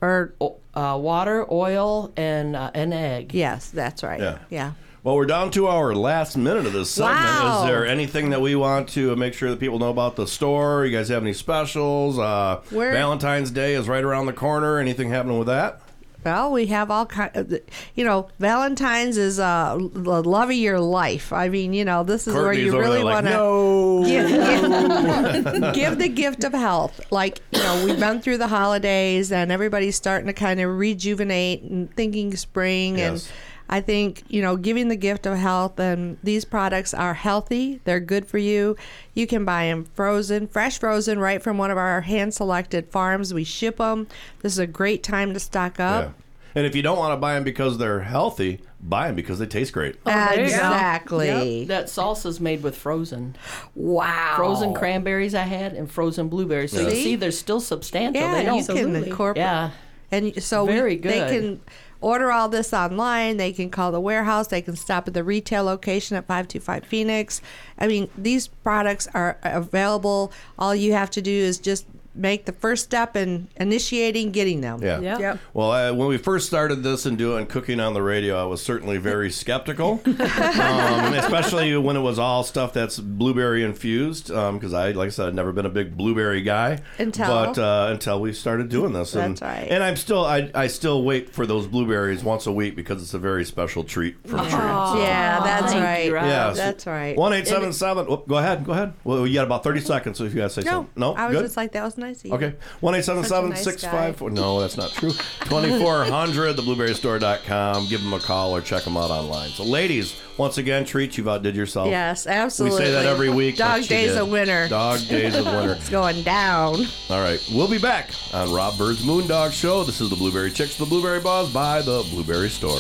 Or 0.03 0.33
uh, 0.41 0.97
water, 0.99 1.45
oil, 1.51 2.11
and 2.17 2.55
uh, 2.55 2.71
an 2.73 2.91
egg. 2.91 3.35
yes, 3.35 3.69
that's 3.69 4.01
right. 4.01 4.19
Yeah. 4.19 4.39
Yeah. 4.49 4.71
Well, 5.03 5.15
we're 5.15 5.25
down 5.25 5.49
to 5.51 5.65
our 5.65 5.95
last 5.95 6.37
minute 6.37 6.67
of 6.67 6.73
this 6.73 6.91
segment. 6.91 7.17
Wow. 7.17 7.61
Is 7.63 7.67
there 7.67 7.87
anything 7.87 8.29
that 8.29 8.39
we 8.39 8.55
want 8.55 8.89
to 8.89 9.15
make 9.15 9.33
sure 9.33 9.49
that 9.49 9.59
people 9.59 9.79
know 9.79 9.89
about 9.89 10.15
the 10.15 10.27
store? 10.27 10.85
You 10.85 10.95
guys 10.95 11.09
have 11.09 11.23
any 11.23 11.33
specials? 11.33 12.19
Uh, 12.19 12.61
Valentine's 12.69 13.49
Day 13.49 13.73
is 13.73 13.87
right 13.87 14.03
around 14.03 14.27
the 14.27 14.33
corner. 14.33 14.77
Anything 14.77 15.09
happening 15.09 15.39
with 15.39 15.47
that? 15.47 15.81
Well, 16.23 16.51
we 16.51 16.67
have 16.67 16.91
all 16.91 17.07
kind 17.07 17.35
of, 17.35 17.51
you 17.95 18.05
know, 18.05 18.29
Valentine's 18.37 19.17
is 19.17 19.39
uh, 19.39 19.75
the 19.79 20.21
love 20.21 20.51
of 20.51 20.55
your 20.55 20.79
life. 20.79 21.33
I 21.33 21.49
mean, 21.49 21.73
you 21.73 21.83
know, 21.83 22.03
this 22.03 22.27
is 22.27 22.35
where 22.35 22.53
you 22.53 22.77
really 22.77 23.03
want 23.03 23.25
to 23.25 23.31
no. 23.31 24.03
give, 24.05 24.29
give, 24.29 25.73
give 25.73 25.97
the 25.97 26.09
gift 26.09 26.43
of 26.43 26.53
health. 26.53 27.01
Like, 27.09 27.41
you 27.51 27.57
know, 27.63 27.85
we've 27.85 27.99
been 27.99 28.21
through 28.21 28.37
the 28.37 28.47
holidays 28.47 29.31
and 29.31 29.51
everybody's 29.51 29.95
starting 29.95 30.27
to 30.27 30.33
kind 30.33 30.61
of 30.61 30.77
rejuvenate 30.77 31.63
and 31.63 31.91
thinking 31.95 32.35
spring. 32.35 32.99
Yes. 32.99 33.25
And 33.25 33.35
I 33.73 33.79
think, 33.79 34.23
you 34.27 34.41
know, 34.41 34.57
giving 34.57 34.89
the 34.89 34.97
gift 34.97 35.25
of 35.25 35.37
health 35.37 35.79
and 35.79 36.17
these 36.21 36.43
products 36.43 36.93
are 36.93 37.13
healthy. 37.13 37.79
They're 37.85 38.01
good 38.01 38.25
for 38.27 38.37
you. 38.37 38.75
You 39.13 39.25
can 39.27 39.45
buy 39.45 39.67
them 39.67 39.85
frozen, 39.95 40.47
fresh 40.47 40.77
frozen, 40.77 41.19
right 41.19 41.41
from 41.41 41.57
one 41.57 41.71
of 41.71 41.77
our 41.77 42.01
hand 42.01 42.33
selected 42.33 42.89
farms. 42.91 43.33
We 43.33 43.45
ship 43.45 43.77
them. 43.77 44.07
This 44.41 44.51
is 44.51 44.59
a 44.59 44.67
great 44.67 45.03
time 45.03 45.33
to 45.33 45.39
stock 45.39 45.79
up. 45.79 46.03
Yeah. 46.05 46.11
And 46.53 46.65
if 46.65 46.75
you 46.75 46.81
don't 46.81 46.97
want 46.97 47.13
to 47.13 47.17
buy 47.17 47.35
them 47.35 47.45
because 47.45 47.77
they're 47.77 48.01
healthy, 48.01 48.59
buy 48.81 49.07
them 49.07 49.15
because 49.15 49.39
they 49.39 49.45
taste 49.45 49.71
great. 49.71 49.95
Oh, 50.05 50.09
there 50.11 50.31
you 50.33 50.37
go. 50.39 50.43
exactly. 50.43 51.59
Yep, 51.59 51.67
that 51.69 51.85
salsa's 51.85 52.41
made 52.41 52.61
with 52.61 52.75
frozen. 52.75 53.37
Wow. 53.73 54.33
Frozen 54.35 54.73
cranberries 54.73 55.33
I 55.33 55.43
had 55.43 55.73
and 55.73 55.89
frozen 55.89 56.27
blueberries. 56.27 56.73
So 56.73 56.81
you 56.81 56.89
See? 56.89 57.03
see, 57.03 57.15
they're 57.15 57.31
still 57.31 57.61
substantial. 57.61 58.21
Yeah, 58.21 58.33
they 58.35 58.43
don't. 58.43 58.57
you 58.57 58.65
can 58.83 58.95
incorporate. 58.97 59.45
yeah. 59.45 59.71
And 60.11 60.43
so 60.43 60.65
we- 60.65 60.73
Very 60.73 60.97
they 60.97 61.19
good. 61.19 61.29
can 61.31 61.61
order 62.01 62.31
all 62.31 62.49
this 62.49 62.73
online. 62.73 63.37
They 63.37 63.53
can 63.53 63.69
call 63.69 63.91
the 63.91 64.01
warehouse. 64.01 64.47
They 64.47 64.61
can 64.61 64.75
stop 64.75 65.07
at 65.07 65.13
the 65.13 65.23
retail 65.23 65.63
location 65.63 66.17
at 66.17 66.25
525 66.25 66.85
Phoenix. 66.85 67.41
I 67.77 67.87
mean, 67.87 68.09
these 68.17 68.47
products 68.47 69.07
are 69.13 69.37
available. 69.43 70.31
All 70.59 70.75
you 70.75 70.93
have 70.93 71.11
to 71.11 71.21
do 71.21 71.31
is 71.31 71.59
just 71.59 71.85
make 72.13 72.45
the 72.45 72.51
first 72.51 72.83
step 72.83 73.15
in 73.15 73.47
initiating 73.57 74.31
getting 74.31 74.61
them. 74.61 74.81
Yeah. 74.83 74.99
Yep. 75.17 75.39
Well, 75.53 75.71
I, 75.71 75.91
when 75.91 76.07
we 76.07 76.17
first 76.17 76.45
started 76.47 76.83
this 76.83 77.05
and 77.05 77.17
doing 77.17 77.45
cooking 77.45 77.79
on 77.79 77.93
the 77.93 78.01
radio, 78.01 78.41
I 78.41 78.45
was 78.45 78.61
certainly 78.61 78.97
very 78.97 79.31
skeptical, 79.41 80.01
um, 80.05 81.13
especially 81.13 81.75
when 81.77 81.95
it 81.95 82.01
was 82.01 82.19
all 82.19 82.43
stuff 82.43 82.73
that's 82.73 82.99
blueberry 82.99 83.63
infused. 83.63 84.27
Because 84.27 84.73
I, 84.73 84.91
like 84.91 85.07
I 85.07 85.09
said, 85.09 85.27
I'd 85.29 85.35
never 85.35 85.51
been 85.51 85.65
a 85.65 85.69
big 85.69 85.95
blueberry 85.97 86.41
guy 86.41 86.79
Until- 86.97 87.27
but 87.27 87.57
uh, 87.57 87.89
until 87.91 88.19
we 88.19 88.33
started 88.33 88.69
doing 88.69 88.93
this. 88.93 89.15
And, 89.15 89.37
That's 89.37 89.41
right. 89.41 89.67
And 89.71 89.83
I'm 89.83 89.95
still, 89.95 90.25
I, 90.25 90.51
I 90.53 90.67
still 90.67 91.03
wait 91.03 91.29
for 91.29 91.45
those 91.45 91.67
blueberries 91.67 92.23
once 92.23 92.45
a 92.47 92.51
week 92.51 92.75
because 92.75 93.01
it's 93.01 93.13
a 93.13 93.19
very 93.19 93.45
special 93.45 93.83
treat 93.83 94.15
from 94.27 94.39
Treat. 94.41 94.51
Yeah, 94.51 95.39
that's 95.43 95.71
Thank 95.71 95.83
right. 95.83 96.05
you, 96.05 96.13
Rob. 96.15 96.25
Yeah, 96.25 96.51
That's 96.51 96.85
right. 96.85 97.15
One 97.17 97.33
eight 97.33 97.47
seven 97.47 97.71
seven. 97.73 98.05
oh, 98.09 98.17
Go 98.27 98.37
ahead. 98.37 98.65
Go 98.65 98.73
ahead. 98.73 98.93
Well, 99.03 99.25
you 99.25 99.33
got 99.33 99.45
about 99.45 99.63
thirty 99.63 99.79
seconds, 99.79 100.17
so 100.17 100.23
if 100.25 100.33
you 100.33 100.37
got 100.41 100.49
to 100.51 100.61
say 100.61 100.61
No, 100.61 100.71
something. 100.71 100.93
No, 100.95 101.13
I 101.13 101.27
was 101.27 101.35
good. 101.37 101.43
just 101.43 101.57
like 101.57 101.71
that 101.73 101.83
was 101.83 101.97
nice. 102.01 102.19
Of 102.19 102.25
you. 102.25 102.33
Okay. 102.33 102.53
1 102.81 102.95
877 102.95 103.55
654. 103.55 104.29
No, 104.31 104.59
that's 104.59 104.75
not 104.75 104.91
true. 104.91 105.11
2400, 105.45 106.57
theblueberrystore.com. 106.57 107.87
Give 107.87 108.01
them 108.03 108.13
a 108.13 108.19
call 108.19 108.53
or 108.55 108.61
check 108.61 108.83
them 108.83 108.97
out 108.97 109.09
online. 109.11 109.49
So, 109.51 109.63
ladies, 109.63 110.19
once 110.37 110.57
again, 110.57 110.83
treat 110.85 111.17
you've 111.17 111.27
outdid 111.27 111.55
yourself. 111.55 111.87
Yes, 111.89 112.27
absolutely. 112.27 112.79
We 112.79 112.85
say 112.85 112.91
that 112.91 113.05
every 113.05 113.29
week. 113.29 113.55
Dog 113.57 113.83
days 113.83 114.11
did. 114.11 114.17
of 114.17 114.29
winter. 114.29 114.67
Dog 114.67 114.99
days 115.07 115.35
of 115.37 115.45
winter. 115.45 115.73
It's 115.73 115.89
going 115.89 116.23
down. 116.23 116.85
All 117.09 117.21
right. 117.21 117.39
We'll 117.53 117.69
be 117.69 117.79
back 117.79 118.09
on 118.33 118.51
Rob 118.53 118.77
Byrd's 118.77 119.03
Moondog 119.03 119.51
Show. 119.51 119.83
This 119.83 120.01
is 120.01 120.09
the 120.09 120.15
Blueberry 120.15 120.51
Chicks, 120.51 120.75
the 120.77 120.85
Blueberry 120.85 121.19
Buzz 121.19 121.51
by 121.53 121.81
the 121.81 122.03
Blueberry 122.11 122.49
Store. 122.49 122.79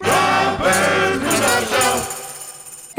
Rob 0.00 0.58
Bird's 0.60 1.22
Moondog 1.22 1.70
Show. 1.70 2.22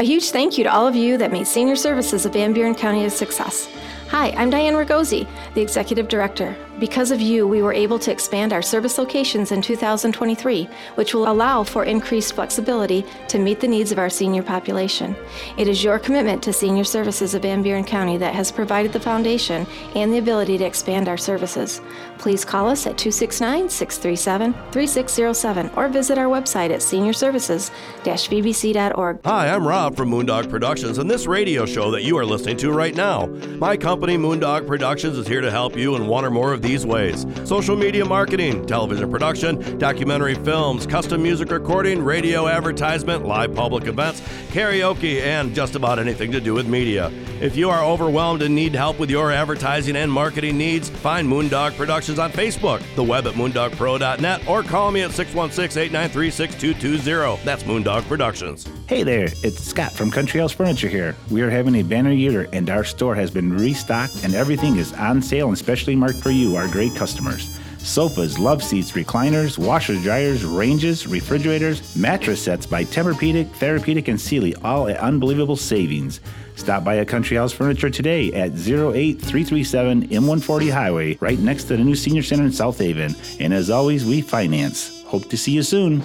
A 0.00 0.04
huge 0.04 0.30
thank 0.30 0.56
you 0.56 0.62
to 0.62 0.72
all 0.72 0.86
of 0.86 0.94
you 0.94 1.16
that 1.18 1.32
made 1.32 1.44
senior 1.46 1.74
services 1.74 2.24
of 2.24 2.32
Van 2.32 2.52
Buren 2.52 2.74
County 2.74 3.04
a 3.04 3.10
success. 3.10 3.68
Hi, 4.10 4.30
I'm 4.30 4.48
Diane 4.48 4.72
Ragosi, 4.72 5.28
the 5.52 5.60
Executive 5.60 6.08
Director. 6.08 6.56
Because 6.78 7.10
of 7.10 7.20
you, 7.20 7.48
we 7.48 7.60
were 7.60 7.72
able 7.72 7.98
to 7.98 8.12
expand 8.12 8.52
our 8.52 8.62
service 8.62 8.98
locations 8.98 9.50
in 9.50 9.60
2023, 9.60 10.68
which 10.94 11.12
will 11.12 11.28
allow 11.28 11.64
for 11.64 11.84
increased 11.84 12.36
flexibility 12.36 13.04
to 13.26 13.40
meet 13.40 13.58
the 13.58 13.66
needs 13.66 13.90
of 13.90 13.98
our 13.98 14.08
senior 14.08 14.44
population. 14.44 15.16
It 15.56 15.66
is 15.66 15.82
your 15.82 15.98
commitment 15.98 16.40
to 16.44 16.52
senior 16.52 16.84
services 16.84 17.34
of 17.34 17.42
Van 17.42 17.62
Buren 17.62 17.82
County 17.82 18.16
that 18.18 18.32
has 18.32 18.52
provided 18.52 18.92
the 18.92 19.00
foundation 19.00 19.66
and 19.96 20.12
the 20.12 20.18
ability 20.18 20.56
to 20.58 20.64
expand 20.64 21.08
our 21.08 21.16
services. 21.16 21.80
Please 22.18 22.44
call 22.44 22.68
us 22.68 22.86
at 22.86 22.96
269 22.96 23.68
637 23.68 24.52
3607 24.70 25.70
or 25.76 25.88
visit 25.88 26.16
our 26.16 26.26
website 26.26 26.70
at 26.70 26.78
seniorservices-vbc.org. 26.80 29.20
Hi, 29.24 29.48
I'm 29.48 29.66
Rob 29.66 29.96
from 29.96 30.10
Moondog 30.10 30.48
Productions 30.48 30.98
and 30.98 31.10
this 31.10 31.26
radio 31.26 31.66
show 31.66 31.90
that 31.90 32.04
you 32.04 32.16
are 32.18 32.24
listening 32.24 32.56
to 32.58 32.70
right 32.70 32.94
now. 32.94 33.26
My 33.26 33.76
company, 33.76 34.16
Moondog 34.16 34.68
Productions, 34.68 35.18
is 35.18 35.26
here 35.26 35.40
to 35.40 35.50
help 35.50 35.76
you 35.76 35.96
in 35.96 36.06
one 36.06 36.24
or 36.24 36.30
more 36.30 36.52
of 36.52 36.67
these 36.68 36.84
ways 36.84 37.26
social 37.44 37.76
media 37.76 38.04
marketing, 38.04 38.64
television 38.66 39.10
production, 39.10 39.78
documentary 39.78 40.34
films, 40.34 40.86
custom 40.86 41.22
music 41.22 41.50
recording, 41.50 42.02
radio 42.02 42.46
advertisement, 42.46 43.24
live 43.24 43.54
public 43.54 43.86
events, 43.86 44.20
karaoke, 44.50 45.22
and 45.22 45.54
just 45.54 45.74
about 45.74 45.98
anything 45.98 46.30
to 46.30 46.40
do 46.40 46.52
with 46.52 46.68
media. 46.68 47.10
If 47.40 47.56
you 47.56 47.70
are 47.70 47.82
overwhelmed 47.82 48.42
and 48.42 48.54
need 48.54 48.74
help 48.74 48.98
with 48.98 49.10
your 49.10 49.32
advertising 49.32 49.96
and 49.96 50.12
marketing 50.12 50.58
needs, 50.58 50.90
find 50.90 51.26
Moondog 51.26 51.76
Productions 51.76 52.18
on 52.18 52.32
Facebook, 52.32 52.82
the 52.96 53.02
web 53.02 53.26
at 53.26 53.34
moondogpro.net, 53.34 54.46
or 54.46 54.62
call 54.62 54.90
me 54.90 55.02
at 55.02 55.12
616 55.12 55.80
893 55.80 56.30
6220. 56.30 57.44
That's 57.44 57.62
Moondog 57.62 58.02
Productions. 58.08 58.68
Hey 58.88 59.04
there, 59.04 59.28
it's 59.42 59.62
Scott 59.62 59.92
from 59.92 60.10
Country 60.10 60.40
House 60.40 60.52
Furniture 60.52 60.88
here. 60.88 61.16
We 61.30 61.40
are 61.42 61.50
having 61.50 61.76
a 61.76 61.82
banner 61.82 62.10
year 62.10 62.48
and 62.52 62.68
our 62.68 62.84
store 62.84 63.14
has 63.14 63.30
been 63.30 63.56
restocked 63.56 64.24
and 64.24 64.34
everything 64.34 64.76
is 64.76 64.92
on 64.94 65.22
sale 65.22 65.48
and 65.48 65.56
specially 65.56 65.96
marked 65.96 66.18
for 66.18 66.30
you, 66.30 66.57
our 66.58 66.68
great 66.68 66.94
customers. 66.94 67.58
Sofas, 67.78 68.38
love 68.38 68.62
seats, 68.62 68.92
recliners, 68.92 69.56
washers, 69.56 70.02
dryers, 70.02 70.44
ranges, 70.44 71.06
refrigerators, 71.06 71.96
mattress 71.96 72.42
sets 72.42 72.66
by 72.66 72.84
Tempur-Pedic, 72.84 73.48
Therapedic, 73.52 74.08
and 74.08 74.20
Sealy, 74.20 74.54
all 74.56 74.88
at 74.88 74.98
unbelievable 74.98 75.56
savings. 75.56 76.20
Stop 76.56 76.82
by 76.84 76.94
a 76.94 77.04
Country 77.04 77.36
House 77.36 77.52
Furniture 77.52 77.88
today 77.88 78.32
at 78.32 78.50
08337 78.50 80.08
M140 80.08 80.72
Highway, 80.72 81.16
right 81.20 81.38
next 81.38 81.64
to 81.64 81.76
the 81.76 81.84
new 81.84 81.94
Senior 81.94 82.22
Center 82.22 82.44
in 82.44 82.52
South 82.52 82.78
Haven. 82.78 83.14
And 83.38 83.54
as 83.54 83.70
always, 83.70 84.04
we 84.04 84.20
finance. 84.20 85.04
Hope 85.04 85.28
to 85.30 85.36
see 85.36 85.52
you 85.52 85.62
soon. 85.62 86.02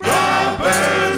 We're 0.00 1.09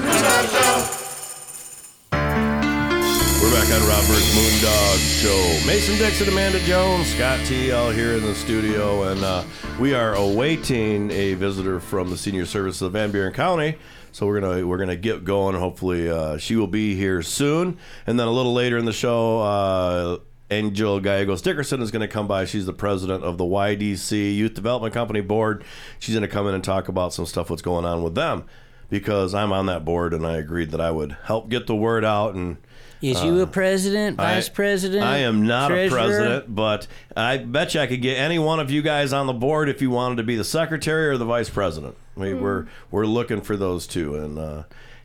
on 3.72 3.88
Rob 3.88 4.06
Byrd's 4.06 4.34
Moondog 4.34 4.98
Show. 5.22 5.66
Mason 5.66 5.96
Dixon, 5.96 6.28
Amanda 6.28 6.58
Jones, 6.60 7.06
Scott 7.06 7.40
T. 7.46 7.72
all 7.72 7.90
here 7.90 8.12
in 8.12 8.22
the 8.22 8.34
studio, 8.34 9.04
and 9.04 9.24
uh, 9.24 9.42
we 9.80 9.94
are 9.94 10.14
awaiting 10.14 11.10
a 11.10 11.32
visitor 11.34 11.80
from 11.80 12.10
the 12.10 12.16
Senior 12.18 12.44
Services 12.44 12.82
of 12.82 12.92
Van 12.92 13.10
Buren 13.10 13.32
County. 13.32 13.78
So 14.10 14.26
we're 14.26 14.40
gonna 14.40 14.66
we're 14.66 14.76
gonna 14.76 14.96
get 14.96 15.24
going. 15.24 15.56
Hopefully, 15.56 16.10
uh, 16.10 16.36
she 16.36 16.54
will 16.54 16.66
be 16.66 16.96
here 16.96 17.22
soon. 17.22 17.78
And 18.06 18.20
then 18.20 18.28
a 18.28 18.30
little 18.30 18.52
later 18.52 18.76
in 18.76 18.84
the 18.84 18.92
show, 18.92 19.40
uh, 19.40 20.18
Angel 20.50 21.00
Gallegoes-Dickerson 21.00 21.80
is 21.80 21.90
going 21.90 22.02
to 22.02 22.08
come 22.08 22.28
by. 22.28 22.44
She's 22.44 22.66
the 22.66 22.74
president 22.74 23.24
of 23.24 23.38
the 23.38 23.44
YDC 23.44 24.36
Youth 24.36 24.52
Development 24.52 24.92
Company 24.92 25.22
Board. 25.22 25.64
She's 25.98 26.14
going 26.14 26.28
to 26.28 26.28
come 26.28 26.46
in 26.46 26.54
and 26.54 26.62
talk 26.62 26.88
about 26.88 27.14
some 27.14 27.24
stuff 27.24 27.48
what's 27.48 27.62
going 27.62 27.86
on 27.86 28.02
with 28.02 28.14
them 28.16 28.44
because 28.90 29.34
I'm 29.34 29.50
on 29.50 29.64
that 29.66 29.82
board 29.82 30.12
and 30.12 30.26
I 30.26 30.36
agreed 30.36 30.72
that 30.72 30.80
I 30.80 30.90
would 30.90 31.16
help 31.24 31.48
get 31.48 31.66
the 31.66 31.76
word 31.76 32.04
out 32.04 32.34
and. 32.34 32.58
Is 33.02 33.22
you 33.24 33.40
a 33.40 33.46
president, 33.46 34.16
vice 34.16 34.48
I- 34.48 34.52
president? 34.52 35.02
I 35.02 35.18
am 35.18 35.44
not 35.46 35.68
treasurer? 35.68 35.98
a 35.98 36.02
president, 36.02 36.54
but 36.54 36.86
I 37.16 37.36
bet 37.38 37.74
you 37.74 37.80
I 37.80 37.86
could 37.88 38.00
get 38.00 38.16
any 38.16 38.38
one 38.38 38.60
of 38.60 38.70
you 38.70 38.80
guys 38.80 39.12
on 39.12 39.26
the 39.26 39.32
board 39.32 39.68
if 39.68 39.82
you 39.82 39.90
wanted 39.90 40.16
to 40.16 40.22
be 40.22 40.36
the 40.36 40.44
secretary 40.44 41.08
or 41.08 41.16
the 41.18 41.24
vice 41.24 41.50
president. 41.50 41.96
We, 42.14 42.32
We're 42.34 42.66
we're 42.90 43.06
looking 43.06 43.40
for 43.40 43.56
those 43.56 43.86
two, 43.86 44.14
and 44.16 44.38
uh, 44.38 44.62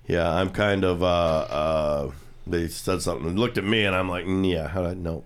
yeah, 0.08 0.32
I'm 0.32 0.50
kind 0.52 0.84
of. 0.84 1.02
Uh, 1.02 1.06
uh, 1.08 2.12
they 2.46 2.68
said 2.68 3.02
something, 3.02 3.36
looked 3.36 3.58
at 3.58 3.64
me, 3.66 3.84
and 3.86 3.96
I'm 3.96 4.08
like, 4.10 4.26
"Mm, 4.26 4.50
yeah, 4.50 4.72
uh, 4.80 4.94
no, 4.96 5.24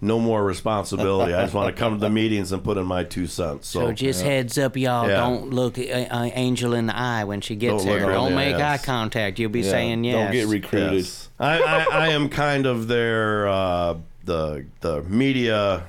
no 0.00 0.18
more 0.18 0.44
responsibility. 0.44 1.32
I 1.34 1.42
just 1.42 1.54
want 1.54 1.74
to 1.74 1.78
come 1.78 1.94
to 1.94 2.00
the 2.00 2.10
meetings 2.10 2.52
and 2.52 2.62
put 2.62 2.76
in 2.76 2.86
my 2.86 3.04
two 3.04 3.26
cents. 3.26 3.68
So, 3.68 3.86
So 3.86 3.92
just 3.92 4.22
heads 4.22 4.58
up, 4.58 4.76
y'all. 4.76 5.08
Yeah. 5.08 5.16
Don't 5.16 5.50
look 5.50 5.78
uh, 5.78 5.82
uh, 5.82 6.30
Angel 6.34 6.74
in 6.74 6.86
the 6.86 6.96
eye 6.96 7.24
when 7.24 7.40
she 7.40 7.56
gets 7.56 7.84
Don't 7.84 7.92
look 7.92 8.00
there. 8.02 8.12
Don't 8.12 8.30
the 8.30 8.36
make 8.36 8.56
eye 8.56 8.78
contact. 8.78 9.38
You'll 9.38 9.50
be 9.50 9.60
Yeah, 9.60 9.70
saying 9.70 10.04
yes. 10.04 10.14
don't 10.14 10.32
get 10.32 10.48
recruited. 10.48 10.92
Yes. 10.94 11.28
I, 11.38 11.60
I, 11.60 11.86
I 11.90 12.08
am 12.08 12.28
kind 12.28 12.66
of 12.66 12.88
their 12.88 13.48
uh, 13.48 13.96
the 14.24 14.66
the 14.80 15.02
media 15.02 15.84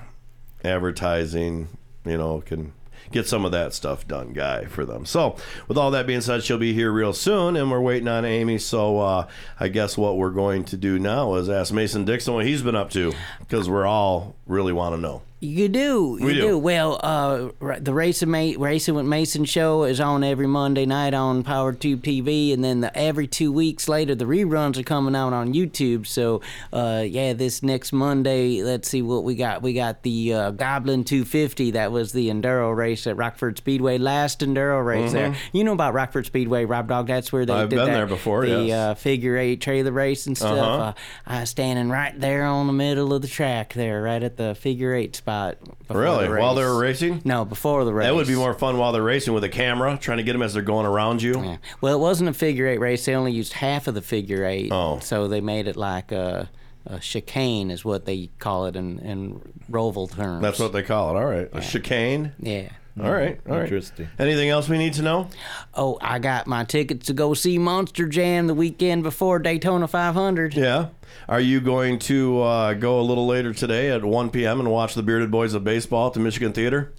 advertising, 0.63 1.67
you 2.05 2.17
know, 2.17 2.41
can 2.41 2.73
get 3.11 3.27
some 3.27 3.45
of 3.45 3.51
that 3.51 3.73
stuff 3.73 4.07
done 4.07 4.33
guy 4.33 4.65
for 4.65 4.85
them. 4.85 5.05
So, 5.05 5.35
with 5.67 5.77
all 5.77 5.91
that 5.91 6.07
being 6.07 6.21
said, 6.21 6.43
she'll 6.43 6.57
be 6.57 6.73
here 6.73 6.91
real 6.91 7.13
soon, 7.13 7.55
and 7.55 7.71
we're 7.71 7.81
waiting 7.81 8.07
on 8.07 8.25
Amy. 8.25 8.57
So, 8.57 8.99
uh, 8.99 9.27
I 9.59 9.67
guess 9.67 9.97
what 9.97 10.17
we're 10.17 10.31
going 10.31 10.63
to 10.65 10.77
do 10.77 10.99
now 10.99 11.35
is 11.35 11.49
ask 11.49 11.73
Mason 11.73 12.05
Dixon 12.05 12.33
what 12.33 12.45
he's 12.45 12.61
been 12.61 12.75
up 12.75 12.89
to 12.91 13.13
because 13.39 13.69
we're 13.69 13.85
all 13.85 14.35
really 14.47 14.73
want 14.73 14.95
to 14.95 15.01
know. 15.01 15.21
You 15.41 15.67
do. 15.67 16.17
You 16.19 16.25
We 16.25 16.33
do. 16.35 16.57
Well, 16.57 16.97
uh, 17.03 17.49
the 17.79 17.93
Racing, 17.93 18.31
Ma- 18.31 18.53
Racing 18.57 18.95
with 18.95 19.05
Mason 19.05 19.43
show 19.43 19.83
is 19.83 19.99
on 19.99 20.23
every 20.23 20.47
Monday 20.47 20.85
night 20.85 21.13
on 21.13 21.43
PowerTube 21.43 21.97
TV, 21.97 22.53
and 22.53 22.63
then 22.63 22.79
the, 22.79 22.97
every 22.97 23.27
two 23.27 23.51
weeks 23.51 23.89
later, 23.89 24.15
the 24.15 24.23
reruns 24.25 24.77
are 24.77 24.83
coming 24.83 25.13
out 25.13 25.33
on 25.33 25.53
YouTube. 25.53 26.07
So, 26.07 26.41
uh, 26.71 27.03
yeah, 27.05 27.33
this 27.33 27.61
next 27.61 27.91
Monday, 27.91 28.63
let's 28.63 28.87
see 28.89 29.01
what 29.01 29.25
we 29.25 29.35
got. 29.35 29.61
We 29.61 29.73
got 29.73 30.03
the 30.03 30.33
uh, 30.33 30.51
Goblin 30.51 31.03
250. 31.03 31.71
That 31.71 31.91
was 31.91 32.13
the 32.13 32.29
enduro 32.29 32.73
race 32.75 33.05
at 33.05 33.17
Rockford 33.17 33.57
Speedway, 33.57 33.97
last 33.97 34.39
enduro 34.39 34.83
race 34.83 35.11
there. 35.11 35.31
Mhm. 35.31 35.35
You 35.51 35.63
know 35.65 35.73
about 35.73 35.93
Rockford 35.93 36.25
Speedway, 36.25 36.63
Rob 36.63 36.87
Dog? 36.87 37.07
That's 37.07 37.31
where 37.33 37.45
they 37.45 37.53
I've 37.53 37.69
did 37.69 37.75
been 37.75 37.87
that- 37.87 37.93
there 37.93 38.07
before, 38.07 38.45
The 38.47 38.63
yes. 38.63 38.73
uh, 38.73 38.95
figure 38.95 39.37
eight 39.37 39.59
trailer 39.61 39.91
race 39.91 40.25
and 40.27 40.35
stuff. 40.37 40.57
Uh-huh. 40.57 40.81
Uh, 40.81 40.93
I 41.27 41.41
was 41.41 41.49
standing 41.49 41.89
right 41.89 42.17
there 42.19 42.45
on 42.45 42.67
the 42.67 42.73
middle 42.73 43.13
of 43.13 43.21
the 43.21 43.27
track 43.27 43.73
there, 43.73 44.01
right 44.01 44.23
at 44.23 44.37
the 44.37 44.55
figure 44.55 44.95
eight 44.95 45.13
spot. 45.25 45.57
Really? 45.89 46.27
the 46.27 46.35
While 46.39 46.53
they 46.53 46.63
were 46.63 46.77
racing? 46.79 47.21
No, 47.25 47.45
before 47.45 47.83
the 47.83 47.93
race. 47.93 48.05
That 48.05 48.13
would 48.13 48.27
be 48.27 48.35
more 48.35 48.53
fun 48.53 48.77
while 48.77 48.91
they're 48.91 49.01
racing 49.01 49.33
with 49.33 49.43
a 49.43 49.49
camera, 49.49 49.97
trying 49.99 50.17
to 50.17 50.23
get 50.23 50.33
them 50.33 50.43
as 50.43 50.53
they're 50.53 50.61
going 50.61 50.85
around 50.85 51.21
you. 51.21 51.57
Well, 51.81 51.95
it 51.95 51.99
wasn't 51.99 52.29
a 52.29 52.33
figure 52.33 52.67
eight 52.67 52.79
race. 52.79 53.05
They 53.05 53.15
only 53.15 53.31
used 53.31 53.53
half 53.53 53.87
of 53.87 53.95
the 53.95 54.01
figure 54.03 54.45
eight. 54.45 54.71
Oh. 54.71 54.99
So 54.99 55.27
they 55.27 55.41
made 55.41 55.67
it 55.67 55.75
like 55.75 56.11
a, 56.11 56.49
a 56.85 56.99
chicane, 56.99 57.71
is 57.71 57.83
what 57.83 58.05
they 58.05 58.29
call 58.37 58.67
it 58.67 58.75
in, 58.75 58.99
in 58.99 59.41
Roval 59.69 60.13
terms. 60.13 60.43
That's 60.43 60.59
what 60.59 60.73
they 60.73 60.83
call 60.83 61.15
it. 61.15 61.19
All 61.19 61.25
right. 61.25 61.49
A 61.53 61.61
chicane? 61.61 62.33
Yeah. 62.39 62.69
All 63.01 63.11
right. 63.11 63.39
All 63.47 63.55
right. 63.55 63.63
Interesting. 63.63 64.07
Anything 64.17 64.49
else 64.49 64.69
we 64.69 64.77
need 64.77 64.93
to 64.93 65.01
know? 65.01 65.27
Oh, 65.73 65.97
I 66.01 66.17
got 66.19 66.47
my 66.47 66.63
tickets 66.63 67.07
to 67.07 67.13
go 67.13 67.33
see 67.33 67.57
Monster 67.57 68.07
Jam 68.07 68.47
the 68.47 68.53
weekend 68.53 69.03
before 69.03 69.37
Daytona 69.39 69.87
500. 69.87 70.53
Yeah. 70.55 70.87
Are 71.27 71.41
you 71.41 71.59
going 71.59 71.99
to 71.99 72.41
uh, 72.41 72.73
go 72.73 72.99
a 72.99 73.03
little 73.03 73.27
later 73.27 73.53
today 73.53 73.91
at 73.91 74.05
1 74.05 74.29
p.m. 74.29 74.59
and 74.61 74.71
watch 74.71 74.93
the 74.95 75.03
Bearded 75.03 75.29
Boys 75.29 75.53
of 75.53 75.63
Baseball 75.65 76.07
at 76.07 76.13
the 76.13 76.21
Michigan 76.21 76.53
Theater? 76.53 76.93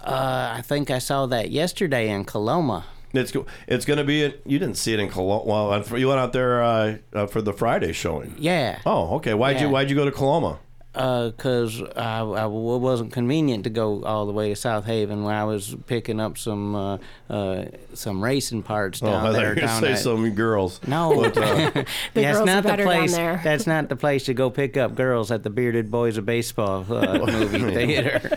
Uh, 0.00 0.54
I 0.56 0.62
think 0.62 0.90
I 0.90 0.98
saw 1.00 1.26
that 1.26 1.50
yesterday 1.50 2.08
in 2.10 2.24
Coloma. 2.24 2.84
It's 3.12 3.32
go- 3.32 3.46
it's 3.66 3.84
going 3.84 3.96
to 3.96 4.04
be. 4.04 4.22
In, 4.24 4.34
you 4.46 4.58
didn't 4.58 4.76
see 4.76 4.92
it 4.92 5.00
in 5.00 5.08
Coloma. 5.08 5.44
Well, 5.44 5.98
you 5.98 6.06
went 6.08 6.20
out 6.20 6.32
there 6.32 6.62
uh, 6.62 6.98
uh, 7.12 7.26
for 7.26 7.42
the 7.42 7.52
Friday 7.52 7.92
showing. 7.92 8.34
Yeah. 8.38 8.78
Oh, 8.86 9.16
okay. 9.16 9.34
Why'd 9.34 9.60
you 9.60 9.68
Why'd 9.70 9.90
you 9.90 9.96
go 9.96 10.04
to 10.04 10.12
Coloma? 10.12 10.58
Because 10.92 11.80
I, 11.96 12.20
I 12.22 12.42
w- 12.42 12.74
it 12.74 12.78
wasn't 12.78 13.12
convenient 13.12 13.64
to 13.64 13.70
go 13.70 14.02
all 14.04 14.26
the 14.26 14.32
way 14.32 14.48
to 14.48 14.56
South 14.56 14.84
Haven 14.86 15.22
when 15.22 15.34
I 15.34 15.44
was 15.44 15.76
picking 15.86 16.18
up 16.18 16.38
some 16.38 16.74
uh, 16.74 16.98
uh, 17.30 17.66
some 17.94 18.22
racing 18.24 18.62
parts 18.62 19.02
Oh, 19.02 19.06
down 19.06 19.14
I 19.14 19.20
thought 19.20 19.28
you 19.32 19.32
there. 19.38 19.48
were 19.50 19.54
going 19.54 19.66
to 19.66 19.72
down 19.72 19.82
say 19.82 19.92
at- 19.92 19.98
some 19.98 20.30
girls. 20.34 20.80
No, 20.86 21.14
But, 21.20 21.36
uh, 21.36 21.70
The 22.14 22.22
that's 22.22 22.38
girls 22.38 22.40
are 22.40 22.46
not 22.46 22.62
the 22.62 22.68
better 22.68 22.84
down 22.84 22.92
place. 22.98 23.14
there. 23.14 23.40
That's 23.44 23.66
not 23.66 23.88
the 23.88 23.96
place 23.96 24.24
to 24.24 24.34
go 24.34 24.50
pick 24.50 24.76
up 24.76 24.94
girls 24.94 25.30
at 25.30 25.42
the 25.42 25.50
Bearded 25.50 25.90
Boys 25.90 26.16
of 26.16 26.26
Baseball 26.26 26.84
uh, 26.92 27.18
movie 27.26 27.58
theater. 27.74 28.36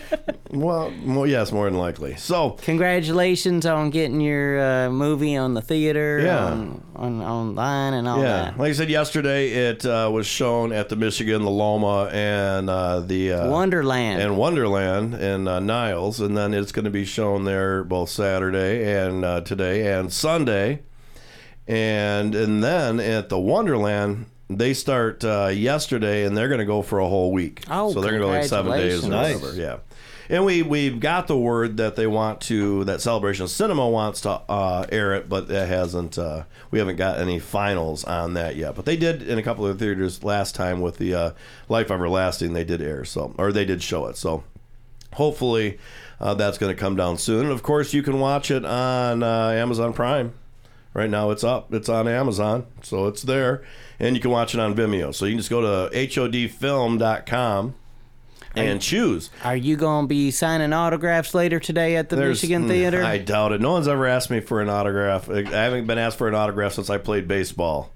well, 0.50 0.92
well, 1.04 1.26
yes, 1.26 1.50
more 1.52 1.64
than 1.70 1.78
likely. 1.78 2.16
So, 2.16 2.50
congratulations 2.62 3.66
on 3.66 3.90
getting 3.90 4.20
your 4.20 4.60
uh, 4.60 4.90
movie 4.90 5.36
on 5.36 5.54
the 5.54 5.62
theater, 5.62 6.20
Yeah. 6.22 6.44
on, 6.46 6.82
on 6.94 7.20
online, 7.22 7.94
and 7.94 8.06
all 8.06 8.18
yeah, 8.18 8.24
that. 8.50 8.58
like 8.58 8.70
I 8.70 8.72
said 8.72 8.90
yesterday, 8.90 9.48
it 9.50 9.84
uh, 9.86 10.10
was 10.12 10.26
shown 10.26 10.72
at 10.72 10.88
the 10.88 10.96
Michigan, 10.96 11.42
the 11.42 11.50
Loma, 11.50 12.08
and 12.12 12.51
uh, 12.68 13.00
the 13.00 13.32
uh, 13.32 13.50
Wonderland. 13.50 14.20
and 14.22 14.36
Wonderland 14.36 15.14
in 15.14 15.48
uh, 15.48 15.60
Niles, 15.60 16.20
and 16.20 16.36
then 16.36 16.54
it's 16.54 16.72
going 16.72 16.84
to 16.84 16.90
be 16.90 17.04
shown 17.04 17.44
there 17.44 17.84
both 17.84 18.10
Saturday 18.10 18.92
and 18.92 19.24
uh, 19.24 19.40
today 19.42 19.92
and 19.92 20.12
Sunday, 20.12 20.82
and 21.66 22.34
and 22.34 22.62
then 22.62 23.00
at 23.00 23.28
the 23.28 23.38
Wonderland. 23.38 24.26
They 24.50 24.74
start 24.74 25.24
uh, 25.24 25.46
yesterday, 25.46 26.24
and 26.26 26.36
they're 26.36 26.48
going 26.48 26.60
to 26.60 26.66
go 26.66 26.82
for 26.82 26.98
a 26.98 27.08
whole 27.08 27.32
week. 27.32 27.62
Oh, 27.70 27.90
so 27.90 28.02
they're 28.02 28.10
going 28.10 28.20
to 28.20 28.26
go 28.26 28.32
like 28.32 28.44
seven 28.44 28.72
days 28.72 28.98
or 28.98 29.00
congratulations. 29.02 29.42
whatever. 29.42 29.58
Yeah, 29.58 29.78
and 30.32 30.46
we 30.46 30.62
we've 30.62 30.98
got 30.98 31.26
the 31.26 31.36
word 31.36 31.76
that 31.76 31.94
they 31.94 32.06
want 32.06 32.40
to 32.40 32.84
that 32.84 33.02
Celebration 33.02 33.46
Cinema 33.46 33.86
wants 33.86 34.22
to 34.22 34.30
uh, 34.30 34.86
air 34.90 35.12
it, 35.14 35.28
but 35.28 35.50
it 35.50 35.68
hasn't. 35.68 36.16
Uh, 36.16 36.44
we 36.70 36.78
haven't 36.78 36.96
got 36.96 37.18
any 37.18 37.38
finals 37.38 38.02
on 38.04 38.32
that 38.32 38.56
yet. 38.56 38.74
But 38.74 38.86
they 38.86 38.96
did 38.96 39.20
in 39.22 39.38
a 39.38 39.42
couple 39.42 39.66
of 39.66 39.78
theaters 39.78 40.24
last 40.24 40.54
time 40.54 40.80
with 40.80 40.96
the 40.96 41.14
uh, 41.14 41.32
Life 41.68 41.90
Everlasting. 41.90 42.54
They 42.54 42.64
did 42.64 42.80
air 42.80 43.04
so, 43.04 43.34
or 43.36 43.52
they 43.52 43.66
did 43.66 43.82
show 43.82 44.06
it. 44.06 44.16
So 44.16 44.42
hopefully 45.12 45.78
uh, 46.18 46.32
that's 46.32 46.56
going 46.56 46.74
to 46.74 46.80
come 46.80 46.96
down 46.96 47.18
soon. 47.18 47.42
And 47.42 47.52
of 47.52 47.62
course, 47.62 47.92
you 47.92 48.02
can 48.02 48.18
watch 48.18 48.50
it 48.50 48.64
on 48.64 49.22
uh, 49.22 49.50
Amazon 49.50 49.92
Prime. 49.92 50.32
Right 50.94 51.10
now, 51.10 51.30
it's 51.30 51.44
up. 51.44 51.74
It's 51.74 51.90
on 51.90 52.08
Amazon, 52.08 52.66
so 52.82 53.06
it's 53.06 53.22
there, 53.22 53.62
and 53.98 54.14
you 54.14 54.20
can 54.20 54.30
watch 54.30 54.52
it 54.52 54.60
on 54.60 54.74
Vimeo. 54.74 55.14
So 55.14 55.24
you 55.26 55.32
can 55.32 55.38
just 55.38 55.48
go 55.50 55.60
to 55.60 55.94
hodfilm.com 55.94 57.74
and 58.54 58.80
choose. 58.80 59.30
Are 59.44 59.56
you 59.56 59.76
going 59.76 60.04
to 60.04 60.08
be 60.08 60.30
signing 60.30 60.72
autographs 60.72 61.34
later 61.34 61.58
today 61.60 61.96
at 61.96 62.08
the 62.08 62.16
There's- 62.16 62.42
Michigan 62.42 62.68
Theater? 62.68 63.02
I 63.02 63.18
doubt 63.18 63.52
it. 63.52 63.60
No 63.60 63.72
one's 63.72 63.88
ever 63.88 64.06
asked 64.06 64.30
me 64.30 64.40
for 64.40 64.60
an 64.60 64.68
autograph. 64.68 65.28
I 65.30 65.42
haven't 65.42 65.86
been 65.86 65.98
asked 65.98 66.18
for 66.18 66.28
an 66.28 66.34
autograph 66.34 66.72
since 66.74 66.90
I 66.90 66.98
played 66.98 67.28
baseball. 67.28 67.90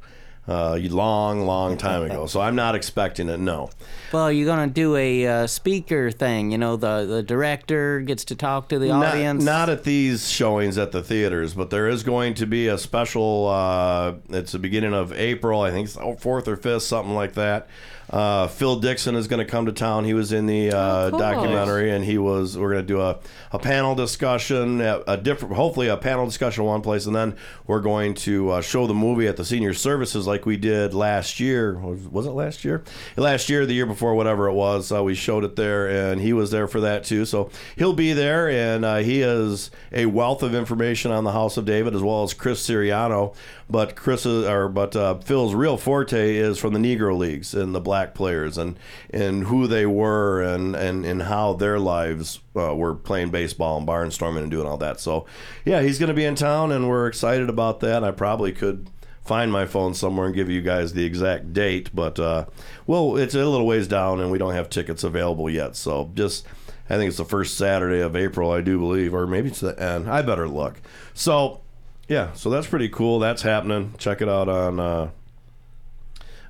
Uh, 0.49 0.77
long, 0.91 1.41
long 1.41 1.77
time 1.77 2.05
ago. 2.05 2.27
So 2.27 2.41
I'm 2.41 2.55
not 2.55 2.77
expecting 2.77 3.29
it. 3.29 3.41
No. 3.41 3.69
Well, 4.13 4.31
you're 4.31 4.47
going 4.47 4.69
to 4.69 4.73
do 4.73 4.95
a 4.95 5.27
uh, 5.27 5.47
speaker 5.49 6.13
thing. 6.13 6.53
You 6.53 6.59
know, 6.59 6.77
the, 6.77 7.05
the 7.05 7.21
director 7.25 7.99
gets 8.01 8.27
to 8.27 8.37
talk 8.37 8.69
to 8.69 8.79
the 8.79 8.87
Not- 8.87 9.07
audience. 9.07 9.43
Not, 9.43 9.69
at 9.71 9.83
these 9.83 10.31
showings 10.31 10.79
at 10.79 10.93
the 10.93 11.03
theaters, 11.03 11.55
but 11.55 11.71
there 11.71 11.89
is 11.89 12.05
going 12.05 12.35
to 12.35 12.47
be 12.47 12.69
a 12.69 12.79
special. 12.79 13.49
Uh, 13.49 14.15
it's 14.29 14.53
the 14.53 14.61
beginning 14.61 14.95
of 14.95 15.13
April, 15.15 15.63
I 15.63 15.73
think, 15.73 15.89
it's 15.89 16.23
fourth 16.23 16.47
or 16.47 16.55
fifth, 16.57 16.85
something 16.85 17.17
like 17.17 17.33
that. 17.33 17.67
Uh, 18.09 18.47
Phil 18.47 18.77
Dixon 18.77 19.17
is 19.17 19.27
going 19.27 19.45
to 19.45 19.51
come 19.51 19.67
to 19.67 19.73
town. 19.73 20.05
He 20.05 20.15
was 20.15 20.33
in 20.33 20.47
the 20.47 20.71
uh, 20.71 21.11
cool. 21.11 21.19
documentary, 21.19 21.91
and 21.91 22.05
he 22.05 22.19
was. 22.19 22.57
We're 22.57 22.73
going 22.73 22.87
to 22.87 22.87
do 22.87 23.01
a, 23.01 23.19
a 23.51 23.59
panel 23.59 23.95
discussion, 23.95 24.81
a, 24.81 25.03
a 25.09 25.17
different, 25.17 25.57
hopefully 25.57 25.89
a 25.89 25.97
panel 25.97 26.25
discussion 26.25 26.65
one 26.65 26.83
place, 26.83 27.07
and 27.07 27.17
then 27.17 27.37
we're 27.67 27.81
going 27.81 28.15
to 28.15 28.51
uh, 28.51 28.61
show 28.61 28.87
the 28.87 28.95
movie 28.95 29.27
at 29.27 29.37
the 29.37 29.45
senior 29.45 29.75
services 29.75 30.27
like 30.27 30.47
we 30.47 30.57
did 30.57 30.95
last 30.95 31.41
year. 31.41 31.75
Was, 31.79 32.01
was 32.09 32.27
it 32.27 32.31
last 32.31 32.65
year? 32.65 32.85
Last 33.17 33.49
year, 33.49 33.67
the 33.67 33.75
year 33.75 33.87
before, 33.87 34.15
whatever 34.15 34.49
it 34.49 34.55
was. 34.55 34.93
Uh, 34.93 35.03
we 35.03 35.15
showed 35.15 35.43
it 35.43 35.57
there, 35.57 35.89
and 35.89 36.21
he 36.21 36.33
was 36.33 36.53
there 36.53 36.69
for 36.69 36.81
that 36.83 37.03
too. 37.03 37.25
So 37.25 37.51
he'll 37.77 37.93
be 37.93 38.13
there, 38.13 38.49
and 38.49 38.85
uh, 38.85 38.97
he 38.99 39.23
is 39.23 39.73
a 39.93 40.07
wealth 40.07 40.45
of 40.45 40.55
information 40.55 41.11
on 41.11 41.25
the 41.25 41.33
House 41.33 41.57
of 41.57 41.65
David 41.65 41.95
as 41.95 42.03
well 42.03 42.23
as 42.23 42.35
Chris 42.35 42.65
Siriano. 42.65 43.35
But 43.69 43.97
Chris 43.97 44.25
is, 44.25 44.45
or 44.45 44.69
but 44.69 44.95
uh, 44.95 45.17
Phil's 45.19 45.53
real 45.53 45.77
forte 45.77 46.37
is 46.37 46.57
from 46.57 46.73
the 46.73 46.79
Negro 46.79 47.19
leagues 47.19 47.53
and 47.53 47.75
the 47.75 47.81
black 47.81 47.96
players 48.05 48.59
and 48.59 48.79
and 49.09 49.45
who 49.45 49.67
they 49.67 49.87
were 49.87 50.43
and 50.43 50.77
and, 50.77 51.07
and 51.07 51.23
how 51.23 51.55
their 51.55 51.79
lives 51.79 52.41
uh, 52.55 52.75
were 52.75 52.95
playing 52.95 53.31
baseball 53.31 53.79
and 53.79 53.89
barnstorming 53.89 54.43
and 54.43 54.51
doing 54.51 54.67
all 54.67 54.77
that. 54.77 55.01
So 55.01 55.25
yeah, 55.65 55.81
he's 55.81 55.99
going 55.99 56.09
to 56.09 56.15
be 56.15 56.25
in 56.25 56.35
town, 56.35 56.73
and 56.73 56.89
we're 56.89 57.07
excited 57.07 57.49
about 57.49 57.81
that. 57.81 58.05
I 58.05 58.11
probably 58.11 58.53
could 58.53 58.91
find 59.25 59.51
my 59.51 59.65
phone 59.65 59.95
somewhere 59.95 60.27
and 60.27 60.35
give 60.35 60.51
you 60.51 60.61
guys 60.61 60.93
the 60.93 61.05
exact 61.05 61.53
date, 61.53 61.89
but 61.95 62.21
uh, 62.21 62.45
well, 62.87 63.17
it's 63.17 63.35
a 63.35 63.39
little 63.39 63.67
ways 63.67 63.89
down, 63.89 64.21
and 64.21 64.31
we 64.31 64.39
don't 64.39 64.55
have 64.55 64.69
tickets 64.69 65.03
available 65.03 65.49
yet. 65.49 65.77
So 65.77 66.11
just. 66.15 66.47
I 66.89 66.97
think 66.99 67.09
it's 67.09 67.17
the 67.17 67.25
first 67.25 67.59
Saturday 67.59 67.99
of 67.99 68.15
April, 68.15 68.53
I 68.53 68.61
do 68.61 68.79
believe, 68.79 69.13
or 69.13 69.27
maybe 69.27 69.49
it's 69.49 69.59
the 69.59 69.77
end. 69.77 70.09
I 70.09 70.23
better 70.23 70.47
look. 70.47 70.81
So, 71.15 71.63
yeah, 72.07 72.33
so 72.35 72.49
that's 72.49 72.69
pretty 72.69 72.89
cool. 72.89 73.19
That's 73.19 73.43
happening. 73.43 73.95
Check 73.99 74.23
it 74.23 74.29
out 74.29 74.49
on 74.49 74.79
uh, 74.79 75.11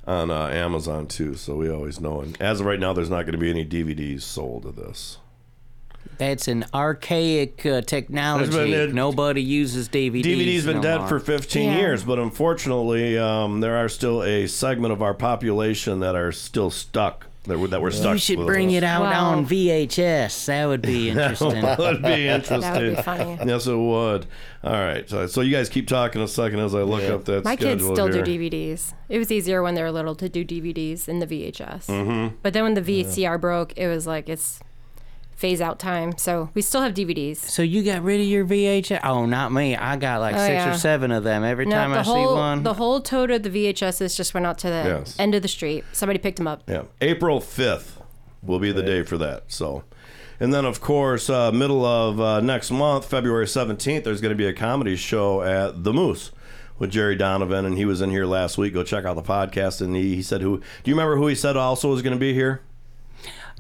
on 0.07 0.31
uh, 0.31 0.47
Amazon 0.49 1.07
too. 1.07 1.35
So 1.35 1.57
we 1.57 1.69
always 1.71 2.01
know. 2.01 2.21
And 2.21 2.41
as 2.41 2.61
of 2.61 2.67
right 2.67 2.79
now, 2.81 2.93
there's 2.93 3.11
not 3.11 3.23
going 3.23 3.33
to 3.33 3.39
be 3.39 3.51
any 3.51 3.65
DVDs 3.67 4.23
sold 4.23 4.65
of 4.67 4.77
this. 4.77 5.19
That's 6.19 6.49
an 6.49 6.65
archaic 6.73 7.67
uh, 7.67 7.83
technology. 7.83 8.51
There's 8.51 8.87
been- 8.89 8.95
Nobody 8.95 9.43
uses 9.43 9.89
DVDs. 9.89 10.23
DVD's 10.25 10.65
been 10.65 10.77
no 10.77 10.83
dead 10.83 10.99
more. 11.01 11.09
for 11.09 11.21
15 11.21 11.65
Yeah. 11.65 11.77
years, 11.79 12.05
but 12.05 12.19
unfortunately, 12.19 13.19
um, 13.19 13.61
there 13.61 13.77
are 13.77 13.89
still 13.89 14.23
a 14.23 14.47
segment 14.47 14.93
of 14.93 15.03
our 15.03 15.13
population 15.13 16.01
that 16.01 16.15
are 16.15 16.33
still 16.33 16.71
stuck. 16.71 17.26
That 17.47 17.59
we're, 17.59 17.69
that 17.69 17.81
we're 17.81 17.91
stuck. 17.93 18.15
You 18.15 18.19
should 18.19 18.39
with 18.39 18.47
bring 18.49 18.71
it 18.73 18.83
out 18.83 19.07
on 19.07 19.47
VHS. 19.47 20.47
That 20.47 20.67
would 20.67 20.83
be 20.83 21.11
interesting. 21.11 21.61
that 21.63 21.79
would 21.79 22.03
be 22.03 22.27
interesting. 22.29 22.61
That 22.61 22.83
would 22.83 22.97
be 22.97 23.03
funny. 23.03 23.39
Yes, 23.47 23.67
it 23.67 23.77
would. 23.77 24.27
All 24.65 24.73
right. 24.73 25.09
So, 25.09 25.27
so 25.27 25.41
you 25.43 25.53
guys 25.55 25.69
keep 25.69 25.87
talking 25.87 26.21
a 26.23 26.29
second 26.29 26.59
as 26.61 26.75
I 26.75 26.83
look 26.83 27.05
up 27.05 27.25
that 27.27 27.45
My 27.45 27.55
kids 27.57 27.85
still 27.85 28.13
here. 28.13 28.23
do 28.23 28.39
DVDs. 28.39 28.93
It 29.09 29.19
was 29.19 29.31
easier 29.31 29.63
when 29.63 29.75
they 29.75 29.83
were 29.83 29.93
little 29.93 30.15
to 30.17 30.29
do 30.29 30.45
DVDs 30.45 31.09
in 31.09 31.21
the 31.21 31.27
VHS. 31.27 31.87
Mhm. 31.87 32.33
But 32.43 32.53
then 32.53 32.65
when 32.65 32.75
the 32.75 32.83
VCR 32.83 33.41
broke, 33.41 33.73
it 33.77 33.87
was 33.89 34.07
like 34.07 34.29
it's 34.29 34.59
phase 35.37 35.61
out 35.61 35.79
time. 35.79 36.17
So 36.17 36.51
we 36.55 36.63
still 36.63 36.81
have 36.83 36.95
DVDs. 36.95 37.37
So 37.37 37.63
you 37.63 37.83
got 37.83 38.03
rid 38.03 38.21
of 38.21 38.27
your 38.27 38.45
VHS? 38.45 39.01
Oh, 39.05 39.27
not 39.27 39.53
me. 39.53 39.77
I 39.77 39.97
got 39.97 40.21
like 40.21 40.35
Oh, 40.35 40.39
six 40.39 40.53
yeah. 40.55 40.75
or 40.75 40.79
seven 40.79 41.11
of 41.13 41.25
them. 41.25 41.45
Every 41.45 41.67
No, 41.67 41.77
time 41.77 41.91
the 41.93 41.99
I 41.99 42.03
whole, 42.03 42.29
see 42.29 42.35
one. 42.35 42.63
The 42.63 42.75
whole 42.75 43.01
tote 43.01 43.31
of 43.31 43.43
the 43.43 43.51
VHSs 43.51 44.17
just 44.17 44.33
went 44.35 44.47
out 44.47 44.59
to 44.59 44.69
the 44.69 44.83
Yes. 44.99 45.15
end 45.19 45.35
of 45.35 45.43
the 45.43 45.49
street. 45.49 45.85
Somebody 45.93 46.19
picked 46.19 46.39
them 46.39 46.47
up. 46.47 46.63
Yeah, 46.67 46.83
April 47.01 47.41
5th 47.41 48.01
will 48.43 48.59
be 48.59 48.73
the 48.73 48.83
day 48.83 49.03
for 49.03 49.19
that. 49.19 49.45
So, 49.49 49.85
and 50.41 50.53
then 50.55 50.65
of 50.65 50.81
course, 50.81 51.29
uh, 51.29 51.53
middle 51.53 51.85
of 51.85 52.21
uh, 52.21 52.41
next 52.41 52.71
month, 52.71 53.05
February 53.07 53.47
17th, 53.47 54.05
there's 54.05 54.21
going 54.21 54.31
to 54.31 54.37
be 54.37 54.47
a 54.47 54.53
comedy 54.55 54.97
show 54.97 55.43
at 55.43 55.85
the 55.85 55.93
Moose 55.93 56.31
with 56.79 56.91
Jerry 56.91 57.17
Donovan, 57.17 57.65
and 57.65 57.77
he 57.77 57.85
was 57.85 58.01
in 58.03 58.11
here 58.11 58.27
last 58.27 58.57
week. 58.59 58.75
Go 58.75 58.83
check 58.83 59.05
out 59.05 59.17
the 59.17 59.23
podcast, 59.23 59.81
and 59.81 59.97
he, 59.97 60.17
he 60.17 60.23
said 60.23 60.41
who? 60.43 60.59
Do 60.59 60.91
you 60.91 60.95
remember 60.95 61.17
who 61.17 61.27
he 61.27 61.35
said 61.35 61.57
also 61.57 61.91
was 61.91 62.03
going 62.03 62.13
to 62.15 62.21
be 62.21 62.33
here? 62.35 62.61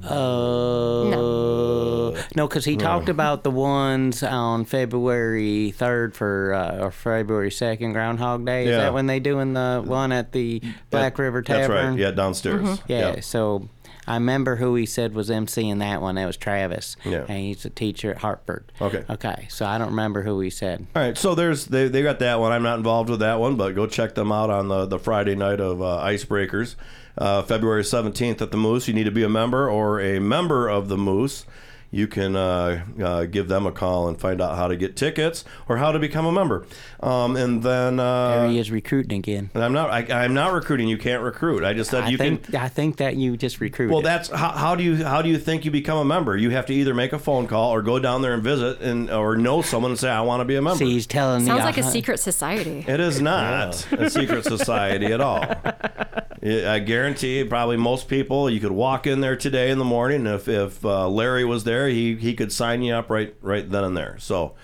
Uh, 0.02 1.08
no, 1.10 2.14
No, 2.34 2.46
because 2.48 2.64
he 2.64 2.76
No. 2.76 2.84
talked 2.84 3.08
about 3.08 3.44
the 3.44 3.50
ones 3.50 4.22
on 4.22 4.64
February 4.66 5.70
third 5.70 6.14
for 6.14 6.52
uh, 6.54 6.84
or 6.84 6.90
February 6.90 7.50
second 7.50 7.92
Groundhog 7.92 8.44
Day. 8.44 8.64
Is 8.64 8.70
Yeah. 8.70 8.78
that 8.78 8.94
when 8.94 9.06
they 9.06 9.20
doing 9.20 9.54
the 9.54 9.82
one 9.84 10.12
at 10.12 10.32
the 10.32 10.60
Black 10.90 11.18
River 11.18 11.40
Tavern? 11.42 11.60
That's 11.62 11.68
Tavern? 11.72 11.90
right. 11.92 11.98
Yeah, 12.00 12.10
downstairs. 12.10 12.62
Mhm. 12.62 12.80
Yeah. 12.88 13.14
Yeah. 13.14 13.20
So 13.20 13.68
I 14.06 14.14
remember 14.14 14.56
who 14.56 14.74
he 14.74 14.86
said 14.86 15.14
was 15.14 15.30
emceeing 15.30 15.78
that 15.80 16.00
one. 16.02 16.14
That 16.16 16.26
was 16.26 16.36
Travis. 16.36 16.96
Yeah. 17.04 17.24
And 17.28 17.38
he's 17.38 17.64
a 17.64 17.70
teacher 17.70 18.10
at 18.12 18.18
Hartford. 18.18 18.70
Okay. 18.80 19.02
Okay. 19.08 19.46
So 19.50 19.64
I 19.66 19.78
don't 19.78 19.88
remember 19.90 20.22
who 20.22 20.38
he 20.40 20.50
said. 20.50 20.86
All 20.94 21.02
right, 21.02 21.16
so 21.16 21.34
there's 21.34 21.66
they, 21.66 21.88
they 21.88 22.02
got 22.02 22.18
that 22.20 22.38
one. 22.38 22.52
I'm 22.52 22.62
not 22.62 22.76
involved 22.78 23.08
with 23.10 23.20
that 23.20 23.40
one, 23.40 23.56
but 23.56 23.74
go 23.74 23.86
check 23.86 24.14
them 24.14 24.30
out 24.30 24.50
on 24.50 24.68
the, 24.68 24.86
the 24.86 24.98
Friday 24.98 25.34
night 25.34 25.60
of 25.60 25.80
uh, 25.82 26.02
Icebreakers, 26.04 26.76
uh, 27.18 27.42
February 27.42 27.82
17th 27.82 28.40
at 28.40 28.50
the 28.50 28.56
Moose. 28.56 28.88
You 28.88 28.94
need 28.94 29.04
to 29.04 29.10
be 29.10 29.22
a 29.22 29.28
member 29.28 29.68
or 29.68 30.00
a 30.00 30.18
member 30.18 30.68
of 30.68 30.88
the 30.88 30.98
Moose. 30.98 31.46
You 31.90 32.06
can 32.06 32.36
uh, 32.36 32.84
uh, 33.02 33.24
give 33.26 33.48
them 33.48 33.66
a 33.66 33.72
call 33.72 34.08
and 34.08 34.20
find 34.20 34.40
out 34.40 34.56
how 34.56 34.68
to 34.68 34.76
get 34.76 34.96
tickets 34.96 35.44
or 35.68 35.76
how 35.78 35.92
to 35.92 35.98
become 35.98 36.26
a 36.26 36.32
member. 36.32 36.66
Um, 37.00 37.36
and 37.36 37.62
then 37.62 38.00
uh, 38.00 38.36
There 38.40 38.50
he 38.50 38.58
is 38.58 38.70
recruiting 38.70 39.18
again. 39.18 39.50
And 39.54 39.62
I'm 39.62 39.72
not. 39.72 39.90
I, 39.90 40.24
I'm 40.24 40.34
not 40.34 40.52
recruiting. 40.52 40.88
You 40.88 40.96
can't 40.96 41.22
recruit. 41.22 41.62
I 41.64 41.74
just 41.74 41.90
said 41.90 42.04
I 42.04 42.08
you 42.08 42.16
think 42.16 42.44
can. 42.44 42.56
I 42.56 42.68
think 42.68 42.96
that 42.96 43.16
you 43.16 43.36
just 43.36 43.60
recruit. 43.60 43.90
Well, 43.90 44.00
that's 44.02 44.28
how, 44.28 44.50
how 44.52 44.74
do 44.74 44.82
you 44.82 45.04
how 45.04 45.22
do 45.22 45.28
you 45.28 45.38
think 45.38 45.64
you 45.64 45.70
become 45.70 45.98
a 45.98 46.04
member? 46.04 46.36
You 46.36 46.50
have 46.50 46.66
to 46.66 46.74
either 46.74 46.94
make 46.94 47.12
a 47.12 47.18
phone 47.18 47.46
call 47.46 47.70
or 47.72 47.82
go 47.82 47.98
down 47.98 48.22
there 48.22 48.32
and 48.34 48.42
visit 48.42 48.80
and 48.80 49.10
or 49.10 49.36
know 49.36 49.62
someone 49.62 49.90
and 49.90 50.00
say 50.00 50.08
I 50.08 50.22
want 50.22 50.40
to 50.40 50.44
be 50.44 50.56
a 50.56 50.62
member. 50.62 50.78
See, 50.78 50.92
he's 50.92 51.06
telling 51.06 51.44
Sounds 51.44 51.64
like 51.64 51.78
a 51.78 51.82
secret 51.82 52.18
society. 52.18 52.84
It 52.86 53.00
is 53.00 53.20
not 53.20 53.92
a 53.92 54.10
secret 54.10 54.44
society 54.56 55.06
at 55.06 55.20
all. 55.20 55.42
I 55.42 56.76
I 56.76 56.78
guarantee 56.78 57.42
probably 57.44 57.76
most 57.76 58.08
people 58.08 58.48
you 58.48 58.60
could 58.60 58.72
walk 58.72 59.06
in 59.06 59.20
there 59.20 59.36
today 59.36 59.70
in 59.70 59.78
the 59.78 59.84
morning 59.84 60.26
if 60.26 60.48
if 60.48 60.84
uh, 60.84 61.08
Larry 61.08 61.44
was 61.44 61.64
there 61.64 61.88
he 61.88 62.14
he 62.16 62.34
could 62.34 62.52
sign 62.52 62.82
you 62.82 62.94
up 62.94 63.10
right 63.10 63.34
right 63.42 63.68
then 63.68 63.84
and 63.84 63.96
there. 63.96 64.16
So 64.18 64.54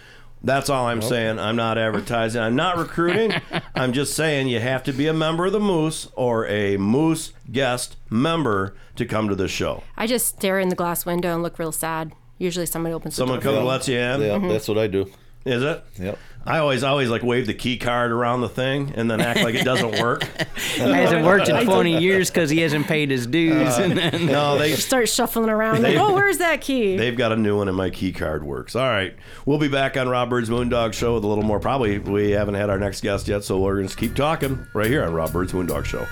That's 0.45 0.69
all 0.69 0.87
I'm 0.87 1.03
saying. 1.03 1.39
I'm 1.39 1.55
not 1.57 1.79
advertising. 1.79 2.43
I'm 2.43 2.57
not 2.57 2.77
recruiting. 2.77 3.33
I'm 3.77 3.93
just 3.93 4.15
saying 4.15 4.49
you 4.49 4.59
have 4.61 4.83
to 4.85 4.93
be 4.93 5.07
a 5.07 5.13
member 5.13 5.47
of 5.47 5.53
the 5.53 5.61
Moose 5.61 6.09
or 6.15 6.47
a 6.49 6.77
Moose 6.79 7.33
guest 7.51 7.97
member 8.11 8.75
to 8.97 9.07
come 9.07 9.29
to 9.29 9.35
the 9.37 9.47
show. 9.49 9.83
I 9.97 10.07
just 10.07 10.27
stare 10.27 10.59
in 10.59 10.69
the 10.69 10.75
glass 10.77 11.07
window 11.07 11.33
and 11.35 11.43
look 11.43 11.59
real 11.59 11.71
sad. 11.73 12.13
Usually 12.39 12.67
somebody 12.67 12.93
opens 12.93 13.15
Someone 13.15 13.39
the 13.39 13.45
door. 13.45 13.53
comes 13.53 13.59
and 13.61 13.69
lets 13.69 13.89
you 13.89 13.99
in. 13.99 14.21
Yeah, 14.21 14.29
Mhm. 14.39 14.51
that's 14.51 14.67
what 14.67 14.79
I 14.79 14.89
do. 14.89 15.09
Is 15.45 15.63
it? 15.63 15.85
Yep. 16.01 16.19
I 16.45 16.59
always 16.59 16.83
always 16.83 17.09
like 17.09 17.23
wave 17.23 17.47
the 17.47 17.55
key 17.55 17.77
card 17.79 18.11
around 18.11 18.41
the 18.41 18.49
thing 18.49 18.93
and 18.97 19.09
then 19.09 19.21
act 19.21 19.41
like 19.43 19.55
it 19.55 19.65
doesn't 19.65 20.01
work. 20.01 20.25
It 20.75 20.95
hasn't 20.95 21.25
worked 21.25 21.49
in 21.49 21.65
20 21.65 21.99
years 22.01 22.31
because 22.31 22.49
he 22.49 22.61
hasn't 22.61 22.87
paid 22.87 23.11
his 23.11 23.27
dues. 23.27 23.79
Uh, 23.79 23.83
and 23.83 23.93
then 23.97 24.27
no, 24.27 24.59
they 24.59 24.75
Start 24.75 25.09
shuffling 25.09 25.49
around. 25.51 25.83
They- 25.83 25.97
Like, 25.97 26.09
oh, 26.11 26.15
where's 26.15 26.39
that 26.39 26.61
key? 26.63 26.97
They've 26.97 27.17
got 27.17 27.31
a 27.31 27.37
new 27.37 27.59
one 27.59 27.69
and 27.69 27.77
my 27.77 27.91
key 27.91 28.11
card 28.13 28.43
works. 28.43 28.75
All 28.75 28.87
right. 28.89 29.15
We'll 29.45 29.59
be 29.59 29.69
back 29.69 29.97
on 29.97 30.09
Rob 30.09 30.31
Byrd's 30.31 30.49
Moondog 30.51 30.95
Show 30.95 31.15
with 31.15 31.25
a 31.25 31.27
little 31.27 31.45
more. 31.45 31.61
Probably 31.61 31.99
we 31.99 32.31
haven't 32.31 32.55
had 32.55 32.71
our 32.71 32.79
next 32.79 33.03
guest 33.03 33.29
yet, 33.29 33.45
so 33.45 33.59
we're 33.61 33.75
going 33.75 33.85
to 33.85 33.89
just 33.89 33.99
keep 33.99 34.17
talking 34.17 34.67
right 34.75 34.89
here 34.89 35.05
on 35.05 35.13
Rob 35.13 35.33
Byrd's 35.33 35.53
Moondog 35.53 35.85
Show. 35.85 36.07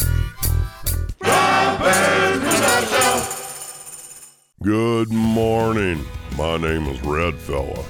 Good 4.62 5.10
morning. 5.10 6.04
My 6.36 6.56
name 6.58 6.86
is 6.86 7.02
Red 7.02 7.34
Fella. 7.36 7.82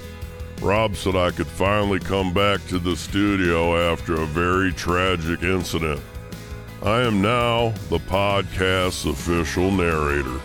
Rob 0.61 0.95
said 0.95 1.17
I 1.17 1.31
could 1.31 1.47
finally 1.47 1.99
come 1.99 2.35
back 2.35 2.67
to 2.67 2.79
the 2.79 2.95
studio 2.95 3.93
after 3.93 4.15
a 4.15 4.27
very 4.27 4.73
tragic 4.73 5.43
incident. 5.43 6.01
I 6.83 7.01
am 7.01 7.23
now 7.23 7.71
the 7.89 7.99
podcast's 7.99 9.07
official 9.07 9.71
narrator. 9.71 10.41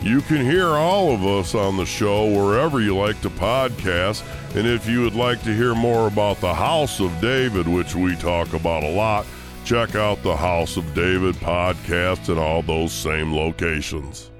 You 0.00 0.22
can 0.22 0.44
hear 0.44 0.68
all 0.68 1.14
of 1.14 1.24
us 1.26 1.54
on 1.54 1.76
the 1.76 1.84
show 1.84 2.26
wherever 2.26 2.80
you 2.80 2.96
like 2.96 3.20
to 3.20 3.30
podcast, 3.30 4.22
and 4.54 4.66
if 4.66 4.88
you 4.88 5.02
would 5.02 5.14
like 5.14 5.42
to 5.42 5.54
hear 5.54 5.74
more 5.74 6.06
about 6.08 6.40
the 6.40 6.54
House 6.54 7.00
of 7.00 7.20
David, 7.20 7.68
which 7.68 7.94
we 7.94 8.16
talk 8.16 8.52
about 8.54 8.82
a 8.82 8.90
lot, 8.90 9.26
check 9.64 9.94
out 9.94 10.22
the 10.22 10.36
House 10.36 10.78
of 10.78 10.94
David 10.94 11.34
podcast 11.36 12.30
in 12.30 12.38
all 12.38 12.62
those 12.62 12.92
same 12.92 13.34
locations. 13.34 14.30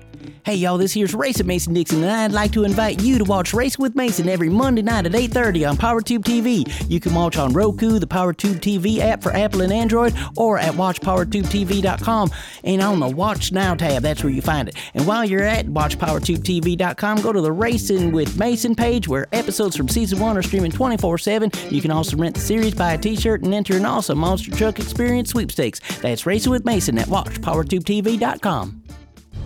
Hey 0.45 0.57
y'all, 0.57 0.77
this 0.77 0.93
here's 0.93 1.15
Racing 1.15 1.47
Mason 1.47 1.73
Dixon, 1.75 2.03
and 2.03 2.11
I'd 2.11 2.33
like 2.33 2.53
to 2.53 2.65
invite 2.65 3.03
you 3.03 3.19
to 3.19 3.25
watch 3.25 3.55
Racing 3.55 3.83
with 3.83 3.95
Mason 3.95 4.29
every 4.29 4.49
Monday 4.49 4.83
night 4.83 5.07
at 5.07 5.13
8:30 5.13 5.69
on 5.69 5.77
PowerTube 5.77 6.23
TV. 6.23 6.65
You 6.89 7.01
can 7.01 7.15
watch 7.15 7.39
on 7.39 7.53
Roku, 7.53 7.99
the 7.99 8.07
PowerTube 8.07 8.61
TV 8.61 9.01
app 9.01 9.23
for 9.23 9.33
Apple 9.33 9.63
and 9.63 9.73
Android, 9.73 10.15
or 10.37 10.59
at 10.59 10.75
WatchPowerTubeTV.com. 10.75 12.31
And 12.63 12.83
on 12.83 13.01
the 13.01 13.09
Watch 13.09 13.53
Now 13.53 13.75
tab, 13.75 14.03
that's 14.03 14.23
where 14.23 14.33
you 14.33 14.43
find 14.43 14.69
it. 14.69 14.77
And 14.95 15.07
while 15.07 15.25
you're 15.25 15.43
at 15.43 15.67
WatchPowerTubeTV.com, 15.67 17.23
go 17.23 17.33
to 17.33 17.41
the 17.41 17.53
Racing 17.53 18.13
with 18.13 18.39
Mason 18.39 18.75
page 18.75 19.09
where 19.09 19.27
episodes 19.33 19.77
from 19.77 19.89
season 19.89 20.21
one 20.21 20.37
are 20.37 20.43
streaming 20.43 20.73
24/7. 20.73 21.51
You 21.71 21.81
can 21.81 21.91
also 21.91 22.17
rent 22.17 22.35
the 22.35 22.41
series, 22.41 22.75
buy 22.75 22.93
a 22.93 22.99
T-shirt, 22.99 23.43
and 23.43 23.55
enter 23.55 23.77
an 23.77 23.85
awesome 23.85 24.19
Monster 24.19 24.51
Truck 24.53 24.79
Experience 24.79 25.31
sweepstakes. 25.31 25.81
That's 26.03 26.27
Racing 26.27 26.53
with 26.53 26.65
Mason 26.65 26.99
at 26.99 27.09
WatchPowerTubeTV.com. 27.09 28.84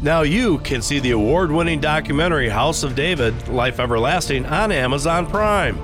Now 0.01 0.23
you 0.23 0.59
can 0.59 0.81
see 0.81 1.01
the 1.01 1.11
award 1.11 1.51
winning 1.51 1.81
documentary 1.81 2.49
House 2.49 2.85
of 2.85 2.95
David 2.95 3.49
Life 3.49 3.81
Everlasting 3.81 4.47
on 4.47 4.71
Amazon 4.71 5.27
Prime. 5.27 5.77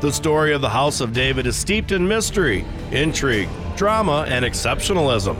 The 0.00 0.10
story 0.10 0.54
of 0.54 0.62
the 0.62 0.70
House 0.70 1.02
of 1.02 1.12
David 1.12 1.46
is 1.46 1.56
steeped 1.56 1.92
in 1.92 2.08
mystery, 2.08 2.64
intrigue, 2.90 3.50
drama, 3.76 4.24
and 4.26 4.46
exceptionalism. 4.46 5.36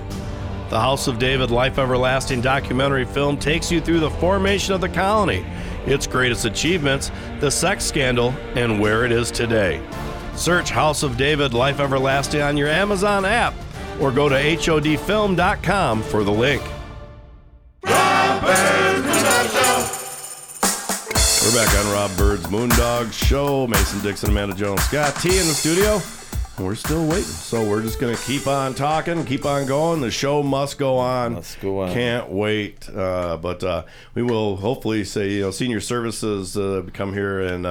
The 0.68 0.78
House 0.78 1.08
of 1.08 1.18
David 1.18 1.50
Life 1.50 1.78
Everlasting 1.78 2.42
documentary 2.42 3.06
film 3.06 3.38
takes 3.38 3.72
you 3.72 3.80
through 3.80 4.00
the 4.00 4.10
formation 4.10 4.74
of 4.74 4.82
the 4.82 4.90
colony, 4.90 5.46
its 5.86 6.06
greatest 6.06 6.44
achievements, 6.44 7.10
the 7.40 7.50
sex 7.50 7.86
scandal, 7.86 8.34
and 8.54 8.78
where 8.78 9.06
it 9.06 9.12
is 9.12 9.30
today. 9.30 9.80
Search 10.36 10.68
House 10.68 11.02
of 11.02 11.16
David 11.16 11.54
Life 11.54 11.80
Everlasting 11.80 12.42
on 12.42 12.58
your 12.58 12.68
Amazon 12.68 13.24
app 13.24 13.54
or 13.98 14.12
go 14.12 14.28
to 14.28 14.34
HODfilm.com 14.34 16.02
for 16.02 16.22
the 16.22 16.30
link. 16.30 16.62
We're 17.82 17.90
back 21.54 21.74
on 21.78 21.92
Rob 21.92 22.10
Byrd's 22.16 22.46
Moondog 22.46 23.12
Show. 23.12 23.66
Mason 23.66 24.00
Dixon, 24.00 24.30
Amanda 24.30 24.54
Jones, 24.54 24.82
Scott 24.82 25.16
T 25.20 25.28
in 25.30 25.46
the 25.46 25.54
studio. 25.54 26.00
We're 26.58 26.74
still 26.74 27.06
waiting. 27.06 27.22
So 27.24 27.66
we're 27.66 27.80
just 27.82 27.98
going 27.98 28.14
to 28.14 28.22
keep 28.22 28.46
on 28.46 28.74
talking, 28.74 29.24
keep 29.24 29.46
on 29.46 29.64
going. 29.66 30.02
The 30.02 30.10
show 30.10 30.42
must 30.42 30.76
go 30.76 30.98
on. 30.98 31.36
Let's 31.36 31.56
go 31.56 31.80
on. 31.80 31.92
Can't 31.94 32.28
wait. 32.28 32.86
Uh, 32.90 33.38
but 33.38 33.64
uh, 33.64 33.84
we 34.14 34.22
will 34.22 34.56
hopefully 34.56 35.04
say, 35.04 35.30
you 35.30 35.40
know, 35.40 35.50
senior 35.50 35.80
services 35.80 36.58
uh, 36.58 36.82
come 36.92 37.14
here 37.14 37.40
and 37.40 37.64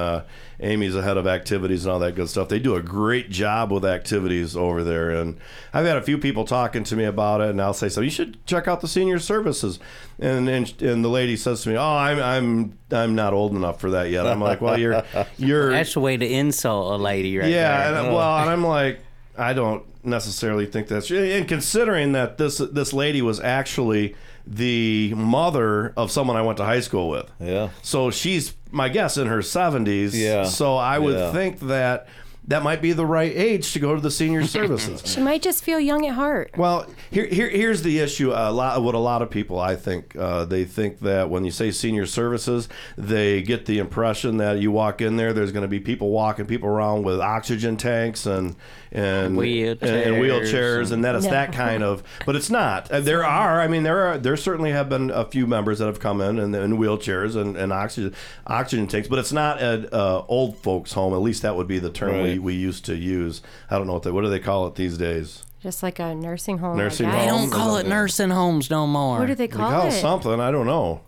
Amy's 0.62 0.94
ahead 0.94 1.16
of 1.16 1.26
activities 1.26 1.84
and 1.84 1.92
all 1.92 1.98
that 2.00 2.14
good 2.14 2.28
stuff. 2.28 2.48
They 2.48 2.58
do 2.58 2.74
a 2.76 2.82
great 2.82 3.30
job 3.30 3.72
with 3.72 3.84
activities 3.84 4.56
over 4.56 4.84
there. 4.84 5.10
And 5.10 5.38
I've 5.72 5.86
had 5.86 5.96
a 5.96 6.02
few 6.02 6.18
people 6.18 6.44
talking 6.44 6.84
to 6.84 6.96
me 6.96 7.04
about 7.04 7.40
it, 7.40 7.50
and 7.50 7.62
I'll 7.62 7.72
say, 7.72 7.88
so 7.88 8.00
you 8.00 8.10
should 8.10 8.44
check 8.46 8.68
out 8.68 8.80
the 8.80 8.88
senior 8.88 9.18
services. 9.18 9.78
And 10.18 10.48
and, 10.48 10.82
and 10.82 11.04
the 11.04 11.08
lady 11.08 11.36
says 11.36 11.62
to 11.62 11.70
me, 11.70 11.76
oh, 11.76 11.82
I'm 11.82 12.20
I'm 12.20 12.78
I'm 12.90 13.14
not 13.14 13.32
old 13.32 13.54
enough 13.54 13.80
for 13.80 13.90
that 13.90 14.10
yet. 14.10 14.26
I'm 14.26 14.40
like, 14.40 14.60
well, 14.60 14.78
you're 14.78 15.02
you're 15.38 15.70
That's 15.70 15.94
the 15.94 16.00
way 16.00 16.16
to 16.16 16.26
insult 16.26 16.92
a 16.92 17.02
lady 17.02 17.38
right 17.38 17.48
yeah, 17.48 17.90
there. 17.90 18.02
and, 18.04 18.14
well, 18.14 18.38
and 18.38 18.50
I'm 18.50 18.64
like, 18.64 19.00
I 19.38 19.54
don't 19.54 19.84
necessarily 20.02 20.66
think 20.66 20.88
that's 20.88 21.10
and 21.10 21.46
considering 21.46 22.12
that 22.12 22.38
this 22.38 22.58
this 22.58 22.92
lady 22.92 23.22
was 23.22 23.38
actually 23.40 24.14
the 24.46 25.12
mother 25.14 25.92
of 25.96 26.10
someone 26.10 26.36
I 26.36 26.42
went 26.42 26.56
to 26.58 26.64
high 26.64 26.80
school 26.80 27.08
with. 27.08 27.30
Yeah. 27.38 27.70
So 27.82 28.10
she's 28.10 28.54
my 28.70 28.88
guess 28.88 29.16
in 29.16 29.26
her 29.26 29.38
70s. 29.38 30.12
Yeah. 30.14 30.44
So 30.44 30.76
I 30.76 30.98
would 30.98 31.16
Yeah. 31.16 31.32
think 31.32 31.60
that 31.60 32.06
that 32.48 32.62
might 32.64 32.82
be 32.82 32.92
the 32.92 33.06
right 33.06 33.30
age 33.34 33.72
to 33.74 33.78
go 33.78 33.94
to 33.94 34.00
the 34.00 34.10
senior 34.10 34.44
services. 34.58 35.02
She 35.04 35.20
might 35.20 35.42
just 35.42 35.62
feel 35.62 35.78
young 35.78 36.06
at 36.06 36.14
heart. 36.14 36.50
Well, 36.56 36.86
here, 37.10 37.26
here, 37.26 37.48
here's 37.48 37.82
the 37.82 37.98
issue. 38.00 38.32
A 38.32 38.50
lot, 38.50 38.82
what 38.82 38.94
a 38.94 38.98
lot 38.98 39.22
of 39.22 39.30
people, 39.30 39.60
I 39.60 39.76
think, 39.76 40.16
uh, 40.16 40.46
they 40.46 40.64
think 40.64 41.00
that 41.00 41.30
when 41.30 41.44
you 41.44 41.50
say 41.52 41.70
senior 41.70 42.06
services, 42.06 42.68
they 42.96 43.42
get 43.42 43.66
the 43.66 43.78
impression 43.78 44.38
that 44.38 44.58
you 44.58 44.72
walk 44.72 45.00
in 45.00 45.16
there, 45.16 45.32
there's 45.32 45.52
going 45.52 45.62
to 45.62 45.68
be 45.68 45.80
people 45.80 46.10
walking 46.10 46.46
people 46.46 46.68
around 46.68 47.04
with 47.04 47.20
oxygen 47.20 47.76
tanks 47.76 48.26
and 48.26 48.56
and 48.92 49.36
Wheelchairs 49.36 49.82
and, 49.82 49.90
and 49.90 50.16
wheelchairs, 50.16 50.90
and 50.92 51.04
that 51.04 51.14
it's 51.14 51.24
No. 51.26 51.30
that 51.30 51.52
kind 51.52 51.82
of. 51.84 52.02
But 52.26 52.34
it's 52.36 52.50
not. 52.50 52.90
Uh, 52.90 53.00
There 53.00 53.24
are. 53.24 53.60
I 53.60 53.68
mean, 53.68 53.82
there 53.84 54.08
are. 54.08 54.18
There 54.18 54.36
certainly 54.36 54.72
have 54.72 54.88
been 54.88 55.10
a 55.10 55.24
few 55.24 55.46
members 55.46 55.78
that 55.78 55.86
have 55.86 56.00
come 56.00 56.20
in 56.20 56.38
and 56.38 56.54
in 56.56 56.76
wheelchairs 56.78 57.36
and, 57.36 57.56
and 57.56 57.72
oxygen 57.72 58.14
oxygen 58.46 58.86
tanks. 58.86 59.06
But 59.08 59.18
it's 59.20 59.32
not 59.32 59.60
an 59.62 59.88
uh, 59.92 60.22
old 60.28 60.56
folks' 60.58 60.92
home. 60.92 61.12
At 61.14 61.20
least 61.20 61.42
that 61.42 61.54
would 61.56 61.68
be 61.68 61.78
the 61.78 61.90
term 61.90 62.14
we, 62.22 62.30
Right. 62.30 62.42
we 62.42 62.54
used 62.54 62.84
to 62.86 62.96
use. 62.96 63.42
I 63.70 63.78
don't 63.78 63.86
know 63.86 63.92
what 63.94 64.02
they 64.02 64.10
what 64.10 64.22
do 64.22 64.28
they 64.30 64.40
call 64.40 64.66
it 64.66 64.74
these 64.74 64.98
days. 64.98 65.44
Just 65.62 65.82
like 65.82 65.98
a 65.98 66.14
nursing 66.14 66.58
home. 66.58 66.76
Nursing 66.78 67.06
guess. 67.10 67.24
They 67.24 67.30
don't 67.30 67.50
call 67.50 67.76
it 67.76 67.86
nursing 67.86 68.30
homes 68.30 68.70
no 68.70 68.86
more. 68.86 69.18
What 69.18 69.26
do 69.26 69.34
they 69.34 69.46
They 69.46 69.56
call, 69.56 69.70
call 69.70 69.86
it? 69.86 69.90
it 69.90 70.00
something. 70.00 70.40
I 70.40 70.50
don't 70.50 70.66
know. 70.66 71.02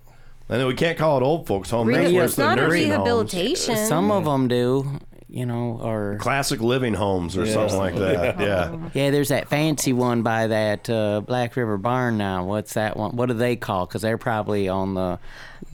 And 0.48 0.66
we 0.68 0.74
can't 0.74 0.98
call 0.98 1.16
it 1.16 1.22
old 1.22 1.46
folks 1.46 1.70
home. 1.70 1.88
Reha- 1.88 1.94
That's 2.02 2.12
worse 2.12 2.24
it's 2.26 2.36
than 2.36 2.46
not 2.46 2.58
a 2.58 2.62
nursing 2.68 2.90
homes. 2.90 2.98
rehabilitation. 3.06 3.76
Some 3.86 4.10
of 4.10 4.26
them 4.26 4.48
do, 4.48 4.98
you 5.32 5.46
know, 5.46 5.80
or 5.82 6.18
Classic 6.20 6.60
living 6.60 6.92
homes 6.92 7.36
or 7.38 7.44
Yeah. 7.46 7.52
something 7.54 7.78
like 7.78 7.94
that. 7.96 8.38
Yeah. 8.38 8.76
yeah. 8.94 9.10
There's 9.10 9.30
that 9.30 9.48
fancy 9.48 9.92
one 9.94 10.22
by 10.22 10.46
that 10.48 10.90
uh, 10.90 11.22
Black 11.22 11.56
River 11.56 11.78
Barn 11.78 12.18
now. 12.18 12.44
What's 12.44 12.74
that 12.74 12.96
one? 12.98 13.16
What 13.16 13.26
do 13.26 13.34
they 13.34 13.56
call? 13.56 13.86
Because 13.86 14.02
they're 14.02 14.18
probably 14.18 14.68
on 14.68 14.92
the 14.94 15.18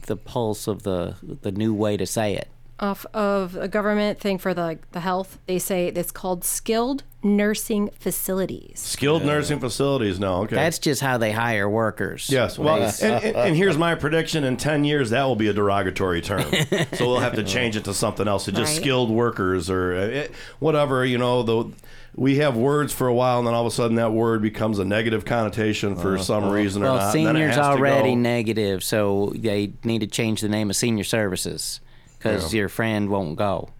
the 0.06 0.16
pulse 0.16 0.68
of 0.68 0.84
the 0.84 1.16
the 1.42 1.50
new 1.50 1.74
way 1.74 1.96
to 1.96 2.06
say 2.06 2.34
it. 2.36 2.48
Off 2.80 3.04
of 3.12 3.56
a 3.56 3.68
government 3.68 4.20
thing 4.20 4.38
for 4.38 4.54
the 4.54 4.78
the 4.92 5.00
health. 5.00 5.38
They 5.46 5.58
say 5.58 5.88
it's 5.88 6.10
called 6.10 6.44
skilled 6.44 7.02
nursing 7.22 7.90
facilities. 7.98 8.78
Skilled 8.80 9.24
nursing 9.24 9.58
facilities. 9.60 10.20
No. 10.20 10.42
Okay. 10.42 10.54
That's 10.54 10.78
just 10.78 11.00
how 11.00 11.18
they 11.18 11.32
hire 11.32 11.68
workers. 11.68 12.28
Yes. 12.30 12.58
Well, 12.58 12.82
and, 12.82 13.24
and, 13.24 13.36
and 13.36 13.56
here's 13.56 13.76
my 13.76 13.94
prediction: 13.94 14.44
in 14.44 14.56
ten 14.56 14.84
years, 14.84 15.10
that 15.10 15.24
will 15.24 15.36
be 15.36 15.48
a 15.48 15.52
derogatory 15.52 16.20
term. 16.20 16.50
so 16.94 17.06
we'll 17.08 17.20
have 17.20 17.34
to 17.34 17.44
change 17.44 17.76
it 17.76 17.84
to 17.84 17.94
something 17.94 18.28
else. 18.28 18.44
To 18.44 18.52
just 18.52 18.72
Right. 18.74 18.80
skilled 18.82 19.10
workers 19.10 19.70
or 19.70 19.94
uh, 19.96 20.00
it, 20.00 20.32
whatever. 20.58 21.04
You 21.04 21.18
know, 21.18 21.42
the 21.42 21.72
we 22.14 22.36
have 22.38 22.56
words 22.56 22.92
for 22.92 23.06
a 23.06 23.14
while, 23.14 23.38
and 23.38 23.46
then 23.46 23.54
all 23.54 23.66
of 23.66 23.72
a 23.72 23.74
sudden 23.74 23.96
that 23.96 24.12
word 24.12 24.42
becomes 24.42 24.78
a 24.78 24.84
negative 24.84 25.24
connotation 25.24 25.94
for 25.96 26.18
some 26.18 26.48
reason 26.50 26.82
or 26.82 26.86
well, 26.86 26.96
not. 26.96 27.14
and 27.14 27.26
then 27.26 27.36
it 27.36 27.38
seniors 27.38 27.54
has 27.56 27.64
to 27.64 27.70
already 27.70 28.10
go- 28.10 28.16
negative, 28.20 28.82
so 28.82 29.32
they 29.36 29.72
need 29.84 30.00
to 30.00 30.06
change 30.06 30.40
the 30.40 30.48
name 30.48 30.68
of 30.70 30.76
senior 30.76 31.04
services 31.04 31.80
because 32.18 32.52
Yeah. 32.52 32.58
your 32.60 32.68
friend 32.68 33.08
won't 33.08 33.36
go. 33.36 33.70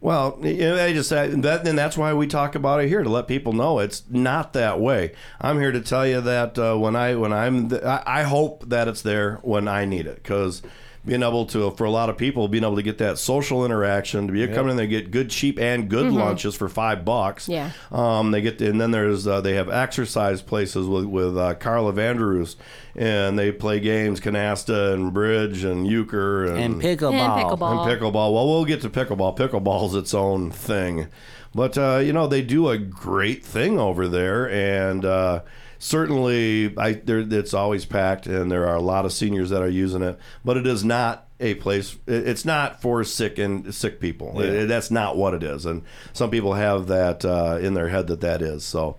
Well, 0.00 0.38
you 0.42 0.58
know, 0.58 0.84
I 0.84 0.92
just 0.92 1.08
said 1.08 1.42
that, 1.42 1.66
and 1.66 1.76
that's 1.76 1.96
why 1.96 2.12
we 2.12 2.26
talk 2.26 2.54
about 2.54 2.82
it 2.84 2.88
here 2.88 3.02
to 3.02 3.08
let 3.08 3.26
people 3.26 3.54
know 3.54 3.78
it's 3.78 4.02
not 4.10 4.52
that 4.52 4.78
way. 4.78 5.12
I'm 5.40 5.58
here 5.58 5.72
to 5.72 5.80
tell 5.80 6.06
you 6.06 6.20
that 6.20 6.58
uh, 6.58 6.76
when 6.76 6.94
I 6.94 7.14
when 7.14 7.32
I'm, 7.32 7.70
th- 7.70 7.82
I, 7.82 8.02
I 8.06 8.22
hope 8.24 8.68
that 8.68 8.88
it's 8.88 9.00
there 9.02 9.36
when 9.42 9.66
I 9.68 9.84
need 9.86 10.06
it 10.06 10.16
because 10.16 10.60
being 11.06 11.22
able 11.22 11.46
to 11.46 11.70
for 11.72 11.84
a 11.84 11.90
lot 11.90 12.10
of 12.10 12.16
people 12.18 12.48
being 12.48 12.64
able 12.64 12.76
to 12.76 12.82
get 12.82 12.98
that 12.98 13.16
social 13.16 13.64
interaction 13.64 14.26
to 14.26 14.32
be 14.32 14.46
coming 14.48 14.72
in 14.72 14.76
there 14.76 14.86
get 14.86 15.10
good 15.10 15.30
cheap 15.30 15.58
and 15.58 15.88
good 15.88 16.06
Mhm. 16.06 16.14
lunches 16.18 16.54
for 16.56 16.68
five 16.68 17.04
bucks. 17.04 17.48
Yeah. 17.48 17.70
Um, 17.92 18.32
they 18.32 18.40
get 18.42 18.60
and 18.60 18.80
then 18.80 18.90
there's 18.90 19.26
uh, 19.26 19.40
they 19.40 19.54
have 19.54 19.70
exercise 19.70 20.42
places 20.42 20.86
with 20.86 21.04
with 21.06 21.38
uh, 21.38 21.54
Carla 21.54 21.92
Vanderus, 21.92 22.56
and 22.96 23.38
they 23.38 23.52
play 23.52 23.78
games 23.80 24.20
canasta 24.20 24.92
and 24.94 25.12
bridge 25.14 25.62
and 25.64 25.86
euchre 25.86 26.44
and, 26.46 26.58
And 26.58 26.82
pickleball. 26.82 27.12
And 27.12 27.32
pickleball. 27.60 27.86
And 27.88 28.00
pickleball. 28.00 28.34
Well, 28.34 28.46
we'll 28.48 28.64
get 28.64 28.80
to 28.82 28.90
pickleball. 28.90 29.36
Pickleball's 29.36 29.94
its 29.94 30.12
own 30.12 30.50
thing, 30.50 31.06
but 31.54 31.78
uh, 31.78 31.98
you 32.02 32.12
know 32.12 32.26
they 32.26 32.42
do 32.42 32.68
a 32.68 32.76
great 32.78 33.44
thing 33.44 33.78
over 33.78 34.08
there, 34.08 34.50
and 34.50 35.04
uh, 35.04 35.40
certainly 35.78 36.76
I 36.76 36.92
there 36.94 37.18
it's 37.20 37.54
always 37.54 37.84
packed, 37.84 38.26
and 38.26 38.50
there 38.50 38.66
are 38.68 38.76
a 38.76 38.80
lot 38.82 39.04
of 39.04 39.12
seniors 39.12 39.50
that 39.50 39.62
are 39.62 39.68
using 39.68 40.02
it. 40.02 40.18
But 40.44 40.56
it 40.56 40.66
is 40.66 40.84
not 40.84 41.26
a 41.40 41.54
place. 41.54 41.96
It's 42.06 42.44
not 42.44 42.80
for 42.80 43.04
sick 43.04 43.38
and 43.38 43.74
sick 43.74 44.00
people. 44.00 44.32
Yeah. 44.36 44.42
It- 44.62 44.66
that's 44.66 44.90
not 44.90 45.16
what 45.16 45.34
it 45.34 45.42
is, 45.42 45.66
and 45.66 45.82
some 46.12 46.30
people 46.30 46.54
have 46.54 46.86
that 46.88 47.24
uh, 47.24 47.58
in 47.60 47.74
their 47.74 47.88
head 47.88 48.06
that 48.08 48.20
that 48.20 48.42
is. 48.42 48.64
So. 48.64 48.96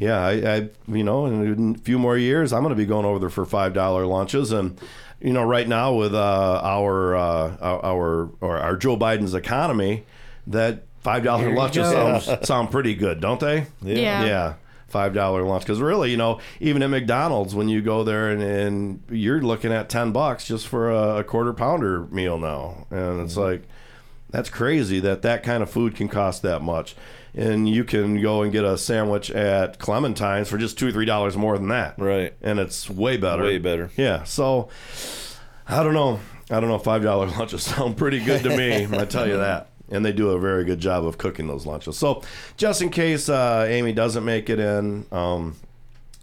Yeah, 0.00 0.24
I, 0.24 0.30
I, 0.54 0.68
you 0.86 1.02
know, 1.02 1.26
in 1.26 1.74
a 1.74 1.78
few 1.78 1.98
more 1.98 2.16
years, 2.16 2.52
I'm 2.52 2.62
going 2.62 2.70
to 2.70 2.76
be 2.76 2.86
going 2.86 3.04
over 3.04 3.18
there 3.18 3.30
for 3.30 3.44
five 3.44 3.74
dollar 3.74 4.06
lunches, 4.06 4.52
and 4.52 4.80
you 5.20 5.32
know, 5.32 5.42
right 5.42 5.66
now 5.66 5.92
with 5.94 6.14
uh, 6.14 6.60
our, 6.62 7.16
uh, 7.16 7.56
our 7.60 7.84
our 7.84 8.30
or 8.40 8.58
our 8.58 8.76
Joe 8.76 8.96
Biden's 8.96 9.34
economy, 9.34 10.06
that 10.46 10.84
five 11.00 11.24
dollar 11.24 11.52
lunches 11.52 11.88
sound 11.90 12.46
sound 12.46 12.70
pretty 12.70 12.94
good, 12.94 13.18
don't 13.20 13.40
they? 13.40 13.66
Yeah. 13.82 13.96
Yeah. 13.96 14.24
yeah. 14.24 14.54
Five 14.88 15.12
dollar 15.14 15.42
lunch. 15.42 15.64
Because 15.64 15.80
really, 15.80 16.10
you 16.10 16.16
know, 16.16 16.40
even 16.60 16.82
at 16.82 16.90
McDonald's, 16.90 17.54
when 17.54 17.68
you 17.68 17.82
go 17.82 18.04
there 18.04 18.30
and, 18.30 18.42
and 18.42 19.02
you're 19.10 19.42
looking 19.42 19.72
at 19.72 19.88
ten 19.88 20.12
bucks 20.12 20.46
just 20.46 20.66
for 20.66 20.90
a, 20.90 21.18
a 21.18 21.24
quarter 21.24 21.52
pounder 21.52 22.06
meal 22.06 22.38
now, 22.38 22.86
and 22.90 23.20
it's 23.20 23.34
mm-hmm. 23.34 23.40
like 23.40 23.62
that's 24.30 24.50
crazy 24.50 25.00
that 25.00 25.22
that 25.22 25.42
kind 25.42 25.62
of 25.62 25.70
food 25.70 25.94
can 25.94 26.08
cost 26.08 26.42
that 26.42 26.62
much. 26.62 26.96
And 27.34 27.68
you 27.68 27.84
can 27.84 28.20
go 28.20 28.42
and 28.42 28.50
get 28.50 28.64
a 28.64 28.76
sandwich 28.76 29.30
at 29.30 29.78
clementine's 29.78 30.48
for 30.48 30.58
just 30.58 30.78
two 30.78 30.88
or 30.88 30.92
three 30.92 31.04
dollars 31.04 31.36
more 31.36 31.56
than 31.58 31.68
that. 31.68 31.98
Right. 31.98 32.34
And 32.42 32.58
it's 32.58 32.88
way 32.90 33.16
better. 33.16 33.42
Way 33.42 33.58
better. 33.58 33.90
yeah. 33.96 34.24
So 34.24 34.68
i 35.66 35.82
don't 35.82 35.94
know. 35.94 36.20
I 36.50 36.60
don't 36.60 36.70
know 36.70 36.78
five 36.78 37.02
dollar 37.02 37.26
lunches 37.38 37.62
sound 37.62 37.96
pretty 37.98 38.24
good 38.24 38.42
to 38.44 38.56
me 38.56 38.86
i 38.90 39.04
tell 39.04 39.28
you 39.28 39.36
that 39.36 39.68
and 39.90 40.04
they 40.04 40.12
do 40.12 40.30
a 40.30 40.38
very 40.38 40.64
good 40.64 40.80
job 40.80 41.04
of 41.04 41.18
cooking 41.18 41.46
those 41.46 41.66
lunches. 41.66 41.96
So 41.96 42.22
just 42.56 42.82
in 42.82 42.90
case 42.90 43.28
uh, 43.28 43.66
amy 43.68 43.92
doesn't 43.92 44.24
make 44.24 44.50
it 44.50 44.58
in 44.58 45.06
um, 45.12 45.56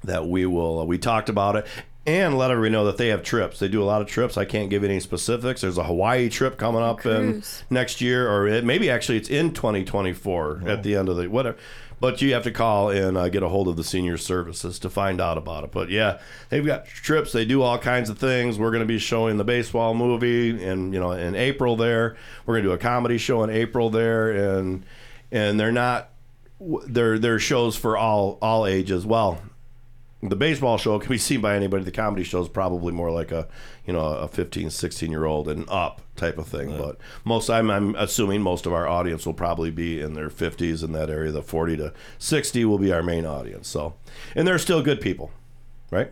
that 0.03 0.27
we 0.27 0.45
will 0.45 0.81
uh, 0.81 0.85
we 0.85 0.97
talked 0.97 1.29
about 1.29 1.55
it. 1.55 1.67
And 2.07 2.37
let 2.37 2.51
everybody 2.51 2.71
know 2.71 2.85
that 2.85 2.97
they 2.97 3.07
have 3.07 3.23
trips. 3.23 3.57
They 3.57 3.67
do 3.67 3.81
a 3.81 3.83
lot 3.83 3.99
of 3.99 4.07
trips. 4.07 4.37
I 4.37 4.45
can't 4.45 4.69
give 4.69 4.83
any 4.83 4.99
specifics. 4.99 5.61
There's 5.61 5.79
a 5.79 5.83
hawaii 5.83 6.29
trip 6.29 6.55
coming 6.55 6.83
up 6.83 7.03
in 7.03 7.41
next 7.71 7.99
year 7.99 8.31
or 8.31 8.47
it, 8.47 8.63
maybe 8.63 8.91
actually 8.91 9.17
it's 9.17 9.27
in 9.27 9.53
2024 9.55 10.61
at 10.67 10.83
the 10.83 10.95
end 10.95 11.09
of 11.09 11.15
the 11.17 11.27
whatever 11.27 11.57
but 11.99 12.21
you 12.21 12.33
have 12.33 12.43
to 12.43 12.51
call 12.51 12.89
and 12.89 13.17
uh, 13.17 13.29
get 13.29 13.43
a 13.43 13.49
hold 13.49 13.67
of 13.67 13.75
the 13.75 13.83
senior 13.83 14.17
services 14.17 14.79
to 14.79 14.89
find 14.89 15.21
out 15.21 15.37
about 15.37 15.63
it. 15.63 15.71
But 15.71 15.89
yeah 15.89 16.19
they've 16.49 16.65
got 16.65 16.85
trips. 16.85 17.31
They 17.31 17.45
do 17.45 17.61
all 17.61 17.77
kinds 17.77 18.09
of 18.09 18.17
things. 18.17 18.57
We're 18.57 18.71
going 18.71 18.81
to 18.81 18.87
be 18.87 18.99
showing 18.99 19.37
the 19.37 19.43
baseball 19.43 19.93
movie 19.93 20.63
and 20.63 20.93
you 20.93 20.99
know 20.99 21.11
in 21.11 21.35
april 21.35 21.75
there. 21.75 22.15
We're 22.45 22.55
going 22.55 22.63
to 22.63 22.69
do 22.69 22.73
a 22.73 22.77
comedy 22.77 23.17
show 23.17 23.43
in 23.43 23.49
april 23.49 23.89
there. 23.89 24.31
And 24.31 24.85
and 25.31 25.59
they're 25.59 25.71
not 25.71 26.09
they're 26.59 27.19
they're 27.19 27.39
shows 27.39 27.75
for 27.75 27.97
all 27.97 28.37
all 28.41 28.65
ages 28.65 29.05
well 29.05 29.41
the 30.23 30.35
baseball 30.35 30.77
show 30.77 30.97
can 30.97 31.09
be 31.09 31.17
seen 31.17 31.41
by 31.41 31.55
anybody 31.55 31.83
the 31.83 31.91
comedy 31.91 32.23
show 32.23 32.41
is 32.41 32.47
probably 32.49 32.91
more 32.91 33.11
like 33.11 33.31
a 33.31 33.47
you 33.85 33.93
know 33.93 33.99
a 34.05 34.27
15 34.27 34.69
16 34.71 35.11
year 35.11 35.25
old 35.25 35.47
and 35.47 35.69
up 35.69 36.01
type 36.15 36.37
of 36.37 36.47
thing 36.47 36.69
but 36.77 36.97
most 37.25 37.49
I'm, 37.49 37.69
I'm 37.69 37.93
assuming 37.95 38.41
most 38.41 38.65
of 38.65 38.73
our 38.73 38.87
audience 38.87 39.25
will 39.25 39.33
probably 39.33 39.69
be 39.71 39.99
in 40.01 40.13
their 40.13 40.29
50s 40.29 40.83
in 40.83 40.93
that 40.93 41.09
area 41.09 41.31
the 41.31 41.43
40 41.43 41.77
to 41.77 41.93
60 42.17 42.65
will 42.65 42.79
be 42.79 42.91
our 42.91 43.03
main 43.03 43.25
audience 43.25 43.67
so 43.67 43.95
and 44.35 44.47
they're 44.47 44.57
still 44.57 44.81
good 44.81 45.01
people 45.01 45.31
right 45.91 46.11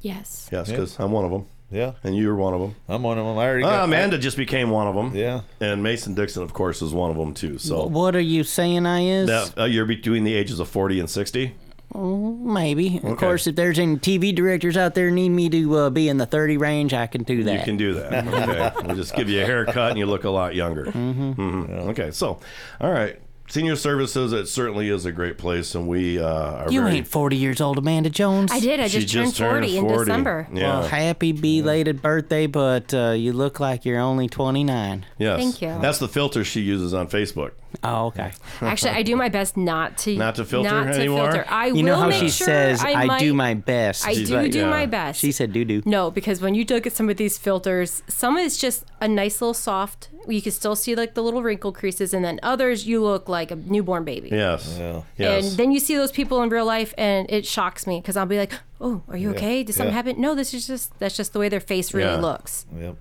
Yes. 0.00 0.48
yes 0.52 0.68
Yeah. 0.68 0.74
because 0.76 0.98
i'm 1.00 1.12
one 1.12 1.24
of 1.24 1.30
them 1.30 1.46
Yeah. 1.70 1.92
and 2.02 2.14
you're 2.16 2.34
one 2.34 2.52
of 2.52 2.60
them 2.60 2.74
I'm 2.88 3.02
one 3.02 3.16
of 3.18 3.24
them. 3.24 3.38
I 3.38 3.46
already 3.46 3.64
uh, 3.64 3.70
got 3.70 3.84
amanda 3.84 4.18
just 4.18 4.36
became 4.36 4.68
one 4.70 4.88
of 4.88 4.94
them 4.94 5.14
Yeah. 5.16 5.42
and 5.60 5.82
mason 5.82 6.14
dixon 6.14 6.42
of 6.42 6.52
course 6.52 6.82
is 6.82 6.92
one 6.92 7.10
of 7.10 7.16
them 7.16 7.32
too 7.32 7.56
so 7.58 7.86
What 7.86 8.14
are 8.16 8.20
you 8.20 8.44
saying 8.44 8.84
I 8.84 9.04
is? 9.04 9.28
that, 9.28 9.58
uh, 9.58 9.64
you're 9.64 9.86
between 9.86 10.24
the 10.24 10.34
ages 10.34 10.60
of 10.60 10.68
40 10.68 11.00
and 11.00 11.08
60 11.08 11.54
Oh, 11.56 11.63
maybe. 11.94 12.98
Of 12.98 13.04
Okay. 13.04 13.14
course, 13.26 13.46
if 13.46 13.56
there's 13.56 13.78
any 13.78 13.96
TV 13.96 14.34
directors 14.34 14.76
out 14.76 14.94
there 14.94 15.10
need 15.10 15.28
me 15.30 15.48
to 15.50 15.76
uh, 15.76 15.90
be 15.90 16.08
in 16.08 16.16
the 16.18 16.26
30 16.26 16.56
range, 16.56 16.92
I 16.94 17.06
can 17.06 17.22
do 17.22 17.44
that. 17.44 17.58
You 17.60 17.64
can 17.64 17.76
do 17.76 17.94
that. 17.94 18.24
Okay. 18.74 18.86
we'll 18.86 18.96
just 18.96 19.14
give 19.14 19.28
you 19.28 19.42
a 19.42 19.46
haircut 19.46 19.90
and 19.90 19.98
you 19.98 20.06
look 20.06 20.24
a 20.24 20.30
lot 20.30 20.54
younger. 20.54 20.86
Mm-hmm. 20.86 21.88
Okay. 21.90 22.10
So, 22.10 22.40
all 22.80 22.90
right. 22.92 23.20
Senior 23.46 23.76
Services, 23.76 24.32
it 24.32 24.46
certainly 24.48 24.88
is 24.88 25.04
a 25.04 25.12
great 25.12 25.36
place, 25.36 25.74
and 25.74 25.86
we 25.86 26.18
uh, 26.18 26.26
are 26.26 26.72
You 26.72 26.80
very. 26.80 26.96
ain't 26.96 27.06
40 27.06 27.36
years 27.36 27.60
old, 27.60 27.76
Amanda 27.76 28.08
Jones. 28.08 28.50
I 28.50 28.58
did. 28.58 28.80
I 28.80 28.88
She 28.88 29.00
just, 29.00 29.12
just 29.12 29.36
turned 29.36 29.66
40 29.66 29.76
in 29.76 29.84
40. 29.84 29.98
December. 29.98 30.48
Yeah. 30.50 30.62
Well, 30.80 30.88
happy 30.88 31.32
belated 31.32 32.00
birthday, 32.00 32.46
but 32.46 32.94
uh, 32.94 33.10
you 33.10 33.34
look 33.34 33.60
like 33.60 33.84
you're 33.84 34.00
only 34.00 34.28
29. 34.30 35.04
yes. 35.18 35.38
Thank 35.38 35.60
you. 35.60 35.68
That's 35.82 35.98
the 35.98 36.08
filter 36.08 36.42
she 36.42 36.62
uses 36.62 36.94
on 36.94 37.08
Facebook. 37.08 37.50
Oh, 37.82 38.06
okay. 38.06 38.32
Actually, 38.60 38.92
I 38.92 39.02
do 39.02 39.16
my 39.16 39.28
best 39.28 39.56
not 39.56 39.98
to 39.98 40.16
Not 40.16 40.36
to 40.36 40.44
filter 40.44 40.70
not 40.70 40.84
to 40.84 40.98
anymore? 41.00 41.32
filter. 41.32 41.44
I 41.48 41.66
you 41.66 41.82
know 41.82 41.94
will 41.94 42.00
how 42.02 42.08
make 42.08 42.20
she 42.20 42.30
sure 42.30 42.46
says, 42.46 42.82
I, 42.82 42.92
I, 42.92 43.04
might, 43.06 43.18
do 43.20 43.34
my 43.34 43.54
best. 43.54 44.06
I 44.06 44.14
She's 44.14 44.28
do 44.28 44.36
like- 44.36 44.52
do 44.52 44.60
yeah. 44.60 44.70
my 44.70 44.86
best. 44.86 45.20
She 45.20 45.32
said 45.32 45.52
doo 45.52 45.64
doo. 45.64 45.82
No, 45.84 46.10
because 46.10 46.40
when 46.40 46.54
you 46.54 46.64
look 46.68 46.86
at 46.86 46.92
some 46.92 47.10
of 47.10 47.16
these 47.16 47.36
filters, 47.38 48.02
some 48.08 48.36
is 48.36 48.56
just 48.58 48.84
a 49.00 49.08
nice 49.08 49.40
little 49.40 49.54
soft. 49.54 50.08
You 50.26 50.40
can 50.40 50.52
still 50.52 50.76
see 50.76 50.94
like 50.94 51.14
the 51.14 51.22
little 51.22 51.42
wrinkle 51.42 51.72
creases, 51.72 52.14
and 52.14 52.24
then 52.24 52.40
others 52.42 52.86
you 52.86 53.02
look 53.02 53.28
like 53.28 53.50
a 53.50 53.56
newborn 53.56 54.04
baby. 54.04 54.30
Yes. 54.32 54.76
Yeah. 54.78 55.02
Yes. 55.18 55.48
And 55.48 55.56
then 55.58 55.72
you 55.72 55.80
see 55.80 55.96
those 55.96 56.12
people 56.12 56.42
in 56.42 56.48
real 56.48 56.64
life, 56.64 56.94
and 56.96 57.30
it 57.30 57.44
shocks 57.44 57.86
me 57.86 58.00
because 58.00 58.16
I'll 58.16 58.24
be 58.24 58.38
like, 58.38 58.52
"Oh, 58.80 59.02
are 59.08 59.16
you 59.18 59.30
Yeah. 59.30 59.36
okay? 59.36 59.62
Did 59.62 59.74
something 59.74 59.90
Yeah. 59.92 59.96
happen?" 59.96 60.20
No, 60.20 60.34
this 60.34 60.54
is 60.54 60.66
just 60.66 60.98
that's 60.98 61.16
just 61.16 61.32
the 61.34 61.38
way 61.38 61.48
their 61.50 61.60
face 61.60 61.92
really 61.92 62.08
Yeah. 62.14 62.20
looks. 62.20 62.64
Yep. 62.78 62.96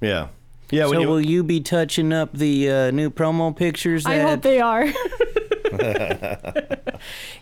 yeah. 0.00 0.28
Yeah. 0.70 0.86
So 0.86 1.00
you, 1.00 1.08
will 1.08 1.20
you 1.20 1.42
be 1.44 1.60
touching 1.60 2.12
up 2.12 2.32
the 2.32 2.70
uh, 2.70 2.90
new 2.90 3.10
promo 3.10 3.54
pictures? 3.56 4.04
That, 4.04 4.12
I 4.12 4.18
hope 4.20 4.42
they 4.42 4.60
are. 4.60 4.86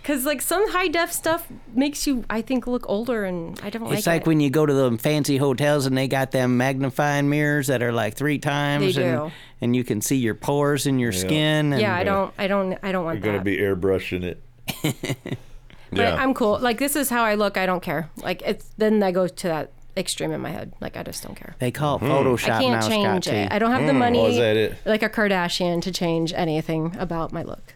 Because 0.03 0.27
like 0.27 0.43
some 0.43 0.69
high 0.71 0.89
def 0.89 1.13
stuff 1.13 1.47
makes 1.75 2.07
you, 2.07 2.25
I 2.29 2.43
think, 2.43 2.67
look 2.67 2.85
older, 2.89 3.25
and 3.25 3.59
I 3.63 3.71
don't 3.71 3.83
It's 3.85 3.91
like, 3.91 3.99
It's 3.99 4.07
like 4.07 4.21
it. 4.23 4.27
when 4.27 4.41
you 4.41 4.51
go 4.51 4.67
to 4.67 4.73
the 4.73 4.99
fancy 4.99 5.37
hotels 5.39 5.87
and 5.87 5.97
they 5.97 6.09
got 6.09 6.31
them 6.31 6.57
magnifying 6.57 7.31
mirrors 7.31 7.69
that 7.69 7.83
are 7.83 7.93
like 7.93 8.15
three 8.15 8.39
times, 8.39 8.97
They 8.97 9.05
and 9.05 9.31
do. 9.31 9.33
and 9.61 9.77
you 9.77 9.85
can 9.85 10.01
see 10.01 10.17
your 10.17 10.35
pores 10.35 10.87
in 10.87 10.99
your 10.99 11.13
skin. 11.13 11.73
And, 11.73 11.81
yeah, 11.81 11.95
I 11.95 12.05
don't, 12.05 12.35
I 12.37 12.47
don't, 12.47 12.79
I 12.83 12.93
don't 12.93 13.05
want. 13.05 13.23
You're 13.25 13.33
want 13.33 13.45
gonna 13.45 13.57
that. 13.57 13.79
be 13.81 13.81
airbrushing 13.89 14.25
it. 14.25 14.43
but 15.91 15.99
Yeah. 15.99 16.17
I'm 16.17 16.35
cool. 16.35 16.59
Like 16.59 16.79
this 16.79 16.97
is 16.97 17.09
how 17.09 17.23
I 17.25 17.35
look. 17.37 17.57
I 17.57 17.65
don't 17.67 17.83
care. 17.83 18.11
Like 18.17 18.43
it's 18.43 18.67
then 18.77 19.03
I 19.03 19.13
go 19.13 19.27
to 19.29 19.49
that 19.49 19.73
extreme 19.97 20.33
in 20.33 20.41
my 20.41 20.51
head. 20.51 20.73
Like 20.81 20.97
I 20.97 21.03
just 21.03 21.23
don't 21.23 21.35
care. 21.35 21.55
They 21.59 21.71
call 21.71 21.97
it 21.97 22.01
Hmm. 22.01 22.07
Photoshop 22.07 22.51
I 22.57 22.61
can't 22.63 22.81
now, 22.81 22.89
change 22.89 23.25
Scott 23.25 23.35
it. 23.35 23.49
T. 23.49 23.55
I 23.55 23.59
don't 23.59 23.71
have 23.71 23.87
the 23.87 23.93
money, 23.93 24.19
Oh, 24.21 24.35
that 24.35 24.57
it? 24.57 24.77
like 24.85 25.03
a 25.03 25.09
Kardashian, 25.09 25.83
to 25.83 25.93
change 25.93 26.33
anything 26.35 26.97
about 26.99 27.33
my 27.33 27.43
look. 27.43 27.75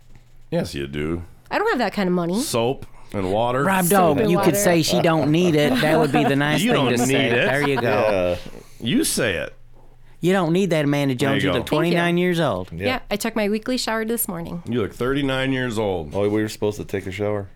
yes, 0.50 0.74
you 0.74 0.86
do. 0.86 1.22
I 1.50 1.58
don't 1.58 1.68
have 1.70 1.78
that 1.78 1.92
kind 1.92 2.08
of 2.08 2.14
money. 2.14 2.40
Soap 2.42 2.86
and 3.12 3.32
water. 3.32 3.64
Rob 3.64 3.84
Soap 3.86 3.90
Dog, 4.16 4.20
and 4.20 4.30
you 4.30 4.38
could 4.40 4.56
say 4.56 4.82
she 4.82 5.00
don't 5.00 5.30
need 5.32 5.54
it. 5.54 5.72
That 5.80 5.98
would 5.98 6.12
be 6.12 6.24
the 6.24 6.36
nice 6.48 6.60
You 6.62 6.72
thing 6.72 6.84
don't 6.84 6.92
to 6.98 7.06
need 7.06 7.12
say. 7.12 7.26
it. 7.30 7.46
There 7.46 7.68
you 7.68 7.80
go. 7.80 8.36
Yeah. 8.40 8.86
You 8.86 9.04
say 9.04 9.36
it. 9.36 9.54
You 10.20 10.32
don't 10.32 10.52
need 10.52 10.70
that, 10.70 10.84
Amanda 10.84 11.14
Jones. 11.14 11.42
you 11.44 11.48
You 11.48 11.52
go. 11.54 11.58
look 11.60 11.68
Thank 11.68 11.86
you. 11.86 11.92
29 11.92 12.18
years 12.18 12.40
old. 12.40 12.72
Yeah. 12.72 12.98
I 13.10 13.16
took 13.16 13.36
my 13.36 13.48
weekly 13.48 13.78
shower 13.78 14.04
this 14.04 14.26
morning. 14.26 14.62
You 14.68 14.82
look 14.82 14.92
39 14.92 15.52
years 15.52 15.78
old. 15.78 16.12
Oh, 16.14 16.22
we 16.22 16.42
were 16.42 16.48
supposed 16.48 16.76
to 16.78 16.84
take 16.84 17.06
a 17.06 17.12
shower. 17.12 17.48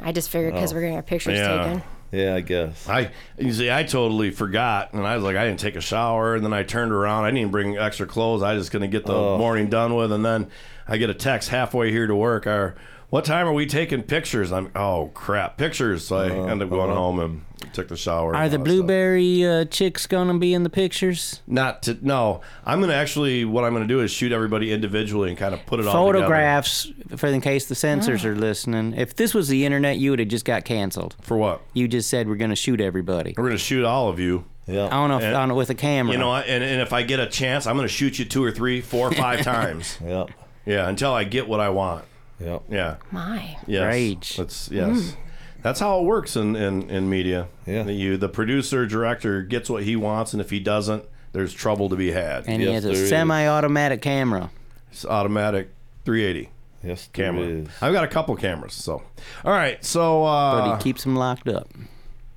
I 0.00 0.12
just 0.12 0.30
figured 0.30 0.54
because 0.54 0.72
Oh. 0.72 0.76
we're 0.76 0.82
getting 0.82 0.96
our 0.96 1.02
pictures 1.02 1.36
Yeah. 1.38 1.64
taken. 1.64 1.82
Yeah, 2.12 2.34
I 2.34 2.40
guess. 2.42 2.86
I 2.88 3.10
you 3.38 3.52
see, 3.52 3.70
I 3.70 3.84
totally 3.84 4.30
forgot, 4.30 4.92
and 4.92 5.06
I 5.06 5.14
was 5.16 5.24
like, 5.24 5.34
I 5.36 5.46
didn't 5.46 5.60
take 5.60 5.76
a 5.76 5.80
shower, 5.80 6.34
and 6.34 6.44
then 6.44 6.52
I 6.52 6.62
turned 6.62 6.92
around. 6.92 7.24
I 7.24 7.30
didn't 7.30 7.50
bring 7.50 7.78
extra 7.78 8.06
clothes. 8.06 8.42
I 8.42 8.54
just 8.54 8.70
gonna 8.70 8.86
get 8.86 9.06
the 9.06 9.14
Oh. 9.14 9.38
morning 9.38 9.68
done 9.70 9.94
with, 9.96 10.12
and 10.12 10.22
then 10.24 10.48
I 10.86 10.98
get 10.98 11.08
a 11.08 11.14
text 11.14 11.48
halfway 11.48 11.90
here 11.90 12.06
to 12.06 12.14
work. 12.14 12.46
Or 12.46 12.74
what 13.12 13.26
time 13.26 13.46
are 13.46 13.52
we 13.52 13.66
taking 13.66 14.02
pictures? 14.02 14.50
I'm 14.52 14.70
oh 14.74 15.10
crap, 15.12 15.58
pictures. 15.58 16.06
So 16.06 16.16
I 16.16 16.30
end 16.30 16.62
up 16.62 16.70
going 16.70 16.90
uh-huh. 16.90 16.98
home 16.98 17.20
and 17.20 17.74
took 17.74 17.88
the 17.88 17.96
shower. 17.96 18.28
Are 18.28 18.32
the 18.32 18.38
all 18.38 18.42
that 18.44 18.50
stuff. 18.52 18.64
blueberry 18.64 19.44
uh, 19.44 19.66
chicks 19.66 20.06
gonna 20.06 20.38
be 20.38 20.54
in 20.54 20.62
the 20.62 20.70
pictures? 20.70 21.42
Not 21.46 21.82
to 21.82 21.98
no. 22.00 22.40
I'm 22.64 22.80
gonna 22.80 22.94
actually 22.94 23.44
what 23.44 23.64
I'm 23.64 23.74
gonna 23.74 23.86
do 23.86 24.00
is 24.00 24.10
shoot 24.10 24.32
everybody 24.32 24.72
individually 24.72 25.28
and 25.28 25.36
kind 25.36 25.52
of 25.52 25.66
put 25.66 25.78
it 25.78 25.86
all 25.86 25.92
together. 25.92 26.24
Photographs, 26.24 26.90
for 27.18 27.26
in 27.26 27.42
case 27.42 27.66
the 27.66 27.74
censors 27.74 28.24
are 28.24 28.34
listening. 28.34 28.94
If 28.94 29.14
this 29.14 29.34
was 29.34 29.48
the 29.48 29.66
internet, 29.66 29.98
you 29.98 30.08
would 30.08 30.18
have 30.18 30.28
just 30.28 30.46
got 30.46 30.64
canceled. 30.64 31.14
for 31.20 31.36
what? 31.36 31.60
You 31.74 31.88
just 31.88 32.08
said 32.08 32.26
we're 32.26 32.36
gonna 32.36 32.56
shoot 32.56 32.80
everybody. 32.80 33.34
We're 33.36 33.44
gonna 33.44 33.58
shoot 33.58 33.84
all 33.84 34.08
of 34.08 34.20
you. 34.20 34.46
Yeah. 34.66 34.86
I 34.86 34.90
don't 34.90 35.10
know 35.10 35.18
if, 35.18 35.24
And- 35.24 35.36
on 35.36 35.50
it 35.50 35.54
with 35.54 35.68
a 35.68 35.74
camera. 35.74 36.14
You 36.14 36.18
know, 36.18 36.34
and, 36.34 36.64
and 36.64 36.80
if 36.80 36.94
I 36.94 37.02
get 37.02 37.20
a 37.20 37.26
chance, 37.26 37.66
I'm 37.66 37.76
gonna 37.76 37.88
shoot 37.88 38.18
you 38.18 38.24
two 38.24 38.42
or 38.42 38.52
three, 38.52 38.80
four 38.80 39.08
or 39.08 39.12
five 39.12 39.42
times. 39.42 39.98
Yep. 40.02 40.30
Yeah, 40.64 40.88
until 40.88 41.12
I 41.12 41.24
get 41.24 41.46
what 41.46 41.60
I 41.60 41.68
want. 41.68 42.06
Yep. 42.40 42.62
Yeah. 42.70 42.96
My. 43.10 43.56
Yes. 43.66 43.84
Rage. 43.86 44.36
That's 44.36 44.70
yes. 44.70 45.16
That's 45.62 45.78
how 45.78 46.00
it 46.00 46.04
works 46.04 46.34
in, 46.34 46.56
in, 46.56 46.90
in 46.90 47.08
media. 47.08 47.46
Yeah. 47.66 47.84
You 47.84 48.16
the 48.16 48.28
producer 48.28 48.84
director 48.86 49.42
gets 49.42 49.70
what 49.70 49.84
he 49.84 49.94
wants, 49.94 50.32
and 50.32 50.40
if 50.40 50.50
he 50.50 50.58
doesn't, 50.58 51.04
there's 51.32 51.52
trouble 51.54 51.88
to 51.88 51.96
be 51.96 52.10
had. 52.10 52.44
And 52.46 52.60
he 52.60 52.68
has 52.72 52.84
a 52.84 53.08
semi-automatic 53.08 54.02
camera. 54.02 54.50
It's 54.90 55.04
automatic 55.04 55.70
380. 56.04 56.50
Yes, 56.84 57.08
camera. 57.12 57.64
I've 57.80 57.92
got 57.92 58.02
a 58.04 58.08
couple 58.08 58.34
cameras. 58.34 58.74
So, 58.74 59.02
all 59.44 59.52
right. 59.52 59.82
So, 59.84 60.24
uh, 60.24 60.60
but 60.68 60.76
he 60.76 60.82
keeps 60.82 61.04
them 61.04 61.14
locked 61.14 61.48
up. 61.48 61.68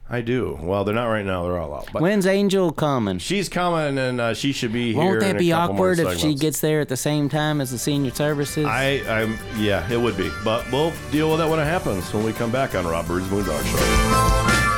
I 0.07 0.21
do. 0.21 0.59
Well, 0.61 0.83
they're 0.83 0.93
not 0.93 1.07
right 1.07 1.25
now. 1.25 1.43
They're 1.43 1.57
all 1.57 1.73
out. 1.73 1.89
But 1.91 2.03
When's 2.03 2.27
Angel 2.27 2.71
coming? 2.71 3.17
she's 3.17 3.49
coming, 3.49 3.97
and 3.97 4.21
uh, 4.21 4.33
she 4.35 4.51
should 4.51 4.71
be 4.71 4.93
here. 4.93 5.01
Won't 5.01 5.15
in 5.15 5.19
that 5.29 5.35
a 5.37 5.39
be 5.39 5.49
couple 5.49 5.75
more 5.75 5.91
awkward 5.91 5.99
if 5.99 6.13
she 6.13 6.19
segments. 6.19 6.41
gets 6.41 6.59
there 6.61 6.79
at 6.79 6.89
the 6.89 6.97
same 6.97 7.27
time 7.27 7.59
as 7.59 7.71
the 7.71 7.79
senior 7.79 8.11
services? 8.11 8.65
I, 8.65 9.01
I'm, 9.09 9.35
yeah, 9.57 9.91
it 9.91 9.97
would 9.99 10.15
be. 10.15 10.29
But 10.43 10.71
we'll 10.71 10.93
deal 11.11 11.29
with 11.31 11.39
that 11.39 11.49
when 11.49 11.59
it 11.59 11.65
happens 11.65 12.13
when 12.13 12.23
we 12.23 12.33
come 12.33 12.51
back 12.51 12.75
on 12.75 12.85
Rob 12.85 13.07
Byrd's 13.07 13.25
Moondog 13.29 13.65
Show. 13.65 14.75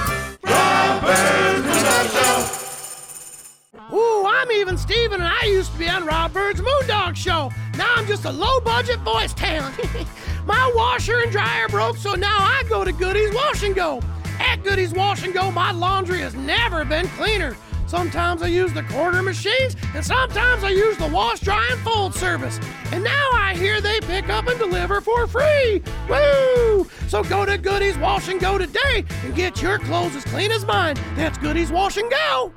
Ooh, 3.94 4.26
I'm 4.26 4.52
even 4.52 4.78
Steven, 4.78 5.22
and 5.22 5.30
I 5.30 5.46
used 5.46 5.72
to 5.74 5.80
be 5.80 5.90
on 5.90 6.06
Rob 6.06 6.34
Byrd's 6.34 6.62
Moondog 6.62 7.16
Show. 7.16 7.52
Now 7.78 7.94
I'm 7.96 8.08
just 8.08 8.26
a 8.26 8.32
low 8.32 8.60
budget 8.62 9.00
voice 9.02 9.34
talent. 9.34 9.76
my 10.46 10.72
washer 10.76 11.20
and 11.22 11.32
dryer 11.32 11.68
broke, 11.68 11.98
so 11.98 12.14
now 12.16 12.38
I 12.40 12.64
go 12.70 12.84
to 12.84 12.92
Goody's 12.94 13.34
Wash 13.34 13.64
and 13.64 13.76
Go. 13.76 14.02
At 14.68 14.72
Goody's 14.72 14.94
Wash 14.94 15.24
and 15.24 15.34
Go, 15.34 15.50
my 15.50 15.72
laundry 15.72 16.20
has 16.20 16.36
never 16.36 16.84
been 16.84 17.08
cleaner. 17.10 17.56
Sometimes 17.86 18.42
I 18.42 18.48
use 18.48 18.74
the 18.74 18.84
quarter 18.84 19.24
machines, 19.24 19.78
and 19.96 20.06
sometimes 20.06 20.62
I 20.62 20.72
use 20.72 20.98
the 20.98 21.08
wash, 21.08 21.40
dry, 21.40 21.66
and 21.72 21.80
fold 21.80 22.14
service. 22.14 22.60
And 22.92 23.02
now 23.02 23.30
I 23.32 23.56
hear 23.56 23.80
they 23.80 24.02
pick 24.02 24.28
up 24.28 24.48
and 24.48 24.60
deliver 24.60 25.00
for 25.00 25.26
free. 25.26 25.82
Woo! 26.10 26.86
So 27.08 27.24
go 27.24 27.46
to 27.46 27.58
Goody's 27.58 27.98
Wash 27.98 28.28
and 28.28 28.42
Go 28.42 28.58
today 28.58 29.06
and 29.24 29.34
get 29.34 29.62
your 29.62 29.80
clothes 29.80 30.18
as 30.18 30.26
clean 30.26 30.52
as 30.52 30.66
mine. 30.66 30.98
That's 31.16 31.38
Goody's 31.38 31.72
Wash 31.72 31.96
and 31.96 32.12
Go. 32.12 32.52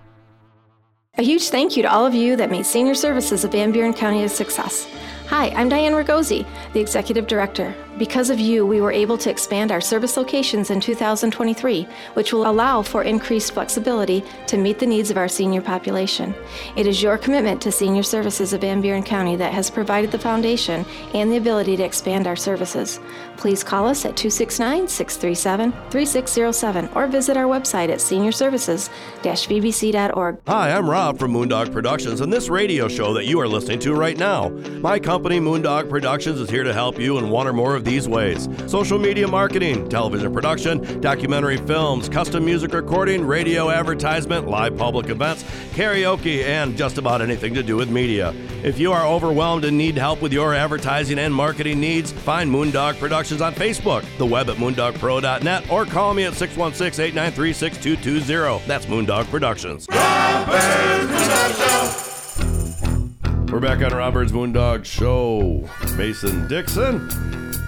A 1.16 1.22
huge 1.22 1.48
thank 1.48 1.76
you 1.76 1.84
to 1.84 1.92
all 1.92 2.06
of 2.06 2.14
you 2.14 2.34
that 2.34 2.50
made 2.50 2.66
senior 2.66 2.96
services 2.96 3.44
of 3.44 3.52
Van 3.52 3.70
Buren 3.70 3.94
County 3.94 4.24
a 4.24 4.28
success. 4.28 4.88
Hi, 5.28 5.50
I'm 5.50 5.68
Diane 5.68 5.92
Ragosi, 5.92 6.44
the 6.72 6.80
Executive 6.80 7.28
Director. 7.28 7.72
Because 8.00 8.30
of 8.30 8.40
you, 8.40 8.64
we 8.64 8.80
were 8.80 8.92
able 8.92 9.18
to 9.18 9.28
expand 9.28 9.70
our 9.70 9.82
service 9.82 10.16
locations 10.16 10.70
in 10.70 10.80
2023, 10.80 11.86
which 12.14 12.32
will 12.32 12.50
allow 12.50 12.80
for 12.80 13.02
increased 13.02 13.52
flexibility 13.52 14.24
to 14.46 14.56
meet 14.56 14.78
the 14.78 14.86
needs 14.86 15.10
of 15.10 15.18
our 15.18 15.28
senior 15.28 15.60
population. 15.60 16.34
It 16.76 16.86
is 16.86 17.02
your 17.02 17.18
commitment 17.18 17.60
to 17.60 17.70
senior 17.70 18.02
services 18.02 18.54
of 18.54 18.62
Van 18.62 18.80
Buren 18.80 19.02
County 19.02 19.36
that 19.36 19.52
has 19.52 19.70
provided 19.70 20.12
the 20.12 20.18
foundation 20.18 20.86
and 21.12 21.30
the 21.30 21.36
ability 21.36 21.76
to 21.76 21.82
expand 21.82 22.26
our 22.26 22.36
services. 22.36 23.00
Please 23.36 23.62
call 23.62 23.86
us 23.86 24.06
at 24.06 24.16
269 24.16 24.88
637 24.88 25.72
3607 25.90 26.88
or 26.94 27.06
visit 27.06 27.36
our 27.36 27.44
website 27.44 27.90
at 27.90 27.98
seniorservices-vbc.org. 27.98 30.38
Hi, 30.46 30.72
I'm 30.72 30.88
Rob 30.88 31.18
from 31.18 31.34
Moondog 31.34 31.70
Productions 31.70 32.22
and 32.22 32.32
this 32.32 32.48
radio 32.48 32.88
show 32.88 33.12
that 33.12 33.26
you 33.26 33.38
are 33.40 33.48
listening 33.48 33.80
to 33.80 33.92
right 33.92 34.16
now. 34.16 34.48
My 34.48 34.98
company, 34.98 35.38
Moondog 35.38 35.90
Productions, 35.90 36.40
is 36.40 36.48
here 36.48 36.64
to 36.64 36.72
help 36.72 36.98
you 36.98 37.18
in 37.18 37.28
one 37.28 37.46
or 37.46 37.52
more 37.52 37.76
of 37.76 37.89
these 37.90 38.08
ways 38.08 38.48
social 38.66 38.98
media 39.00 39.26
marketing, 39.26 39.88
television 39.88 40.32
production, 40.32 41.00
documentary 41.00 41.56
films, 41.56 42.08
custom 42.08 42.44
music 42.44 42.72
recording, 42.72 43.24
radio 43.24 43.68
advertisement, 43.68 44.46
live 44.46 44.76
public 44.76 45.08
events, 45.08 45.42
karaoke, 45.72 46.44
and 46.44 46.76
just 46.76 46.98
about 46.98 47.20
anything 47.20 47.52
to 47.52 47.64
do 47.64 47.74
with 47.76 47.90
media. 47.90 48.32
If 48.62 48.78
you 48.78 48.92
are 48.92 49.04
overwhelmed 49.04 49.64
and 49.64 49.76
need 49.76 49.96
help 49.96 50.22
with 50.22 50.32
your 50.32 50.54
advertising 50.54 51.18
and 51.18 51.34
marketing 51.34 51.80
needs, 51.80 52.12
find 52.12 52.48
Moondog 52.48 52.98
Productions 53.00 53.40
on 53.40 53.54
Facebook, 53.54 54.04
the 54.18 54.26
web 54.26 54.48
at 54.48 54.56
moondogpro.net, 54.56 55.68
or 55.68 55.84
call 55.84 56.14
me 56.14 56.24
at 56.24 56.34
616 56.34 57.04
893 57.04 57.52
6220. 57.52 58.66
That's 58.68 58.86
Moondog 58.86 59.26
Productions. 59.30 59.86
We're 63.50 63.58
back 63.58 63.82
on 63.82 63.92
Rob 63.92 64.14
Byrd's 64.14 64.30
Moondog 64.32 64.84
Show. 64.84 65.68
Mason 65.96 66.46
Dixon 66.46 67.08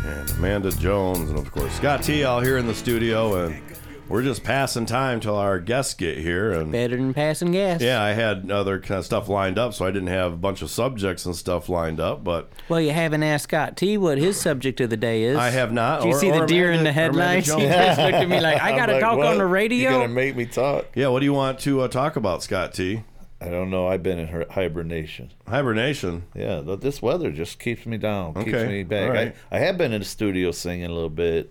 and 0.07 0.30
Amanda 0.33 0.70
Jones, 0.70 1.28
and 1.30 1.39
of 1.39 1.51
course 1.51 1.72
Scott 1.74 2.03
T. 2.05 2.22
All 2.24 2.41
here 2.41 2.57
in 2.57 2.66
the 2.68 2.74
studio, 2.74 3.35
and 3.47 3.61
we're 4.09 4.22
just 4.22 4.45
passing 4.45 4.87
time 4.87 5.18
till 5.18 5.35
our 5.37 5.59
guests 5.59 5.95
get 5.95 6.18
here. 6.18 6.53
And 6.53 6.70
Better 6.70 6.97
than 6.97 7.12
passing 7.12 7.51
gas. 7.51 7.80
yeah, 7.80 8.01
I 8.01 8.11
had 8.12 8.49
other 8.51 8.78
kind 8.78 8.99
of 9.01 9.05
stuff 9.05 9.28
lined 9.28 9.59
up, 9.59 9.74
so 9.74 9.85
I 9.85 9.91
didn't 9.91 10.09
have 10.09 10.33
a 10.33 10.37
bunch 10.37 10.62
of 10.62 10.70
subjects 10.70 11.26
and 11.26 11.35
stuff 11.35 11.68
lined 11.68 11.99
up. 11.99 12.22
But 12.22 12.53
Well, 12.68 12.80
you 12.80 12.93
haven't 12.93 13.24
asked 13.24 13.45
Scott 13.45 13.76
T 13.76 13.99
what 13.99 14.18
his 14.18 14.41
subject 14.41 14.80
of 14.80 14.89
the 14.91 14.97
day 14.97 15.24
is. 15.24 15.37
I 15.37 15.51
have 15.51 15.72
not. 15.72 16.03
Do 16.03 16.09
you 16.09 16.14
or- 16.14 16.18
see 16.20 16.30
the 16.30 16.43
or 16.43 16.47
deer 16.47 16.70
in 16.70 16.85
the 16.85 16.93
headlights? 16.93 17.49
Jones. 17.49 17.62
You 17.64 17.68
guys 17.68 17.99
looked 17.99 18.14
at 18.14 18.28
me 18.28 18.41
like, 18.41 18.61
I 18.62 18.76
got 18.76 18.87
to 18.87 18.93
like, 18.93 19.01
talk 19.03 19.18
what? 19.18 19.26
on 19.26 19.39
the 19.39 19.47
radio. 19.47 19.78
You 19.78 19.87
radio. 19.89 20.01
gonna 20.03 20.12
make 20.14 20.37
me 20.37 20.47
talk? 20.47 20.87
Yeah, 20.95 21.09
what 21.09 21.18
do 21.20 21.24
you 21.26 21.33
want 21.35 21.59
to 21.61 21.80
uh, 21.83 21.89
talk 21.89 22.14
about, 22.16 22.43
Scott 22.45 22.72
T? 22.72 23.03
I 23.43 23.49
don't 23.51 23.70
know. 23.70 23.88
I've 23.88 24.03
been 24.03 24.18
in 24.18 24.45
hibernation. 24.51 25.32
Hibernation. 25.49 26.24
Yeah, 26.34 26.61
this 26.61 27.01
weather 27.03 27.30
just 27.30 27.59
keeps 27.59 27.86
me 27.86 27.97
down, 27.99 28.34
keeps 28.34 28.53
me 28.64 28.82
back. 28.84 29.09
all 29.09 29.14
right. 29.14 29.34
I, 29.51 29.57
I 29.57 29.59
have 29.61 29.78
been 29.78 29.93
in 29.93 30.01
the 30.01 30.05
studio 30.07 30.51
singing 30.53 30.86
a 30.86 30.93
little 30.93 31.11
bit. 31.11 31.51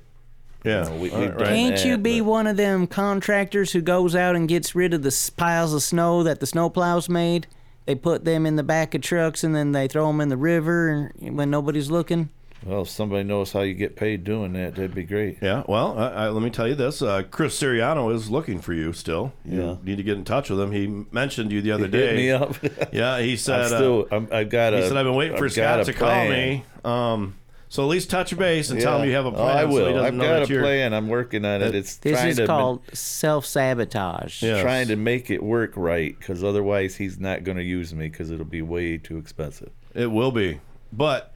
Yeah, 0.64 0.84
You 0.86 0.90
know, 0.92 0.96
we, 0.98 1.12
all 1.12 1.28
right, 1.30 1.48
Can't 1.48 1.84
you 1.86 1.98
be 1.98 2.20
but- 2.20 2.28
one 2.30 2.48
of 2.48 2.56
them 2.58 2.86
contractors 2.88 3.72
who 3.72 3.82
goes 3.82 4.16
out 4.16 4.36
and 4.36 4.48
gets 4.48 4.76
rid 4.76 4.94
of 4.94 5.02
the 5.02 5.32
piles 5.36 5.74
of 5.74 5.82
snow 5.82 6.22
that 6.24 6.40
the 6.40 6.46
snowplows 6.46 7.10
made? 7.10 7.48
They 7.88 7.96
put 7.96 8.26
them 8.26 8.46
in 8.46 8.58
the 8.58 8.64
back 8.64 8.94
of 8.94 9.02
trucks 9.02 9.44
and 9.44 9.56
then 9.56 9.72
they 9.72 9.88
throw 9.88 10.06
them 10.08 10.22
in 10.22 10.30
the 10.30 10.38
river 10.38 11.12
when 11.20 11.50
nobody's 11.50 11.90
looking. 11.90 12.30
Well, 12.66 12.84
if 12.84 12.90
somebody 12.90 13.24
knows 13.24 13.52
how 13.54 13.62
you 13.62 13.74
get 13.74 13.96
paid 13.96 14.24
doing 14.24 14.54
that, 14.54 14.76
that'd 14.76 14.94
be 14.94 15.04
great. 15.04 15.40
Yeah, 15.42 15.64
well, 15.68 15.98
I, 15.98 16.08
I, 16.10 16.30
let 16.30 16.44
me 16.44 16.50
tell 16.52 16.68
you 16.68 16.76
this: 16.76 17.02
uh, 17.02 17.24
Chris 17.32 17.60
Siriano 17.60 18.14
is 18.14 18.30
looking 18.30 18.62
for 18.62 18.74
you 18.74 18.94
still. 18.94 19.34
You 19.44 19.62
Yeah. 19.62 19.76
need 19.84 19.96
to 19.98 20.04
get 20.04 20.18
in 20.18 20.24
touch 20.26 20.50
with 20.52 20.60
him. 20.60 20.72
He 20.72 20.86
mentioned 21.12 21.52
you 21.52 21.62
the 21.62 21.72
other 21.72 21.86
He 21.86 21.92
day. 21.92 22.08
hit 22.08 22.16
me 22.18 22.32
up. 22.32 22.56
yeah, 22.94 23.20
he 23.20 23.36
said. 23.36 23.62
I'm 23.62 23.68
still, 23.68 24.08
uh, 24.12 24.16
I'm, 24.16 24.28
I've 24.32 24.50
got 24.50 24.74
he 24.74 24.80
a. 24.80 24.88
said 24.88 24.96
I've 24.96 25.06
been 25.06 25.16
waiting 25.16 25.38
for 25.38 25.46
I've 25.46 25.54
Scott 25.54 25.80
a 25.80 25.86
to 25.86 25.94
call 25.94 26.30
me. 26.30 26.64
Um, 26.86 27.36
so 27.68 27.84
at 27.84 27.88
least 27.90 28.10
touch 28.10 28.38
base 28.38 28.70
and 28.70 28.82
tell 28.82 29.02
him 29.02 29.08
you 29.08 29.16
have 29.16 29.26
a 29.26 29.30
Oh, 29.30 29.32
plan. 29.32 29.58
I 29.58 29.62
so 29.62 29.68
he 29.70 29.74
will. 29.74 29.86
doesn't 29.94 30.06
I've 30.06 30.14
know 30.14 30.40
got 30.40 30.44
a 30.50 30.54
you're- 30.54 30.62
plan. 30.62 30.94
I'm 30.94 31.08
working 31.08 31.46
on 31.46 31.62
it. 31.64 31.74
It's 31.74 31.96
This 31.96 32.14
trying 32.20 32.30
is 32.30 32.36
to 32.38 32.46
called 32.46 32.82
self 32.94 33.46
sabotage. 33.46 34.44
Yes. 34.44 34.62
trying 34.62 34.88
to 34.90 34.98
make 34.98 35.32
it 35.32 35.42
work 35.42 35.72
right 35.76 36.16
because 36.20 36.44
otherwise 36.44 36.98
he's 36.98 37.18
not 37.18 37.44
going 37.44 37.58
to 37.58 37.64
use 37.64 37.94
me 37.96 38.10
because 38.10 38.30
it'll 38.30 38.46
be 38.46 38.62
way 38.62 38.98
too 38.98 39.18
expensive. 39.18 39.72
It 39.96 40.12
will 40.12 40.32
be, 40.32 40.60
but 40.92 41.31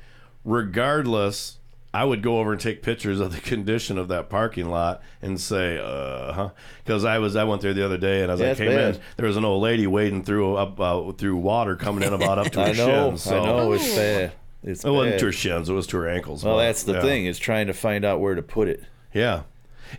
regardless. 0.45 1.57
I 1.93 2.03
would 2.03 2.21
go 2.21 2.39
over 2.39 2.51
and 2.51 2.59
take 2.59 2.81
pictures 2.81 3.21
of 3.21 3.33
the 3.33 3.39
condition 3.39 3.97
of 3.97 4.09
that 4.09 4.29
parking 4.29 4.69
lot 4.69 5.01
and 5.21 5.39
say, 5.39 5.77
uh 5.77 6.33
huh. 6.33 6.49
Because 6.83 7.05
I 7.05 7.19
was, 7.19 7.37
I 7.37 7.45
went 7.45 7.61
there 7.61 7.73
the 7.73 7.85
other 7.85 7.97
day 7.97 8.21
and 8.21 8.29
as 8.29 8.41
Yeah, 8.41 8.47
I 8.47 8.49
it's 8.49 8.59
came 8.59 8.71
in, 8.71 8.99
there 9.15 9.27
was 9.27 9.37
an 9.37 9.45
old 9.45 9.63
lady 9.63 9.87
wading 9.87 10.25
through 10.25 10.55
up 10.57 10.77
uh, 10.77 11.13
through 11.13 11.37
water 11.37 11.77
coming 11.77 12.03
in 12.03 12.11
about 12.11 12.37
up 12.37 12.51
to 12.51 12.59
her 12.65 12.65
I 12.65 12.71
know. 12.73 13.09
shins. 13.11 13.23
So. 13.23 13.41
I 13.41 13.45
know. 13.45 13.71
It's 13.71 13.95
bad. 13.95 14.33
It's 14.61 14.83
It 14.83 14.89
wasn't 14.89 15.19
to 15.19 15.25
her 15.27 15.31
shins; 15.31 15.69
it 15.69 15.73
was 15.73 15.87
to 15.87 15.97
her 15.97 16.09
ankles. 16.09 16.43
Well, 16.43 16.55
but, 16.55 16.63
that's 16.63 16.83
the 16.83 16.93
yeah. 16.95 17.01
thing 17.01 17.27
is 17.27 17.39
trying 17.39 17.67
to 17.67 17.73
find 17.73 18.03
out 18.03 18.19
where 18.19 18.35
to 18.35 18.41
put 18.41 18.67
it. 18.67 18.83
Yeah, 19.13 19.43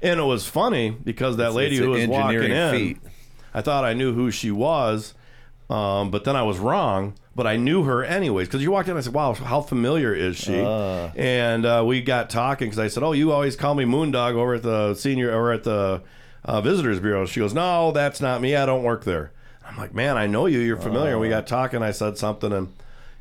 and 0.03 0.21
it 0.21 0.25
was 0.25 0.47
funny 0.47 0.91
because 0.91 1.39
that 1.39 1.45
It's- 1.45 1.55
lady 1.55 1.77
it's 1.77 1.85
who 1.85 1.91
was 1.93 2.07
walking 2.09 2.43
in, 2.43 2.71
feat. 2.75 2.99
I 3.55 3.63
thought 3.63 3.85
I 3.85 3.95
knew 3.95 4.13
who 4.13 4.31
she 4.31 4.51
was, 4.51 5.15
um, 5.69 6.11
but 6.11 6.25
then 6.25 6.37
I 6.37 6.43
was 6.43 6.59
wrong. 6.59 7.15
But 7.35 7.47
I 7.47 7.57
knew 7.57 7.83
her 7.83 8.03
anyways 8.03 8.49
because 8.49 8.63
you 8.63 8.71
walked 8.71 8.89
in. 8.89 8.93
and 8.93 8.99
I 8.99 9.03
said, 9.03 9.13
"Wow, 9.13 9.35
how 9.35 9.61
familiar 9.61 10.15
is 10.15 10.37
she?" 10.39 10.59
Ah. 10.59 11.13
and 11.17 11.67
uh, 11.67 11.85
we 11.87 12.01
got 12.01 12.31
talking 12.31 12.69
because 12.69 12.79
I 12.79 12.89
said, 12.89 13.03
"Oh, 13.03 13.13
you 13.13 13.31
always 13.31 13.57
call 13.57 13.75
me 13.75 13.85
Moondog 13.85 14.35
over 14.37 14.55
at 14.55 14.63
the 14.63 14.95
senior 14.95 15.31
or 15.37 15.53
at 15.53 15.63
the 15.65 16.01
uh, 16.47 16.61
visitors 16.63 16.99
bureau." 16.99 17.27
She 17.27 17.41
goes, 17.41 17.53
"No, 17.53 17.93
that's 17.93 18.23
not 18.23 18.41
me. 18.41 18.57
I 18.57 18.65
don't 18.65 18.83
work 18.85 19.05
there." 19.05 19.33
I'm 19.69 19.77
like, 19.77 19.93
"Man, 19.93 20.17
I 20.17 20.27
know 20.27 20.47
you. 20.47 20.61
You're 20.61 20.79
familiar." 20.79 21.13
And 21.13 21.21
we 21.21 21.29
got 21.29 21.47
talking. 21.47 21.83
I 21.83 21.91
said 21.91 22.17
something, 22.17 22.53
and 22.55 22.73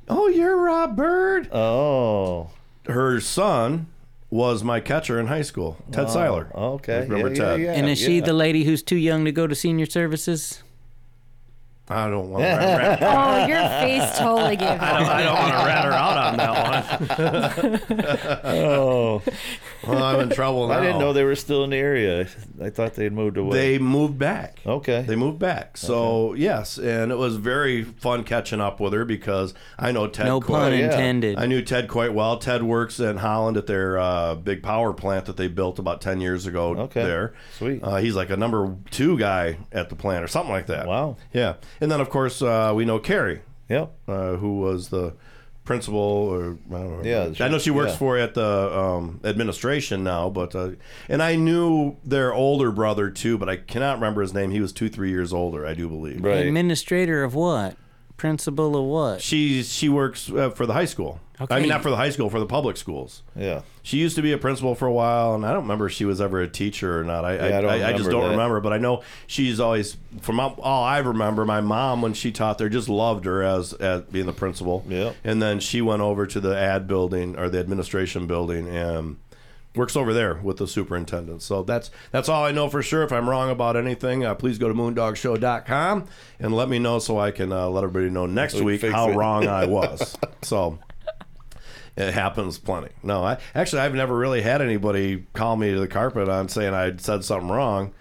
oh, 0.08 0.30
you're 0.30 0.56
Rob 0.56 0.96
Byrd. 0.96 1.50
Oh, 1.52 2.52
her 2.88 3.20
son 3.20 3.88
was 4.30 4.64
my 4.64 4.80
catcher 4.80 5.20
in 5.20 5.28
high 5.28 5.42
school, 5.42 5.78
Ted 5.92 6.06
Oh, 6.08 6.10
Seiler. 6.14 6.48
okay. 6.56 7.02
remember 7.02 7.30
Yeah, 7.30 7.36
yeah, 7.36 7.50
Ted? 7.52 7.60
yeah. 7.62 7.74
And 7.74 7.90
is 7.90 8.00
she 8.00 8.22
the 8.22 8.34
lady 8.34 8.64
who's 8.64 8.82
too 8.82 8.98
young 8.98 9.26
to 9.26 9.32
go 9.34 9.46
to 9.46 9.56
senior 9.56 9.86
services? 9.86 10.62
I 11.88 12.10
don't 12.10 12.32
want 12.32 12.44
to 12.44 12.48
rat, 12.50 13.00
rat, 13.00 13.04
Oh, 13.04 13.46
your 13.46 13.62
face 13.80 14.18
totally 14.18 14.56
gave 14.56 14.68
I 14.82 15.00
don't, 15.00 15.10
I 15.10 15.24
don't 15.24 15.36
want 15.36 15.52
to 15.52 15.66
rat 15.66 15.86
her 15.86 15.92
out 15.92 16.18
on 16.18 16.38
that 16.38 17.90
one. 17.92 18.42
oh, 18.44 19.22
well, 19.88 20.04
I'm 20.04 20.20
in 20.22 20.30
trouble 20.30 20.68
now. 20.68 20.80
I 20.80 20.82
didn't 20.82 20.98
know 20.98 21.14
they 21.14 21.24
were 21.24 21.36
still 21.36 21.64
in 21.64 21.70
the 21.70 21.78
area. 21.78 22.28
I 22.62 22.70
thought 22.72 22.96
they'd 22.96 23.14
moved 23.14 23.38
away. 23.38 23.56
They 23.56 23.78
moved 23.80 24.18
back. 24.18 24.62
Okay. 24.66 25.04
They 25.04 25.16
moved 25.16 25.38
back. 25.38 25.78
So 25.78 26.34
yes, 26.34 26.80
and 26.80 27.12
it 27.12 27.18
was 27.18 27.36
very 27.36 27.84
fun 27.84 28.24
catching 28.24 28.62
up 28.62 28.80
with 28.80 28.94
her 28.94 29.06
because 29.06 29.54
I 29.78 29.92
know 29.92 30.08
Ted. 30.08 30.26
No 30.26 30.42
quite, 30.42 30.60
pun 30.72 30.74
intended. 30.74 31.38
I 31.38 31.46
knew 31.46 31.62
Ted 31.62 31.88
quite 31.88 32.14
well. 32.14 32.38
Ted 32.38 32.64
works 32.64 33.00
in 33.00 33.18
Holland 33.18 33.58
at 33.58 33.68
their 33.68 34.00
uh, 34.00 34.34
big 34.36 34.64
power 34.64 34.92
plant 34.94 35.26
that 35.26 35.38
they 35.38 35.48
built 35.48 35.78
about 35.78 36.02
ten 36.02 36.20
years 36.20 36.48
ago. 36.48 36.76
Okay. 36.76 37.04
There, 37.04 37.34
Sweet. 37.58 37.84
Uh, 37.84 37.98
he's 37.98 38.16
like 38.16 38.32
a 38.32 38.38
number 38.38 38.76
two 38.90 39.18
guy 39.20 39.58
at 39.72 39.90
the 39.90 39.96
plant 39.96 40.24
or 40.24 40.28
something 40.28 40.52
like 40.52 40.68
that. 40.68 40.88
Wow. 40.88 41.18
Yeah, 41.32 41.56
and 41.82 41.92
then 41.92 42.02
of 42.02 42.10
course 42.10 42.42
uh, 42.42 42.72
we 42.76 42.86
know 42.86 43.00
Carrie. 43.00 43.42
Yep. 43.70 43.94
Uh, 44.08 44.36
who 44.36 44.60
was 44.60 44.90
the 44.90 45.14
principal 45.66 46.00
or 46.00 46.58
I 46.70 46.78
don't 46.78 47.04
know. 47.04 47.04
Yeah, 47.04 47.44
I 47.44 47.50
know 47.50 47.58
she 47.58 47.72
works 47.72 47.94
yeah. 47.94 47.98
for 47.98 48.18
at 48.18 48.36
the 48.36 48.80
um, 48.80 49.20
administration 49.24 50.04
now, 50.04 50.30
but 50.30 50.56
uh, 50.56 50.72
and 51.10 51.22
I 51.22 51.36
knew 51.36 51.98
their 52.06 52.34
older 52.34 52.72
brother 52.72 53.10
too, 53.10 53.38
but 53.38 53.50
I 53.50 53.58
cannot 53.58 53.96
remember 53.96 54.22
his 54.22 54.34
name. 54.34 54.52
He 54.52 54.62
was 54.62 54.72
two, 54.72 54.88
three 54.88 55.10
years 55.10 55.34
older, 55.34 55.66
I 55.66 55.74
do 55.74 55.90
believe. 55.90 56.24
Right. 56.24 56.46
Administrator 56.46 57.24
of 57.24 57.34
what? 57.34 57.76
Principal 58.18 58.76
of 58.76 58.86
what? 58.86 59.22
She 59.22 59.64
she 59.64 59.90
works 59.90 60.32
uh, 60.32 60.50
for 60.50 60.66
the 60.66 60.74
high 60.74 60.86
school. 60.86 61.20
I 61.50 61.60
mean, 61.60 61.70
not 61.70 61.84
for 61.84 61.90
the 61.90 61.98
high 61.98 62.12
school, 62.12 62.30
for 62.30 62.40
the 62.40 62.46
public 62.46 62.78
schools. 62.78 63.22
Yeah. 63.36 63.62
She 63.84 63.98
used 63.98 64.16
to 64.16 64.22
be 64.22 64.32
a 64.32 64.38
principal 64.38 64.74
for 64.74 64.88
a 64.88 64.92
while, 64.92 65.36
and 65.36 65.46
I 65.46 65.52
don't 65.52 65.64
remember 65.64 65.88
if 65.88 65.92
she 65.92 66.06
was 66.06 66.22
ever 66.22 66.40
a 66.42 66.48
teacher 66.48 67.00
or 67.00 67.04
not. 67.04 67.26
I 67.26 67.36
Yeah, 67.36 67.58
I 67.58 67.62
don't 67.62 67.70
I, 67.70 67.90
I, 67.90 67.94
just 67.94 68.10
don't 68.10 68.24
that. 68.24 68.30
remember, 68.30 68.62
but 68.62 68.72
I 68.72 68.78
know 68.78 69.04
she's 69.28 69.60
always 69.60 69.98
from 70.22 70.40
all 70.40 70.84
I 70.84 71.00
remember. 71.00 71.44
My 71.44 71.60
mom, 71.60 72.02
when 72.02 72.14
she 72.14 72.32
taught 72.32 72.58
there, 72.58 72.70
just 72.70 72.88
loved 72.88 73.26
her 73.26 73.44
as 73.44 73.74
as 73.74 74.04
being 74.04 74.28
the 74.28 74.34
principal. 74.34 74.86
Yeah. 74.88 75.12
And 75.26 75.42
then 75.42 75.60
she 75.60 75.82
went 75.82 76.02
over 76.02 76.26
to 76.26 76.40
the 76.40 76.58
ad 76.58 76.88
building 76.88 77.38
or 77.38 77.50
the 77.50 77.60
administration 77.60 78.28
building 78.28 78.70
and 78.70 79.18
works 79.76 79.96
over 79.96 80.14
there 80.14 80.36
with 80.36 80.58
the 80.58 80.68
superintendent. 80.68 81.42
So 81.42 81.64
that's 81.64 81.92
that's 82.12 82.30
all 82.30 82.44
I 82.46 82.52
know 82.52 82.70
for 82.70 82.82
sure. 82.82 83.04
If 83.04 83.12
I'm 83.12 83.30
wrong 83.30 83.50
about 83.50 83.76
anything, 83.76 84.24
uh, 84.26 84.36
please 84.36 84.58
go 84.58 84.68
to 84.68 84.74
moondogshow.com 84.74 86.06
and 86.40 86.56
let 86.56 86.70
me 86.70 86.80
know 86.80 87.00
so 87.00 87.20
I 87.20 87.32
can 87.32 87.52
uh, 87.52 87.68
let 87.68 87.84
everybody 87.84 88.10
know 88.12 88.26
next 88.26 88.56
We 88.56 88.62
week 88.64 88.82
how 88.84 89.10
it. 89.10 89.16
wrong 89.16 89.48
I 89.48 89.66
was. 89.68 90.18
so 90.42 90.80
it 91.96 92.14
happens 92.14 92.58
plenty. 92.58 92.90
No, 93.04 93.24
I 93.24 93.38
actually 93.54 93.82
I've 93.82 93.96
never 93.96 94.18
really 94.18 94.42
had 94.42 94.62
anybody 94.62 95.26
call 95.34 95.56
me 95.56 95.72
to 95.74 95.80
the 95.80 95.88
carpet 95.88 96.28
on 96.30 96.50
saying 96.50 96.74
I 96.74 96.96
said 96.98 97.24
something 97.24 97.50
wrong. 97.50 97.94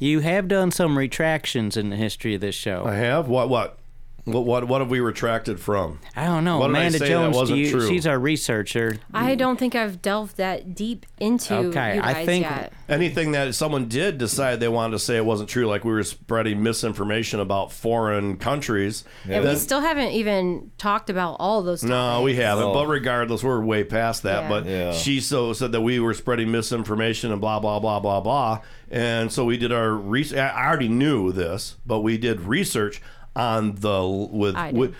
You 0.00 0.20
have 0.20 0.48
done 0.48 0.70
some 0.70 0.98
retractions 0.98 1.78
in 1.78 1.88
the 1.88 1.96
history 1.96 2.34
of 2.34 2.42
this 2.42 2.54
show. 2.54 2.84
I 2.84 2.96
have. 2.96 3.26
What 3.28 3.48
what? 3.48 3.78
What 4.24 4.44
what, 4.44 4.68
what 4.68 4.80
have 4.80 4.88
we 4.88 5.00
retracted 5.00 5.58
from? 5.58 5.98
I 6.14 6.26
don't 6.26 6.44
know. 6.44 6.58
What 6.58 6.68
did 6.68 6.76
I 6.76 6.80
Amanda 6.80 6.98
say 6.98 7.08
Jones, 7.08 7.34
do 7.34 7.40
wasn't 7.40 7.58
you, 7.58 7.70
true? 7.72 7.88
she's 7.88 8.06
our 8.06 8.18
researcher. 8.20 8.98
I 9.12 9.34
don't 9.34 9.58
think 9.58 9.74
I've 9.74 10.00
delved 10.00 10.36
that 10.36 10.76
deep 10.76 11.06
into 11.18 11.54
Okay, 11.54 11.96
you 11.96 12.02
I 12.02 12.12
guys 12.12 12.26
think- 12.26 12.44
yet. 12.44 12.72
Anything 12.88 13.32
that 13.32 13.54
someone 13.56 13.88
did 13.88 14.18
decide 14.18 14.60
they 14.60 14.68
wanted 14.68 14.92
to 14.92 14.98
say 15.00 15.16
it 15.16 15.24
wasn't 15.24 15.48
true, 15.48 15.66
like 15.66 15.82
we 15.84 15.90
were 15.92 16.02
spreading 16.04 16.62
misinformation 16.62 17.40
about 17.40 17.72
foreign 17.72 18.36
countries. 18.36 19.02
And 19.28 19.44
we 19.44 19.56
still 19.56 19.80
haven't 19.80 20.10
even 20.10 20.70
talked 20.78 21.08
about 21.10 21.36
all 21.40 21.62
those. 21.62 21.82
No, 21.82 22.22
we 22.22 22.36
haven't. 22.36 22.64
Oh. 22.64 22.74
But 22.74 22.86
regardless, 22.86 23.42
we're 23.42 23.60
way 23.64 23.82
past 23.82 24.22
that. 24.24 24.42
Yeah. 24.42 24.48
But 24.48 24.66
Yeah. 24.66 24.92
she 24.92 25.20
so 25.20 25.52
said 25.52 25.72
that 25.72 25.80
we 25.80 25.98
were 26.00 26.14
spreading 26.14 26.50
misinformation 26.52 27.32
and 27.32 27.40
blah 27.40 27.58
blah 27.58 27.80
blah 27.80 27.98
blah 27.98 28.20
blah. 28.20 28.60
And 28.90 29.32
so 29.32 29.44
we 29.46 29.56
did 29.56 29.72
our 29.72 29.90
research. 29.92 30.38
I 30.38 30.66
already 30.66 30.88
knew 30.88 31.32
this, 31.32 31.76
but 31.86 32.00
we 32.00 32.18
did 32.18 32.42
research 32.42 33.00
on 33.34 33.76
the 33.76 34.06
with 34.30 34.56
with, 34.72 34.94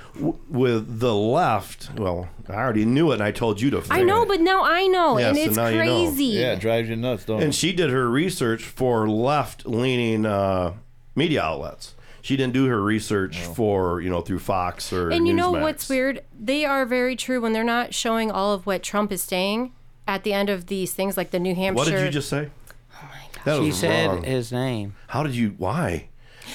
with 0.49 1.01
the 1.01 1.14
left. 1.14 1.91
Well, 1.99 2.28
I 2.49 2.55
already 2.55 2.85
knew 2.85 3.11
it, 3.11 3.14
and 3.14 3.22
I 3.22 3.30
told 3.30 3.61
you 3.61 3.70
to. 3.70 3.83
I 3.91 4.03
know, 4.03 4.24
but 4.24 4.41
now 4.41 4.62
I 4.64 4.87
know, 4.87 5.18
Yes, 5.18 5.28
and 5.30 5.39
and 5.39 5.47
it's 5.49 5.57
now 5.57 5.66
you 5.68 5.85
know. 5.85 6.05
crazy. 6.07 6.24
Yeah, 6.24 6.53
it 6.53 6.61
drives 6.61 6.89
you 6.89 6.97
nuts, 6.97 7.24
don't 7.24 7.41
And 7.43 7.51
it? 7.51 7.55
she 7.55 7.72
did 7.72 7.91
her 7.91 8.09
research 8.09 8.62
for 8.64 9.09
left 9.09 9.66
leaning 9.66 10.24
uh, 10.26 10.72
media 11.14 11.43
outlets. 11.43 11.95
She 12.22 12.37
didn't 12.37 12.53
do 12.55 12.66
her 12.66 12.80
research 12.80 13.39
for 13.41 14.01
you 14.01 14.09
know 14.09 14.20
through 14.20 14.39
Fox 14.39 14.93
or. 14.93 15.11
And 15.11 15.26
you 15.26 15.35
know 15.35 15.51
what's 15.51 15.89
weird? 15.89 16.22
They 16.39 16.64
are 16.64 16.87
very 16.87 17.16
true 17.16 17.41
when 17.41 17.53
they're 17.53 17.64
not 17.64 17.93
showing 17.95 18.30
all 18.30 18.53
of 18.55 18.64
what 18.64 18.83
Trump 18.83 19.11
is 19.12 19.22
saying 19.22 19.72
at 20.09 20.22
the 20.24 20.33
end 20.33 20.49
of 20.49 20.66
these 20.66 20.95
things, 20.95 21.16
like 21.16 21.33
the 21.33 21.41
New 21.41 21.55
Hampshire. 21.55 21.76
What 21.78 21.89
did 21.89 22.05
you 22.05 22.11
just 22.11 22.28
say? 22.28 22.51
Oh 22.95 23.09
my 23.11 23.43
god! 23.45 23.62
She 23.64 23.72
said 23.72 24.24
his 24.24 24.53
name. 24.53 24.95
How 25.09 25.22
did 25.24 25.35
you? 25.35 25.55
Why? 25.59 26.09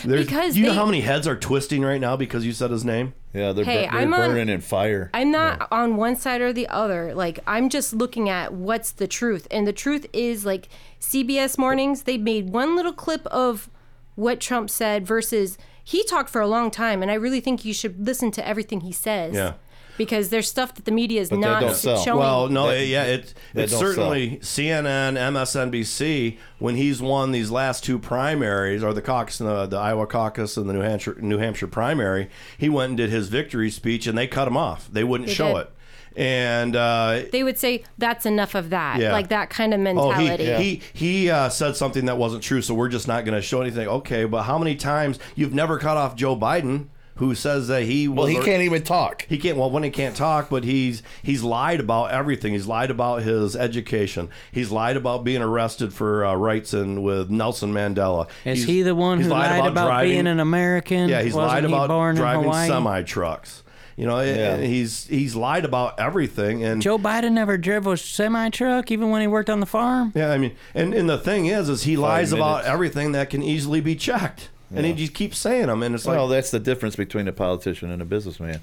There's, 0.03 0.25
Because 0.25 0.53
do 0.53 0.59
you 0.61 0.67
know 0.67 0.73
how 0.73 0.85
many 0.85 1.01
heads 1.01 1.27
are 1.27 1.35
twisting 1.35 1.81
right 1.83 1.99
now 2.01 2.15
because 2.15 2.45
you 2.45 2.51
said 2.53 2.71
his 2.71 2.83
name? 2.85 3.13
Yeah, 3.33 3.51
they're, 3.51 3.65
Hey, 3.65 3.85
bur- 3.85 3.91
they're 3.91 4.01
I'm 4.01 4.13
on- 4.13 4.29
burning 4.31 4.49
in 4.49 4.61
fire. 4.61 5.09
I'm 5.13 5.31
not 5.31 5.67
on 5.71 5.95
one 5.97 6.15
side 6.15 6.41
or 6.41 6.51
the 6.53 6.67
other. 6.67 7.13
Like 7.13 7.39
I'm 7.47 7.69
just 7.69 7.93
looking 7.93 8.29
at 8.29 8.53
what's 8.53 8.91
the 8.91 9.07
truth, 9.07 9.47
and 9.51 9.67
the 9.67 9.73
truth 9.73 10.05
is 10.13 10.45
like 10.45 10.69
CBS 10.99 11.57
Mornings. 11.57 12.03
They 12.03 12.17
made 12.17 12.49
one 12.49 12.75
little 12.75 12.93
clip 12.93 13.25
of 13.27 13.69
what 14.15 14.39
Trump 14.39 14.69
said 14.69 15.05
versus 15.05 15.57
he 15.83 16.03
talked 16.03 16.29
for 16.29 16.41
a 16.41 16.47
long 16.47 16.69
time, 16.71 17.01
and 17.01 17.09
I 17.11 17.15
really 17.15 17.39
think 17.39 17.63
you 17.63 17.73
should 17.73 18.05
listen 18.05 18.31
to 18.31 18.47
everything 18.47 18.81
he 18.81 18.91
says. 18.91 19.35
Yeah. 19.35 19.53
Because 19.97 20.29
there's 20.29 20.47
stuff 20.47 20.75
that 20.75 20.85
the 20.85 20.91
media 20.91 21.21
is 21.21 21.31
not 21.31 21.75
showing. 21.75 22.19
Well, 22.19 22.49
no, 22.49 22.71
yeah, 22.71 23.03
it, 23.05 23.33
it's 23.55 23.71
don't 23.71 23.79
certainly 23.81 24.37
CNN, 24.37 25.17
MSNBC. 25.17 26.37
When 26.59 26.75
he's 26.75 27.01
won 27.01 27.31
these 27.31 27.51
last 27.51 27.83
two 27.83 27.99
primaries, 27.99 28.83
or 28.83 28.93
the 28.93 29.01
caucus, 29.01 29.37
the, 29.39 29.65
the 29.65 29.77
Iowa 29.77 30.07
caucus 30.07 30.57
and 30.57 30.69
the 30.69 30.73
New 30.73 30.81
Hampshire 30.81 31.15
New 31.19 31.37
Hampshire 31.37 31.67
primary, 31.67 32.29
he 32.57 32.69
went 32.69 32.89
and 32.91 32.97
did 32.97 33.09
his 33.09 33.27
victory 33.29 33.69
speech, 33.71 34.07
and 34.07 34.17
they 34.17 34.27
cut 34.27 34.47
him 34.47 34.57
off. 34.57 34.89
They 34.91 35.03
wouldn't 35.03 35.27
They 35.29 35.33
show 35.35 35.53
did. 35.55 35.61
it, 35.61 35.71
and 36.15 36.75
uh, 36.75 37.21
they 37.31 37.43
would 37.43 37.57
say 37.57 37.83
that's 37.97 38.25
enough 38.25 38.55
of 38.55 38.69
that, 38.71 38.99
Yeah. 38.99 39.11
like 39.11 39.29
that 39.29 39.49
kind 39.49 39.73
of 39.73 39.79
mentality 39.79 40.25
Oh, 40.25 40.27
mentality. 40.27 40.63
he 40.63 40.81
he 40.93 41.07
he 41.23 41.29
uh, 41.29 41.49
said 41.49 41.75
something 41.75 42.05
that 42.05 42.17
wasn't 42.17 42.43
true, 42.43 42.61
so 42.61 42.73
we're 42.73 42.89
just 42.89 43.07
not 43.07 43.25
going 43.25 43.35
to 43.35 43.41
show 43.41 43.61
anything. 43.61 43.87
Okay, 43.87 44.25
but 44.25 44.43
how 44.43 44.57
many 44.57 44.75
times 44.75 45.19
you've 45.35 45.53
never 45.53 45.77
cut 45.79 45.97
off 45.97 46.15
Joe 46.15 46.35
Biden, 46.35 46.87
who 47.17 47.35
says 47.35 47.67
that 47.67 47.83
he 47.83 48.07
Well, 48.07 48.25
he 48.27 48.39
can't 48.39 48.61
even 48.63 48.83
talk. 48.83 49.25
He 49.27 49.37
can't. 49.37 49.57
Well, 49.57 49.69
when 49.71 49.83
he 49.83 49.89
can't 49.89 50.15
talk, 50.15 50.49
but 50.49 50.63
he's 50.63 51.03
he's 51.23 51.43
lied 51.43 51.79
about 51.79 52.11
everything. 52.11 52.53
He's 52.53 52.67
lied 52.67 52.91
about 52.91 53.23
his 53.23 53.55
education. 53.55 54.29
He's 54.51 54.71
lied 54.71 54.97
about 54.97 55.23
being 55.23 55.41
arrested 55.41 55.93
for 55.93 56.25
uh, 56.25 56.35
rights 56.35 56.73
and 56.73 57.03
with 57.03 57.29
Nelson 57.29 57.73
Mandela. 57.73 58.27
Is 58.45 58.59
He's- 58.59 58.67
he 58.67 58.81
the 58.81 58.95
one 58.95 59.17
he's 59.17 59.27
who 59.27 59.33
lied 59.33 59.65
about, 59.65 59.87
driving- 59.87 60.11
being 60.11 60.27
an 60.27 60.39
American? 60.39 61.09
Yeah, 61.09 61.21
he's 61.21 61.33
Wasn't 61.33 61.51
lied 61.53 61.63
he 61.63 61.69
about 61.73 61.89
born 61.89 62.15
driving 62.15 62.45
in 62.45 62.53
semi 62.67 63.01
trucks. 63.03 63.63
You 63.95 64.05
know, 64.05 64.19
Yeah. 64.21 64.57
he's 64.57 65.07
he's 65.07 65.35
lied 65.35 65.65
about 65.65 65.99
everything. 65.99 66.63
And 66.63 66.83
Joe 66.83 66.99
Biden 66.99 67.31
never 67.31 67.57
drove 67.57 67.87
a 67.87 67.97
semi 67.97 68.49
truck, 68.51 68.91
even 68.91 69.09
when 69.09 69.21
he 69.21 69.27
worked 69.27 69.49
on 69.49 69.59
the 69.59 69.65
farm. 69.65 70.11
Yeah, 70.15 70.31
I 70.31 70.37
mean, 70.37 70.51
and, 70.75 70.93
and 70.93 71.09
the 71.09 71.17
thing 71.17 71.47
is, 71.47 71.67
is 71.67 71.81
he 71.83 71.97
lies 71.97 72.31
about 72.31 72.65
everything 72.65 73.13
that 73.13 73.31
can 73.31 73.41
easily 73.41 73.81
be 73.81 73.95
checked, 73.95 74.49
and 74.75 74.85
he 74.85 74.93
just 74.93 75.13
keeps 75.13 75.37
saying 75.37 75.67
them, 75.67 75.81
and 75.83 75.95
it's 75.95 76.05
like, 76.05 76.15
well, 76.17 76.27
that's 76.27 76.51
the 76.51 76.59
difference 76.59 76.95
between 76.95 77.27
a 77.27 77.31
politician 77.33 77.91
and 77.91 78.01
a 78.01 78.05
businessman. 78.05 78.61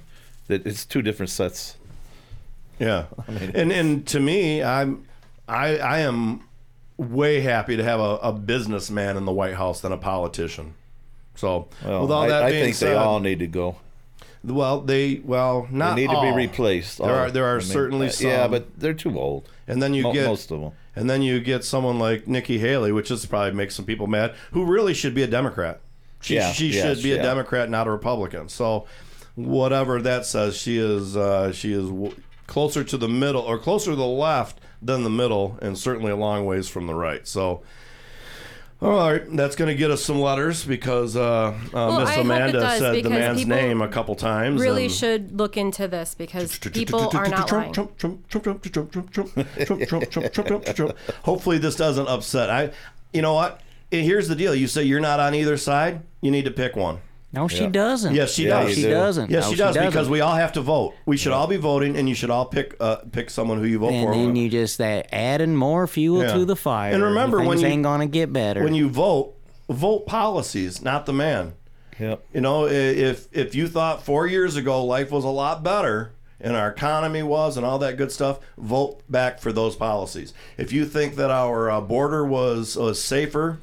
That 0.49 0.67
it's 0.67 0.85
two 0.85 1.01
different 1.03 1.31
sets. 1.31 1.77
yeah. 2.79 3.07
and 3.27 3.73
and 3.73 4.07
to 4.09 4.21
me, 4.21 4.63
I'm 4.63 5.07
I 5.49 5.79
I 5.79 5.99
am 6.01 6.47
way 6.97 7.41
happy 7.41 7.77
to 7.77 7.83
have 7.85 8.01
a, 8.01 8.17
a 8.23 8.33
businessman 8.33 9.17
in 9.17 9.25
the 9.25 9.33
White 9.33 9.55
House 9.55 9.81
than 9.81 9.93
a 9.93 9.97
politician. 9.97 10.75
So 11.35 11.69
Well, 11.85 12.03
with 12.03 12.11
all 12.13 12.23
I, 12.25 12.29
that 12.29 12.43
I 12.45 12.51
being 12.51 12.65
think 12.65 12.77
said, 12.77 12.91
they 12.91 12.95
all 12.97 13.19
need 13.21 13.39
to 13.41 13.47
go. 13.47 13.77
well, 14.45 14.81
they 14.83 15.21
well 15.25 15.67
not 15.71 15.97
they 15.97 16.03
need 16.07 16.15
all. 16.15 16.23
to 16.23 16.31
be 16.31 16.37
replaced. 16.37 16.99
There 16.99 17.07
all. 17.11 17.15
are 17.17 17.31
there 17.31 17.45
are 17.47 17.57
I 17.57 17.61
mean, 17.61 17.67
certainly 17.69 18.07
uh, 18.09 18.11
some. 18.11 18.31
Yeah, 18.31 18.47
but 18.49 18.79
they're 18.79 18.95
too 18.95 19.19
old. 19.19 19.49
And 19.67 19.83
then 19.83 19.95
you 19.95 20.03
Mo- 20.03 20.13
get 20.13 20.27
most 20.27 20.51
of 20.51 20.61
them. 20.61 20.73
And 20.95 21.09
then 21.11 21.23
you 21.23 21.41
get 21.41 21.65
someone 21.65 21.99
like 21.99 22.29
Nikki 22.29 22.59
Haley, 22.59 22.93
which 22.93 23.11
is 23.11 23.27
probably 23.27 23.53
makes 23.53 23.75
some 23.75 23.85
people 23.87 24.07
mad, 24.07 24.35
who 24.53 24.65
really 24.65 24.95
should 24.95 25.15
be 25.15 25.23
a 25.23 25.27
Democrat. 25.27 25.81
She, 26.25 26.37
yeah, 26.37 26.53
she 26.53 26.69
yes, 26.69 26.97
should 26.97 27.03
be 27.03 27.13
a 27.13 27.17
yeah. 27.17 27.23
Democrat, 27.23 27.69
not 27.69 27.87
a 27.87 27.91
Republican. 27.91 28.49
So, 28.49 28.87
whatever 29.35 30.01
that 30.01 30.25
says, 30.25 30.57
she 30.57 30.79
is 30.79 31.19
uh, 31.19 31.53
she 31.53 31.75
is 31.75 31.87
w- 31.87 32.15
closer 32.47 32.83
to 32.83 32.97
the 32.97 33.09
middle 33.09 33.43
or 33.43 33.59
closer 33.59 33.91
to 33.91 33.97
the 33.97 34.07
left 34.07 34.59
than 34.81 35.05
the 35.05 35.11
middle, 35.11 35.59
and 35.61 35.77
certainly 35.77 36.11
a 36.11 36.17
long 36.17 36.47
ways 36.47 36.69
from 36.69 36.87
the 36.87 36.95
right. 36.95 37.29
So. 37.29 37.63
All 38.83 39.13
right, 39.13 39.23
that's 39.35 39.57
going 39.57 39.69
to 39.69 39.75
get 39.75 39.91
us 39.91 40.05
some 40.05 40.21
letters 40.21 40.63
because 40.65 41.17
uh, 41.17 41.23
uh, 41.23 41.55
well, 41.73 42.01
Miss 42.01 42.17
Amanda 42.19 42.79
said 42.79 43.03
the 43.03 43.09
man's 43.09 43.47
name 43.47 43.81
a 43.81 43.89
couple 43.89 44.15
times. 44.15 44.61
Really 44.61 44.91
should 44.91 45.39
look 45.39 45.57
into 45.57 45.89
this 45.89 46.15
because 46.15 46.59
people 46.59 47.09
are 47.17 47.29
not 47.29 47.51
lying. 47.51 47.73
Hopefully, 51.23 51.57
this 51.57 51.77
doesn't 51.77 52.09
upset. 52.09 52.51
I, 52.51 52.73
you 53.15 53.23
know 53.23 53.33
what? 53.33 53.63
And 53.99 54.05
Here's 54.07 54.29
the 54.29 54.35
deal. 54.37 54.55
You 54.55 54.67
say 54.67 54.83
you're 54.85 55.01
not 55.01 55.21
on 55.21 55.35
either 55.35 55.57
side. 55.57 56.01
You 56.21 56.31
need 56.31 56.45
to 56.45 56.51
pick 56.51 56.77
one. 56.77 56.99
No, 57.33 57.49
she 57.49 57.67
doesn't. 57.67 58.15
Yes, 58.15 58.33
she 58.33 58.47
Yeah, 58.47 58.63
does. 58.63 58.75
She 58.77 58.83
doesn't. 58.89 59.29
Yes, 59.31 59.45
No, 59.47 59.51
she 59.51 59.57
does 59.57 59.75
doesn't. 59.75 59.91
because 59.91 60.09
we 60.09 60.21
all 60.21 60.37
have 60.37 60.53
to 60.53 60.61
vote. 60.61 60.95
We 61.05 61.17
should 61.17 61.33
all 61.33 61.49
be 61.49 61.57
voting, 61.57 61.97
and 61.97 62.09
you 62.09 62.15
should 62.15 62.31
all 62.31 62.45
pick 62.47 62.77
uh, 62.79 62.97
pick 63.11 63.29
someone 63.29 63.59
who 63.59 63.65
you 63.65 63.81
vote 63.81 63.91
And 63.93 64.07
for. 64.07 64.15
then 64.15 64.37
you 64.37 64.49
just 64.49 64.81
uh, 64.81 65.03
adding 65.11 65.57
more 65.57 65.89
fuel 65.89 66.23
Yeah. 66.23 66.35
to 66.35 66.45
the 66.45 66.55
fire. 66.55 66.93
And 66.95 67.03
remember, 67.03 67.39
when 67.39 67.49
things 67.59 67.63
you 67.63 67.69
ain't 67.69 67.83
gonna 67.83 68.07
get 68.07 68.33
better. 68.33 68.63
when 68.63 68.75
you 68.75 68.89
vote, 68.89 69.35
vote 69.69 70.07
policies, 70.07 70.81
not 70.81 71.07
the 71.07 71.13
man. 71.13 71.55
Yep. 71.99 72.25
You 72.35 72.41
know, 72.41 72.67
i- 72.67 72.71
if 72.71 73.27
if 73.33 73.55
you 73.57 73.67
thought 73.67 74.05
four 74.05 74.29
years 74.29 74.55
ago 74.55 74.85
life 74.85 75.11
was 75.11 75.25
a 75.25 75.29
lot 75.29 75.65
better 75.65 76.13
and 76.41 76.57
our 76.57 76.69
economy 76.69 77.25
was 77.25 77.57
and 77.57 77.67
all 77.67 77.81
that 77.81 77.97
good 77.97 78.13
stuff, 78.13 78.39
vote 78.57 79.01
back 79.11 79.41
for 79.41 79.53
those 79.53 79.75
policies. 79.75 80.33
If 80.57 80.73
you 80.73 80.85
think 80.87 81.17
that 81.17 81.33
our 81.33 81.69
uh, 81.69 81.81
border 81.81 82.25
was 82.25 82.77
uh, 82.77 82.95
safer 82.95 83.59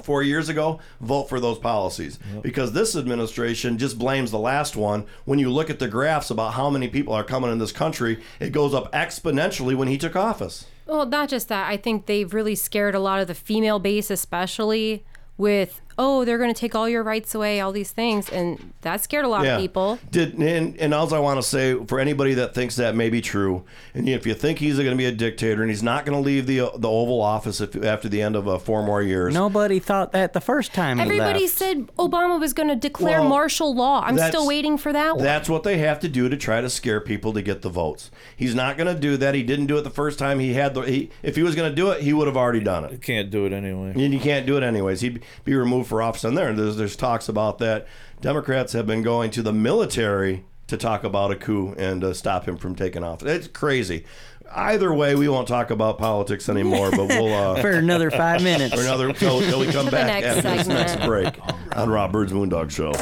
four 0.00 0.22
years 0.22 0.48
ago, 0.48 0.80
vote 1.00 1.28
for 1.28 1.40
those 1.40 1.58
policies 1.58 2.18
because 2.42 2.72
this 2.72 2.96
administration 2.96 3.78
just 3.78 3.98
blames 3.98 4.30
the 4.30 4.38
last 4.38 4.76
one. 4.76 5.06
When 5.24 5.38
you 5.38 5.50
look 5.50 5.70
at 5.70 5.78
the 5.78 5.88
graphs 5.88 6.30
about 6.30 6.54
how 6.54 6.70
many 6.70 6.88
people 6.88 7.14
are 7.14 7.24
coming 7.24 7.50
in 7.50 7.58
this 7.58 7.72
country, 7.72 8.20
it 8.38 8.50
goes 8.50 8.74
up 8.74 8.92
exponentially 8.92 9.76
when 9.76 9.88
he 9.88 9.98
took 9.98 10.16
office. 10.16 10.66
Well, 10.86 11.06
not 11.06 11.28
just 11.28 11.48
that. 11.48 11.70
I 11.70 11.76
think 11.76 12.06
they've 12.06 12.32
really 12.32 12.54
scared 12.56 12.94
a 12.94 13.00
lot 13.00 13.20
of 13.20 13.28
the 13.28 13.34
female 13.34 13.78
base, 13.78 14.10
especially 14.10 15.04
with 15.36 15.80
oh, 16.00 16.24
they're 16.24 16.38
going 16.38 16.52
to 16.52 16.58
take 16.58 16.74
all 16.74 16.88
your 16.88 17.02
rights 17.02 17.34
away, 17.34 17.60
all 17.60 17.72
these 17.72 17.90
things, 17.92 18.30
and 18.30 18.72
that 18.80 19.02
scared 19.02 19.26
a 19.26 19.28
lot 19.28 19.46
of 19.46 19.60
people. 19.60 19.98
Did 20.10 20.34
and, 20.34 20.76
and 20.78 20.94
all 20.94 21.12
I 21.14 21.18
want 21.18 21.38
to 21.40 21.46
say 21.46 21.74
for 21.84 22.00
anybody 22.00 22.34
that 22.34 22.54
thinks 22.54 22.76
that 22.76 22.94
may 22.94 23.10
be 23.10 23.20
true, 23.20 23.64
and 23.94 24.08
if 24.08 24.26
you 24.26 24.32
think 24.34 24.58
he's 24.58 24.76
going 24.76 24.90
to 24.90 24.96
be 24.96 25.04
a 25.04 25.12
dictator 25.12 25.60
and 25.60 25.70
he's 25.70 25.82
not 25.82 26.06
going 26.06 26.20
to 26.20 26.24
leave 26.24 26.46
the 26.46 26.70
the 26.76 26.88
Oval 26.88 27.20
Office 27.20 27.60
if, 27.60 27.76
after 27.84 28.08
the 28.08 28.22
end 28.22 28.34
of 28.34 28.48
uh, 28.48 28.58
four 28.58 28.82
more 28.82 29.02
years, 29.02 29.34
Nobody 29.34 29.78
thought 29.78 30.12
that 30.12 30.32
the 30.32 30.40
first 30.40 30.72
time 30.72 30.96
he 30.96 31.02
Everybody 31.02 31.40
left. 31.40 31.54
said 31.54 31.86
Obama 31.98 32.40
was 32.40 32.54
going 32.54 32.68
to 32.68 32.76
declare 32.76 33.20
Well, 33.20 33.28
martial 33.28 33.74
law. 33.74 34.02
I'm 34.02 34.18
still 34.18 34.46
waiting 34.46 34.78
for 34.78 34.92
that 34.92 35.16
one. 35.16 35.24
That's 35.24 35.48
what 35.48 35.64
they 35.64 35.78
have 35.78 36.00
to 36.00 36.08
do 36.08 36.28
to 36.30 36.36
try 36.36 36.62
to 36.62 36.70
scare 36.70 37.00
people 37.00 37.34
to 37.34 37.42
get 37.42 37.60
the 37.60 37.68
votes. 37.68 38.10
He's 38.34 38.54
not 38.54 38.78
going 38.78 38.92
to 38.92 38.98
do 38.98 39.18
that. 39.18 39.34
He 39.34 39.42
didn't 39.42 39.66
do 39.66 39.76
it 39.76 39.82
the 39.82 39.90
first 39.90 40.18
time. 40.18 40.38
He 40.38 40.54
had 40.54 40.72
the. 40.72 40.82
He, 40.82 41.10
if 41.22 41.36
he 41.36 41.42
was 41.42 41.54
going 41.54 41.68
to 41.68 41.76
do 41.76 41.90
it, 41.90 42.00
he 42.02 42.12
would 42.14 42.26
have 42.26 42.36
already 42.36 42.60
done 42.60 42.84
it. 42.84 42.92
You 42.92 42.98
can't 42.98 43.30
do 43.30 43.44
it 43.44 43.52
anyway. 43.52 43.92
And 43.94 44.14
you 44.14 44.20
can't 44.20 44.46
do 44.46 44.56
it 44.56 44.62
anyways. 44.62 45.02
He'd 45.02 45.22
be 45.44 45.54
removed 45.54 45.89
for 45.90 46.00
office 46.00 46.24
on 46.24 46.34
there. 46.34 46.48
And 46.48 46.58
there's 46.58 46.76
there's 46.76 46.96
talks 46.96 47.28
about 47.28 47.58
that. 47.58 47.86
Democrats 48.22 48.72
have 48.72 48.86
been 48.86 49.02
going 49.02 49.30
to 49.32 49.42
the 49.42 49.52
military 49.52 50.44
to 50.68 50.78
talk 50.78 51.04
about 51.04 51.30
a 51.32 51.36
coup 51.36 51.74
and 51.76 52.02
uh, 52.02 52.14
stop 52.14 52.46
him 52.48 52.56
from 52.56 52.74
taking 52.74 53.04
office. 53.04 53.28
It's 53.28 53.48
crazy. 53.48 54.04
Either 54.52 54.92
way, 54.94 55.14
we 55.14 55.28
won't 55.28 55.46
talk 55.46 55.70
about 55.70 55.98
politics 55.98 56.48
anymore. 56.48 56.90
But 56.90 57.08
we'll 57.08 57.34
uh, 57.34 57.60
For 57.60 57.72
another 57.72 58.10
five 58.10 58.42
minutes. 58.50 58.74
For 58.74 58.80
another 58.80 59.12
till, 59.12 59.40
till 59.40 59.60
we 59.60 59.66
come 59.66 59.84
The 59.86 59.90
back 59.90 60.22
next 60.22 60.44
after 60.44 60.56
this 60.56 60.66
next 60.66 61.04
break 61.06 61.34
on 61.76 61.90
Rob 61.90 62.12
Byrd's 62.12 62.32
Moondog 62.32 62.70
Show. 62.70 62.92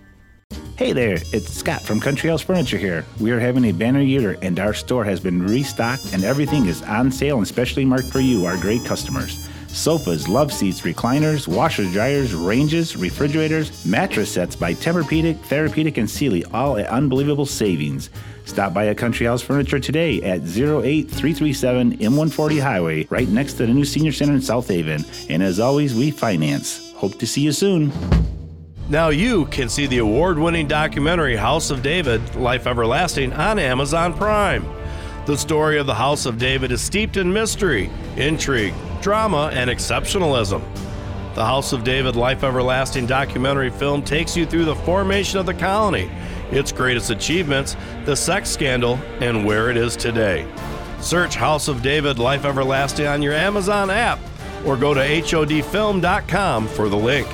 Hey 0.81 0.93
there, 0.93 1.17
it's 1.31 1.53
Scott 1.53 1.83
from 1.83 1.99
Country 1.99 2.29
House 2.29 2.41
Furniture 2.41 2.79
here. 2.79 3.05
We 3.19 3.29
are 3.29 3.39
having 3.39 3.65
a 3.65 3.71
banner 3.71 4.01
year 4.01 4.39
and 4.41 4.59
our 4.59 4.73
store 4.73 5.03
has 5.05 5.19
been 5.19 5.45
restocked 5.45 6.11
and 6.11 6.23
everything 6.23 6.65
is 6.65 6.81
on 6.81 7.11
sale 7.11 7.37
and 7.37 7.47
specially 7.47 7.85
marked 7.85 8.07
for 8.07 8.19
you, 8.19 8.45
our 8.47 8.57
great 8.57 8.83
customers. 8.83 9.47
Sofas, 9.67 10.27
love 10.27 10.51
seats, 10.51 10.81
recliners, 10.81 11.47
washers, 11.47 11.93
dryers, 11.93 12.33
ranges, 12.33 12.97
refrigerators, 12.97 13.85
mattress 13.85 14.31
sets 14.33 14.55
by 14.55 14.73
Tempur-Pedic, 14.73 15.37
Therapedic, 15.41 15.97
and 15.97 16.09
Sealy, 16.09 16.43
all 16.45 16.77
at 16.77 16.87
unbelievable 16.87 17.45
savings. 17.45 18.09
Stop 18.45 18.73
by 18.73 18.85
a 18.85 18.95
Country 18.95 19.27
House 19.27 19.43
Furniture 19.43 19.79
today 19.79 20.21
at 20.23 20.41
08337 20.41 21.97
M140 21.99 22.59
Highway, 22.59 23.05
right 23.11 23.29
next 23.29 23.53
to 23.53 23.67
the 23.67 23.73
new 23.73 23.85
Senior 23.85 24.11
Center 24.11 24.33
in 24.33 24.41
South 24.41 24.67
Haven. 24.67 25.05
And 25.29 25.43
as 25.43 25.59
always, 25.59 25.93
we 25.93 26.09
finance. 26.09 26.91
Hope 26.93 27.19
to 27.19 27.27
see 27.27 27.41
you 27.41 27.51
soon. 27.51 27.91
Now 28.91 29.07
you 29.07 29.45
can 29.45 29.69
see 29.69 29.87
the 29.87 29.99
award 29.99 30.37
winning 30.37 30.67
documentary 30.67 31.37
House 31.37 31.71
of 31.71 31.81
David 31.81 32.35
Life 32.35 32.67
Everlasting 32.67 33.31
on 33.31 33.57
Amazon 33.57 34.13
Prime. 34.13 34.65
The 35.25 35.37
story 35.37 35.77
of 35.77 35.85
the 35.85 35.95
House 35.95 36.25
of 36.25 36.37
David 36.37 36.73
is 36.73 36.81
steeped 36.81 37.15
in 37.15 37.31
mystery, 37.31 37.89
intrigue, 38.17 38.73
drama, 39.01 39.49
and 39.53 39.69
exceptionalism. 39.69 40.61
The 41.35 41.45
House 41.45 41.71
of 41.71 41.85
David 41.85 42.17
Life 42.17 42.43
Everlasting 42.43 43.05
documentary 43.05 43.69
film 43.69 44.03
takes 44.03 44.35
you 44.35 44.45
through 44.45 44.65
the 44.65 44.75
formation 44.75 45.39
of 45.39 45.45
the 45.45 45.53
colony, 45.53 46.11
its 46.51 46.73
greatest 46.73 47.11
achievements, 47.11 47.77
the 48.03 48.17
sex 48.17 48.49
scandal, 48.49 48.99
and 49.21 49.45
where 49.45 49.69
it 49.69 49.77
is 49.77 49.95
today. 49.95 50.45
Search 50.99 51.35
House 51.35 51.69
of 51.69 51.81
David 51.81 52.19
Life 52.19 52.43
Everlasting 52.43 53.07
on 53.07 53.21
your 53.21 53.35
Amazon 53.35 53.89
app 53.89 54.19
or 54.65 54.75
go 54.75 54.93
to 54.93 54.99
HODfilm.com 54.99 56.67
for 56.67 56.89
the 56.89 56.97
link. 56.97 57.29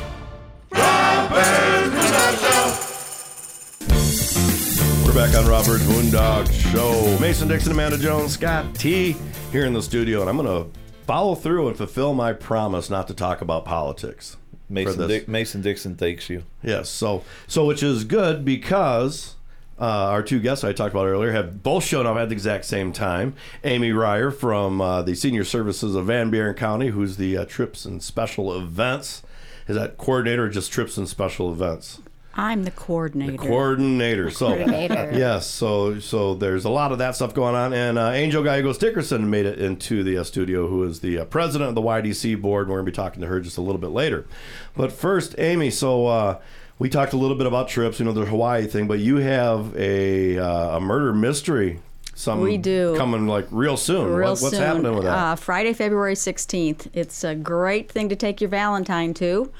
We're 5.06 5.14
back 5.14 5.36
on 5.36 5.48
Rob 5.48 5.66
Byrd's 5.66 5.86
Moondog 5.86 6.52
Show. 6.72 7.20
Mason 7.20 7.48
Dixon, 7.48 7.74
Amanda 7.74 7.98
Jones, 7.98 8.34
Scott 8.34 8.74
T 8.74 9.16
here 9.52 9.66
in 9.66 9.74
the 9.74 9.82
studio, 9.84 10.22
and 10.22 10.30
I'm 10.30 10.38
going 10.38 10.48
to 10.48 10.80
follow 11.06 11.36
through 11.36 11.68
and 11.68 11.78
fulfill 11.78 12.16
my 12.16 12.34
promise 12.34 12.90
not 12.90 13.08
to 13.10 13.14
talk 13.14 13.42
about 13.42 13.66
politics. 13.66 14.38
Mason. 14.68 15.08
Dick, 15.08 15.28
Mason 15.28 15.62
Dixon 15.62 15.96
thanks 15.96 16.28
you. 16.30 16.44
Yes, 16.64 16.90
so 16.90 17.24
so 17.46 17.66
which 17.66 17.84
is 17.84 18.04
good 18.04 18.44
because 18.44 19.36
uh, 19.80 19.84
our 19.86 20.24
two 20.24 20.40
guests 20.40 20.64
I 20.64 20.74
talked 20.74 20.94
about 20.94 21.06
earlier 21.06 21.32
have 21.32 21.62
both 21.62 21.84
shown 21.84 22.08
up 22.08 22.18
at 22.18 22.30
the 22.30 22.34
exact 22.34 22.66
same 22.66 22.92
time. 22.92 23.36
Amy 23.64 23.92
Reiher 23.92 24.34
from 24.34 24.82
uh, 24.82 25.04
the 25.04 25.14
Senior 25.14 25.44
Services 25.44 25.94
of 25.94 26.08
Van 26.08 26.32
Buren 26.32 26.56
County, 26.56 26.88
who's 26.88 27.18
the 27.18 27.38
uh, 27.38 27.46
Trips 27.46 27.86
and 27.86 28.02
Special 28.02 28.56
Events. 28.58 29.22
Is 29.68 29.76
that 29.76 29.98
coordinator 29.98 30.46
or 30.46 30.50
just 30.50 30.72
Trips 30.72 30.98
and 30.98 31.08
Special 31.08 31.52
Events? 31.52 32.00
I'm 32.40 32.64
the 32.64 32.72
coordinator. 32.72 33.32
The 33.32 33.38
coordinator. 33.40 34.30
So 34.30 34.50
Coordinator. 34.50 35.12
yes, 35.14 35.48
so 35.48 36.00
so 36.00 36.36
there's 36.36 36.66
a 36.66 36.70
lot 36.70 36.92
of 36.92 37.00
that 37.00 37.16
stuff 37.16 37.34
going 37.34 37.56
on, 37.56 37.74
and 37.74 37.98
uh, 37.98 38.12
Angel 38.12 38.44
Gallegoes-Dickerson 38.44 39.28
made 39.28 39.48
it 39.48 39.58
into 39.58 40.04
the 40.04 40.20
uh, 40.20 40.24
studio, 40.24 40.68
who 40.68 40.84
is 40.84 41.00
the 41.00 41.18
uh, 41.18 41.26
president 41.26 41.70
of 41.70 41.76
the 41.76 41.82
YDC 41.82 42.40
board. 42.40 42.68
We're 42.68 42.76
going 42.76 42.86
to 42.86 42.92
be 42.92 42.96
talking 42.96 43.22
to 43.22 43.28
her 43.28 43.40
just 43.40 43.58
a 43.58 43.62
little 43.62 43.82
bit 43.82 43.90
later. 43.90 44.28
But 44.76 44.92
first, 44.92 45.36
Amy, 45.38 45.70
so. 45.70 46.08
Uh, 46.08 46.40
we 46.80 46.90
talked 46.90 47.14
a 47.14 47.18
little 47.18 47.36
bit 47.36 47.48
about 47.48 47.68
trips, 47.68 47.98
you 47.98 48.06
know, 48.06 48.12
the 48.12 48.26
Hawaii 48.26 48.68
thing, 48.68 48.88
but 48.88 49.00
you 49.00 49.16
have 49.16 49.76
a 49.76 50.38
uh, 50.38 50.78
a 50.78 50.80
murder 50.80 51.12
mystery. 51.12 51.80
Some 52.18 52.42
We 52.42 52.58
do. 52.58 52.96
coming 52.98 53.28
like 53.28 53.46
real 53.52 53.78
soon. 53.78 54.08
Real 54.08 54.32
What- 54.32 54.42
what's 54.42 54.56
soon. 54.56 54.62
happening 54.64 54.96
with 54.96 55.04
that? 55.04 55.16
Uh, 55.16 55.36
Friday, 55.36 55.72
February 55.74 56.16
16th. 56.16 56.88
It's 56.92 57.24
a 57.24 57.36
great 57.36 57.92
thing 57.92 58.10
to 58.10 58.16
take 58.16 58.42
your 58.42 58.50
Valentine 58.50 59.14
to, 59.16 59.52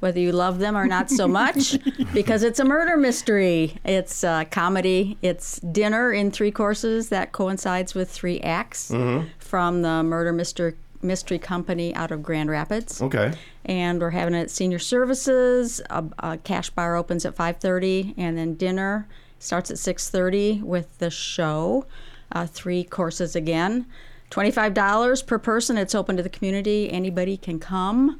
whether 0.00 0.18
you 0.18 0.32
love 0.32 0.58
them 0.58 0.78
or 0.78 0.86
not 0.86 1.10
so 1.10 1.28
much, 1.42 1.76
because 2.14 2.42
it's 2.42 2.58
a 2.58 2.64
murder 2.64 2.96
mystery. 2.96 3.76
It's 3.84 4.24
uh, 4.24 4.44
comedy. 4.50 5.18
It's 5.20 5.60
dinner 5.60 6.10
in 6.10 6.30
three 6.30 6.50
courses 6.50 7.10
that 7.10 7.32
coincides 7.32 7.94
with 7.94 8.10
three 8.10 8.40
acts 8.40 8.90
Mhm. 8.90 9.26
from 9.38 9.82
the 9.82 10.02
Murder 10.02 10.32
Mystery, 10.32 10.72
Mystery 11.02 11.38
Company 11.38 11.94
out 11.94 12.10
of 12.10 12.22
Grand 12.22 12.48
Rapids. 12.48 13.02
Okay. 13.02 13.34
And 13.66 14.00
we're 14.00 14.10
having 14.10 14.32
it 14.32 14.40
at 14.40 14.50
Senior 14.50 14.78
Services. 14.78 15.82
A, 15.90 16.02
a 16.20 16.36
cash 16.38 16.70
bar 16.70 16.96
opens 16.96 17.26
at 17.26 17.36
5:30, 17.36 18.14
and 18.16 18.38
then 18.38 18.54
dinner 18.54 19.06
starts 19.38 19.70
at 19.70 19.76
6:30 19.78 20.62
with 20.62 20.98
the 20.98 21.10
show. 21.10 21.86
Uh, 22.32 22.46
three 22.46 22.82
courses 22.84 23.36
again. 23.36 23.86
$25 24.30 25.22
per 25.26 25.38
person. 25.38 25.76
It's 25.78 25.94
open 25.94 26.16
to 26.16 26.22
the 26.22 26.28
community. 26.28 26.90
Anybody 26.90 27.36
can 27.36 27.58
come. 27.60 28.18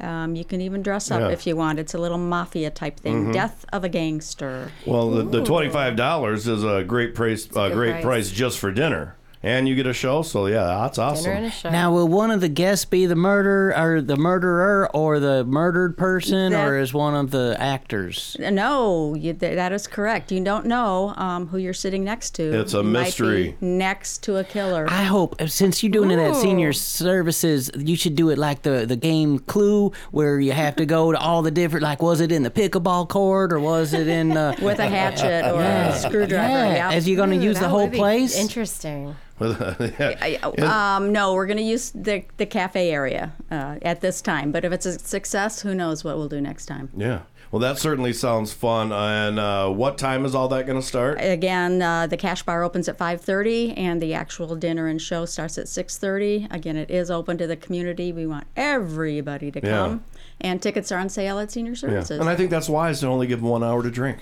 Um, 0.00 0.34
you 0.34 0.44
can 0.44 0.60
even 0.60 0.82
dress 0.82 1.10
up 1.10 1.20
Yeah. 1.20 1.28
if 1.28 1.46
you 1.46 1.54
want. 1.54 1.78
It's 1.78 1.94
a 1.94 1.98
little 1.98 2.18
mafia 2.18 2.70
type 2.70 2.98
thing. 2.98 3.26
Mhm. 3.26 3.32
Death 3.34 3.64
of 3.72 3.84
a 3.84 3.88
gangster. 3.88 4.72
Well, 4.86 5.10
the, 5.10 5.22
the 5.22 5.44
twenty 5.44 5.68
five 5.68 5.94
dollars 5.94 6.48
is 6.48 6.64
a 6.64 6.82
great 6.82 7.14
price, 7.14 7.46
uh, 7.54 7.68
good 7.68 7.74
great 7.74 7.92
price. 7.92 8.04
price 8.04 8.30
just 8.30 8.58
for 8.58 8.72
dinner, 8.72 9.14
and 9.42 9.68
you 9.68 9.74
get 9.74 9.86
a 9.86 9.92
show. 9.92 10.22
So 10.22 10.46
yeah, 10.46 10.64
that's 10.64 10.98
awesome. 10.98 11.50
Now, 11.72 11.92
will 11.92 12.08
one 12.08 12.30
of 12.30 12.40
the 12.40 12.48
guests 12.48 12.84
be 12.84 13.06
the 13.06 13.16
murderer, 13.16 13.76
or 13.76 14.00
the 14.00 14.16
murderer, 14.16 14.88
or 14.94 15.18
the 15.20 15.44
murdered 15.44 15.96
person, 15.96 16.52
That- 16.52 16.66
or 16.68 16.78
is 16.78 16.92
one 16.94 17.14
of 17.14 17.30
the 17.30 17.56
actors? 17.58 18.36
No, 18.38 19.14
you, 19.14 19.32
that 19.34 19.72
is 19.72 19.86
correct. 19.86 20.30
You 20.32 20.42
don't 20.44 20.66
know 20.66 21.14
um, 21.16 21.48
who 21.48 21.58
you're 21.58 21.72
sitting 21.74 22.04
next 22.04 22.30
to. 22.36 22.60
It's 22.60 22.74
a 22.74 22.78
You 22.78 22.82
might 22.84 22.92
be 22.92 23.04
mystery. 23.04 23.56
next 23.60 24.22
to 24.24 24.36
a 24.36 24.44
killer. 24.44 24.86
I 24.88 25.04
hope 25.04 25.40
uh, 25.40 25.46
since 25.46 25.82
you're 25.82 25.92
doing 25.92 26.10
it 26.10 26.18
at 26.18 26.36
senior 26.36 26.72
services, 26.72 27.70
you 27.76 27.96
should 27.96 28.14
do 28.16 28.30
it 28.30 28.38
like 28.38 28.62
the 28.62 28.86
the 28.86 28.96
game 28.96 29.38
Clue, 29.40 29.92
where 30.10 30.38
you 30.40 30.52
have 30.52 30.76
to 30.76 30.86
go 30.86 31.12
to 31.12 31.18
all 31.18 31.42
the 31.42 31.50
different. 31.50 31.82
Like, 31.82 32.02
was 32.02 32.20
it 32.20 32.30
in 32.32 32.42
the 32.42 32.50
pickleball 32.50 33.08
court 33.08 33.52
or 33.52 33.58
was 33.60 33.92
it 33.92 34.06
in 34.08 34.36
uh, 34.36 34.54
With 34.62 34.78
a 34.78 34.86
hatchet 34.88 35.44
or 35.52 35.60
a 35.60 35.98
screwdriver, 35.98 36.48
Yeah. 36.48 36.90
yep. 36.90 36.94
Is 36.98 37.08
you 37.08 37.16
going 37.16 37.30
to 37.30 37.36
use 37.36 37.58
the 37.58 37.68
whole 37.68 37.88
place? 37.90 38.36
Interesting. 38.36 39.16
Yeah. 39.98 40.96
Um, 40.96 41.12
no, 41.12 41.34
we're 41.34 41.46
going 41.46 41.56
to 41.58 41.62
use 41.62 41.90
the, 41.94 42.24
the 42.36 42.46
cafe 42.46 42.90
area 42.90 43.32
uh, 43.50 43.76
at 43.82 44.00
this 44.00 44.20
time. 44.20 44.52
But 44.52 44.64
if 44.64 44.72
it's 44.72 44.86
a 44.86 44.98
success, 44.98 45.62
who 45.62 45.74
knows 45.74 46.04
what 46.04 46.16
we'll 46.16 46.28
do 46.28 46.40
next 46.40 46.66
time. 46.66 46.90
Yeah. 46.96 47.20
Well, 47.50 47.60
that 47.60 47.78
certainly 47.78 48.14
sounds 48.14 48.52
fun. 48.54 48.92
And 48.92 49.38
uh, 49.38 49.68
what 49.68 49.98
time 49.98 50.24
is 50.24 50.34
all 50.34 50.48
that 50.48 50.66
going 50.66 50.80
to 50.80 50.86
start? 50.86 51.18
Again, 51.20 51.82
uh, 51.82 52.06
the 52.06 52.16
cash 52.16 52.42
bar 52.44 52.64
opens 52.64 52.88
at 52.88 52.96
5:30, 52.96 53.74
and 53.76 54.00
the 54.00 54.14
actual 54.14 54.56
dinner 54.56 54.86
and 54.86 55.00
show 55.02 55.26
starts 55.26 55.58
at 55.58 55.66
6:30. 55.66 56.50
Again, 56.50 56.78
it 56.78 56.90
is 56.90 57.10
open 57.10 57.36
to 57.36 57.46
the 57.46 57.56
community. 57.56 58.10
We 58.10 58.26
want 58.26 58.46
everybody 58.56 59.50
to 59.50 59.60
come, 59.60 60.02
Yeah. 60.40 60.48
and 60.52 60.62
tickets 60.62 60.90
are 60.92 60.98
on 60.98 61.10
sale 61.10 61.38
at 61.40 61.50
Senior 61.50 61.74
Services. 61.74 62.16
Yeah. 62.16 62.20
And 62.22 62.30
I 62.30 62.36
think 62.36 62.48
that's 62.50 62.70
wise 62.70 63.00
to 63.00 63.06
only 63.08 63.26
give 63.26 63.40
them 63.40 63.50
one 63.50 63.62
hour 63.62 63.82
to 63.82 63.90
drink. 63.90 64.20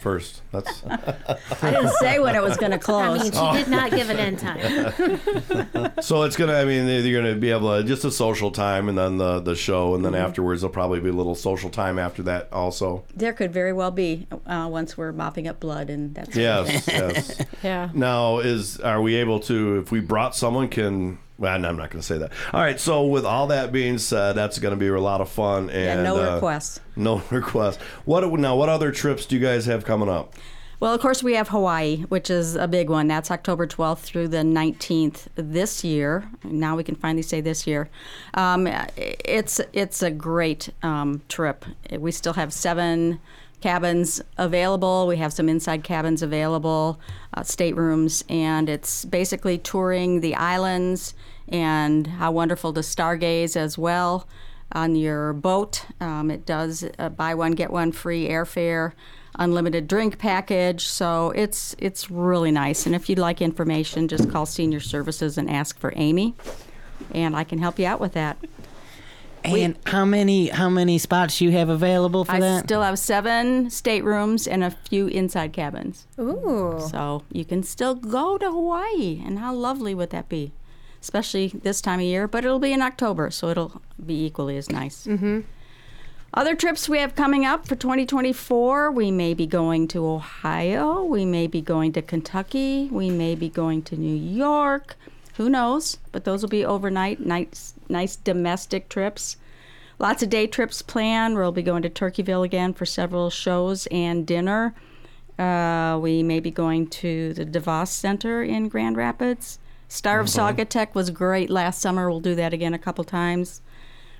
First. 0.00 0.42
That's. 0.52 0.82
I 1.62 1.70
didn't 1.70 1.92
say 2.00 2.18
when 2.18 2.34
it 2.34 2.42
was 2.42 2.56
going 2.56 2.72
to 2.72 2.78
close. 2.78 3.20
I 3.20 3.30
close. 3.30 3.32
mean, 3.54 3.58
she 3.58 3.64
did 3.64 3.70
not 3.70 3.90
give 3.90 4.10
an 4.10 4.18
end 4.18 4.38
time. 4.38 5.92
So 6.02 6.22
it's 6.22 6.36
gonna. 6.36 6.54
I 6.54 6.64
mean, 6.64 6.86
you're 7.04 7.20
gonna 7.22 7.34
be 7.34 7.50
able 7.50 7.76
to 7.76 7.82
just 7.86 8.04
a 8.04 8.10
social 8.10 8.50
time, 8.50 8.88
and 8.88 8.96
then 8.96 9.18
the 9.18 9.40
the 9.40 9.54
show, 9.54 9.94
and 9.94 10.04
then 10.04 10.12
Mm-hmm. 10.12 10.24
afterwards 10.26 10.60
there'll 10.62 10.72
probably 10.72 11.00
be 11.00 11.08
a 11.10 11.12
little 11.12 11.34
social 11.34 11.70
time 11.70 11.98
after 11.98 12.22
that 12.24 12.48
also. 12.52 13.04
There 13.14 13.32
could 13.32 13.52
very 13.52 13.72
well 13.72 13.90
be 13.90 14.26
uh, 14.46 14.68
once 14.70 14.96
we're 14.96 15.12
mopping 15.12 15.46
up 15.48 15.60
blood, 15.60 15.90
and 15.90 16.14
that's 16.14 16.34
Yes, 16.36 16.86
yes. 16.88 17.38
Yeah. 17.62 17.90
Now, 17.92 18.38
is 18.38 18.80
are 18.80 19.02
we 19.02 19.16
able 19.16 19.40
to? 19.40 19.78
If 19.80 19.90
we 19.92 20.00
brought 20.00 20.34
someone, 20.36 20.68
can 20.68 21.18
well, 21.38 21.54
I'm 21.54 21.62
not 21.62 21.90
going 21.90 22.00
to 22.00 22.02
say 22.02 22.18
that. 22.18 22.32
All 22.52 22.60
right. 22.60 22.80
So 22.80 23.06
with 23.06 23.24
all 23.24 23.46
that 23.46 23.70
being 23.70 23.98
said, 23.98 24.32
that's 24.32 24.58
going 24.58 24.72
to 24.72 24.76
be 24.76 24.88
a 24.88 25.00
lot 25.00 25.20
of 25.20 25.28
fun. 25.28 25.70
And 25.70 26.00
Yeah, 26.00 26.02
no 26.02 26.16
uh, 26.16 26.34
requests. 26.34 26.80
No 26.96 27.22
requests. 27.30 27.78
What 28.04 28.28
now? 28.38 28.56
What 28.56 28.68
other 28.68 28.90
trips 28.90 29.24
do 29.24 29.36
you 29.36 29.42
guys 29.42 29.66
have 29.66 29.84
coming 29.84 30.08
up? 30.08 30.34
Well, 30.80 30.94
of 30.94 31.00
course, 31.00 31.24
we 31.24 31.34
have 31.34 31.48
Hawaii, 31.48 32.02
which 32.02 32.30
is 32.30 32.54
a 32.54 32.68
big 32.68 32.88
one. 32.88 33.08
That's 33.08 33.32
October 33.32 33.66
12th 33.66 33.98
through 33.98 34.28
the 34.28 34.38
19th 34.38 35.26
this 35.34 35.82
year. 35.82 36.30
Now 36.44 36.76
we 36.76 36.84
can 36.84 36.94
finally 36.94 37.22
say 37.22 37.40
this 37.40 37.66
year. 37.66 37.88
Um, 38.34 38.68
it's 38.96 39.60
it's 39.72 40.02
a 40.02 40.10
great 40.10 40.70
um, 40.84 41.22
trip. 41.28 41.64
We 41.90 42.12
still 42.12 42.34
have 42.34 42.52
seven 42.52 43.18
cabins 43.60 44.20
available. 44.36 45.06
We 45.06 45.16
have 45.16 45.32
some 45.32 45.48
inside 45.48 45.84
cabins 45.84 46.22
available, 46.22 47.00
uh, 47.34 47.42
staterooms, 47.42 48.24
and 48.28 48.68
it's 48.68 49.04
basically 49.04 49.58
touring 49.58 50.20
the 50.20 50.34
islands 50.34 51.14
and 51.48 52.06
how 52.06 52.32
wonderful 52.32 52.72
to 52.74 52.80
stargaze 52.80 53.56
as 53.56 53.78
well 53.78 54.28
on 54.72 54.96
your 54.96 55.32
boat. 55.32 55.86
Um, 56.00 56.30
it 56.30 56.44
does 56.44 56.84
uh, 56.98 57.08
buy 57.08 57.34
one 57.34 57.52
get 57.52 57.70
one 57.70 57.92
free 57.92 58.28
airfare, 58.28 58.92
unlimited 59.36 59.88
drink 59.88 60.18
package. 60.18 60.86
So 60.86 61.30
it's 61.30 61.74
it's 61.78 62.10
really 62.10 62.50
nice. 62.50 62.86
And 62.86 62.94
if 62.94 63.08
you'd 63.08 63.18
like 63.18 63.40
information, 63.40 64.08
just 64.08 64.30
call 64.30 64.46
Senior 64.46 64.80
Services 64.80 65.38
and 65.38 65.50
ask 65.50 65.78
for 65.78 65.92
Amy, 65.96 66.34
and 67.12 67.34
I 67.34 67.44
can 67.44 67.58
help 67.58 67.78
you 67.78 67.86
out 67.86 68.00
with 68.00 68.12
that. 68.12 68.36
And 69.56 69.76
how 69.86 70.04
many 70.04 70.48
how 70.48 70.68
many 70.68 70.98
spots 70.98 71.40
you 71.40 71.50
have 71.52 71.68
available 71.68 72.24
for 72.24 72.32
I 72.32 72.40
that? 72.40 72.64
still 72.64 72.82
have 72.82 72.98
seven 72.98 73.70
staterooms 73.70 74.46
and 74.46 74.64
a 74.64 74.70
few 74.70 75.06
inside 75.06 75.52
cabins. 75.52 76.06
Ooh. 76.18 76.78
So 76.90 77.24
you 77.32 77.44
can 77.44 77.62
still 77.62 77.94
go 77.94 78.38
to 78.38 78.50
Hawaii, 78.50 79.22
and 79.24 79.38
how 79.38 79.54
lovely 79.54 79.94
would 79.94 80.10
that 80.10 80.28
be? 80.28 80.52
Especially 81.00 81.48
this 81.48 81.80
time 81.80 82.00
of 82.00 82.06
year, 82.06 82.26
but 82.26 82.44
it'll 82.44 82.58
be 82.58 82.72
in 82.72 82.82
October, 82.82 83.30
so 83.30 83.48
it'll 83.48 83.80
be 84.04 84.24
equally 84.24 84.56
as 84.56 84.68
nice. 84.68 85.06
Mm-hmm. 85.06 85.40
Other 86.34 86.54
trips 86.54 86.88
we 86.88 86.98
have 86.98 87.14
coming 87.14 87.46
up 87.46 87.66
for 87.66 87.74
2024, 87.74 88.90
we 88.90 89.10
may 89.10 89.32
be 89.32 89.46
going 89.46 89.88
to 89.88 90.06
Ohio, 90.06 91.02
we 91.02 91.24
may 91.24 91.46
be 91.46 91.62
going 91.62 91.92
to 91.92 92.02
Kentucky, 92.02 92.88
we 92.92 93.08
may 93.08 93.34
be 93.34 93.48
going 93.48 93.82
to 93.82 93.96
New 93.96 94.14
York. 94.14 94.96
Who 95.36 95.48
knows? 95.48 95.98
But 96.12 96.24
those 96.24 96.42
will 96.42 96.50
be 96.50 96.64
overnight, 96.64 97.20
nice, 97.20 97.72
nice 97.88 98.16
domestic 98.16 98.88
trips. 98.88 99.36
Lots 99.98 100.22
of 100.22 100.30
day 100.30 100.46
trips 100.46 100.80
planned. 100.82 101.36
We'll 101.36 101.52
be 101.52 101.62
going 101.62 101.82
to 101.82 101.90
Turkeyville 101.90 102.44
again 102.44 102.72
for 102.72 102.86
several 102.86 103.30
shows 103.30 103.86
and 103.90 104.26
dinner. 104.26 104.74
Uh, 105.38 105.98
we 106.00 106.22
may 106.22 106.40
be 106.40 106.50
going 106.50 106.88
to 106.88 107.32
the 107.34 107.44
DeVos 107.44 107.88
Center 107.88 108.42
in 108.42 108.68
Grand 108.68 108.96
Rapids. 108.96 109.58
Star 109.88 110.20
of 110.20 110.26
Mhm. 110.26 110.68
Tech 110.68 110.94
was 110.94 111.10
great 111.10 111.50
last 111.50 111.80
summer. 111.80 112.10
We'll 112.10 112.20
do 112.20 112.34
that 112.34 112.52
again 112.52 112.74
a 112.74 112.78
couple 112.78 113.04
times. 113.04 113.60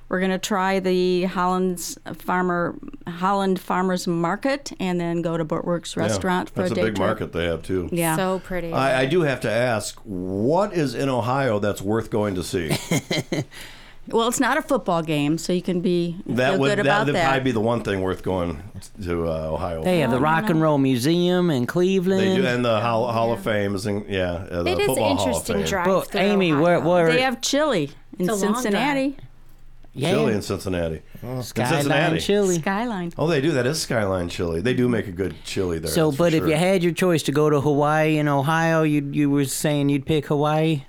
We're 0.09 0.21
going 0.21 0.31
to 0.31 0.39
try 0.39 0.81
the 0.81 1.25
Holland's 1.25 1.99
Farmer 2.15 2.79
Holland 3.07 3.61
Farmers 3.61 4.07
Market 4.07 4.73
and 4.81 4.99
then 4.99 5.21
go 5.21 5.37
to 5.37 5.45
Boatwerks 5.45 5.95
Yeah, 5.97 6.05
Restaurant 6.05 6.49
for 6.51 6.61
That's 6.63 6.71
a 6.71 6.73
a, 6.73 6.77
day 6.77 6.83
big 6.85 6.95
trip. 6.97 7.07
market 7.07 7.33
they 7.33 7.45
have 7.45 7.63
too. 7.63 7.89
Yeah. 7.93 8.17
So 8.17 8.39
pretty. 8.39 8.73
I, 8.73 9.03
I 9.03 9.07
do 9.07 9.21
have 9.23 9.41
to 9.41 9.51
ask, 9.51 9.99
what 10.05 10.73
is 10.73 10.95
in 10.95 11.09
Ohio 11.11 11.59
that's 11.59 11.83
worth 11.83 12.11
going 12.11 12.35
to 12.37 12.43
see? 12.43 12.75
Well, 14.11 14.27
it's 14.29 14.41
not 14.41 14.57
a 14.57 14.63
football 14.63 15.03
game, 15.03 15.37
so 15.37 15.53
you 15.53 15.61
can 15.61 15.83
be 15.83 16.17
That 16.25 16.53
feel 16.53 16.61
would 16.61 16.69
good 16.71 16.79
that 16.79 16.87
about 16.87 17.07
would 17.07 17.15
that. 17.15 17.25
probably 17.27 17.45
be 17.45 17.51
the 17.51 17.61
one 17.61 17.83
thing 17.83 18.01
worth 18.01 18.23
going 18.23 18.63
to 19.03 19.29
uh, 19.29 19.51
Ohio. 19.51 19.85
They 19.85 19.99
have 20.01 20.11
the 20.11 20.19
Rock 20.19 20.49
and 20.49 20.63
Roll 20.63 20.79
Museum 20.79 21.51
in 21.51 21.67
Cleveland. 21.67 22.23
They 22.23 22.37
do, 22.37 22.47
and 22.47 22.65
the 22.65 22.81
Hall, 22.81 23.13
Hall 23.13 23.33
of 23.35 23.43
Fame 23.43 23.75
is 23.75 23.87
in 23.87 24.07
yeah. 24.09 24.33
uh, 24.33 24.63
The 24.63 24.71
It 24.71 24.79
is 24.79 24.79
an 24.79 24.87
football 24.95 25.17
Hall 25.17 25.27
interesting 25.29 25.63
drive 25.65 25.87
Well, 25.89 26.07
Amy, 26.15 26.53
Ohio. 26.53 26.63
where 26.63 26.81
where 26.81 27.13
They 27.13 27.21
have 27.21 27.43
chili 27.43 27.91
in 28.19 28.31
It's 28.31 28.43
a 28.43 28.47
long 28.47 28.55
Cincinnati. 28.55 29.19
Yeah. 29.95 30.11
Chili 30.13 30.35
in 30.35 30.43
Cincinnati. 30.43 31.03
In 31.23 31.43
Skyline 31.43 31.73
Cincinnati. 31.73 32.21
Chili. 32.21 32.55
Skyline. 32.61 33.13
Oh, 33.19 33.27
they 33.27 33.41
do. 33.41 33.51
That 33.53 33.67
is 33.67 33.81
Skyline 33.83 34.29
Chili. 34.29 34.61
They 34.61 34.75
do 34.75 34.89
make 34.89 35.09
a 35.09 35.13
good 35.13 35.35
chili 35.45 35.79
there. 35.81 35.91
So, 35.91 36.07
that's 36.11 36.17
for 36.17 36.23
but 36.25 36.35
if 36.35 36.41
sure. 36.41 36.49
you 36.51 36.57
had 36.57 36.83
your 36.85 36.93
choice 36.93 37.23
to 37.25 37.33
go 37.33 37.51
to 37.51 37.61
Hawaii 37.61 38.19
and 38.19 38.29
Ohio, 38.29 38.83
you 38.85 39.09
you 39.13 39.29
were 39.31 39.45
saying 39.45 39.89
you'd 39.89 40.07
pick 40.07 40.27
Hawaii. 40.27 40.85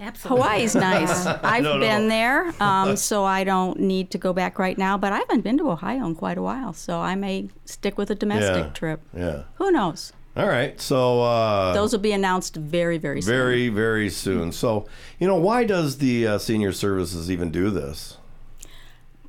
Absolutely. 0.00 0.42
Hawaii's 0.44 0.74
nice. 0.76 1.26
I've 1.42 1.62
No, 1.64 1.74
no. 1.74 1.80
been 1.80 2.08
there, 2.08 2.54
um, 2.62 2.96
so 3.08 3.24
I 3.24 3.42
don't 3.44 3.80
need 3.80 4.10
to 4.12 4.18
go 4.18 4.32
back 4.32 4.58
right 4.58 4.78
now. 4.78 4.96
But 4.96 5.12
I 5.12 5.18
haven't 5.18 5.40
been 5.42 5.58
to 5.58 5.70
Ohio 5.70 6.06
in 6.06 6.14
quite 6.14 6.38
a 6.38 6.42
while, 6.42 6.72
so 6.72 7.00
I 7.00 7.14
may 7.16 7.48
stick 7.64 7.98
with 7.98 8.10
a 8.10 8.14
domestic 8.14 8.64
Yeah. 8.66 8.72
trip. 8.72 9.00
Yeah. 9.16 9.42
Who 9.56 9.70
knows? 9.72 10.12
All 10.38 10.46
right. 10.46 10.80
So 10.80 11.22
uh, 11.22 11.72
Those 11.74 11.92
will 11.92 11.98
be 11.98 12.12
announced 12.12 12.54
very, 12.54 12.96
very 12.96 13.20
soon. 13.20 13.32
very 13.34 13.68
very 13.68 14.08
soon. 14.08 14.52
So 14.52 14.86
you 15.18 15.26
know 15.26 15.34
why 15.36 15.64
does 15.64 15.98
the 15.98 16.26
uh, 16.26 16.38
senior 16.38 16.72
services 16.72 17.30
even 17.30 17.50
do 17.50 17.70
this? 17.70 18.18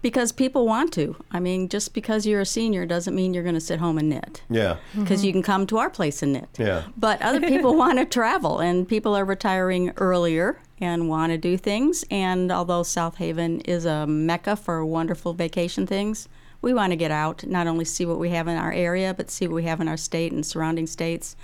Because 0.02 0.32
people 0.32 0.66
want 0.66 0.94
to. 0.94 1.18
I 1.30 1.42
mean, 1.42 1.68
just 1.68 1.94
because 1.94 2.26
you're 2.26 2.40
a 2.40 2.46
senior 2.46 2.86
doesn't 2.86 3.14
mean 3.14 3.34
you're 3.34 3.44
going 3.44 3.56
to 3.56 3.60
sit 3.60 3.80
home 3.80 3.98
and 3.98 4.08
knit. 4.08 4.44
Yeah. 4.50 4.78
Because 4.96 5.26
you 5.26 5.34
can 5.34 5.44
come 5.44 5.68
to 5.68 5.78
our 5.78 5.90
place 5.90 6.24
and 6.24 6.32
knit. 6.32 6.48
Yeah. 6.58 6.84
But 6.96 7.22
other 7.22 7.42
people 7.42 7.76
want 7.84 8.00
to 8.00 8.06
travel, 8.06 8.60
and 8.60 8.88
people 8.88 9.14
are 9.14 9.26
retiring 9.26 9.92
earlier 9.98 10.62
and 10.80 11.10
want 11.10 11.34
to 11.34 11.38
do 11.38 11.58
things. 11.58 12.06
And 12.10 12.50
although 12.50 12.84
South 12.84 13.18
Haven 13.18 13.60
is 13.62 13.84
a 13.84 14.08
mecca 14.08 14.56
for 14.56 14.86
wonderful 14.86 15.34
vacation 15.34 15.86
things, 15.86 16.30
we 16.62 16.74
want 16.74 16.92
to 16.92 16.98
get 16.98 17.12
out, 17.12 17.46
not 17.46 17.68
only 17.68 17.86
see 17.86 18.06
what 18.06 18.20
we 18.20 18.30
have 18.32 18.48
in 18.48 18.58
our 18.58 18.72
area, 18.72 19.14
but 19.14 19.30
see 19.32 19.48
what 19.48 19.56
we 19.56 19.64
have 19.64 19.80
in 19.82 19.88
our 19.88 19.98
state 19.98 20.32
and 20.32 20.46
surrounding 20.46 20.88
states. 20.88 21.36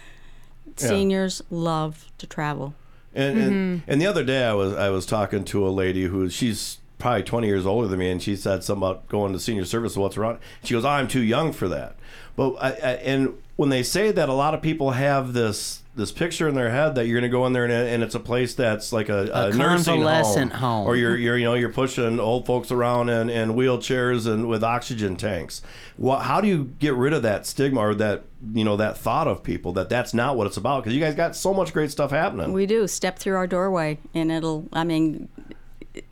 Yeah. 0.77 0.87
Seniors 0.87 1.41
love 1.49 2.05
to 2.17 2.27
travel. 2.27 2.73
And, 3.13 3.37
Mm-hmm. 3.37 3.43
and 3.53 3.81
and 3.87 4.01
the 4.01 4.07
other 4.07 4.23
day 4.25 4.43
I 4.45 4.53
was 4.53 4.73
I 4.73 4.89
was 4.89 5.05
talking 5.05 5.45
to 5.45 5.65
a 5.65 5.69
lady 5.69 6.03
who 6.03 6.29
she's 6.29 6.79
probably 6.97 7.23
20 7.23 7.47
years 7.47 7.65
older 7.65 7.87
than 7.87 7.99
me 7.99 8.09
and 8.11 8.21
she 8.21 8.35
said 8.35 8.63
something 8.63 8.81
about 8.83 9.07
going 9.07 9.31
to 9.33 9.39
senior 9.39 9.63
service 9.65 9.95
what's 9.95 10.17
wrong 10.17 10.37
she 10.63 10.73
goes 10.73 10.83
I'm 10.85 11.07
too 11.07 11.21
young 11.21 11.51
for 11.53 11.67
that 11.69 11.95
but 12.35 12.55
I, 12.55 12.69
I, 12.71 12.91
and 13.03 13.37
when 13.57 13.69
they 13.69 13.83
say 13.83 14.11
that 14.11 14.27
a 14.27 14.33
lot 14.33 14.53
of 14.53 14.61
people 14.61 14.91
have 14.91 15.31
this 15.33 15.81
this 15.95 16.11
picture 16.11 16.47
in 16.49 16.55
their 16.55 16.69
head 16.69 16.95
that 16.95 17.07
you're 17.07 17.19
going 17.19 17.29
to 17.31 17.35
go 17.35 17.45
in 17.45 17.53
there 17.53 17.63
and, 17.63 17.71
and 17.71 18.03
it's 18.03 18.15
a 18.15 18.19
place 18.19 18.53
that's 18.53 18.91
like 18.91 19.07
a, 19.07 19.29
A 19.33 19.53
nursing 19.53 19.95
convalescent 19.95 20.51
home. 20.53 20.85
or 20.87 20.95
you're 20.97 21.15
you're 21.15 21.37
you 21.37 21.45
know 21.45 21.53
you're 21.53 21.69
pushing 21.69 22.19
old 22.19 22.45
folks 22.45 22.69
around 22.71 23.07
in, 23.09 23.29
in 23.29 23.53
wheelchairs 23.53 24.27
and 24.27 24.47
with 24.49 24.61
oxygen 24.63 25.15
tanks 25.15 25.61
what 25.95 26.23
how 26.23 26.41
do 26.41 26.47
you 26.49 26.65
get 26.79 26.93
rid 26.95 27.13
of 27.13 27.21
that 27.21 27.45
stigma 27.45 27.79
or 27.79 27.95
that 27.95 28.23
you 28.53 28.63
know 28.65 28.75
that 28.75 28.97
thought 28.97 29.27
of 29.27 29.41
people 29.41 29.71
that 29.73 29.87
that's 29.89 30.13
not 30.13 30.35
what 30.35 30.47
it's 30.47 30.57
about 30.57 30.83
because 30.83 30.93
you 30.93 30.99
guys 31.01 31.15
got 31.15 31.35
so 31.35 31.53
much 31.53 31.71
great 31.71 31.89
stuff 31.91 32.11
happening 32.11 32.51
We 32.51 32.65
do 32.65 32.87
step 32.87 33.17
through 33.17 33.35
our 33.37 33.47
doorway, 33.47 33.97
and 34.13 34.31
it'll. 34.31 34.67
I 34.73 34.83
mean, 34.83 35.29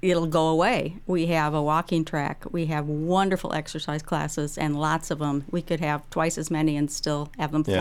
it'll 0.02 0.28
go 0.28 0.48
away. 0.48 0.98
We 1.06 1.28
have 1.28 1.54
a 1.54 1.62
walking 1.62 2.06
track. 2.06 2.46
We 2.52 2.68
have 2.68 2.88
wonderful 2.88 3.54
exercise 3.54 4.02
classes, 4.02 4.58
and 4.58 4.80
lots 4.80 5.12
of 5.12 5.20
them. 5.20 5.44
We 5.52 5.62
could 5.62 5.80
have 5.82 6.10
twice 6.10 6.38
as 6.38 6.50
many 6.50 6.78
and 6.78 6.90
still 6.92 7.30
have 7.38 7.52
them 7.52 7.64
Yeah. 7.68 7.80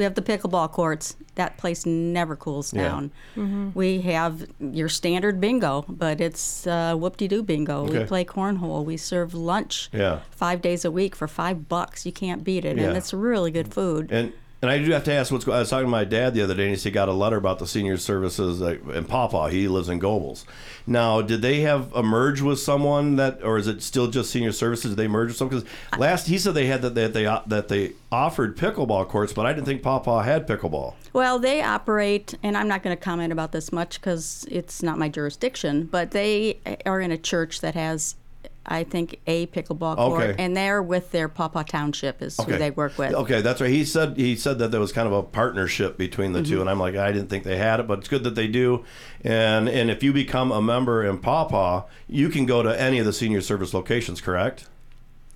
Full. 0.00 0.02
We 0.02 0.04
have 0.04 0.14
the 0.14 0.22
pickleball 0.22 0.70
courts. 0.72 1.16
That 1.34 1.56
place 1.58 1.86
never 1.86 2.36
cools 2.36 2.72
Yeah. 2.72 2.82
down. 2.88 3.10
Mhm. 3.36 3.74
We 3.74 4.00
have 4.02 4.46
your 4.60 4.88
standard 4.88 5.40
bingo, 5.40 5.84
but 5.88 6.20
it's 6.20 6.66
uh, 6.66 6.94
whoop-de-doo 6.96 7.42
bingo. 7.42 7.84
We 7.84 8.04
play 8.04 8.24
cornhole. 8.24 8.84
We 8.84 8.96
serve 8.96 9.34
lunch 9.34 9.88
Yeah. 9.92 10.20
five 10.30 10.60
days 10.62 10.84
a 10.84 10.90
week 10.90 11.14
for 11.16 11.28
five 11.28 11.68
bucks. 11.68 12.04
You 12.06 12.12
can't 12.12 12.44
beat 12.44 12.64
it, 12.64 12.76
Yeah. 12.76 12.88
and 12.88 12.96
it's 12.96 13.12
really 13.14 13.50
good 13.50 13.72
food. 13.72 14.10
And 14.12 14.32
and 14.62 14.70
I 14.70 14.78
do 14.78 14.90
have 14.92 15.04
to 15.04 15.12
ask 15.12 15.32
what's. 15.32 15.44
go- 15.44 15.52
I 15.52 15.60
was 15.60 15.70
talking 15.70 15.86
to 15.86 15.90
my 15.90 16.04
dad 16.04 16.34
the 16.34 16.42
other 16.42 16.54
day, 16.54 16.64
and 16.64 16.70
he 16.70 16.76
said 16.76 16.90
he 16.90 16.92
got 16.92 17.08
a 17.08 17.12
letter 17.12 17.36
about 17.36 17.58
the 17.58 17.66
senior 17.66 17.96
services 17.96 18.60
in 18.60 19.04
Pawpaw. 19.04 19.48
He 19.48 19.68
lives 19.68 19.88
in 19.88 19.98
Gobles. 19.98 20.44
Now, 20.86 21.22
did 21.22 21.42
they 21.42 21.60
have 21.60 21.94
a 21.94 22.02
merge 22.02 22.40
with 22.40 22.58
someone 22.58 23.16
that, 23.16 23.42
or 23.42 23.58
is 23.58 23.66
it 23.66 23.82
still 23.82 24.08
just 24.08 24.30
senior 24.30 24.52
services? 24.52 24.90
Did 24.92 24.96
they 24.96 25.08
merge 25.08 25.28
with 25.28 25.36
someone? 25.36 25.60
Because 25.60 25.98
last 25.98 26.26
he 26.26 26.36
said 26.38 26.54
they 26.54 26.66
had 26.66 26.82
that 26.82 26.94
that 26.94 27.12
they 27.14 27.24
that 27.46 27.68
they 27.68 27.92
offered 28.12 28.56
pickleball 28.56 29.08
courts, 29.08 29.32
but 29.32 29.46
I 29.46 29.52
didn't 29.52 29.66
think 29.66 29.82
Pawpaw 29.82 30.22
had 30.22 30.46
pickleball. 30.46 30.94
Well, 31.12 31.38
they 31.38 31.62
operate, 31.62 32.34
and 32.42 32.56
I'm 32.56 32.68
not 32.68 32.82
going 32.82 32.96
to 32.96 33.02
comment 33.02 33.32
about 33.32 33.52
this 33.52 33.72
much 33.72 34.00
because 34.00 34.46
it's 34.50 34.82
not 34.82 34.98
my 34.98 35.08
jurisdiction, 35.08 35.84
but 35.84 36.10
they 36.12 36.60
eh, 36.66 36.76
are 36.86 37.00
in 37.00 37.10
a 37.10 37.18
church 37.18 37.60
that 37.62 37.74
has, 37.74 38.14
I 38.66 38.84
think, 38.84 39.20
a 39.26 39.46
pickleball 39.46 39.96
court, 39.96 40.22
Okay. 40.22 40.34
and 40.42 40.56
they're 40.56 40.82
with 40.82 41.10
their 41.12 41.28
Pawpaw 41.28 41.62
Township 41.64 42.20
is 42.22 42.36
who 42.38 42.58
they 42.58 42.70
work 42.70 42.98
with. 42.98 43.14
Okay, 43.14 43.40
that's 43.40 43.60
right. 43.60 43.70
He 43.70 43.84
said 43.84 44.16
he 44.18 44.36
said 44.36 44.58
that 44.58 44.70
there 44.70 44.80
was 44.80 44.92
kind 44.92 45.06
of 45.06 45.12
a 45.14 45.22
partnership 45.22 45.96
between 45.96 46.32
the 46.32 46.42
two, 46.42 46.58
Mhm. 46.58 46.60
and 46.62 46.70
I'm 46.70 46.78
like, 46.78 46.94
I 46.94 47.10
didn't 47.10 47.30
think 47.30 47.44
they 47.44 47.56
had 47.56 47.80
it, 47.80 47.86
but 47.88 48.00
it's 48.00 48.08
good 48.08 48.22
that 48.24 48.34
they 48.34 48.46
do. 48.48 48.84
And 49.24 49.68
and 49.68 49.90
if 49.90 50.02
you 50.02 50.12
become 50.12 50.52
a 50.52 50.60
member 50.60 51.02
in 51.04 51.18
Pawpaw, 51.18 51.84
you 52.06 52.28
can 52.28 52.44
go 52.46 52.62
to 52.62 52.80
any 52.80 52.98
of 52.98 53.06
the 53.06 53.12
senior 53.14 53.40
service 53.40 53.72
locations, 53.72 54.20
correct? 54.20 54.66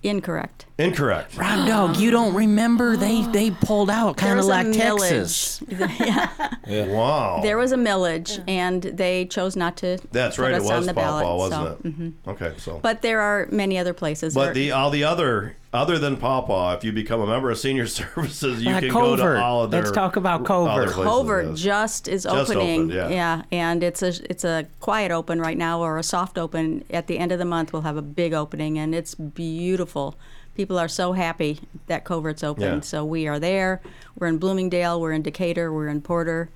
Incorrect. 0.03 0.65
Incorrect. 0.77 1.37
Rob 1.37 1.65
Dog, 1.67 1.97
you 1.97 2.11
don't 2.11 2.33
remember? 2.33 2.97
They 2.97 3.21
they 3.27 3.49
pulled 3.51 3.89
out 3.89 4.17
kind 4.17 4.37
of 4.37 4.45
like 4.45 4.67
millage. 4.67 4.77
Texas. 4.99 5.63
yeah. 5.69 6.85
Wow. 6.87 7.39
There 7.41 7.57
was 7.57 7.71
a 7.71 7.77
millage, 7.77 8.43
and 8.45 8.81
they 8.83 9.25
chose 9.25 9.55
not 9.55 9.77
to 9.77 9.99
That's 10.11 10.35
put 10.35 10.41
right. 10.43 10.51
It 10.51 10.55
us 10.57 10.61
was 10.63 10.71
on 10.71 10.83
the 10.85 10.93
Paw 10.93 11.01
ballot. 11.01 11.23
Paw, 11.23 11.37
wasn't 11.37 11.61
so, 11.61 11.87
it? 11.89 11.97
mhm. 11.99 12.13
Okay, 12.27 12.53
so. 12.57 12.79
But 12.81 13.01
there 13.01 13.21
are 13.21 13.47
many 13.51 13.77
other 13.77 13.93
places. 13.93 14.33
But 14.33 14.45
There- 14.45 14.53
the 14.55 14.71
all 14.73 14.89
the 14.89 15.05
other 15.05 15.55
other 15.73 15.97
than 15.97 16.17
Pawpaw, 16.17 16.73
if 16.75 16.83
you 16.83 16.91
become 16.91 17.21
a 17.21 17.27
member 17.27 17.49
of 17.51 17.57
Senior 17.57 17.87
Services, 18.01 18.61
you 18.61 18.71
Uh, 18.71 18.79
can 18.81 18.89
go 18.89 19.15
to 19.15 19.41
all 19.41 19.63
of 19.63 19.71
their. 19.71 19.81
Let's 19.81 19.93
talk 19.93 20.17
about 20.17 20.41
other 20.41 20.45
Covert. 20.47 20.89
places, 20.91 21.03
Covert 21.05 21.45
yes. 21.51 21.59
just 21.59 22.07
is 22.09 22.23
Just 22.23 22.51
opening. 22.51 22.91
opened, 22.91 23.11
yeah. 23.11 23.43
and 23.49 23.81
it's 23.81 24.01
a 24.01 24.11
it's 24.29 24.43
a 24.43 24.65
quiet 24.81 25.11
open 25.11 25.39
right 25.39 25.57
now 25.57 25.79
or 25.79 25.97
a 25.97 26.03
soft 26.03 26.37
open. 26.37 26.83
At 26.89 27.07
the 27.07 27.17
end 27.17 27.31
of 27.31 27.39
the 27.39 27.45
month, 27.45 27.71
we'll 27.71 27.83
have 27.83 27.95
a 27.97 28.01
big 28.01 28.33
opening, 28.33 28.77
and 28.77 28.93
it's 28.93 29.15
beautiful. 29.15 30.15
People 30.55 30.79
are 30.79 30.87
so 30.87 31.13
happy 31.13 31.59
that 31.87 32.05
Covert's 32.05 32.43
open. 32.43 32.63
Yeah. 32.63 32.79
So 32.79 33.03
we 33.03 33.27
are 33.27 33.39
there. 33.39 33.81
We're 34.17 34.27
in 34.27 34.37
Bloomingdale. 34.37 35.01
We're 35.01 35.11
in 35.11 35.21
Decatur. 35.21 35.71
We're 35.71 35.89
in 35.89 36.01
Porter. 36.01 36.49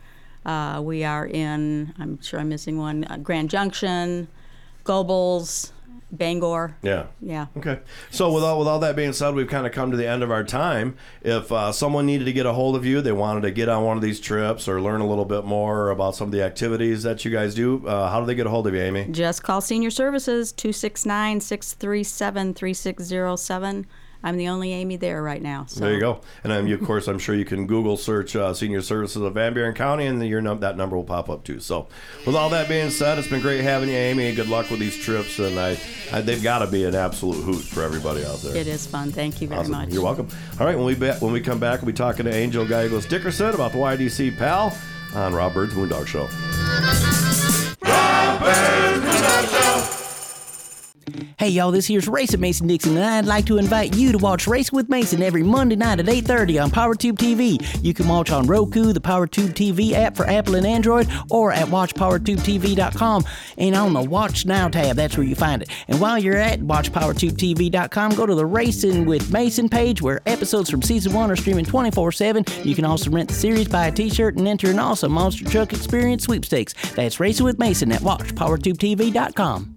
Uh, 0.45 0.81
we 0.83 1.03
are 1.03 1.27
in. 1.27 1.93
I'm 1.99 2.21
sure 2.21 2.39
I'm 2.39 2.49
missing 2.49 2.77
one. 2.77 3.03
Uh, 3.03 3.17
Grand 3.17 3.49
Junction, 3.49 4.29
Gobles, 4.85 5.73
Bangor. 6.11 6.75
Yeah. 6.81 7.07
Yeah. 7.21 7.47
Okay. 7.57 7.79
So 8.11 8.31
with 8.31 8.43
all 8.43 8.59
with 8.59 8.67
all 8.67 8.79
that 8.79 8.95
being 8.95 9.13
said, 9.13 9.35
we've 9.35 9.47
kind 9.47 9.65
of 9.65 9.71
come 9.71 9.91
to 9.91 9.97
the 9.97 10.07
end 10.07 10.23
of 10.23 10.31
our 10.31 10.43
time. 10.43 10.95
If 11.21 11.51
uh, 11.51 11.71
someone 11.71 12.05
needed 12.05 12.25
to 12.25 12.33
get 12.33 12.45
a 12.45 12.53
hold 12.53 12.75
of 12.75 12.85
you, 12.85 13.01
they 13.01 13.11
wanted 13.11 13.41
to 13.41 13.51
get 13.51 13.69
on 13.69 13.83
one 13.83 13.97
of 13.97 14.03
these 14.03 14.19
trips 14.19 14.67
or 14.67 14.81
learn 14.81 15.01
a 15.01 15.07
little 15.07 15.25
bit 15.25 15.45
more 15.45 15.89
about 15.89 16.15
some 16.15 16.27
of 16.27 16.31
the 16.31 16.43
activities 16.43 17.03
that 17.03 17.23
you 17.25 17.31
guys 17.31 17.53
do, 17.55 17.87
uh, 17.87 18.09
how 18.09 18.19
do 18.19 18.25
they 18.25 18.35
get 18.35 18.47
a 18.47 18.49
hold 18.49 18.67
of 18.67 18.73
you, 18.73 18.81
Amy? 18.81 19.05
Just 19.11 19.43
call 19.43 19.61
Senior 19.61 19.91
Services 19.91 20.51
269 20.51 21.41
637 21.41 22.53
3607. 22.53 23.85
I'm 24.21 24.35
the 24.35 24.49
only 24.49 24.73
Amy 24.73 24.97
there 24.97 25.23
right 25.23 25.41
now. 25.41 25.65
So. 25.67 25.79
There 25.79 25.93
you 25.93 25.99
go. 25.99 26.21
And 26.43 26.67
you, 26.67 26.75
of 26.75 26.81
course, 26.83 27.07
I'm 27.07 27.19
sure 27.19 27.35
you 27.35 27.45
can 27.45 27.67
Google 27.67 27.95
search 27.95 28.35
uh, 28.35 28.53
Senior 28.53 28.81
Services 28.81 29.21
of 29.21 29.33
Van 29.33 29.53
Buren 29.53 29.73
County, 29.73 30.05
and 30.07 30.21
your 30.27 30.41
num- 30.41 30.59
that 30.59 30.75
number 30.75 30.97
will 30.97 31.05
pop 31.05 31.29
up 31.29 31.43
too. 31.45 31.59
So, 31.61 31.87
with 32.25 32.35
all 32.35 32.49
that 32.49 32.67
being 32.67 32.89
said, 32.89 33.17
it's 33.17 33.29
been 33.29 33.41
great 33.41 33.61
having 33.61 33.87
you, 33.89 33.95
Amy. 33.95 34.35
Good 34.35 34.49
luck 34.49 34.69
with 34.69 34.79
these 34.81 34.97
trips, 34.97 35.39
and 35.39 35.57
I, 35.57 35.77
I 36.11 36.19
they've 36.21 36.43
got 36.43 36.59
to 36.59 36.67
be 36.67 36.83
an 36.83 36.95
absolute 36.95 37.41
hoot 37.43 37.61
for 37.63 37.81
everybody 37.81 38.25
out 38.25 38.39
there. 38.41 38.55
It 38.57 38.67
is 38.67 38.85
fun. 38.85 39.11
Thank 39.11 39.41
you 39.41 39.47
very 39.47 39.61
Awesome. 39.61 39.71
much. 39.71 39.89
You're 39.89 40.03
welcome. 40.03 40.27
All 40.59 40.65
right, 40.65 40.75
when 40.75 40.85
we 40.85 40.95
be- 40.95 41.11
when 41.19 41.31
we 41.31 41.39
come 41.39 41.59
back, 41.59 41.81
we'll 41.81 41.87
be 41.87 41.93
talking 41.93 42.25
to 42.25 42.33
Angel 42.33 42.65
Gallegoes-Dickerson 42.65 43.53
about 43.55 43.71
the 43.71 43.77
YDC 43.77 44.37
PAL 44.37 44.77
on 45.15 45.33
Rob 45.33 45.53
Byrd's 45.53 45.73
Moondog 45.75 46.07
Show. 46.07 46.27
Hey 51.37 51.49
y'all, 51.49 51.71
this 51.71 51.87
here's 51.87 52.07
Racing 52.07 52.39
Mason 52.39 52.67
Dixon, 52.67 52.97
and 52.97 53.05
I'd 53.05 53.25
like 53.25 53.45
to 53.45 53.57
invite 53.57 53.95
you 53.95 54.11
to 54.11 54.17
watch 54.17 54.47
Racing 54.47 54.75
with 54.75 54.89
Mason 54.89 55.21
every 55.21 55.43
Monday 55.43 55.75
night 55.75 55.99
at 55.99 56.07
8:30 56.07 56.59
on 56.63 56.71
PowerTube 56.71 57.17
TV. 57.17 57.57
You 57.83 57.93
can 57.93 58.07
watch 58.07 58.31
on 58.31 58.47
Roku, 58.47 58.93
the 58.93 58.99
PowerTube 58.99 59.53
TV 59.53 59.93
app 59.93 60.15
for 60.15 60.25
Apple 60.27 60.55
and 60.55 60.65
Android, 60.65 61.07
or 61.29 61.51
at 61.51 61.67
WatchPowerTubeTV.com. 61.67 63.23
And 63.57 63.75
on 63.75 63.93
the 63.93 64.01
Watch 64.01 64.45
Now 64.45 64.67
tab, 64.67 64.95
that's 64.95 65.17
where 65.17 65.25
you 65.25 65.35
find 65.35 65.61
it. 65.61 65.69
And 65.87 65.99
while 65.99 66.19
you're 66.19 66.37
at 66.37 66.59
WatchPowerTubeTV.com, 66.59 68.15
go 68.15 68.25
to 68.25 68.35
the 68.35 68.45
Racing 68.45 69.05
with 69.05 69.31
Mason 69.31 69.69
page 69.69 70.01
where 70.01 70.21
episodes 70.25 70.69
from 70.69 70.81
season 70.81 71.13
one 71.13 71.31
are 71.31 71.35
streaming 71.35 71.65
24/7. 71.65 72.45
You 72.65 72.75
can 72.75 72.85
also 72.85 73.09
rent 73.09 73.29
the 73.29 73.35
series, 73.35 73.67
buy 73.67 73.87
a 73.87 73.91
T-shirt, 73.91 74.37
and 74.37 74.47
enter 74.47 74.69
an 74.69 74.79
awesome 74.79 75.11
Monster 75.11 75.45
Truck 75.45 75.73
Experience 75.73 76.23
sweepstakes. 76.23 76.73
That's 76.95 77.19
Racing 77.19 77.45
with 77.45 77.59
Mason 77.59 77.91
at 77.91 78.01
WatchPowerTubeTV.com. 78.01 79.75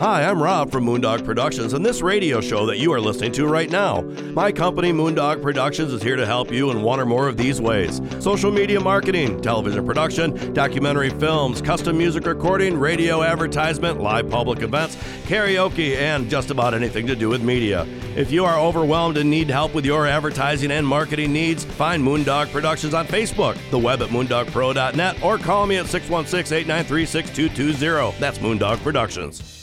Hi, 0.00 0.24
I'm 0.24 0.42
Rob 0.42 0.70
from 0.70 0.86
Moondog 0.86 1.26
Productions 1.26 1.74
and 1.74 1.84
this 1.84 2.00
radio 2.00 2.40
show 2.40 2.64
that 2.64 2.78
you 2.78 2.90
are 2.90 3.00
listening 3.02 3.32
to 3.32 3.46
right 3.46 3.68
now. 3.68 4.00
My 4.32 4.50
company, 4.50 4.94
Moondog 4.94 5.42
Productions, 5.42 5.92
is 5.92 6.02
here 6.02 6.16
to 6.16 6.24
help 6.24 6.50
you 6.50 6.70
in 6.70 6.80
one 6.80 6.98
or 6.98 7.04
more 7.04 7.28
of 7.28 7.36
these 7.36 7.60
ways 7.60 8.00
social 8.18 8.50
media 8.50 8.80
marketing, 8.80 9.42
television 9.42 9.84
production, 9.84 10.54
documentary 10.54 11.10
films, 11.10 11.60
custom 11.60 11.98
music 11.98 12.24
recording, 12.24 12.78
radio 12.78 13.22
advertisement, 13.22 14.00
live 14.00 14.30
public 14.30 14.62
events, 14.62 14.96
karaoke, 15.26 15.94
and 15.98 16.30
just 16.30 16.48
about 16.48 16.72
anything 16.72 17.06
to 17.06 17.14
do 17.14 17.28
with 17.28 17.42
media. 17.42 17.86
If 18.16 18.32
you 18.32 18.46
are 18.46 18.58
overwhelmed 18.58 19.18
and 19.18 19.28
need 19.28 19.50
help 19.50 19.74
with 19.74 19.84
your 19.84 20.06
advertising 20.06 20.70
and 20.70 20.86
marketing 20.86 21.30
needs, 21.30 21.66
find 21.66 22.02
Moondog 22.02 22.50
Productions 22.52 22.94
on 22.94 23.06
Facebook, 23.06 23.58
the 23.70 23.78
web 23.78 24.00
at 24.00 24.08
moondogpro.net, 24.08 25.22
or 25.22 25.36
call 25.36 25.66
me 25.66 25.76
at 25.76 25.88
616 25.88 26.56
893 26.56 27.04
6220. 27.04 28.18
That's 28.18 28.38
Moondog 28.38 28.78
Productions. 28.78 29.59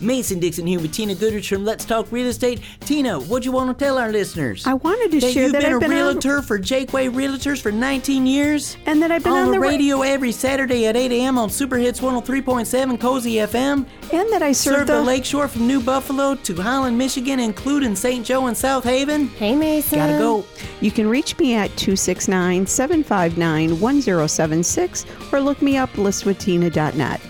Mason 0.00 0.38
Dixon 0.38 0.66
here 0.66 0.80
with 0.80 0.92
Tina 0.92 1.14
Goodrich 1.14 1.48
from 1.48 1.64
Let's 1.64 1.84
Talk 1.84 2.10
Real 2.12 2.26
Estate. 2.26 2.60
Tina, 2.80 3.18
what 3.18 3.42
do 3.42 3.46
you 3.46 3.52
want 3.52 3.76
to 3.76 3.84
tell 3.84 3.96
our 3.98 4.10
listeners? 4.12 4.66
I 4.66 4.74
wanted 4.74 5.10
to 5.12 5.20
that 5.20 5.32
share 5.32 5.42
you've 5.44 5.52
that 5.52 5.62
been 5.62 5.70
I've 5.72 5.76
a 5.76 5.80
been 5.80 5.92
on- 5.92 5.96
realtor 5.96 6.42
for 6.42 6.58
Jaqua 6.58 7.10
Realtors 7.12 7.60
for 7.60 7.72
19 7.72 8.26
years, 8.26 8.76
and 8.86 9.00
that 9.02 9.10
I've 9.10 9.24
been 9.24 9.32
on 9.32 9.46
the 9.46 9.52
the 9.52 9.60
ra- 9.60 9.68
radio 9.68 10.02
every 10.02 10.32
Saturday 10.32 10.86
at 10.86 10.96
8 10.96 11.12
a.m. 11.12 11.38
on 11.38 11.48
Super 11.50 11.76
Hits 11.76 12.00
103.7 12.00 13.00
Cozy 13.00 13.34
FM, 13.34 13.86
and 14.12 14.32
that 14.32 14.42
I 14.42 14.52
serve 14.52 14.76
serve 14.78 14.86
the 14.86 14.94
the- 14.94 15.02
Lakeshore 15.02 15.48
from 15.48 15.66
New 15.66 15.80
Buffalo 15.80 16.34
to 16.34 16.54
Holland, 16.60 16.96
Michigan, 16.98 17.40
including 17.40 17.94
St. 17.96 18.24
Joe 18.24 18.46
and 18.46 18.56
South 18.56 18.84
Haven. 18.84 19.28
Hey, 19.28 19.56
Mason. 19.56 19.98
Gotta 19.98 20.18
go. 20.18 20.44
You 20.80 20.90
can 20.90 21.08
reach 21.08 21.38
me 21.38 21.54
at 21.54 21.68
269 21.76 22.66
759 22.66 23.80
1076 23.80 25.06
or 25.32 25.40
look 25.40 25.62
me 25.62 25.76
up 25.76 25.90
listwithtina.net. 25.92 27.20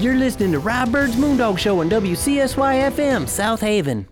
You're 0.00 0.16
listening 0.16 0.52
to 0.52 0.60
Rob 0.60 0.90
Byrd's 0.90 1.14
Moondog 1.16 1.58
Show 1.58 1.80
on 1.80 1.90
WCSY 1.90 2.90
FM, 2.90 3.28
South 3.28 3.60
Haven. 3.60 4.06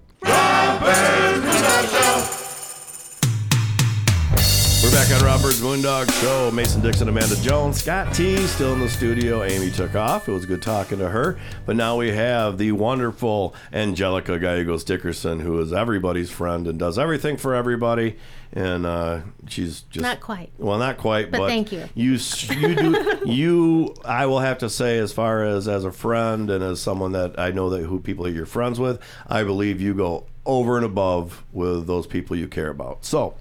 Back 4.98 5.12
on 5.12 5.24
Rob 5.24 5.42
Byrd's 5.42 5.60
Moondog 5.60 6.10
Show. 6.20 6.50
Mason 6.50 6.80
Dixon, 6.80 7.08
Amanda 7.08 7.36
Jones, 7.36 7.80
Scott 7.80 8.12
T 8.12 8.36
still 8.48 8.72
in 8.72 8.80
the 8.80 8.88
studio. 8.88 9.44
Amy 9.44 9.70
took 9.70 9.94
off. 9.94 10.28
It 10.28 10.32
was 10.32 10.44
good 10.44 10.60
talking 10.60 10.98
to 10.98 11.08
her. 11.08 11.38
But 11.66 11.76
now 11.76 11.96
we 11.96 12.10
have 12.10 12.58
the 12.58 12.72
wonderful 12.72 13.54
Angelica 13.72 14.40
Gallegoes-Dickerson, 14.40 15.38
who 15.38 15.60
is 15.60 15.72
everybody's 15.72 16.32
friend 16.32 16.66
and 16.66 16.80
does 16.80 16.98
everything 16.98 17.36
for 17.36 17.54
everybody. 17.54 18.16
And 18.52 18.84
uh, 18.84 19.20
she's 19.46 19.82
just 19.82 20.02
Not 20.02 20.18
quite. 20.18 20.50
Well, 20.58 20.78
not 20.78 20.96
quite, 20.98 21.30
But 21.30 21.38
but, 21.38 21.48
thank 21.48 21.70
you. 21.70 21.88
You, 21.94 22.18
you 22.58 22.74
do. 22.74 23.20
you, 23.24 23.94
I 24.04 24.26
will 24.26 24.40
have 24.40 24.58
to 24.58 24.68
say, 24.68 24.98
as 24.98 25.12
far 25.12 25.44
as 25.44 25.68
as 25.68 25.84
a 25.84 25.92
friend 25.92 26.50
and 26.50 26.64
as 26.64 26.82
someone 26.82 27.12
that 27.12 27.38
I 27.38 27.52
know 27.52 27.70
that 27.70 27.84
who 27.84 28.00
people 28.00 28.24
that 28.24 28.32
you're 28.32 28.46
friends 28.46 28.80
with, 28.80 29.00
I 29.28 29.44
believe 29.44 29.80
you 29.80 29.94
go 29.94 30.26
over 30.44 30.76
and 30.76 30.84
above 30.84 31.44
with 31.52 31.86
those 31.86 32.08
people 32.08 32.34
you 32.34 32.48
care 32.48 32.70
about. 32.70 33.04
So 33.04 33.34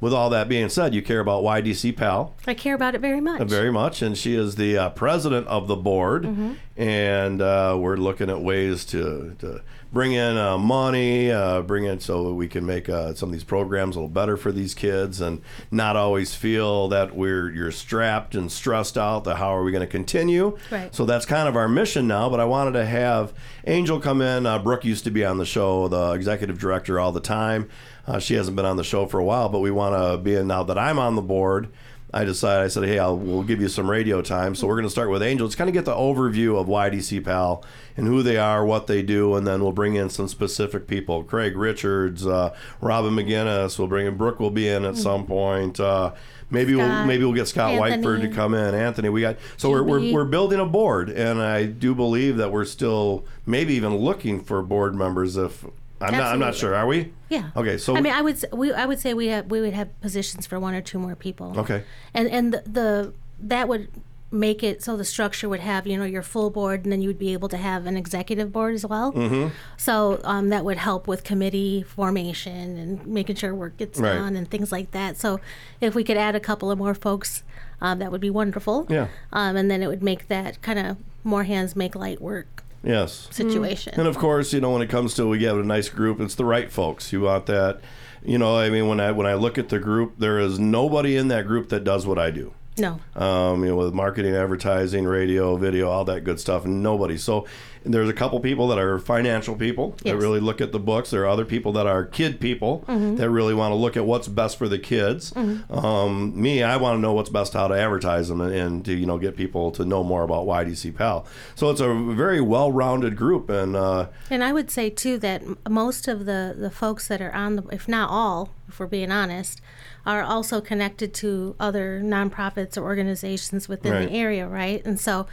with 0.00 0.12
all 0.12 0.28
that 0.30 0.48
being 0.48 0.68
said, 0.68 0.94
you 0.94 1.02
care 1.02 1.20
about 1.20 1.42
YDC 1.42 1.96
PAL 1.96 2.34
I 2.46 2.54
care 2.54 2.74
about 2.74 2.94
it 2.94 3.00
very 3.00 3.20
much. 3.20 3.42
very 3.48 3.72
much, 3.72 4.02
and 4.02 4.16
she 4.16 4.34
is 4.34 4.56
the 4.56 4.76
uh, 4.76 4.90
president 4.90 5.46
of 5.48 5.68
the 5.68 5.76
board. 5.76 6.24
Mhm. 6.24 6.56
And 6.78 7.40
uh, 7.40 7.74
we're 7.80 7.96
looking 7.96 8.28
at 8.28 8.42
ways 8.42 8.84
to, 8.86 9.34
to 9.38 9.62
bring 9.90 10.12
in 10.12 10.36
uh, 10.36 10.58
money, 10.58 11.30
uh, 11.32 11.62
bring 11.62 11.84
in 11.84 11.98
so 12.00 12.24
that 12.24 12.34
we 12.34 12.48
can 12.48 12.66
make 12.66 12.90
uh, 12.90 13.14
some 13.14 13.30
of 13.30 13.32
these 13.32 13.44
programs 13.44 13.96
a 13.96 14.00
little 14.00 14.10
better 14.10 14.36
for 14.36 14.52
these 14.52 14.74
kids, 14.74 15.22
and 15.22 15.40
not 15.70 15.96
always 15.96 16.34
feel 16.34 16.88
that 16.88 17.16
we're 17.16 17.48
you're 17.50 17.70
strapped 17.72 18.34
and 18.34 18.52
stressed 18.52 18.98
out. 18.98 19.24
That 19.24 19.36
how 19.36 19.56
are 19.56 19.62
we 19.64 19.72
going 19.72 19.80
to 19.80 19.86
continue? 19.86 20.58
Right. 20.70 20.94
So 20.94 21.06
that's 21.06 21.24
kind 21.24 21.48
of 21.48 21.56
our 21.56 21.68
mission 21.68 22.06
now. 22.06 22.28
But 22.28 22.40
I 22.40 22.44
wanted 22.44 22.72
to 22.72 22.84
have 22.84 23.32
Angel 23.66 23.98
come 23.98 24.20
in. 24.20 24.44
Uh, 24.44 24.58
Brooke 24.58 24.84
used 24.84 25.04
to 25.04 25.10
be 25.10 25.24
on 25.24 25.38
the 25.38 25.46
show, 25.46 25.88
the 25.88 26.12
executive 26.12 26.58
director, 26.58 27.00
all 27.00 27.12
the 27.12 27.20
time. 27.20 27.70
Uh, 28.06 28.18
she 28.18 28.34
hasn't 28.34 28.56
been 28.56 28.66
on 28.66 28.76
the 28.76 28.84
show 28.84 29.06
for 29.06 29.18
a 29.18 29.24
while, 29.24 29.48
but 29.48 29.58
we 29.60 29.70
want 29.70 29.94
to 29.94 30.16
be 30.18 30.34
in 30.34 30.46
now 30.46 30.62
that 30.62 30.78
I'm 30.78 30.98
on 30.98 31.16
the 31.16 31.22
board. 31.22 31.68
I 32.14 32.24
decided, 32.24 32.64
I 32.64 32.68
said, 32.68 32.84
hey, 32.84 32.98
I'll, 32.98 33.16
we'll 33.18 33.42
give 33.42 33.60
you 33.60 33.68
some 33.68 33.90
radio 33.90 34.22
time. 34.22 34.54
So 34.54 34.66
we're 34.66 34.76
going 34.76 34.86
to 34.86 34.90
start 34.90 35.10
with 35.10 35.22
Angel. 35.22 35.48
Just 35.48 35.58
kind 35.58 35.68
of 35.68 35.74
get 35.74 35.84
the 35.84 35.94
overview 35.94 36.58
of 36.58 36.66
YDC 36.66 37.24
PAL 37.24 37.64
and 37.96 38.06
who 38.06 38.22
they 38.22 38.38
are, 38.38 38.64
what 38.64 38.86
they 38.86 39.02
do, 39.02 39.34
and 39.34 39.46
then 39.46 39.60
we'll 39.60 39.72
bring 39.72 39.96
in 39.96 40.08
some 40.08 40.28
specific 40.28 40.86
people. 40.86 41.24
Craig 41.24 41.56
Richards, 41.56 42.26
uh, 42.26 42.54
Robin 42.80 43.12
McGinnis. 43.14 43.78
We'll 43.78 43.88
bring 43.88 44.06
in 44.06 44.16
Brooke. 44.16 44.38
Will 44.40 44.50
be 44.50 44.68
in 44.68 44.84
at 44.84 44.96
some 44.96 45.26
point. 45.26 45.80
Uh, 45.80 46.12
maybe 46.48 46.74
we'll 46.76 47.04
maybe 47.06 47.24
we'll 47.24 47.34
get 47.34 47.48
Scott 47.48 47.72
Whiteford 47.72 48.20
to 48.22 48.28
come 48.28 48.54
in. 48.54 48.74
Anthony, 48.74 49.08
we 49.08 49.20
got 49.20 49.36
so 49.56 49.68
we're, 49.68 49.82
we're 49.82 50.12
we're 50.12 50.24
building 50.24 50.60
a 50.60 50.66
board, 50.66 51.10
and 51.10 51.42
I 51.42 51.66
do 51.66 51.94
believe 51.94 52.36
that 52.36 52.52
we're 52.52 52.64
still 52.64 53.24
maybe 53.44 53.74
even 53.74 53.96
looking 53.96 54.42
for 54.42 54.62
board 54.62 54.94
members. 54.94 55.36
If 55.36 55.64
I'm 56.00 56.12
not, 56.12 56.32
I'm 56.32 56.38
not 56.38 56.54
sure. 56.54 56.74
Are 56.74 56.86
we? 56.86 57.12
Yeah. 57.30 57.50
Okay. 57.56 57.78
So 57.78 57.96
I 57.96 58.00
mean, 58.00 58.12
I 58.12 58.20
would 58.22 58.36
s- 58.36 58.44
we 58.52 58.72
I 58.72 58.84
would 58.86 58.98
say 59.00 59.14
we 59.14 59.28
have 59.28 59.50
we 59.50 59.60
would 59.60 59.72
have 59.74 59.98
positions 60.00 60.46
for 60.46 60.60
one 60.60 60.74
or 60.74 60.80
two 60.82 60.98
more 60.98 61.14
people. 61.16 61.54
Okay. 61.58 61.84
And 62.14 62.28
and 62.28 62.52
the, 62.52 62.62
the 62.66 63.12
that 63.40 63.68
would 63.68 63.88
make 64.32 64.62
it 64.64 64.82
so 64.82 64.96
the 64.96 65.04
structure 65.04 65.48
would 65.48 65.60
have 65.60 65.86
you 65.86 65.96
know 65.96 66.04
your 66.04 66.20
full 66.22 66.50
board 66.50 66.82
and 66.82 66.90
then 66.92 67.00
you 67.00 67.08
would 67.08 67.18
be 67.18 67.32
able 67.32 67.48
to 67.48 67.56
have 67.56 67.86
an 67.86 67.96
executive 67.96 68.52
board 68.52 68.74
as 68.74 68.84
well. 68.84 69.12
Mhm. 69.12 69.52
So 69.76 70.20
um, 70.24 70.48
that 70.50 70.64
would 70.64 70.76
help 70.78 71.06
with 71.08 71.22
committee 71.24 71.82
formation 71.82 72.76
and 72.76 73.06
making 73.06 73.36
sure 73.36 73.54
work 73.54 73.76
gets 73.76 73.98
Right. 74.00 74.14
done 74.14 74.36
and 74.36 74.50
things 74.50 74.72
like 74.72 74.90
that. 74.90 75.16
So 75.16 75.40
if 75.80 75.94
we 75.94 76.04
could 76.04 76.16
add 76.16 76.34
a 76.34 76.40
couple 76.40 76.70
of 76.70 76.78
more 76.78 76.92
folks, 76.94 77.42
um, 77.80 77.98
that 78.00 78.10
would 78.10 78.20
be 78.20 78.30
wonderful. 78.30 78.86
Yeah. 78.90 79.08
Um, 79.32 79.56
and 79.56 79.70
then 79.70 79.82
it 79.82 79.86
would 79.86 80.02
make 80.02 80.28
that 80.28 80.60
kind 80.60 80.78
of 80.78 80.96
more 81.24 81.44
hands 81.44 81.74
make 81.76 81.94
light 81.94 82.20
work. 82.20 82.64
Yes. 82.86 83.28
situation. 83.32 83.94
And 83.96 84.06
of 84.06 84.16
course, 84.16 84.52
you 84.52 84.60
know, 84.60 84.70
when 84.70 84.82
it 84.82 84.88
comes 84.88 85.14
to 85.14 85.26
we 85.26 85.42
have 85.42 85.58
a 85.58 85.64
nice 85.64 85.88
group, 85.88 86.20
it's 86.20 86.36
the 86.36 86.44
right 86.44 86.70
folks. 86.70 87.12
You 87.12 87.22
want 87.22 87.46
that. 87.46 87.80
You 88.24 88.38
know, 88.38 88.56
I 88.56 88.70
mean, 88.70 88.88
when 88.88 89.00
I 89.00 89.12
when 89.12 89.26
I 89.26 89.34
look 89.34 89.58
at 89.58 89.68
the 89.68 89.78
group, 89.78 90.14
there 90.18 90.38
is 90.38 90.58
nobody 90.58 91.16
in 91.16 91.28
that 91.28 91.46
group 91.46 91.68
that 91.70 91.84
does 91.84 92.06
what 92.06 92.18
I 92.18 92.30
do. 92.30 92.54
No. 92.78 93.00
Um, 93.14 93.62
you 93.64 93.70
know, 93.70 93.76
with 93.76 93.94
marketing, 93.94 94.34
advertising, 94.34 95.06
radio, 95.06 95.56
video, 95.56 95.88
all 95.88 96.04
that 96.04 96.24
good 96.24 96.38
stuff, 96.40 96.64
and 96.64 96.82
nobody. 96.82 97.16
So 97.16 97.46
there's 97.84 98.08
a 98.08 98.12
couple 98.12 98.38
people 98.40 98.66
that 98.68 98.78
are 98.78 98.98
financial 98.98 99.54
people 99.54 99.94
that 100.02 100.16
really 100.16 100.40
look 100.40 100.60
at 100.60 100.72
the 100.72 100.80
books. 100.80 101.10
There 101.10 101.22
are 101.22 101.26
other 101.28 101.44
people 101.44 101.72
that 101.72 101.86
are 101.86 102.04
kid 102.04 102.40
people 102.40 102.84
Mhm. 102.88 103.16
that 103.16 103.30
really 103.30 103.54
want 103.54 103.70
to 103.72 103.76
look 103.76 103.96
at 103.96 104.04
what's 104.04 104.26
best 104.28 104.58
for 104.58 104.68
the 104.68 104.78
kids. 104.78 105.30
Mhm. 105.32 105.70
Um, 105.84 106.32
me, 106.40 106.62
I 106.64 106.76
want 106.78 106.96
to 106.96 107.00
know 107.00 107.12
what's 107.12 107.30
best 107.30 107.52
how 107.52 107.68
to 107.68 107.74
advertise 107.78 108.28
them 108.28 108.40
and, 108.40 108.52
and 108.52 108.84
to 108.86 108.92
you 108.92 109.06
know 109.06 109.18
get 109.18 109.36
people 109.36 109.70
to 109.70 109.84
know 109.84 110.02
more 110.02 110.22
about 110.24 110.46
YDC 110.46 110.90
Pal. 110.90 111.24
So 111.54 111.70
it's 111.70 111.80
a 111.80 111.94
very 111.94 112.40
well-rounded 112.40 113.16
group, 113.16 113.48
and 113.48 113.76
uh, 113.76 114.06
And 114.30 114.42
I 114.42 114.52
would 114.52 114.70
say 114.70 114.90
too 114.90 115.16
that 115.18 115.42
most 115.70 116.08
of 116.08 116.24
the 116.26 116.54
the 116.58 116.70
folks 116.70 117.06
that 117.08 117.22
are 117.22 117.32
on 117.32 117.56
the, 117.56 117.62
if 117.70 117.86
not 117.88 118.10
all, 118.10 118.50
if 118.68 118.80
we're 118.80 118.86
being 118.86 119.12
honest, 119.12 119.60
are 120.06 120.22
also 120.22 120.60
connected 120.60 121.12
to 121.14 121.54
other 121.58 122.00
nonprofits 122.02 122.76
or 122.76 122.82
organizations 122.84 123.68
within 123.68 123.92
Right. 123.92 124.08
the 124.08 124.14
area, 124.14 124.46
right? 124.46 124.80
And 124.86 124.98
so, 125.00 125.26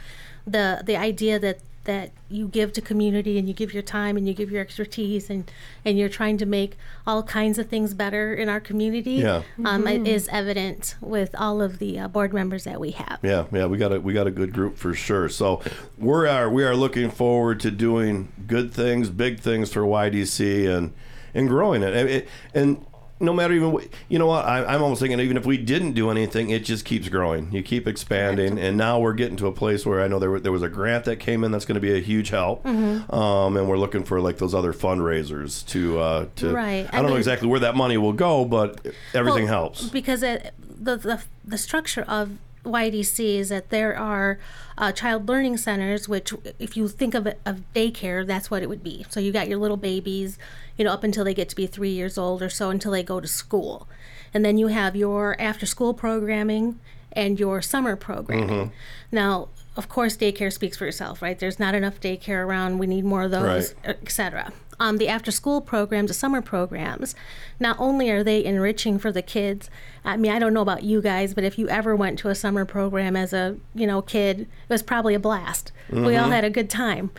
the 0.46 0.82
the 0.84 0.96
idea 0.96 1.38
that 1.38 1.60
that 1.84 2.10
you 2.30 2.48
give 2.48 2.72
to 2.72 2.80
community 2.80 3.38
and 3.38 3.46
you 3.46 3.52
give 3.52 3.74
your 3.74 3.82
time 3.82 4.16
and 4.16 4.26
you 4.26 4.32
give 4.32 4.50
your 4.50 4.62
expertise 4.62 5.28
and 5.28 5.50
and 5.84 5.98
you're 5.98 6.08
trying 6.08 6.38
to 6.38 6.46
make 6.46 6.78
all 7.06 7.22
kinds 7.22 7.58
of 7.58 7.66
things 7.68 7.92
better 7.92 8.32
in 8.32 8.48
our 8.48 8.58
community 8.60 9.16
Yeah. 9.16 9.42
um, 9.66 9.86
it 9.86 10.02
Mhm. 10.02 10.06
is 10.08 10.26
evident 10.32 10.94
with 11.02 11.34
all 11.38 11.60
of 11.60 11.78
the 11.78 11.98
uh, 12.00 12.08
board 12.08 12.32
members 12.32 12.64
that 12.64 12.80
we 12.80 12.92
have 12.92 13.18
Yeah, 13.22 13.44
yeah, 13.52 13.66
we 13.66 13.76
got 13.76 13.92
a 13.92 14.00
we 14.00 14.14
got 14.14 14.26
a 14.26 14.30
good 14.30 14.52
group 14.54 14.78
for 14.78 14.94
sure. 14.94 15.28
So 15.28 15.60
we 15.98 16.26
are 16.26 16.48
we 16.48 16.64
are 16.64 16.74
looking 16.74 17.10
forward 17.10 17.60
to 17.60 17.70
doing 17.70 18.28
good 18.46 18.72
things, 18.72 19.10
big 19.10 19.40
things 19.40 19.70
for 19.70 19.82
YDC 19.82 20.66
and 20.66 20.92
and 21.34 21.48
growing 21.48 21.82
it. 21.82 21.94
And, 21.94 22.08
it- 22.08 22.28
and 22.54 22.78
no 23.20 23.32
matter 23.32 23.54
even 23.54 23.72
what, 23.72 23.86
you 24.08 24.18
know 24.18 24.26
what 24.26 24.44
I, 24.44 24.64
I'm 24.64 24.82
almost 24.82 25.00
thinking 25.00 25.20
even 25.20 25.36
if 25.36 25.46
we 25.46 25.56
didn't 25.56 25.92
do 25.92 26.10
anything, 26.10 26.50
it 26.50 26.64
just 26.64 26.84
keeps 26.84 27.08
growing. 27.08 27.50
You 27.52 27.62
keep 27.62 27.86
expanding, 27.86 28.58
and 28.58 28.76
now 28.76 28.98
we're 28.98 29.12
getting 29.14 29.36
to 29.36 29.46
a 29.46 29.52
place 29.52 29.86
where 29.86 30.02
I 30.02 30.08
know 30.08 30.18
there 30.18 30.38
there 30.40 30.52
was 30.52 30.62
a 30.62 30.68
grant 30.68 31.04
that 31.04 31.16
came 31.20 31.44
in 31.44 31.52
that's 31.52 31.64
going 31.64 31.76
to 31.76 31.80
be 31.80 31.94
a 31.96 32.00
huge 32.00 32.30
help, 32.30 32.64
Mhm. 32.64 33.12
um, 33.14 33.56
and 33.56 33.68
we're 33.68 33.78
looking 33.78 34.04
for 34.04 34.20
like 34.20 34.38
those 34.38 34.54
other 34.54 34.72
fundraisers 34.72 35.64
to 35.68 35.98
uh, 36.00 36.26
to. 36.36 36.52
Right. 36.52 36.88
I 36.92 36.98
I 36.98 37.02
don't 37.02 37.10
know 37.10 37.16
exactly 37.16 37.48
where 37.48 37.60
that 37.60 37.76
money 37.76 37.96
will 37.96 38.12
go, 38.12 38.44
but 38.44 38.84
everything 39.14 39.44
Well, 39.44 39.52
helps. 39.62 39.88
because 39.88 40.22
it, 40.22 40.52
the, 40.58 40.96
the 40.96 41.20
the 41.44 41.58
structure 41.58 42.04
of 42.08 42.30
YDC 42.64 43.36
is 43.36 43.48
that 43.50 43.70
there 43.70 43.96
are 43.96 44.38
uh, 44.76 44.92
child 44.92 45.28
learning 45.28 45.56
centers, 45.56 46.08
which, 46.08 46.32
if 46.58 46.76
you 46.76 46.88
think 46.88 47.14
of 47.14 47.26
it 47.26 47.40
of 47.46 47.62
daycare, 47.74 48.26
that's 48.26 48.50
what 48.50 48.62
it 48.62 48.68
would 48.68 48.82
be. 48.82 49.04
So 49.08 49.20
you 49.20 49.32
got 49.32 49.48
your 49.48 49.58
little 49.58 49.76
babies, 49.76 50.38
you 50.76 50.84
know, 50.84 50.92
up 50.92 51.04
until 51.04 51.24
they 51.24 51.34
get 51.34 51.48
to 51.50 51.56
be 51.56 51.66
three 51.66 51.90
years 51.90 52.18
old 52.18 52.42
or 52.42 52.48
so, 52.50 52.70
until 52.70 52.92
they 52.92 53.02
go 53.02 53.20
to 53.20 53.28
school, 53.28 53.88
and 54.32 54.44
then 54.44 54.58
you 54.58 54.66
have 54.68 54.96
your 54.96 55.40
after 55.40 55.66
school 55.66 55.94
programming 55.94 56.80
and 57.12 57.38
your 57.38 57.62
summer 57.62 57.94
programming. 57.94 58.72
Now, 59.12 59.48
of 59.76 59.88
course, 59.88 60.16
daycare 60.16 60.52
speaks 60.52 60.76
for 60.76 60.86
itself, 60.86 61.22
right? 61.22 61.38
There's 61.38 61.58
not 61.60 61.74
enough 61.74 62.00
daycare 62.00 62.44
around. 62.44 62.78
We 62.78 62.86
need 62.88 63.04
more 63.04 63.22
of 63.24 63.30
those, 63.30 63.74
Right. 63.84 63.96
etc. 64.02 64.52
Um, 64.80 64.98
the 64.98 65.08
after 65.08 65.30
school 65.30 65.60
programs, 65.60 66.08
the 66.10 66.14
summer 66.14 66.42
programs, 66.42 67.14
not 67.60 67.76
only 67.78 68.10
are 68.10 68.24
they 68.24 68.44
enriching 68.44 68.98
for 68.98 69.12
the 69.12 69.22
kids. 69.22 69.70
I 70.04 70.16
mean, 70.16 70.32
I 70.32 70.38
don't 70.40 70.52
know 70.52 70.62
about 70.62 70.82
you 70.82 71.00
guys, 71.00 71.32
but 71.32 71.44
if 71.44 71.58
you 71.58 71.68
ever 71.68 71.94
went 71.94 72.18
to 72.20 72.28
a 72.28 72.34
summer 72.34 72.64
program 72.64 73.14
as 73.16 73.32
a 73.32 73.56
you 73.74 73.86
know 73.86 74.02
kid, 74.02 74.40
it 74.40 74.48
was 74.68 74.82
probably 74.82 75.14
a 75.14 75.20
blast. 75.20 75.70
We 75.90 76.16
all 76.16 76.28
Mhm. 76.28 76.32
had 76.32 76.44
a 76.44 76.50
good 76.50 76.68
time, 76.70 77.10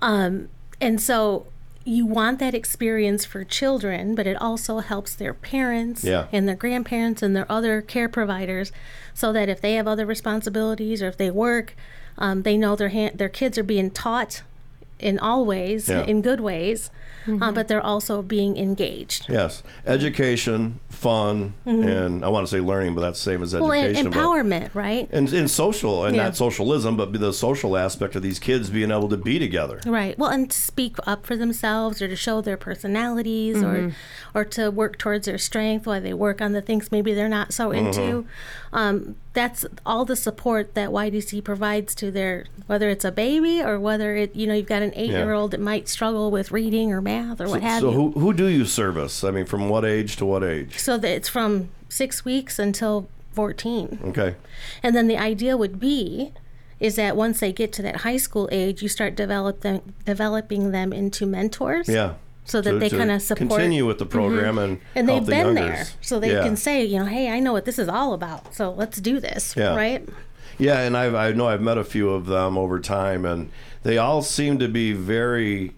um, 0.00 0.48
and 0.80 1.00
so 1.00 1.46
you 1.86 2.06
want 2.06 2.38
that 2.38 2.54
experience 2.54 3.26
for 3.26 3.44
children, 3.44 4.14
but 4.14 4.26
it 4.26 4.40
also 4.40 4.78
helps 4.78 5.14
their 5.14 5.34
parents 5.34 6.02
Yeah. 6.02 6.26
and 6.32 6.48
their 6.48 6.56
grandparents 6.56 7.22
and 7.22 7.36
their 7.36 7.44
other 7.52 7.82
care 7.82 8.08
providers, 8.08 8.72
so 9.12 9.32
that 9.34 9.50
if 9.50 9.60
they 9.60 9.74
have 9.74 9.86
other 9.86 10.06
responsibilities 10.06 11.02
or 11.02 11.08
if 11.08 11.18
they 11.18 11.30
work, 11.30 11.76
um, 12.16 12.42
they 12.42 12.56
know 12.56 12.74
their 12.74 12.88
hand, 12.88 13.18
their 13.18 13.28
kids 13.28 13.58
are 13.58 13.62
being 13.62 13.90
taught 13.90 14.40
in 14.98 15.18
all 15.18 15.44
ways, 15.44 15.88
Yeah. 15.88 16.04
in 16.04 16.22
good 16.22 16.40
ways, 16.40 16.90
uh, 17.40 17.50
but 17.52 17.68
they're 17.68 17.80
also 17.84 18.22
being 18.22 18.56
engaged. 18.56 19.26
Yes, 19.28 19.62
education, 19.86 20.78
fun, 20.88 21.54
Mhm. 21.66 21.86
and 22.06 22.24
I 22.24 22.28
want 22.28 22.46
to 22.46 22.50
say 22.50 22.60
learning, 22.60 22.94
but 22.94 23.00
that's 23.00 23.18
the 23.22 23.30
same 23.32 23.42
as 23.42 23.54
Well, 23.54 23.72
and 23.72 23.84
education. 23.86 24.10
but- 24.10 24.18
empowerment, 24.18 24.70
right? 24.74 25.08
and, 25.12 25.32
and 25.32 25.50
social, 25.50 26.04
and 26.04 26.14
Yeah. 26.16 26.24
not 26.24 26.36
socialism, 26.36 26.96
but 26.96 27.12
the 27.12 27.32
social 27.32 27.76
aspect 27.76 28.14
of 28.16 28.22
these 28.22 28.38
kids 28.38 28.70
being 28.70 28.90
able 28.90 29.08
to 29.08 29.16
be 29.16 29.38
together. 29.38 29.80
Right. 29.86 30.18
Well, 30.18 30.30
and 30.30 30.50
to 30.50 30.56
speak 30.58 30.96
up 31.06 31.26
for 31.26 31.36
themselves 31.36 32.00
or 32.00 32.08
to 32.08 32.16
show 32.16 32.40
their 32.40 32.56
personalities 32.56 33.56
Mhm. 33.58 33.64
or 33.64 33.92
or 34.36 34.44
to 34.44 34.68
work 34.68 34.98
towards 34.98 35.26
their 35.26 35.38
strength 35.38 35.86
while 35.86 36.00
they 36.00 36.12
work 36.12 36.40
on 36.42 36.52
the 36.52 36.60
things 36.60 36.90
maybe 36.90 37.14
they're 37.14 37.28
not 37.28 37.52
so 37.52 37.70
into. 37.70 38.24
Um, 38.72 39.14
that's 39.34 39.66
all 39.84 40.04
the 40.04 40.16
support 40.16 40.74
that 40.74 40.90
YDC 40.90 41.44
provides 41.44 41.94
to 41.96 42.10
their 42.10 42.46
whether 42.66 42.88
it's 42.88 43.04
a 43.04 43.12
baby 43.12 43.60
or 43.60 43.78
whether 43.78 44.16
it 44.16 44.34
you 44.34 44.46
know 44.46 44.54
you've 44.54 44.66
got 44.66 44.80
an 44.80 44.92
eight 44.94 45.10
year 45.10 45.32
old 45.32 45.50
that 45.50 45.60
might 45.60 45.88
struggle 45.88 46.30
with 46.30 46.50
reading 46.52 46.92
or 46.92 47.02
math 47.02 47.40
or 47.40 47.48
what 47.48 47.60
so 47.60 47.66
have 47.66 47.80
so 47.80 47.90
you. 47.90 47.92
So 47.92 48.00
who 48.00 48.20
who 48.20 48.32
do 48.32 48.46
you 48.46 48.64
service? 48.64 49.24
I 49.24 49.30
mean, 49.30 49.44
from 49.44 49.68
what 49.68 49.84
age 49.84 50.16
to 50.16 50.24
what 50.24 50.42
age? 50.42 50.78
so 50.78 50.96
that 50.96 51.10
it's 51.10 51.28
from 51.28 51.68
six 51.88 52.24
weeks 52.24 52.58
until 52.58 53.08
fourteen. 53.32 53.98
Okay. 54.04 54.36
And 54.82 54.96
then 54.96 55.08
the 55.08 55.18
idea 55.18 55.56
would 55.56 55.78
be 55.78 56.32
is 56.80 56.96
that 56.96 57.16
once 57.16 57.40
they 57.40 57.52
get 57.52 57.72
to 57.72 57.82
that 57.82 57.98
high 57.98 58.16
school 58.16 58.48
age, 58.52 58.82
you 58.82 58.88
start 58.88 59.14
develop 59.14 59.60
them, 59.60 59.94
developing 60.04 60.70
them 60.70 60.92
into 60.92 61.26
mentors. 61.26 61.88
Yeah. 61.88 62.14
So 62.46 62.60
that 62.60 62.70
To- 62.72 62.78
they 62.78 62.90
kind 62.90 63.10
of 63.10 63.22
support. 63.22 63.48
continue 63.48 63.86
with 63.86 63.98
the 63.98 64.04
program 64.06 64.56
Mhm. 64.56 64.64
and 64.64 64.78
and 64.94 65.08
they've 65.08 65.24
the 65.24 65.30
been 65.30 65.56
youngers. 65.56 65.64
there, 65.76 65.86
so 66.02 66.20
they 66.20 66.32
Yeah. 66.32 66.42
can 66.42 66.56
say, 66.56 66.84
you 66.84 66.98
know, 66.98 67.06
hey, 67.06 67.30
I 67.30 67.40
know 67.40 67.52
what 67.54 67.64
this 67.64 67.78
is 67.78 67.88
all 67.88 68.12
about, 68.12 68.54
so 68.54 68.70
let's 68.76 69.00
do 69.00 69.18
this, 69.18 69.54
Yeah. 69.56 69.74
right? 69.74 70.06
Yeah, 70.58 70.80
and 70.80 70.96
I've, 70.96 71.14
I 71.14 71.32
know 71.32 71.48
I've 71.48 71.62
met 71.62 71.78
a 71.78 71.84
few 71.84 72.10
of 72.10 72.26
them 72.26 72.56
over 72.58 72.78
time, 72.80 73.24
and 73.24 73.48
they 73.82 73.96
all 73.98 74.20
seem 74.22 74.58
to 74.58 74.68
be 74.68 74.92
very, 74.92 75.72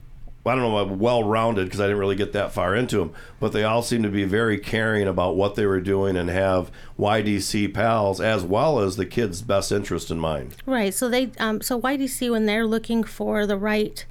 I 0.45 0.55
don't 0.55 0.63
know, 0.63 0.85
well 0.97 1.23
rounded 1.25 1.65
because 1.67 1.81
I 1.81 1.85
didn't 1.85 1.99
really 1.99 2.15
get 2.17 2.33
that 2.35 2.53
far 2.53 2.75
into 2.75 2.99
them, 2.99 3.11
but 3.41 3.53
they 3.53 3.63
all 3.65 3.81
seem 3.83 4.03
to 4.03 4.09
be 4.11 4.25
very 4.25 4.59
caring 4.59 5.07
about 5.09 5.35
what 5.37 5.55
they 5.55 5.67
were 5.67 5.81
doing 5.81 6.17
and 6.17 6.29
have 6.29 6.71
YDC 6.99 7.69
pals 7.69 8.21
as 8.21 8.43
well 8.43 8.81
as 8.81 8.97
the 8.97 9.07
kids' 9.07 9.41
best 9.41 9.71
interest 9.73 10.11
in 10.11 10.19
mind. 10.19 10.57
Right. 10.67 10.93
So 10.93 11.09
they, 11.09 11.31
um, 11.39 11.61
so 11.63 11.81
YDC 11.81 12.29
when 12.31 12.47
they're 12.47 12.67
looking 12.67 13.03
for 13.05 13.47
the 13.47 13.57
right 13.57 14.05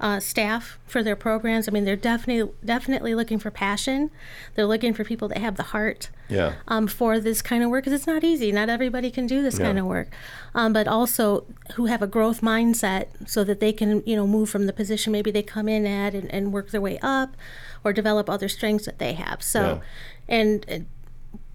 uh, 0.00 0.20
staff 0.20 0.78
for 0.86 1.02
their 1.02 1.16
programs, 1.16 1.68
I 1.68 1.72
mean, 1.72 1.84
they're 1.84 1.96
definitely 1.96 2.52
definitely 2.64 3.14
looking 3.14 3.38
for 3.38 3.50
passion. 3.50 4.10
They're 4.54 4.66
looking 4.66 4.94
for 4.94 5.02
people 5.04 5.26
that 5.28 5.38
have 5.38 5.56
the 5.56 5.64
heart. 5.64 6.10
Yeah. 6.30 6.56
um, 6.68 6.86
for 6.88 7.18
this 7.18 7.40
kind 7.40 7.64
of 7.64 7.70
work 7.70 7.84
because 7.84 7.98
it's 7.98 8.06
not 8.06 8.22
easy. 8.22 8.52
Not 8.52 8.68
everybody 8.68 9.10
can 9.10 9.26
do 9.26 9.40
this 9.40 9.58
Yeah. 9.58 9.64
kind 9.64 9.78
of 9.78 9.86
work, 9.86 10.08
um, 10.54 10.74
but 10.74 10.86
also 10.86 11.46
who 11.76 11.86
have 11.86 12.02
a 12.02 12.06
growth 12.06 12.42
mindset 12.42 13.06
so 13.26 13.44
that 13.44 13.60
they 13.60 13.72
can, 13.72 14.02
you 14.04 14.14
know, 14.14 14.26
move 14.26 14.50
from 14.50 14.66
the 14.66 14.74
position 14.74 15.10
maybe 15.10 15.30
they 15.30 15.42
come 15.42 15.70
in 15.70 15.86
at 15.86 16.14
and, 16.14 16.30
and 16.30 16.52
work 16.52 16.70
their 16.70 16.82
way 16.82 16.98
up, 17.00 17.34
or 17.82 17.94
develop 17.94 18.28
other 18.28 18.46
strengths 18.48 18.84
that 18.86 18.98
they 18.98 19.14
have. 19.14 19.42
So, 19.42 19.80
and. 20.28 20.66
Uh, 20.70 20.78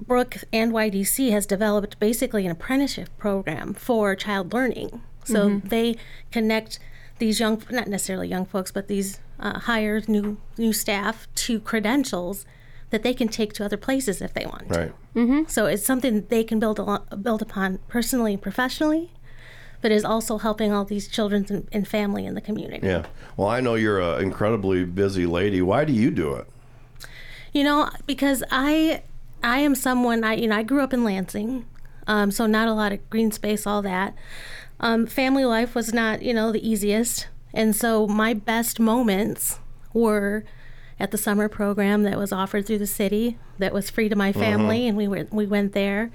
Brooke 0.05 0.37
and 0.51 0.73
YDC 0.73 1.31
has 1.31 1.45
developed 1.45 1.97
basically 1.99 2.45
an 2.45 2.51
apprenticeship 2.51 3.09
program 3.17 3.73
for 3.73 4.15
child 4.15 4.51
learning. 4.53 5.01
So 5.23 5.47
Mhm. 5.49 5.69
they 5.69 5.95
connect 6.29 6.77
these 7.19 7.39
young, 7.39 7.61
not 7.69 7.87
necessarily 7.87 8.27
young 8.27 8.45
folks, 8.45 8.71
but 8.71 8.87
these 8.87 9.19
uh, 9.39 9.59
hired 9.59 10.07
new 10.07 10.37
new 10.57 10.73
staff 10.73 11.27
to 11.35 11.59
credentials 11.59 12.45
that 12.89 13.01
they 13.01 13.13
can 13.13 13.27
take 13.27 13.53
to 13.53 13.65
other 13.65 13.77
places 13.77 14.21
if 14.21 14.33
they 14.33 14.45
want. 14.45 14.69
Right. 14.69 14.93
Mm-hmm. 15.15 15.43
So 15.47 15.65
it's 15.65 15.83
something 15.83 16.13
that 16.15 16.29
they 16.29 16.43
can 16.43 16.59
build 16.59 16.77
a 16.79 16.83
lot, 16.83 17.23
build 17.23 17.41
upon 17.41 17.79
personally 17.87 18.33
and 18.33 18.41
professionally, 18.41 19.11
but 19.81 19.91
is 19.91 20.05
also 20.05 20.37
helping 20.37 20.71
all 20.71 20.85
these 20.85 21.07
children 21.07 21.45
and, 21.49 21.67
and 21.71 21.87
family 21.87 22.25
in 22.25 22.35
the 22.35 22.41
community. 22.41 22.85
Yeah. 22.85 23.05
Well, 23.35 23.47
I 23.47 23.61
know 23.61 23.75
you're 23.75 23.99
an 23.99 24.21
incredibly 24.21 24.85
busy 24.85 25.25
lady. 25.25 25.61
Why 25.61 25.85
do 25.85 25.93
you 25.93 26.11
do 26.11 26.35
it? 26.35 26.47
You 27.51 27.63
know, 27.63 27.89
because 28.05 28.43
I 28.51 29.01
I 29.43 29.59
am 29.59 29.75
someone 29.75 30.23
I 30.23 30.33
you 30.33 30.47
know 30.47 30.55
I 30.55 30.63
grew 30.63 30.81
up 30.81 30.93
in 30.93 31.03
Lansing, 31.03 31.65
um, 32.07 32.31
so 32.31 32.45
not 32.45 32.67
a 32.67 32.73
lot 32.73 32.91
of 32.91 33.09
green 33.09 33.31
space, 33.31 33.65
all 33.67 33.81
that. 33.81 34.13
Um, 34.83 35.05
family 35.07 35.45
life 35.45 35.75
was 35.75 35.93
not 35.93 36.21
you 36.21 36.33
know 36.33 36.51
the 36.51 36.67
easiest, 36.67 37.27
and 37.53 37.73
so 37.75 38.05
my 38.07 38.33
best 38.33 38.79
moments 38.79 39.59
were 39.93 40.43
at 40.99 41.11
the 41.11 41.17
summer 41.17 41.47
program 41.47 42.03
that 42.03 42.17
was 42.17 42.31
offered 42.33 42.65
through 42.65 42.79
the 42.79 42.87
city 42.87 43.37
that 43.59 43.73
was 43.73 43.89
free 43.89 44.09
to 44.09 44.15
my 44.15 44.31
family, 44.33 44.81
Mhm. 44.81 44.87
and 44.89 44.97
we 44.97 45.07
were 45.07 45.27
we 45.31 45.45
went 45.47 45.71
there. 45.73 46.11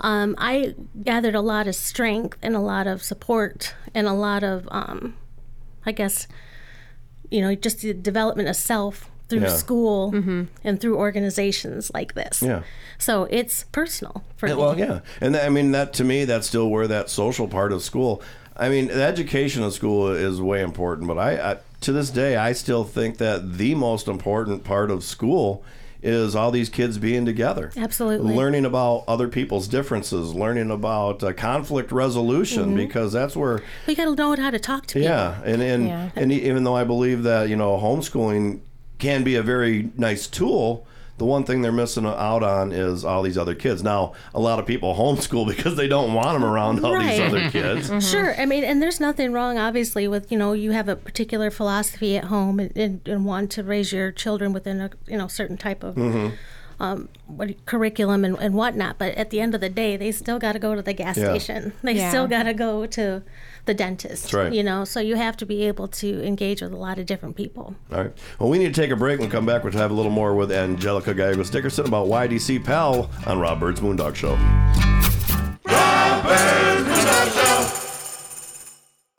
Um, 0.00 0.34
I 0.38 0.74
gathered 1.04 1.34
a 1.34 1.40
lot 1.42 1.66
of 1.68 1.74
strength 1.74 2.38
and 2.40 2.54
a 2.56 2.60
lot 2.60 2.86
of 2.86 3.02
support 3.02 3.74
and 3.94 4.06
a 4.06 4.12
lot 4.12 4.42
of 4.42 4.66
um, 4.70 5.14
I 5.84 5.92
guess 5.92 6.26
you 7.30 7.40
know 7.42 7.54
just 7.54 7.82
the 7.82 7.92
development 7.92 8.48
of 8.48 8.56
self 8.56 9.10
through 9.28 9.40
Yeah. 9.40 9.48
school 9.56 10.14
and 10.64 10.80
through 10.80 10.96
organizations 10.96 11.90
like 11.94 12.14
this. 12.14 12.42
Yeah. 12.42 12.62
So 12.98 13.24
it's 13.30 13.64
personal 13.72 14.24
for 14.36 14.48
Yeah, 14.48 14.54
me. 14.54 14.60
well, 14.60 14.78
yeah, 14.78 15.00
and 15.20 15.34
that, 15.34 15.44
I 15.44 15.48
mean 15.50 15.72
that 15.72 15.92
to 15.94 16.04
me, 16.04 16.24
that's 16.24 16.46
still 16.46 16.68
where 16.68 16.88
that 16.88 17.10
social 17.10 17.46
part 17.48 17.72
of 17.72 17.82
school. 17.82 18.22
I 18.56 18.68
mean, 18.68 18.88
the 18.88 19.02
education 19.04 19.62
of 19.62 19.72
school 19.72 20.08
is 20.10 20.40
way 20.40 20.62
important, 20.62 21.06
but 21.06 21.18
I, 21.18 21.52
I 21.52 21.56
to 21.82 21.92
this 21.92 22.10
day 22.10 22.36
I 22.36 22.52
still 22.52 22.82
think 22.84 23.18
that 23.18 23.56
the 23.58 23.74
most 23.76 24.08
important 24.08 24.64
part 24.64 24.90
of 24.90 25.04
school 25.04 25.62
is 26.00 26.34
all 26.36 26.50
these 26.52 26.68
kids 26.68 26.96
being 26.96 27.24
together. 27.26 27.72
Absolutely. 27.76 28.32
Learning 28.34 28.64
about 28.64 29.02
other 29.08 29.26
people's 29.28 29.66
differences, 29.68 30.32
learning 30.32 30.70
about 30.70 31.22
uh, 31.24 31.32
conflict 31.32 31.90
resolution 31.92 32.72
Mhm. 32.74 32.76
because 32.76 33.12
that's 33.12 33.34
where 33.36 33.62
We 33.86 33.94
got 33.96 34.04
to 34.04 34.14
know 34.14 34.34
how 34.36 34.50
to 34.50 34.58
talk 34.60 34.86
to 34.86 34.94
people. 34.94 35.08
yeah, 35.08 35.34
and 35.44 35.60
and, 35.62 35.86
Yeah. 35.88 36.10
and 36.16 36.32
e- 36.32 36.42
even 36.48 36.62
though 36.64 36.76
I 36.76 36.84
believe 36.84 37.24
that 37.24 37.48
you 37.48 37.56
know 37.56 37.76
homeschooling 37.78 38.60
can 38.98 39.22
be 39.24 39.34
a 39.36 39.42
very 39.42 39.90
nice 39.96 40.26
tool, 40.26 40.86
the 41.18 41.24
one 41.24 41.42
thing 41.44 41.62
they're 41.62 41.72
missing 41.72 42.06
out 42.06 42.44
on 42.44 42.70
is 42.70 43.04
all 43.04 43.22
these 43.22 43.36
other 43.36 43.54
kids. 43.54 43.82
Now, 43.82 44.12
a 44.32 44.38
lot 44.40 44.60
of 44.60 44.66
people 44.66 44.94
homeschool 44.96 45.48
because 45.48 45.76
they 45.76 45.88
don't 45.88 46.14
want 46.14 46.34
them 46.34 46.44
around 46.44 46.84
all 46.84 46.96
these 46.98 47.18
other 47.20 47.50
kids. 47.50 48.08
Sure. 48.08 48.40
I 48.40 48.46
mean, 48.46 48.62
and 48.62 48.80
there's 48.80 49.00
nothing 49.00 49.32
wrong, 49.32 49.58
obviously, 49.58 50.06
with 50.06 50.30
you 50.30 50.38
know 50.38 50.52
you 50.52 50.70
have 50.72 50.88
a 50.88 50.94
particular 50.96 51.50
philosophy 51.50 52.16
at 52.16 52.24
home 52.24 52.60
and, 52.60 52.76
and, 52.76 53.00
and 53.08 53.24
want 53.24 53.50
to 53.52 53.62
raise 53.64 53.92
your 53.92 54.12
children 54.12 54.52
within 54.52 54.80
a 54.80 54.90
you 55.08 55.18
know 55.18 55.26
certain 55.26 55.56
type 55.56 55.82
of 55.82 55.96
Mhm. 55.96 56.32
Um, 56.80 57.08
what 57.26 57.66
curriculum 57.66 58.24
and, 58.24 58.36
and 58.38 58.54
whatnot. 58.54 58.98
But 58.98 59.14
at 59.16 59.30
the 59.30 59.40
end 59.40 59.52
of 59.54 59.60
the 59.60 59.68
day, 59.68 59.96
they 59.96 60.12
still 60.12 60.38
got 60.38 60.52
to 60.52 60.60
go 60.60 60.76
to 60.76 60.82
the 60.82 60.92
gas 60.92 61.16
Yeah. 61.16 61.30
station. 61.36 61.72
They 61.82 61.94
Yeah. 61.94 62.08
still 62.10 62.28
got 62.28 62.44
to 62.44 62.54
go 62.54 62.86
to 62.86 63.22
the 63.64 63.74
dentist. 63.74 64.22
That's 64.24 64.34
right. 64.34 64.52
You 64.52 64.62
know, 64.62 64.84
so 64.84 65.00
you 65.00 65.16
have 65.16 65.36
to 65.38 65.46
be 65.46 65.64
able 65.64 65.88
to 65.88 66.24
engage 66.24 66.62
with 66.62 66.72
a 66.72 66.76
lot 66.76 66.98
of 67.00 67.06
different 67.06 67.34
people. 67.36 67.74
All 67.92 67.98
right. 67.98 68.12
Well, 68.38 68.48
we 68.48 68.58
need 68.58 68.72
to 68.74 68.80
take 68.80 68.90
a 68.92 68.96
break. 68.96 69.18
When 69.18 69.28
we 69.28 69.32
come 69.32 69.44
back, 69.44 69.64
we'll 69.64 69.72
have 69.72 69.90
a 69.90 69.94
little 69.94 70.12
more 70.12 70.34
with 70.36 70.52
Angelica 70.52 71.14
Gallegoes-Dickerson 71.14 71.86
about 71.86 72.06
YDC 72.06 72.60
Pal 72.64 73.10
on 73.26 73.40
Rob 73.40 73.58
Byrd's 73.58 73.80
Moondog 73.80 74.14
Show. 74.14 74.38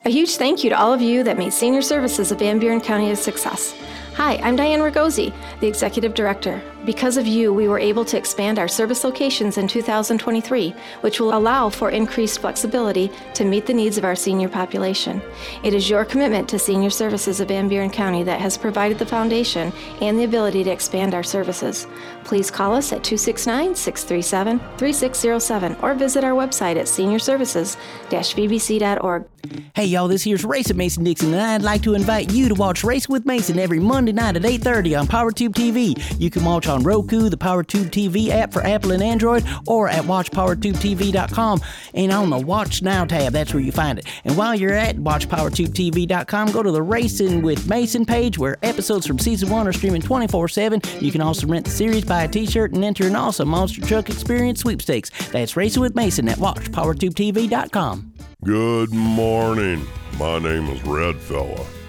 A 0.02 0.08
huge 0.10 0.36
thank 0.36 0.64
you 0.64 0.70
to 0.70 0.78
all 0.78 0.94
of 0.94 1.02
you 1.02 1.22
that 1.24 1.36
made 1.36 1.52
senior 1.52 1.82
services 1.82 2.32
of 2.32 2.38
Van 2.38 2.58
Buren 2.58 2.80
County 2.80 3.10
a 3.10 3.16
success. 3.16 3.74
Hi, 4.14 4.36
I'm 4.36 4.56
Diane 4.56 4.80
Ragosi, 4.80 5.32
the 5.60 5.66
Executive 5.68 6.14
Director. 6.14 6.60
Because 6.84 7.16
of 7.18 7.26
you, 7.26 7.52
we 7.52 7.68
were 7.68 7.78
able 7.78 8.06
to 8.06 8.16
expand 8.16 8.58
our 8.58 8.66
service 8.66 9.04
locations 9.04 9.58
in 9.58 9.68
2023, 9.68 10.74
which 11.02 11.20
will 11.20 11.36
allow 11.36 11.68
for 11.68 11.90
increased 11.90 12.40
flexibility 12.40 13.12
to 13.34 13.44
meet 13.44 13.66
the 13.66 13.74
needs 13.74 13.98
of 13.98 14.04
our 14.04 14.16
senior 14.16 14.48
population. 14.48 15.20
It 15.62 15.74
is 15.74 15.90
your 15.90 16.06
commitment 16.06 16.48
to 16.48 16.58
senior 16.58 16.88
services 16.88 17.40
of 17.40 17.48
Van 17.48 17.68
Buren 17.68 17.90
County 17.90 18.22
that 18.22 18.40
has 18.40 18.56
provided 18.56 18.98
the 18.98 19.04
foundation 19.04 19.74
and 20.00 20.18
the 20.18 20.24
ability 20.24 20.64
to 20.64 20.70
expand 20.70 21.12
our 21.14 21.22
services. 21.22 21.86
Please 22.24 22.50
call 22.50 22.74
us 22.74 22.92
at 22.92 23.04
269 23.04 23.74
637 23.74 24.58
3607 24.78 25.76
or 25.82 25.92
visit 25.94 26.24
our 26.24 26.32
website 26.32 26.76
at 26.76 26.86
seniorservices-vbc.org. 26.86 29.26
Hey 29.74 29.86
y'all, 29.86 30.08
this 30.08 30.24
here's 30.24 30.44
Race 30.44 30.68
at 30.70 30.76
Mason 30.76 31.04
Dixon, 31.04 31.32
and 31.32 31.40
I'd 31.40 31.62
like 31.62 31.82
to 31.82 31.94
invite 31.94 32.32
you 32.32 32.48
to 32.48 32.54
watch 32.54 32.84
Race 32.84 33.08
with 33.08 33.24
Mason 33.24 33.58
every 33.58 33.80
Monday 33.80 34.12
night 34.12 34.36
at 34.36 34.42
8:30 34.42 35.00
on 35.00 35.06
PowerTube 35.06 35.54
TV. 35.54 35.94
You 36.20 36.28
can 36.30 36.44
watch 36.44 36.66
on 36.70 36.82
Roku, 36.82 37.28
the 37.28 37.36
PowerTube 37.36 37.90
TV 37.90 38.30
app 38.30 38.52
for 38.52 38.62
Apple 38.64 38.92
and 38.92 39.02
Android, 39.02 39.44
or 39.66 39.88
at 39.88 40.04
WatchPowerTubeTV.com. 40.04 41.60
And 41.92 42.12
on 42.12 42.30
the 42.30 42.38
Watch 42.38 42.80
Now 42.80 43.04
tab, 43.04 43.34
that's 43.34 43.52
where 43.52 43.62
you 43.62 43.72
find 43.72 43.98
it. 43.98 44.06
And 44.24 44.36
while 44.36 44.54
you're 44.54 44.72
at 44.72 44.96
WatchPowerTubeTV.com, 44.96 46.52
go 46.52 46.62
to 46.62 46.70
the 46.70 46.82
Racing 46.82 47.42
with 47.42 47.68
Mason 47.68 48.06
page 48.06 48.38
where 48.38 48.56
episodes 48.62 49.06
from 49.06 49.18
season 49.18 49.50
one 49.50 49.68
are 49.68 49.72
streaming 49.72 50.00
24/7. 50.00 50.80
You 51.02 51.12
can 51.12 51.20
also 51.20 51.46
rent 51.46 51.66
the 51.66 51.70
series, 51.70 52.04
buy 52.04 52.22
a 52.22 52.28
T-shirt, 52.28 52.72
and 52.72 52.84
enter 52.84 53.06
an 53.06 53.16
awesome 53.16 53.48
Monster 53.48 53.82
Truck 53.82 54.08
Experience 54.08 54.60
sweepstakes. 54.60 55.10
That's 55.30 55.56
Racing 55.56 55.82
with 55.82 55.96
Mason 55.96 56.28
at 56.28 56.38
WatchPowerTubeTV.com. 56.38 58.12
Good 58.44 58.92
morning. 58.92 59.86
My 60.18 60.38
name 60.38 60.66
is 60.68 60.82
Red 60.84 61.16
Fella. 61.16 61.79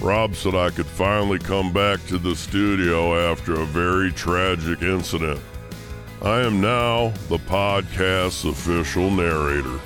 Rob 0.00 0.36
said 0.36 0.54
I 0.54 0.70
could 0.70 0.86
finally 0.86 1.40
come 1.40 1.72
back 1.72 2.04
to 2.06 2.18
the 2.18 2.36
studio 2.36 3.32
after 3.32 3.54
a 3.54 3.66
very 3.66 4.12
tragic 4.12 4.82
incident. 4.82 5.40
I 6.22 6.40
am 6.40 6.60
now 6.60 7.12
the 7.28 7.38
podcast's 7.38 8.44
official 8.44 9.10
narrator. 9.10 9.80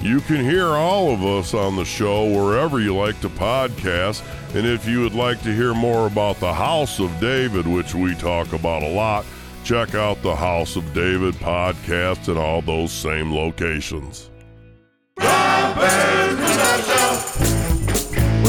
You 0.00 0.20
can 0.20 0.44
hear 0.44 0.66
all 0.68 1.12
of 1.12 1.24
us 1.24 1.54
on 1.54 1.76
the 1.76 1.84
show 1.84 2.24
wherever 2.26 2.80
you 2.80 2.96
like 2.96 3.20
to 3.20 3.28
podcast, 3.28 4.22
and 4.54 4.66
if 4.66 4.86
you 4.86 5.00
would 5.00 5.14
like 5.14 5.42
to 5.42 5.54
hear 5.54 5.74
more 5.74 6.06
about 6.06 6.38
the 6.40 6.52
House 6.52 7.00
of 7.00 7.20
David, 7.20 7.66
which 7.66 7.94
we 7.94 8.14
talk 8.14 8.52
about 8.52 8.82
a 8.82 8.88
lot, 8.88 9.24
check 9.64 9.94
out 9.94 10.22
the 10.22 10.34
House 10.36 10.76
of 10.76 10.92
David 10.92 11.34
podcast 11.34 12.28
in 12.28 12.36
all 12.36 12.62
those 12.62 12.92
same 12.92 13.32
locations. 13.32 14.30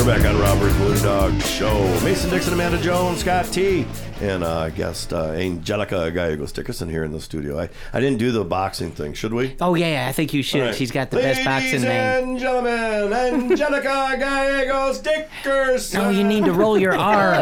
We're 0.03 0.17
back 0.17 0.25
on 0.25 0.37
Rob 0.37 0.59
Byrd's 0.59 0.75
Blue 0.75 0.99
Dog 0.99 1.41
Show. 1.43 1.81
Mason 2.03 2.29
Dixon, 2.29 2.51
Amanda 2.51 2.77
Jones, 2.77 3.21
Scott 3.21 3.45
T, 3.45 3.85
and 4.23 4.43
uh, 4.43 4.69
guest 4.69 5.11
uh, 5.11 5.31
Angelica 5.31 5.95
Gallegoes-Dickerson 6.13 6.89
here 6.89 7.03
in 7.03 7.11
the 7.11 7.19
studio. 7.19 7.59
I, 7.59 7.69
I 7.91 7.99
didn't 7.99 8.19
do 8.19 8.31
the 8.31 8.43
boxing 8.45 8.91
thing, 8.91 9.13
should 9.13 9.33
we? 9.33 9.55
Oh 9.59 9.75
yeah, 9.75 10.05
I 10.07 10.13
think 10.13 10.33
you 10.33 10.41
should. 10.41 10.61
All 10.61 10.67
right. 10.67 10.75
She's 10.75 10.91
got 10.91 11.11
the 11.11 11.17
best 11.17 11.43
boxing 11.43 11.81
Ladies 11.81 11.83
name. 11.83 12.29
and 12.29 12.39
gentlemen, 12.39 13.11
Angelica 13.13 13.87
Gallegoes-Dickerson. 14.19 16.01
No, 16.01 16.09
you 16.09 16.23
need 16.23 16.45
to 16.45 16.53
roll 16.53 16.77
your 16.77 16.95
R. 16.97 17.33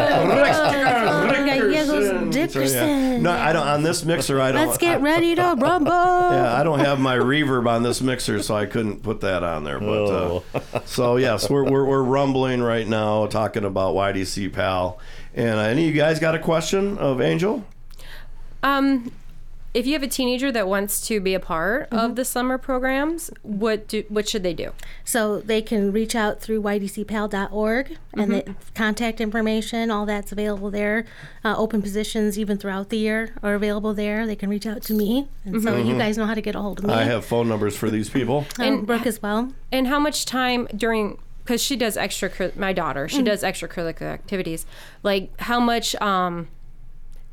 Gallegos 1.45 2.33
Dickerson. 2.33 3.23
No, 3.23 3.31
I 3.31 3.53
don't. 3.53 3.67
On 3.67 3.83
this 3.83 4.03
mixer, 4.03 4.41
I 4.41 4.51
don't. 4.51 4.65
Let's 4.67 4.77
get 4.77 5.01
ready 5.01 5.35
to 5.35 5.55
rumble. 5.57 5.91
Yeah, 6.31 6.53
I 6.59 6.63
don't 6.63 6.79
have 6.79 6.99
my 6.99 7.17
reverb 7.17 7.67
on 7.67 7.83
this 7.83 8.01
mixer, 8.01 8.41
so 8.41 8.55
I 8.55 8.65
couldn't 8.65 9.03
put 9.03 9.21
that 9.21 9.43
on 9.43 9.63
there. 9.63 9.79
But 9.79 10.05
uh, 10.05 10.81
so 10.85 11.17
yes, 11.17 11.49
we're, 11.49 11.69
we're 11.69 11.85
we're 11.85 12.03
rumbling 12.03 12.61
right 12.61 12.87
now, 12.87 13.25
talking 13.27 13.65
about 13.65 13.95
YDC 13.95 14.53
Pal. 14.53 14.97
And 15.33 15.59
uh, 15.59 15.63
any 15.63 15.87
of 15.87 15.95
you 15.95 16.01
guys 16.01 16.19
got 16.19 16.35
a 16.35 16.39
question 16.39 16.97
of 16.97 17.21
Angel? 17.21 17.65
Um, 18.63 19.11
if 19.73 19.87
you 19.87 19.93
have 19.93 20.03
a 20.03 20.07
teenager 20.07 20.51
that 20.51 20.67
wants 20.67 21.07
to 21.07 21.21
be 21.21 21.33
a 21.33 21.39
part 21.39 21.87
of 21.93 22.17
the 22.17 22.25
summer 22.25 22.57
programs, 22.57 23.31
what 23.41 23.87
do 23.87 24.03
what 24.09 24.27
should 24.27 24.43
they 24.43 24.53
do? 24.53 24.73
So 25.05 25.39
they 25.39 25.61
can 25.61 25.93
reach 25.93 26.13
out 26.13 26.41
through 26.41 26.61
ydcpal.org 26.61 27.97
and 28.13 28.31
Mhm. 28.31 28.45
the 28.45 28.55
contact 28.75 29.21
information, 29.21 29.89
all 29.89 30.05
that's 30.05 30.33
available 30.33 30.69
there. 30.71 31.05
Uh, 31.45 31.55
open 31.57 31.81
positions, 31.81 32.37
even 32.37 32.57
throughout 32.57 32.89
the 32.89 32.97
year, 32.97 33.29
are 33.41 33.53
available 33.55 33.93
there. 33.93 34.27
They 34.27 34.35
can 34.35 34.49
reach 34.49 34.65
out 34.67 34.81
to 34.83 34.93
me. 34.93 35.29
And 35.45 35.63
so 35.63 35.77
you 35.77 35.93
Mhm. 35.93 35.97
guys 35.99 36.17
know 36.17 36.25
how 36.25 36.33
to 36.33 36.41
get 36.41 36.53
a 36.53 36.59
hold 36.59 36.79
of 36.79 36.85
me. 36.85 36.93
I 36.93 37.03
have 37.05 37.23
phone 37.23 37.47
numbers 37.47 37.75
for 37.77 37.89
these 37.89 38.09
people. 38.09 38.45
and 38.59 38.85
Brooke 38.85 39.07
as 39.07 39.21
well. 39.21 39.53
And 39.71 39.87
how 39.87 39.99
much 39.99 40.25
time 40.25 40.67
during 40.75 41.17
because 41.51 41.61
she 41.61 41.75
does 41.75 41.97
extra 41.97 42.31
my 42.55 42.71
daughter 42.71 43.09
she 43.09 43.21
Mm. 43.21 43.25
does 43.25 43.43
extracurricular 43.43 44.13
activities 44.13 44.65
like 45.03 45.37
how 45.41 45.59
much 45.59 45.95
um 46.01 46.47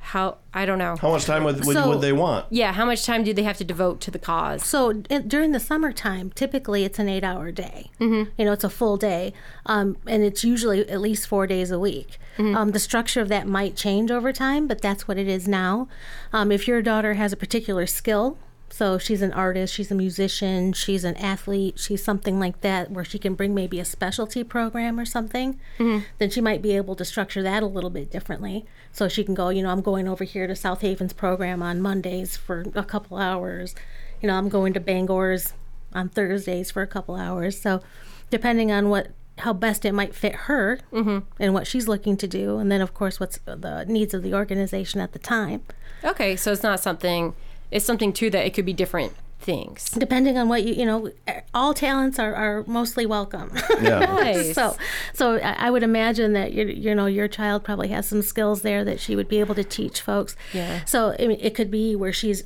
how 0.00 0.38
I 0.54 0.64
don't 0.64 0.78
know 0.78 0.96
How 0.96 1.10
much 1.10 1.24
time 1.26 1.44
would, 1.44 1.64
would, 1.66 1.74
So- 1.76 1.88
would 1.88 2.00
they 2.00 2.12
want? 2.12 2.46
yeah 2.50 2.72
how 2.72 2.84
much 2.84 3.04
time 3.04 3.22
do 3.24 3.32
they 3.32 3.42
have 3.44 3.58
to 3.58 3.64
devote 3.64 4.00
to 4.02 4.10
the 4.10 4.18
cause 4.18 4.64
So 4.64 5.02
in, 5.10 5.28
during 5.28 5.52
the 5.52 5.60
summertime, 5.60 6.30
typically 6.34 6.84
it's 6.84 6.98
an 6.98 7.08
eight-hour 7.08 7.52
day. 7.52 7.90
Mm-hmm. 8.00 8.30
You 8.38 8.44
know, 8.46 8.52
it's 8.52 8.64
a 8.64 8.70
full 8.70 8.96
day, 8.96 9.32
um, 9.66 9.96
and 10.06 10.22
it's 10.22 10.42
usually 10.44 10.88
at 10.88 11.00
least 11.00 11.26
four 11.28 11.46
days 11.46 11.70
a 11.70 11.78
week. 11.78 12.18
Um, 12.38 12.70
the 12.70 12.78
structure 12.78 13.20
of 13.20 13.28
that 13.28 13.46
might 13.48 13.74
change 13.76 14.10
over 14.12 14.32
time, 14.32 14.66
but 14.68 14.80
that's 14.80 15.06
what 15.08 15.18
it 15.18 15.26
is 15.28 15.46
now. 15.48 15.88
Um, 16.32 16.52
if 16.52 16.66
your 16.68 16.80
daughter 16.80 17.14
has 17.14 17.32
a 17.32 17.36
particular 17.36 17.84
skill, 17.86 18.38
so 18.70 18.98
she's 18.98 19.22
an 19.22 19.32
artist, 19.32 19.74
she's 19.74 19.90
a 19.90 19.94
musician, 19.94 20.72
she's 20.72 21.04
an 21.04 21.16
athlete, 21.16 21.78
she's 21.78 22.02
something 22.02 22.38
like 22.38 22.60
that, 22.60 22.90
where 22.90 23.04
she 23.04 23.18
can 23.18 23.34
bring 23.34 23.54
maybe 23.54 23.80
a 23.80 23.84
specialty 23.84 24.44
program 24.44 25.00
or 25.00 25.04
something, 25.04 25.54
mm-hmm. 25.78 26.04
then 26.18 26.30
she 26.30 26.40
might 26.40 26.62
be 26.62 26.76
able 26.76 26.94
to 26.96 27.04
structure 27.04 27.42
that 27.42 27.62
a 27.62 27.66
little 27.66 27.90
bit 27.90 28.10
differently. 28.10 28.66
So 28.92 29.08
she 29.08 29.24
can 29.24 29.34
go, 29.34 29.48
you 29.48 29.62
know, 29.62 29.70
I'm 29.70 29.80
going 29.80 30.06
over 30.06 30.24
here 30.24 30.46
to 30.46 30.54
South 30.54 30.82
Haven's 30.82 31.12
program 31.12 31.62
on 31.62 31.80
Mondays 31.80 32.36
for 32.36 32.66
a 32.74 32.84
couple 32.84 33.16
hours. 33.16 33.74
You 34.20 34.26
know, 34.26 34.36
I'm 34.36 34.48
going 34.48 34.72
to 34.74 34.80
Bangor's 34.80 35.54
on 35.92 36.08
Thursdays 36.08 36.70
for 36.70 36.82
a 36.82 36.86
couple 36.86 37.14
hours. 37.14 37.58
So 37.60 37.82
depending 38.30 38.70
on 38.70 38.90
what 38.90 39.08
how 39.38 39.52
best 39.52 39.84
it 39.84 39.92
might 39.92 40.16
fit 40.16 40.34
her 40.34 40.80
mm-hmm. 40.92 41.18
and 41.38 41.54
what 41.54 41.64
she's 41.64 41.86
looking 41.86 42.16
to 42.16 42.26
do, 42.26 42.58
and 42.58 42.72
then 42.72 42.80
of 42.80 42.92
course 42.92 43.20
what's 43.20 43.38
the 43.44 43.84
needs 43.86 44.12
of 44.12 44.22
the 44.24 44.34
organization 44.34 45.00
at 45.00 45.12
the 45.12 45.18
time. 45.18 45.62
okay 46.04 46.34
so 46.36 46.52
it's 46.52 46.62
not 46.62 46.80
something 46.80 47.34
it's 47.70 47.84
something 47.84 48.12
too 48.12 48.30
that 48.30 48.44
it 48.46 48.54
could 48.54 48.64
be 48.66 48.72
different 48.72 49.12
things 49.40 49.90
depending 49.90 50.36
on 50.36 50.48
what 50.48 50.64
you 50.64 50.74
you 50.74 50.84
know 50.84 51.10
all 51.54 51.72
talents 51.72 52.18
are, 52.18 52.34
are 52.34 52.64
mostly 52.66 53.06
welcome 53.06 53.52
Yeah. 53.80 54.00
Nice. 54.00 54.52
so 54.52 54.76
so 55.14 55.36
I 55.36 55.68
I 55.68 55.70
would 55.70 55.84
imagine 55.84 56.32
that 56.32 56.52
you 56.52 56.66
you 56.66 56.92
know 56.92 57.06
your 57.06 57.28
child 57.28 57.62
probably 57.62 57.86
has 57.88 58.08
some 58.08 58.20
skills 58.20 58.62
there 58.62 58.84
that 58.84 58.98
she 58.98 59.14
would 59.14 59.28
be 59.28 59.38
able 59.38 59.54
to 59.54 59.62
teach 59.62 60.00
folks 60.00 60.34
Yeah. 60.52 60.84
so 60.86 61.14
I 61.20 61.28
mean, 61.28 61.38
it 61.40 61.54
could 61.54 61.70
be 61.70 61.94
where 61.94 62.12
she's 62.12 62.42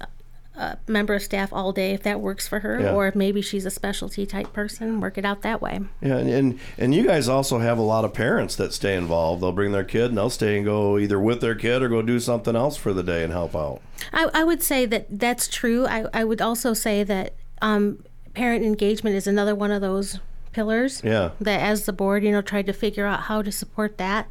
a 0.55 0.77
member 0.87 1.15
of 1.15 1.23
staff 1.23 1.51
all 1.53 1.73
day 1.73 1.93
if 1.93 2.03
that 2.03 2.21
works 2.21 2.47
for 2.47 2.61
her 2.61 2.79
Yeah. 2.81 2.93
or 2.93 3.07
if 3.07 3.15
maybe 3.15 3.41
she's 3.41 3.65
a 3.65 3.71
specialty 3.71 4.27
type 4.27 4.53
person 4.53 5.01
work 5.01 5.17
it 5.17 5.25
out 5.25 5.41
that 5.43 5.63
way 5.63 5.81
Yeah, 6.03 6.17
and, 6.19 6.29
and 6.29 6.61
and 6.77 6.95
you 6.95 7.07
guys 7.07 7.27
also 7.29 7.59
have 7.59 7.79
a 7.79 7.83
lot 7.83 8.05
of 8.05 8.13
parents 8.13 8.55
that 8.57 8.75
stay 8.75 8.95
involved. 8.97 9.43
They'll 9.43 9.53
bring 9.53 9.73
their 9.73 9.85
kid 9.85 10.07
and 10.11 10.19
they'll 10.19 10.29
stay 10.31 10.57
and 10.57 10.65
go 10.67 10.99
either 10.99 11.19
with 11.19 11.41
their 11.41 11.55
kid 11.55 11.83
or 11.83 11.89
go 11.89 12.03
do 12.03 12.21
something 12.21 12.55
else 12.55 12.77
for 12.77 12.93
the 12.93 13.03
day 13.03 13.25
and 13.25 13.33
help 13.33 13.57
out. 13.57 13.81
I, 14.13 14.29
I 14.35 14.45
would 14.45 14.63
say 14.63 14.85
that 14.87 15.07
that's 15.19 15.49
true. 15.49 15.87
I, 15.87 16.05
I 16.13 16.25
would 16.25 16.43
also 16.43 16.75
say 16.75 17.03
that 17.03 17.35
um, 17.63 18.05
parent 18.35 18.65
engagement 18.65 19.17
is 19.17 19.27
another 19.27 19.55
one 19.55 19.71
of 19.71 19.81
those 19.81 20.19
pillars. 20.53 21.01
Yeah. 21.03 21.31
That 21.41 21.61
as 21.61 21.87
the 21.87 21.93
board, 21.95 22.25
you 22.25 22.31
know, 22.31 22.43
tried 22.43 22.67
to 22.67 22.73
figure 22.75 23.07
out 23.07 23.21
how 23.21 23.41
to 23.41 23.51
support 23.51 23.97
that 23.99 24.29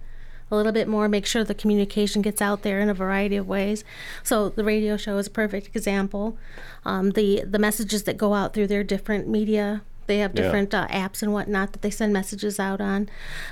a 0.52 0.56
little 0.56 0.72
bit 0.72 0.88
more, 0.88 1.08
make 1.08 1.26
sure 1.26 1.44
the 1.44 1.54
communication 1.56 2.22
gets 2.22 2.42
out 2.42 2.62
there 2.64 2.80
in 2.80 2.90
a 2.90 2.94
variety 2.94 3.38
of 3.38 3.48
ways. 3.48 3.84
So 4.24 4.50
the 4.50 4.64
radio 4.64 4.98
show 4.98 5.18
is 5.18 5.28
a 5.28 5.32
perfect 5.32 5.76
example. 5.76 6.38
Um, 6.86 7.12
the 7.12 7.44
the 7.50 7.60
messages 7.60 8.04
that 8.04 8.18
go 8.18 8.34
out 8.34 8.54
through 8.54 8.68
their 8.68 8.84
different 8.84 9.28
media. 9.28 9.82
They 10.08 10.18
have 10.18 10.34
Yeah. 10.36 10.42
different 10.44 10.74
uh, 10.74 10.88
apps 10.88 11.22
and 11.22 11.32
whatnot 11.32 11.72
that 11.72 11.84
they 11.84 11.92
send 11.92 12.12
messages 12.12 12.60
out 12.60 12.82
on, 12.82 13.08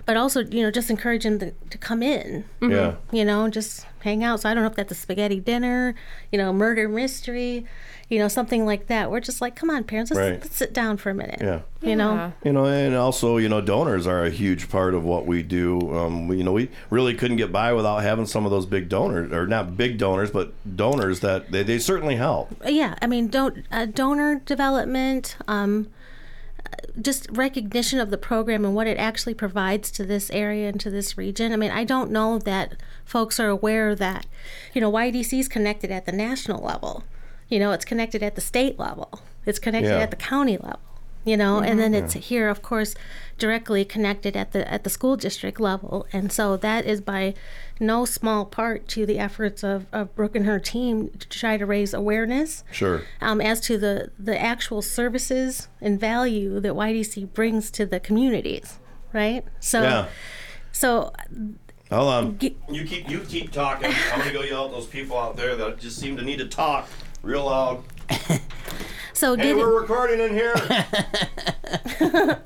but 0.05 0.17
also 0.17 0.43
you 0.43 0.61
know 0.63 0.71
just 0.71 0.89
encourage 0.89 1.23
them 1.23 1.39
to, 1.39 1.51
to 1.51 1.77
come 1.77 2.03
in. 2.03 2.43
Yeah. 2.61 2.95
You 3.11 3.23
know, 3.23 3.47
just 3.49 3.85
hang 4.01 4.23
out. 4.23 4.41
So 4.41 4.49
I 4.49 4.53
don't 4.53 4.63
know 4.63 4.69
if 4.69 4.75
that's 4.75 4.91
a 4.91 4.95
spaghetti 4.95 5.39
dinner, 5.39 5.95
you 6.31 6.37
know, 6.37 6.51
murder 6.51 6.89
mystery, 6.89 7.65
you 8.09 8.17
know, 8.17 8.27
something 8.27 8.65
like 8.65 8.87
that. 8.87 9.11
We're 9.11 9.19
just 9.19 9.39
like, 9.39 9.55
come 9.55 9.69
on, 9.69 9.83
parents, 9.83 10.09
let's, 10.11 10.19
Right. 10.19 10.41
let's 10.41 10.55
sit 10.57 10.73
down 10.73 10.97
for 10.97 11.11
a 11.11 11.13
minute. 11.13 11.39
Yeah. 11.41 11.59
You 11.81 11.95
know. 11.95 12.33
You 12.43 12.51
know, 12.53 12.65
and 12.65 12.95
also, 12.95 13.37
you 13.37 13.47
know, 13.47 13.61
donors 13.61 14.07
are 14.07 14.25
a 14.25 14.29
huge 14.31 14.67
part 14.69 14.93
of 14.95 15.03
what 15.03 15.25
we 15.27 15.43
do. 15.43 15.79
Um, 15.95 16.27
we, 16.27 16.37
you 16.37 16.43
know, 16.43 16.51
we 16.53 16.69
really 16.89 17.13
couldn't 17.13 17.37
get 17.37 17.51
by 17.51 17.71
without 17.71 17.99
having 17.99 18.25
some 18.25 18.45
of 18.45 18.51
those 18.51 18.65
big 18.65 18.89
donors, 18.89 19.31
or 19.31 19.45
not 19.45 19.77
big 19.77 19.97
donors, 19.99 20.31
but 20.31 20.53
donors 20.75 21.19
that 21.19 21.51
they, 21.51 21.61
they 21.63 21.77
certainly 21.79 22.15
help. 22.15 22.51
yeah 22.67 22.95
i 23.01 23.07
mean 23.07 23.27
don't 23.27 23.65
uh, 23.71 23.85
donor 23.85 24.41
development 24.45 25.35
um, 25.47 25.87
uh, 26.65 26.69
just 27.01 27.27
recognition 27.31 27.99
of 27.99 28.09
the 28.09 28.17
program 28.17 28.65
and 28.65 28.75
what 28.75 28.87
it 28.87 28.97
actually 28.97 29.33
provides 29.33 29.91
to 29.91 30.05
this 30.05 30.29
area 30.31 30.67
and 30.69 30.79
to 30.81 30.89
this 30.89 31.17
region 31.17 31.51
i 31.51 31.55
mean 31.55 31.71
i 31.71 31.83
don't 31.83 32.11
know 32.11 32.37
that 32.39 32.73
folks 33.05 33.39
are 33.39 33.49
aware 33.49 33.93
that 33.95 34.25
you 34.73 34.81
know 34.81 34.91
ydc 34.91 35.37
is 35.39 35.47
connected 35.47 35.91
at 35.91 36.05
the 36.05 36.11
national 36.11 36.61
level 36.63 37.03
you 37.49 37.59
know 37.59 37.71
it's 37.71 37.85
connected 37.85 38.23
at 38.23 38.35
the 38.35 38.41
state 38.41 38.77
level 38.79 39.21
it's 39.45 39.59
connected 39.59 39.89
Yeah. 39.89 39.97
at 39.99 40.09
the 40.11 40.15
county 40.15 40.57
level 40.57 40.79
you 41.25 41.35
know 41.35 41.59
and 41.59 41.77
then 41.79 41.93
it's 41.93 42.13
here 42.13 42.47
of 42.47 42.61
course 42.61 42.95
directly 43.37 43.83
connected 43.83 44.37
at 44.37 44.53
the 44.53 44.69
at 44.71 44.83
the 44.85 44.89
school 44.89 45.17
district 45.17 45.59
level 45.59 46.07
and 46.13 46.31
so 46.31 46.55
that 46.57 46.85
is 46.85 47.01
by 47.01 47.33
no 47.79 48.05
small 48.05 48.45
part 48.45 48.87
to 48.87 49.05
the 49.05 49.19
efforts 49.19 49.61
of, 49.63 49.85
of 49.91 50.13
brooke 50.15 50.35
and 50.35 50.45
her 50.45 50.59
team 50.59 51.09
to 51.19 51.27
try 51.27 51.57
to 51.57 51.65
raise 51.65 51.93
awareness 51.93 52.63
Sure. 52.71 53.01
um, 53.21 53.41
as 53.41 53.59
to 53.61 53.77
the 53.77 54.11
the 54.17 54.39
actual 54.39 54.81
services 54.81 55.67
and 55.81 55.99
value 55.99 56.59
that 56.61 56.71
ydc 56.73 57.33
brings 57.33 57.69
to 57.71 57.85
the 57.85 57.99
communities 57.99 58.79
right 59.11 59.43
so 59.59 59.81
yeah. 59.81 60.07
so 60.71 61.11
Hold 61.91 62.07
on. 62.13 62.37
You 62.69 62.85
keep 62.85 63.09
you 63.09 63.19
keep 63.21 63.51
talking. 63.51 63.91
I'm 64.13 64.19
gonna 64.19 64.31
go 64.31 64.43
yell 64.43 64.65
at 64.65 64.71
those 64.71 64.85
people 64.85 65.17
out 65.17 65.35
there 65.35 65.55
that 65.55 65.79
just 65.79 65.97
seem 65.97 66.15
to 66.17 66.23
need 66.23 66.37
to 66.37 66.45
talk 66.47 66.87
real 67.21 67.45
loud. 67.45 67.83
so 69.13 69.35
Hey, 69.35 69.43
get 69.43 69.51
it- 69.51 69.57
we're 69.57 69.79
recording 69.81 70.19
in 70.19 70.33
here. 70.33 70.55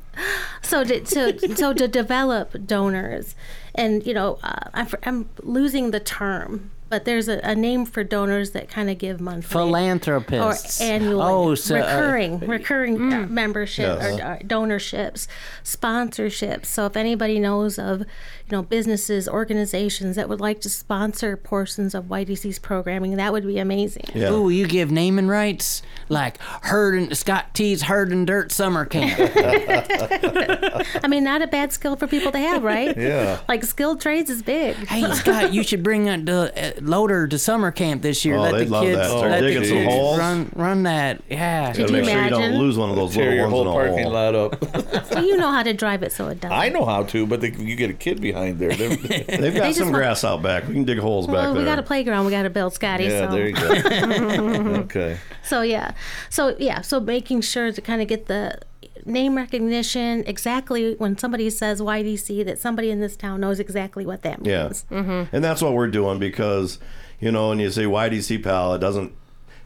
so 0.62 0.84
to, 0.84 1.00
to 1.02 1.56
so 1.56 1.74
to 1.74 1.88
develop 1.88 2.56
donors 2.66 3.36
and 3.76 4.06
you 4.06 4.14
know 4.14 4.38
uh, 4.44 4.70
I'm, 4.74 4.88
I'm 5.04 5.30
losing 5.42 5.92
the 5.92 6.00
term 6.00 6.72
but 6.90 7.06
there's 7.06 7.28
a, 7.28 7.40
a 7.44 7.56
name 7.56 7.86
for 7.86 8.04
donors 8.04 8.52
that 8.52 8.70
kind 8.70 8.90
of 8.90 9.00
give 9.00 9.20
monthly 9.20 9.50
Philanthropists. 9.50 10.80
or 10.80 10.84
annually 10.84 11.24
Oh, 11.24 11.56
so, 11.56 11.76
uh, 11.76 11.80
recurring 11.80 12.40
recurring 12.40 13.14
uh, 13.14 13.26
membership 13.28 14.00
Yes. 14.00 14.20
or, 14.20 14.24
uh 14.24 14.38
donorships 14.46 15.28
sponsorships 15.64 16.66
so 16.68 16.86
if 16.86 16.96
anybody 16.96 17.40
knows 17.40 17.80
of 17.80 18.04
you 18.50 18.58
know 18.58 18.62
businesses 18.62 19.28
organizations 19.28 20.16
that 20.16 20.28
would 20.30 20.40
like 20.42 20.60
to 20.62 20.70
sponsor 20.70 21.38
portions 21.38 21.96
of 21.96 22.06
ydc's 22.06 22.60
programming 22.60 23.16
that 23.16 23.32
would 23.32 23.46
be 23.48 23.58
amazing 23.58 24.06
Ooh, 24.18 24.50
you 24.50 24.68
give 24.68 24.92
naming 24.92 25.28
rights 25.28 25.82
like 26.10 26.38
herd 26.64 26.96
and 26.96 27.18
Scott 27.18 27.54
T's 27.54 27.84
herd 27.84 28.12
and 28.12 28.28
dirt 28.28 28.52
summer 28.52 28.86
camp. 28.86 29.18
i 31.04 31.08
mean 31.08 31.24
not 31.24 31.42
a 31.42 31.48
bad 31.48 31.72
skill 31.72 31.96
for 31.96 32.08
people 32.08 32.32
to 32.32 32.38
have 32.40 32.64
right 32.64 32.96
Yeah. 33.04 33.40
like 33.48 33.64
skilled 33.64 34.02
trades 34.02 34.30
is 34.30 34.42
big 34.42 34.76
Hey 34.88 35.04
Scott, 35.14 35.54
you 35.54 35.64
should 35.64 35.84
bring 35.84 36.10
uh, 36.10 36.18
the 36.18 36.78
uh, 36.78 36.82
loader 36.82 37.28
to 37.28 37.38
summer 37.40 37.72
camp 37.72 38.02
this 38.02 38.24
year. 38.26 38.36
Oh, 38.38 38.42
let 38.42 38.54
they'd 38.54 38.66
the 38.68 38.72
love 38.72 38.84
kids 38.84 38.98
that. 38.98 39.08
Start 39.08 39.32
let 39.32 39.42
the 39.42 39.54
some 39.54 39.64
kids 39.78 39.94
holes. 39.94 40.20
run 40.20 40.52
run 40.56 40.84
that. 40.84 41.22
Yeah. 41.30 41.74
Gotta 41.74 41.92
make 41.92 42.06
sure 42.06 42.24
you 42.24 42.30
don't 42.30 42.56
lose 42.58 42.78
one 42.78 42.90
of 42.90 42.96
those 42.96 43.14
Tear 43.14 43.32
little 43.32 43.36
your 43.36 43.50
ones 43.50 43.54
whole 43.54 43.62
in 43.62 43.68
a 43.68 43.72
parking 43.72 44.04
hole. 44.04 44.14
lot 44.14 44.36
up. 44.36 45.12
well, 45.12 45.26
you 45.26 45.38
know 45.38 45.52
how 45.52 45.64
to 45.64 45.74
drive 45.74 46.04
it 46.04 46.12
so 46.12 46.28
it 46.28 46.40
doesn't 46.42 46.52
I 46.58 46.70
know 46.70 46.86
how 46.86 47.04
to, 47.04 47.26
but 47.28 47.42
they, 47.42 47.52
you 47.52 47.76
get 47.76 47.90
a 47.90 47.94
kid 47.94 48.22
behind 48.22 48.43
there. 48.52 48.74
They're- 48.74 48.90
They've 48.98 49.28
They 49.28 49.52
got 49.52 49.66
just 49.68 49.78
some 49.80 49.88
want- 49.88 49.96
grass 49.96 50.24
out 50.24 50.42
back. 50.42 50.68
We 50.68 50.74
can 50.74 50.84
dig 50.84 51.00
holes 51.00 51.26
back 51.28 51.36
well, 51.36 51.56
we 51.56 51.64
got 51.64 51.80
a 51.80 51.84
playground 51.84 52.26
we 52.26 52.32
got 52.32 52.44
to 52.44 52.50
build, 52.50 52.74
Scotty. 52.74 53.06
yeah, 53.06 53.28
so. 53.30 53.36
there 53.36 53.48
you 53.48 53.54
go. 53.56 54.74
okay. 54.82 55.18
So 55.44 55.62
yeah, 55.62 55.94
so 56.30 56.56
yeah, 56.60 56.82
so 56.82 57.00
making 57.00 57.42
sure 57.42 57.72
to 57.72 57.82
kind 57.82 58.02
of 58.02 58.08
get 58.08 58.28
the 58.28 58.60
name 59.06 59.36
recognition 59.36 60.24
exactly 60.26 60.96
when 60.96 61.18
somebody 61.18 61.50
says 61.50 61.82
YDC 61.82 62.46
that 62.46 62.58
somebody 62.60 62.90
in 62.90 63.00
this 63.02 63.18
town 63.18 63.42
knows 63.42 63.60
exactly 63.60 64.06
what 64.06 64.22
that 64.22 64.42
means. 64.42 64.86
Yeah. 64.90 65.02
means. 65.02 65.28
And 65.34 65.44
that's 65.44 65.62
what 65.62 65.74
we're 65.74 65.88
doing 65.90 66.20
because, 66.20 66.80
you 67.20 67.32
know, 67.32 67.50
when 67.50 67.60
you 67.60 67.70
say 67.70 67.84
YDC 67.84 68.44
pal, 68.44 68.74
it 68.74 68.80
doesn't. 68.80 69.12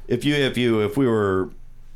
If 0.08 0.26
you 0.26 0.34
if 0.36 0.58
you 0.58 0.80
if 0.82 0.98
we 0.98 1.06
were, 1.06 1.50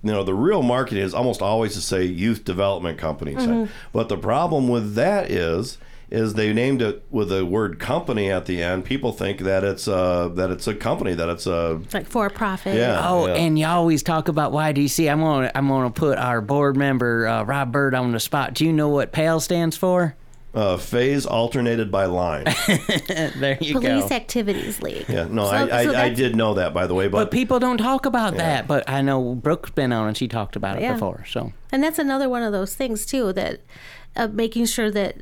you 0.03 0.11
know, 0.11 0.23
the 0.23 0.33
real 0.35 0.61
marketing 0.61 1.03
is 1.03 1.13
almost 1.13 1.41
always 1.41 1.73
to 1.73 1.81
say 1.81 2.03
youth 2.03 2.43
development 2.43 2.97
company. 2.99 3.33
Mhm. 3.33 3.69
But 3.93 4.09
the 4.09 4.17
problem 4.17 4.67
with 4.67 4.93
that 4.95 5.31
is. 5.31 5.77
Is 6.11 6.33
they 6.33 6.51
named 6.51 6.81
it 6.81 7.05
with 7.09 7.29
the 7.29 7.45
word 7.45 7.79
company 7.79 8.29
at 8.29 8.45
the 8.45 8.61
end? 8.61 8.83
People 8.83 9.13
think 9.13 9.39
that 9.39 9.63
it's 9.63 9.87
uh 9.87 10.27
that 10.35 10.51
it's 10.51 10.67
a 10.67 10.75
company 10.75 11.13
that 11.13 11.29
it's 11.29 11.47
a 11.47 11.79
Like 11.93 12.05
for 12.05 12.29
profit. 12.29 12.75
Yeah. 12.75 12.99
Oh, 13.07 13.27
Yeah. 13.27 13.35
and 13.35 13.57
you 13.57 13.65
always 13.65 14.03
talk 14.03 14.27
about 14.27 14.51
YDC. 14.51 15.09
I'm 15.09 15.21
gonna 15.21 15.49
I'm 15.55 15.69
gonna 15.69 15.89
put 15.89 16.17
our 16.17 16.41
board 16.41 16.75
member 16.75 17.27
uh, 17.27 17.43
Rob 17.43 17.71
Byrd 17.71 17.95
on 17.95 18.11
the 18.11 18.19
spot. 18.19 18.53
Do 18.55 18.65
you 18.65 18.73
know 18.73 18.89
what 18.89 19.13
PAL 19.13 19.39
stands 19.39 19.77
for? 19.77 20.15
uh, 20.53 20.75
phase 20.75 21.25
alternated 21.25 21.89
by 21.89 22.03
line. 22.03 22.43
there 23.07 23.57
you 23.61 23.75
Police 23.79 24.09
go. 24.09 24.13
Activities 24.15 24.81
League. 24.81 25.05
Yeah, 25.07 25.27
no, 25.31 25.45
So- 25.45 25.51
I, 25.51 25.61
I, 25.61 25.83
so 25.85 25.89
I 25.91 25.93
that's- 25.93 26.17
did 26.17 26.35
know 26.35 26.55
that 26.55 26.73
by 26.73 26.87
the 26.87 26.93
way, 26.93 27.07
but, 27.07 27.19
But 27.19 27.31
people 27.31 27.57
don't 27.59 27.77
talk 27.77 28.05
about 28.05 28.33
Yeah. 28.33 28.39
that. 28.39 28.67
But 28.67 28.89
I 28.89 29.01
know 29.01 29.33
Brooke's 29.33 29.69
been 29.71 29.93
on 29.93 30.09
and 30.09 30.17
she 30.17 30.27
talked 30.27 30.57
about 30.57 30.75
it 30.75 30.81
Yeah. 30.81 30.91
before. 30.95 31.23
So 31.25 31.53
And 31.71 31.81
that's 31.81 31.99
another 31.99 32.27
one 32.27 32.43
of 32.43 32.51
those 32.51 32.75
things 32.75 33.05
too 33.05 33.31
that 33.31 33.61
uh, 34.17 34.27
making 34.27 34.65
sure 34.65 34.91
that 34.91 35.21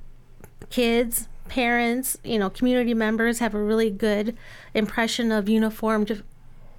kids, 0.70 1.28
parents, 1.48 2.18
you 2.24 2.38
know, 2.40 2.50
community 2.50 2.94
members 2.94 3.40
have 3.40 3.54
a 3.56 3.62
really 3.62 3.90
good 3.90 4.36
impression 4.74 5.32
of 5.32 5.50
uniformed 5.50 6.24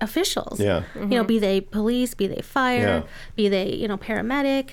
officials. 0.01 0.61
Yeah. 0.61 0.85
You 0.97 1.07
know, 1.07 1.25
be 1.25 1.39
they 1.39 1.61
police, 1.61 2.15
be 2.15 2.27
they 2.27 2.41
fire, 2.43 2.79
Yeah. 2.81 3.03
be 3.37 3.49
they, 3.49 3.73
you 3.75 3.89
know, 3.89 3.99
paramedic, 3.99 4.71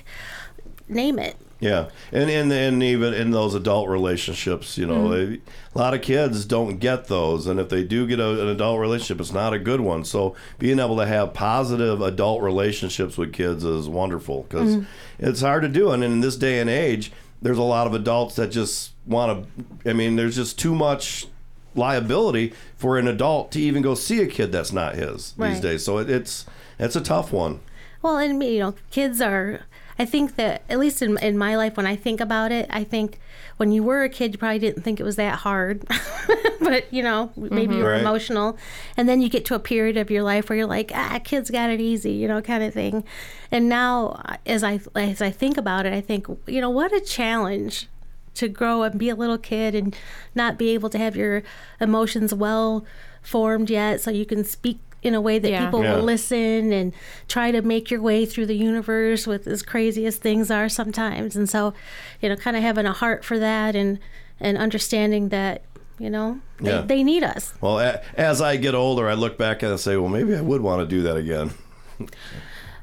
name 0.88 1.18
it. 1.18 1.36
Yeah, 1.60 1.88
and 2.12 2.30
and 2.30 2.52
and 2.52 2.82
even 2.84 3.12
in 3.12 3.32
those 3.32 3.52
adult 3.56 3.88
relationships, 3.88 4.78
you 4.78 4.86
know, 4.86 5.08
Mhm. 5.08 5.40
a 5.74 5.78
lot 5.78 5.92
of 5.92 6.02
kids 6.02 6.44
don't 6.44 6.78
get 6.78 7.08
those, 7.08 7.48
and 7.48 7.58
if 7.58 7.68
they 7.68 7.82
do 7.82 8.06
get 8.06 8.20
a, 8.20 8.40
an 8.42 8.46
adult 8.46 8.78
relationship, 8.78 9.20
it's 9.20 9.32
not 9.32 9.52
a 9.52 9.58
good 9.58 9.80
one. 9.80 10.04
So 10.04 10.36
being 10.60 10.78
able 10.78 10.96
to 10.98 11.04
have 11.06 11.34
positive 11.34 12.00
adult 12.00 12.42
relationships 12.42 13.18
with 13.18 13.32
kids 13.32 13.64
is 13.64 13.88
wonderful 13.88 14.46
because 14.48 14.76
Mhm. 14.76 14.86
it's 15.18 15.40
hard 15.40 15.62
to 15.62 15.68
do, 15.68 15.90
and 15.90 16.04
in 16.04 16.20
this 16.20 16.36
day 16.36 16.60
and 16.60 16.70
age, 16.70 17.10
there's 17.42 17.58
a 17.58 17.62
lot 17.62 17.86
of 17.86 17.94
adults 17.94 18.36
that 18.36 18.48
just 18.48 18.92
want 19.06 19.46
to. 19.84 19.90
I 19.90 19.92
mean, 19.92 20.16
there's 20.16 20.36
just 20.36 20.58
too 20.58 20.74
much 20.74 21.26
liability 21.74 22.52
for 22.76 22.98
an 22.98 23.06
adult 23.06 23.52
to 23.52 23.60
even 23.60 23.82
go 23.82 23.94
see 23.94 24.20
a 24.20 24.26
kid 24.26 24.50
that's 24.52 24.72
not 24.72 24.94
his 24.94 25.32
these 25.38 25.60
days. 25.60 25.84
So 25.84 25.98
it, 25.98 26.10
it's 26.10 26.46
it's 26.78 26.96
a 26.96 27.00
tough 27.00 27.32
one. 27.32 27.60
Well, 28.02 28.18
and 28.18 28.42
you 28.42 28.60
know, 28.60 28.74
kids 28.90 29.20
are. 29.20 29.60
I 30.00 30.04
think 30.04 30.36
that 30.36 30.62
at 30.68 30.78
least 30.78 31.02
in 31.02 31.18
in 31.18 31.36
my 31.36 31.56
life, 31.56 31.76
when 31.76 31.86
I 31.86 31.96
think 31.96 32.20
about 32.20 32.52
it, 32.52 32.66
I 32.70 32.84
think 32.84 33.18
when 33.58 33.70
you 33.70 33.82
were 33.82 34.02
a 34.02 34.08
kid, 34.08 34.32
you 34.32 34.38
probably 34.38 34.58
didn't 34.58 34.82
think 34.82 34.98
it 34.98 35.04
was 35.04 35.16
that 35.16 35.40
hard. 35.40 35.86
but 36.60 36.92
you 36.92 37.02
know, 37.02 37.30
maybe 37.36 37.76
you 37.76 37.84
were 37.84 37.92
Right. 37.92 38.00
emotional, 38.00 38.56
and 38.96 39.08
then 39.08 39.20
you 39.20 39.28
get 39.28 39.44
to 39.46 39.54
a 39.54 39.58
period 39.58 39.96
of 39.96 40.10
your 40.10 40.22
life 40.22 40.48
where 40.48 40.56
you're 40.58 40.66
like, 40.66 40.90
ah, 40.94 41.20
kids 41.22 41.50
got 41.50 41.70
it 41.70 41.80
easy, 41.80 42.12
you 42.12 42.26
know, 42.26 42.40
kind 42.40 42.62
of 42.64 42.72
thing. 42.74 43.04
And 43.52 43.68
now, 43.68 44.20
as 44.46 44.64
I 44.64 44.80
as 44.94 45.20
I 45.22 45.30
think 45.30 45.56
about 45.56 45.86
it, 45.86 45.92
I 45.92 46.00
think, 46.00 46.26
you 46.46 46.60
know, 46.60 46.70
what 46.70 46.92
a 46.92 47.00
challenge 47.00 47.88
to 48.34 48.48
grow 48.48 48.82
and 48.84 48.98
be 48.98 49.08
a 49.08 49.16
little 49.16 49.38
kid 49.38 49.74
and 49.74 49.96
not 50.34 50.58
be 50.58 50.70
able 50.70 50.88
to 50.90 50.98
have 50.98 51.16
your 51.16 51.42
emotions 51.80 52.32
well 52.32 52.84
formed 53.22 53.68
yet, 53.68 54.00
so 54.00 54.10
you 54.10 54.24
can 54.24 54.44
speak 54.44 54.78
in 55.02 55.14
a 55.14 55.20
way 55.20 55.38
that 55.38 55.50
Yeah. 55.50 55.64
people 55.64 55.82
Yeah. 55.84 55.96
will 55.96 56.02
listen 56.02 56.72
and 56.72 56.92
try 57.28 57.50
to 57.52 57.62
make 57.62 57.90
your 57.90 58.00
way 58.00 58.26
through 58.26 58.46
the 58.46 58.56
universe 58.56 59.26
with 59.26 59.46
as 59.46 59.62
crazy 59.62 60.06
as 60.06 60.16
things 60.16 60.50
are 60.50 60.68
sometimes. 60.68 61.36
And 61.36 61.48
so, 61.48 61.72
you 62.20 62.28
know, 62.28 62.36
kind 62.36 62.56
of 62.56 62.62
having 62.62 62.84
a 62.86 62.92
heart 62.92 63.24
for 63.24 63.38
that 63.38 63.76
and 63.76 63.98
and 64.40 64.56
understanding 64.56 65.30
that, 65.30 65.62
you 65.98 66.08
know, 66.08 66.38
they, 66.60 66.70
Yeah. 66.70 66.80
they 66.82 67.02
need 67.02 67.24
us. 67.24 67.54
Well, 67.60 67.80
as 68.16 68.40
I 68.40 68.56
get 68.56 68.74
older, 68.74 69.08
I 69.08 69.14
look 69.14 69.36
back 69.36 69.62
and 69.64 69.72
I 69.72 69.76
say, 69.76 69.96
well, 69.96 70.08
maybe 70.08 70.34
I 70.36 70.40
would 70.40 70.60
want 70.60 70.80
to 70.80 70.86
do 70.86 71.02
that 71.02 71.16
again. 71.16 71.50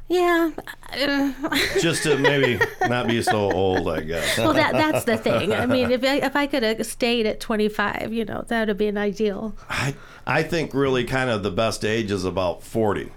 Yeah. 0.08 0.52
uh, 0.94 1.32
Just 1.80 2.04
to 2.04 2.18
maybe 2.18 2.60
not 2.88 3.08
be 3.08 3.22
so 3.24 3.52
old, 3.52 3.90
I 3.90 4.02
guess. 4.02 4.38
well, 4.38 4.54
that 4.54 4.74
that's 4.74 5.06
the 5.06 5.18
thing. 5.18 5.52
I 5.54 5.66
mean, 5.66 5.92
if 5.92 6.04
I, 6.06 6.18
if 6.18 6.36
I 6.36 6.46
could 6.48 6.62
have 6.64 6.86
stayed 6.86 7.26
at 7.26 7.40
25, 7.40 8.14
you 8.14 8.24
know, 8.26 8.44
that 8.48 8.60
would 8.62 8.68
have 8.70 8.78
been 8.78 8.98
ideal. 8.98 9.56
I, 9.70 9.96
I 10.28 10.44
think 10.44 10.74
really 10.74 11.06
kind 11.06 11.30
of 11.30 11.42
the 11.44 11.52
best 11.52 11.84
age 11.84 12.12
is 12.12 12.24
about 12.24 12.62
40. 12.62 13.12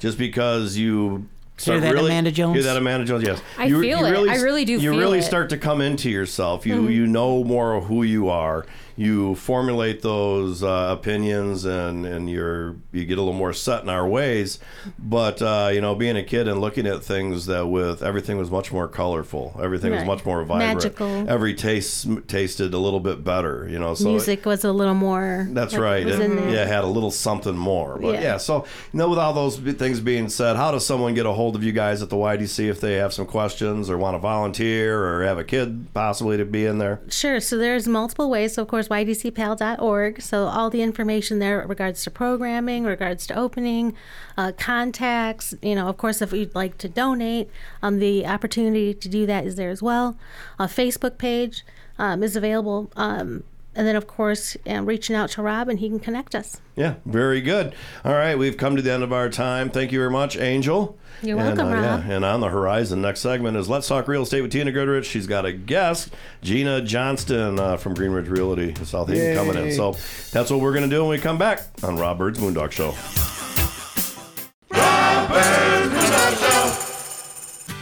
Just 0.00 0.18
because 0.18 0.76
you 0.76 1.28
start 1.56 1.82
that, 1.82 1.94
really, 1.94 2.06
Amanda 2.10 2.32
Jones? 2.32 2.54
Hear 2.56 2.64
that, 2.64 2.76
Amanda 2.76 3.06
Jones? 3.06 3.22
Yes. 3.24 3.40
I 3.56 3.68
feel 3.68 4.04
it. 4.04 4.28
I 4.28 4.36
really 4.42 4.64
do 4.64 4.72
You 4.72 4.80
feel 4.90 4.98
really 4.98 5.20
it. 5.20 5.22
start 5.22 5.50
to 5.50 5.56
come 5.56 5.80
into 5.80 6.10
yourself. 6.10 6.66
You 6.66 6.82
Mhm. 6.82 6.92
you 6.94 7.06
know 7.06 7.44
more 7.44 7.74
of 7.74 7.84
who 7.84 8.02
you 8.02 8.28
are. 8.28 8.66
You 8.96 9.34
formulate 9.34 10.02
those 10.02 10.62
uh, 10.62 10.88
opinions, 10.96 11.64
and 11.64 12.06
and 12.06 12.30
you're 12.30 12.76
you 12.92 13.04
get 13.04 13.18
a 13.18 13.20
little 13.20 13.32
more 13.32 13.52
set 13.52 13.82
in 13.82 13.88
our 13.88 14.06
ways. 14.06 14.58
But 14.98 15.42
uh, 15.42 15.70
you 15.72 15.80
know, 15.80 15.94
being 15.94 16.16
a 16.16 16.22
kid 16.22 16.46
and 16.48 16.60
looking 16.60 16.86
at 16.86 17.02
things 17.02 17.46
that 17.46 17.66
with 17.66 18.02
everything 18.02 18.38
was 18.38 18.50
much 18.50 18.72
more 18.72 18.86
colorful. 18.88 19.58
Everything 19.62 19.92
was 19.92 20.04
much 20.04 20.24
more 20.24 20.44
vibrant. 20.44 20.76
Magical. 20.76 21.28
Every 21.28 21.54
taste 21.54 22.06
tasted 22.28 22.72
a 22.74 22.78
little 22.78 23.00
bit 23.00 23.24
better. 23.24 23.66
You 23.68 23.78
know, 23.78 23.94
so 23.94 24.10
Music 24.10 24.46
was 24.46 24.64
a 24.64 24.72
little 24.72 24.94
more. 24.94 25.46
that's 25.50 25.74
right. 25.74 26.06
It, 26.06 26.50
yeah, 26.50 26.64
had 26.64 26.84
a 26.84 26.88
little 26.88 27.10
something 27.10 27.56
more. 27.56 27.98
But 27.98 28.14
yeah. 28.14 28.20
Yeah. 28.22 28.36
so 28.36 28.64
you 28.92 28.98
know, 28.98 29.08
with 29.08 29.18
all 29.18 29.32
those 29.32 29.58
things 29.58 30.00
being 30.00 30.28
said, 30.28 30.56
how 30.56 30.70
does 30.70 30.86
someone 30.86 31.14
get 31.14 31.26
a 31.26 31.32
hold 31.32 31.56
of 31.56 31.64
you 31.64 31.72
guys 31.72 32.00
at 32.02 32.10
the 32.10 32.16
YDC 32.16 32.68
if 32.68 32.80
they 32.80 32.94
have 32.94 33.12
some 33.12 33.26
questions 33.26 33.90
or 33.90 33.98
want 33.98 34.14
to 34.14 34.18
volunteer 34.18 35.04
or 35.04 35.24
have 35.24 35.38
a 35.38 35.44
kid 35.44 35.88
possibly 35.94 36.36
to 36.36 36.44
be 36.44 36.64
in 36.64 36.78
there? 36.78 37.00
Sure. 37.08 37.40
So 37.40 37.58
there's 37.58 37.88
multiple 37.88 38.30
ways. 38.30 38.54
So 38.54 38.62
of 38.62 38.68
course, 38.68 38.83
ydcpal.org. 38.88 40.22
So 40.22 40.46
all 40.46 40.70
the 40.70 40.82
information 40.82 41.38
there 41.38 41.66
regards 41.66 42.02
to 42.04 42.10
programming, 42.10 42.84
regards 42.84 43.26
to 43.28 43.38
opening, 43.38 43.94
uh, 44.36 44.52
contacts. 44.52 45.54
You 45.62 45.74
know, 45.74 45.88
of 45.88 45.96
course, 45.96 46.22
if 46.22 46.32
you'd 46.32 46.54
like 46.54 46.78
to 46.78 46.88
donate, 46.88 47.50
um, 47.82 47.98
the 47.98 48.26
opportunity 48.26 48.94
to 48.94 49.08
do 49.08 49.26
that 49.26 49.44
is 49.44 49.56
there 49.56 49.70
as 49.70 49.82
well. 49.82 50.16
A 50.58 50.64
Facebook 50.64 51.18
page 51.18 51.64
um, 51.98 52.22
is 52.22 52.36
available. 52.36 52.90
Um, 52.96 53.44
and 53.74 53.86
then, 53.86 53.96
of 53.96 54.06
course, 54.06 54.56
um, 54.66 54.86
reaching 54.86 55.16
out 55.16 55.30
to 55.30 55.42
Rob 55.42 55.68
and 55.68 55.78
he 55.78 55.88
can 55.88 56.00
connect 56.00 56.34
us. 56.34 56.60
Yeah, 56.76 56.94
very 57.04 57.40
good. 57.40 57.74
All 58.04 58.12
right, 58.12 58.36
we've 58.36 58.56
come 58.56 58.76
to 58.76 58.82
the 58.82 58.92
end 58.92 59.02
of 59.02 59.12
our 59.12 59.28
time. 59.28 59.70
Thank 59.70 59.92
you 59.92 59.98
very 59.98 60.10
much, 60.10 60.36
Angel. 60.36 60.98
You're 61.22 61.38
and, 61.38 61.56
welcome, 61.56 61.68
uh, 61.68 61.76
Rob. 61.76 62.06
Yeah, 62.06 62.16
and 62.16 62.24
on 62.24 62.40
the 62.40 62.48
horizon, 62.48 63.00
next 63.00 63.20
segment 63.20 63.56
is 63.56 63.68
Let's 63.68 63.86
Talk 63.88 64.08
Real 64.08 64.22
Estate 64.22 64.42
with 64.42 64.52
Tina 64.52 64.72
Goodrich. 64.72 65.06
She's 65.06 65.26
got 65.26 65.46
a 65.46 65.52
guest, 65.52 66.12
Gina 66.42 66.82
Johnson 66.82 67.58
uh, 67.58 67.76
from 67.76 67.94
Greenridge 67.94 68.28
Realty, 68.28 68.74
South 68.84 69.08
Haven, 69.08 69.22
Yay. 69.22 69.34
coming 69.34 69.56
in. 69.56 69.72
So 69.72 69.92
that's 70.32 70.50
what 70.50 70.60
we're 70.60 70.72
going 70.72 70.88
to 70.88 70.94
do 70.94 71.02
when 71.02 71.10
we 71.10 71.18
come 71.18 71.38
back 71.38 71.60
on 71.82 71.96
Rob 71.96 72.18
Byrd's 72.18 72.38
Moondog 72.38 72.72
Show. 72.72 72.94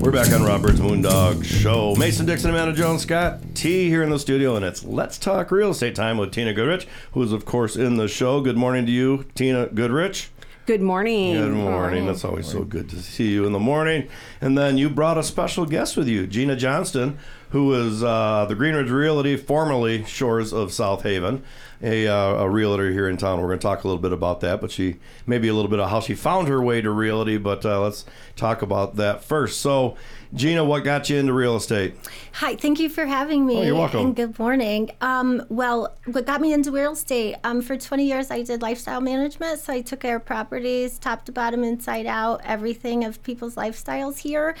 We're 0.00 0.12
back 0.12 0.32
on 0.32 0.42
Rob 0.44 0.62
Byrd's 0.62 0.80
Moondog 0.80 1.44
Show. 1.44 1.94
Mason 1.96 2.26
Dixon, 2.26 2.50
Amanda 2.50 2.72
Jones, 2.72 3.02
Scott 3.02 3.40
T 3.54 3.88
here 3.88 4.02
in 4.02 4.10
the 4.10 4.18
studio, 4.18 4.56
and 4.56 4.64
it's 4.64 4.84
Let's 4.84 5.18
Talk 5.18 5.50
Real 5.50 5.70
Estate 5.70 5.94
time 5.94 6.18
with 6.18 6.32
Tina 6.32 6.52
Goodrich, 6.52 6.86
who 7.12 7.22
is, 7.22 7.32
of 7.32 7.44
course, 7.44 7.76
in 7.76 7.96
the 7.96 8.08
show. 8.08 8.40
Good 8.40 8.56
morning 8.56 8.86
to 8.86 8.92
you, 8.92 9.24
Tina 9.34 9.66
Goodrich. 9.66 10.30
Good 10.66 10.82
morning. 10.82 11.34
Good 11.34 11.52
morning. 11.52 12.06
That's 12.06 12.24
always 12.24 12.46
so 12.46 12.64
good 12.64 12.88
to 12.90 13.00
see 13.00 13.30
you 13.30 13.46
in 13.46 13.52
the 13.52 13.60
morning. 13.60 14.08
And 14.40 14.58
then 14.58 14.76
you 14.78 14.90
brought 14.90 15.16
a 15.16 15.22
special 15.22 15.64
guest 15.64 15.96
with 15.96 16.08
you, 16.08 16.26
Gina 16.26 16.56
Johnson, 16.56 17.18
who 17.50 17.72
is 17.74 18.02
uh, 18.02 18.46
the 18.48 18.56
Greenridge 18.56 18.90
Realty, 18.90 19.36
formerly 19.36 20.04
Shores 20.04 20.52
of 20.52 20.72
South 20.72 21.04
Haven, 21.04 21.44
a, 21.82 22.06
uh, 22.06 22.42
a 22.42 22.48
realtor 22.48 22.90
here 22.90 23.08
in 23.08 23.16
town. 23.16 23.40
We're 23.40 23.48
going 23.48 23.58
to 23.58 23.62
talk 23.62 23.84
a 23.84 23.88
little 23.88 24.02
bit 24.02 24.12
about 24.12 24.40
that, 24.40 24.60
but 24.60 24.70
she 24.70 24.96
maybe 25.26 25.48
a 25.48 25.54
little 25.54 25.70
bit 25.70 25.80
of 25.80 25.90
how 25.90 26.00
she 26.00 26.14
found 26.14 26.48
her 26.48 26.62
way 26.62 26.80
to 26.80 26.90
realty. 26.90 27.36
But 27.36 27.64
uh, 27.64 27.82
let's 27.82 28.04
talk 28.34 28.62
about 28.62 28.96
that 28.96 29.24
first. 29.24 29.60
So, 29.60 29.96
Gina, 30.34 30.64
what 30.64 30.84
got 30.84 31.08
you 31.08 31.18
into 31.18 31.32
real 31.32 31.56
estate? 31.56 31.94
Hi, 32.34 32.56
thank 32.56 32.80
you 32.80 32.88
for 32.88 33.06
having 33.06 33.46
me. 33.46 33.58
Oh, 33.58 33.62
you're 33.62 33.74
welcome. 33.74 34.00
And 34.06 34.16
good 34.16 34.38
morning. 34.38 34.90
Um, 35.00 35.44
well, 35.48 35.96
what 36.06 36.26
got 36.26 36.40
me 36.40 36.52
into 36.52 36.70
real 36.72 36.92
estate? 36.92 37.36
Um, 37.44 37.62
for 37.62 37.76
20 37.76 38.04
years, 38.04 38.30
I 38.30 38.42
did 38.42 38.60
lifestyle 38.60 39.00
management. 39.00 39.60
So 39.60 39.72
I 39.72 39.80
took 39.82 40.00
care 40.00 40.16
of 40.16 40.24
properties, 40.24 40.98
top 40.98 41.24
to 41.26 41.32
bottom, 41.32 41.62
inside 41.62 42.06
out, 42.06 42.40
everything 42.44 43.04
of 43.04 43.22
people's 43.22 43.54
lifestyles 43.54 44.18
here. 44.18 44.56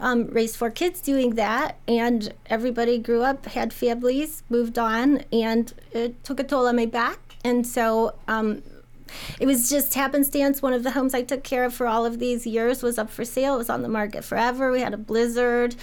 Um, 0.00 0.26
raised 0.26 0.56
four 0.56 0.70
kids 0.70 1.00
doing 1.00 1.34
that. 1.34 1.78
And 1.88 2.32
everybody 2.46 2.98
grew 2.98 3.22
up, 3.22 3.46
had 3.46 3.72
families, 3.72 4.44
moved 4.48 4.78
on, 4.78 5.24
and 5.32 5.72
it 5.92 6.22
took 6.24 6.38
a 6.40 6.44
toll 6.44 6.66
on 6.68 6.76
my 6.76 6.86
back. 6.86 7.36
And 7.44 7.66
so, 7.66 8.14
um, 8.28 8.62
it 9.40 9.46
was 9.46 9.68
just 9.70 9.94
happenstance. 9.94 10.60
One 10.62 10.72
of 10.72 10.82
the 10.82 10.92
homes 10.92 11.14
I 11.14 11.22
took 11.22 11.42
care 11.44 11.64
of 11.64 11.74
for 11.74 11.86
all 11.86 12.04
of 12.06 12.18
these 12.18 12.46
years 12.46 12.82
was 12.82 12.98
up 12.98 13.10
for 13.10 13.24
sale. 13.24 13.54
It 13.54 13.58
was 13.58 13.70
on 13.70 13.82
the 13.82 13.88
market 13.88 14.24
forever. 14.24 14.70
We 14.70 14.80
had 14.80 14.94
a 14.94 14.98
blizzard, 14.98 15.74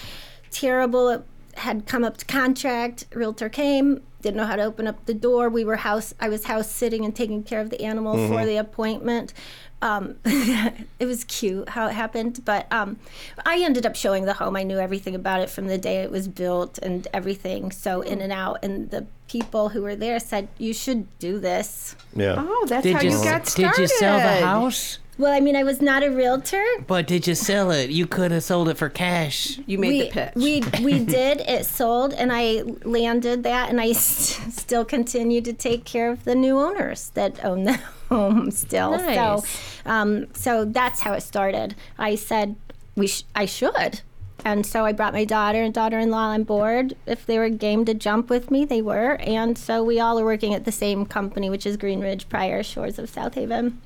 terrible. 0.52 1.10
It 1.10 1.24
had 1.56 1.86
come 1.86 2.04
up 2.04 2.18
to 2.18 2.26
contract. 2.26 3.06
Realtor 3.14 3.50
came, 3.50 4.02
didn't 4.22 4.38
know 4.38 4.46
how 4.46 4.56
to 4.56 4.64
open 4.64 4.88
up 4.88 5.06
the 5.06 5.14
door. 5.14 5.50
We 5.50 5.64
were 5.64 5.78
house. 5.78 6.14
I 6.20 6.30
was 6.30 6.46
house 6.46 6.70
sitting 6.70 7.06
and 7.06 7.16
taking 7.16 7.44
care 7.44 7.62
of 7.62 7.70
the 7.70 7.82
animal 7.82 8.14
for 8.28 8.36
Mhm. 8.40 8.46
the 8.46 8.58
appointment. 8.58 9.34
Um, 9.82 10.16
it 10.26 11.06
was 11.06 11.24
cute 11.26 11.70
how 11.70 11.88
it 11.88 11.94
happened, 11.94 12.42
but 12.44 12.66
um, 12.72 12.98
I 13.46 13.62
ended 13.62 13.86
up 13.86 13.96
showing 13.96 14.26
the 14.26 14.34
home. 14.34 14.56
I 14.56 14.64
knew 14.64 14.80
everything 14.80 15.14
about 15.16 15.42
it 15.42 15.50
from 15.50 15.68
the 15.68 15.78
day 15.78 15.98
it 15.98 16.10
was 16.12 16.28
built 16.28 16.80
and 16.80 17.08
everything. 17.14 17.72
So 17.72 18.02
in 18.02 18.20
and 18.22 18.32
out, 18.34 18.60
and 18.64 18.90
the 18.90 19.06
people 19.40 19.70
who 19.70 19.82
were 19.82 19.96
there 19.96 20.20
said, 20.20 20.48
"You 20.58 20.74
should 20.74 21.02
do 21.20 21.40
this." 21.40 21.96
Yeah. 22.16 22.36
Oh, 22.38 22.66
that's 22.70 22.84
Did 22.84 22.96
how 22.96 23.02
you 23.02 23.12
you, 23.12 23.18
s- 23.18 23.24
got 23.24 23.42
did 23.56 23.78
you 23.82 23.88
sell 23.88 24.18
the 24.18 24.46
house? 24.46 25.00
Well, 25.18 25.32
I 25.32 25.40
mean, 25.40 25.56
I 25.56 25.64
was 25.64 25.80
not 25.82 26.04
a 26.04 26.12
realtor. 26.12 26.62
But 26.88 27.08
did 27.08 27.26
you 27.26 27.36
sell 27.36 27.72
it? 27.72 27.90
You 27.90 28.06
could 28.06 28.32
have 28.32 28.44
sold 28.44 28.68
it 28.68 28.76
for 28.78 28.90
cash. 28.90 29.58
You 29.66 29.78
made 29.78 29.90
we, 29.90 30.02
the 30.02 30.10
pitch. 30.12 30.34
We 30.36 30.52
we 30.84 31.00
did. 31.20 31.36
It 31.56 31.66
sold, 31.66 32.14
and 32.14 32.32
I 32.34 32.64
landed 32.84 33.44
that, 33.44 33.70
and 33.70 33.80
I 33.80 33.90
s- 33.90 34.40
still 34.62 34.84
continue 34.86 35.42
to 35.42 35.54
take 35.54 35.86
care 35.86 36.12
of 36.12 36.24
the 36.26 36.36
new 36.36 36.60
owners 36.60 37.12
that 37.14 37.44
own 37.46 37.64
the 37.64 37.80
home 38.10 38.52
still. 38.52 38.92
Nice. 38.92 39.16
So, 39.16 39.92
um, 39.96 40.28
so 40.34 40.52
that's 40.66 41.00
how 41.02 41.14
it 41.14 41.22
started. 41.24 41.76
I 41.98 42.16
said 42.16 42.56
we 42.96 43.08
sh- 43.08 43.24
I 43.36 43.46
should. 43.46 44.02
And 44.44 44.66
so 44.66 44.86
I 44.86 44.92
brought 44.92 45.14
my 45.14 45.26
daughter 45.26 45.62
and 45.62 45.74
daughter-in-law 45.74 46.28
on 46.28 46.44
board. 46.44 46.96
If 47.06 47.26
they 47.26 47.40
were 47.40 47.50
game 47.50 47.86
to 47.86 47.94
jump 47.94 48.30
with 48.30 48.52
me, 48.52 48.66
they 48.66 48.82
were. 48.82 49.14
And 49.22 49.58
so 49.58 49.84
we 49.84 50.00
all 50.00 50.20
are 50.20 50.26
working 50.26 50.54
at 50.54 50.66
the 50.66 50.72
same 50.72 51.06
company, 51.06 51.50
which 51.50 51.66
is 51.66 51.78
Greenridge 51.78 52.30
Prior 52.30 52.62
Shores 52.62 53.00
of 53.00 53.10
South 53.10 53.34
Haven. 53.36 53.82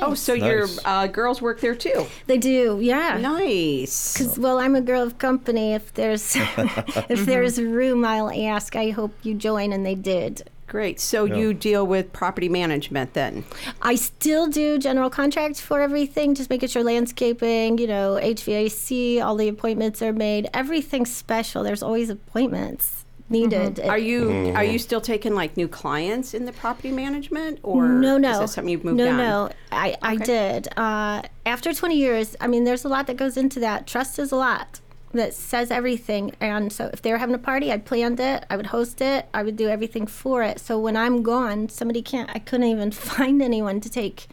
Oh, 0.00 0.14
so 0.14 0.32
your 0.32 0.66
uh, 0.84 1.06
girls 1.06 1.42
work 1.42 1.60
there 1.60 1.74
too? 1.74 2.06
They 2.26 2.38
do, 2.38 2.78
yeah. 2.80 3.18
Nice. 3.18 4.14
Because 4.16 4.38
well, 4.38 4.58
I'm 4.58 4.74
a 4.74 4.80
girl 4.80 5.02
of 5.02 5.18
company. 5.18 5.74
If 5.74 5.92
there's 5.94 6.34
if 6.36 7.26
there's 7.26 7.60
room, 7.60 8.04
I'll 8.04 8.30
ask. 8.30 8.74
I 8.74 8.90
hope 8.90 9.12
you 9.22 9.34
join, 9.34 9.72
and 9.72 9.84
they 9.84 9.94
did. 9.94 10.48
Great. 10.72 10.98
So 11.00 11.26
Yeah. 11.26 11.36
you 11.36 11.52
deal 11.52 11.86
with 11.86 12.14
property 12.14 12.48
management 12.48 13.12
then? 13.12 13.44
I 13.82 13.94
still 13.94 14.46
do 14.46 14.78
general 14.78 15.10
contracts 15.10 15.60
for 15.60 15.82
everything, 15.82 16.34
just 16.34 16.48
making 16.48 16.70
sure 16.70 16.82
landscaping, 16.82 17.76
you 17.76 17.86
know, 17.86 18.18
HVAC, 18.22 19.20
all 19.20 19.36
the 19.36 19.48
appointments 19.48 20.00
are 20.00 20.14
made. 20.14 20.48
Everything's 20.54 21.14
special. 21.14 21.62
There's 21.62 21.82
always 21.82 22.08
appointments 22.08 23.04
needed. 23.28 23.76
Mhm. 23.76 23.88
Are 23.90 23.98
you 23.98 24.22
Mhm. 24.30 24.56
are 24.56 24.64
you 24.64 24.78
still 24.78 25.02
taking 25.02 25.34
like 25.34 25.58
new 25.58 25.68
clients 25.68 26.32
in 26.32 26.46
the 26.46 26.52
property 26.52 26.90
management, 26.90 27.58
or 27.62 27.86
no, 27.88 28.16
no, 28.16 28.30
is 28.30 28.38
that 28.38 28.48
something 28.48 28.70
you've 28.72 28.82
moved 28.84 28.96
no, 28.96 29.10
on? 29.10 29.16
no. 29.18 29.50
I, 29.70 29.96
I 30.00 30.16
did. 30.16 30.68
Uh, 30.74 31.20
after 31.44 31.74
20 31.74 31.96
years, 31.98 32.34
I 32.40 32.46
mean, 32.46 32.64
there's 32.64 32.84
a 32.86 32.88
lot 32.88 33.06
that 33.08 33.18
goes 33.18 33.36
into 33.36 33.60
that. 33.60 33.86
Trust 33.86 34.18
is 34.18 34.32
a 34.32 34.36
lot 34.36 34.80
that 35.12 35.34
says 35.34 35.70
everything. 35.70 36.32
And 36.40 36.72
so 36.72 36.90
if 36.92 37.02
they 37.02 37.12
were 37.12 37.18
having 37.18 37.34
a 37.34 37.38
party, 37.38 37.72
I 37.72 37.78
planned 37.78 38.20
it, 38.20 38.44
I 38.48 38.56
would 38.56 38.66
host 38.66 39.00
it, 39.00 39.28
I 39.34 39.42
would 39.42 39.56
do 39.56 39.68
everything 39.68 40.06
for 40.06 40.42
it. 40.42 40.58
So 40.58 40.78
when 40.78 40.96
I'm 40.96 41.22
gone, 41.22 41.68
somebody 41.68 42.02
can't, 42.02 42.30
I 42.34 42.38
couldn't 42.38 42.66
even 42.66 42.90
find 42.92 43.42
anyone 43.42 43.80
to 43.80 43.90
take 43.90 44.26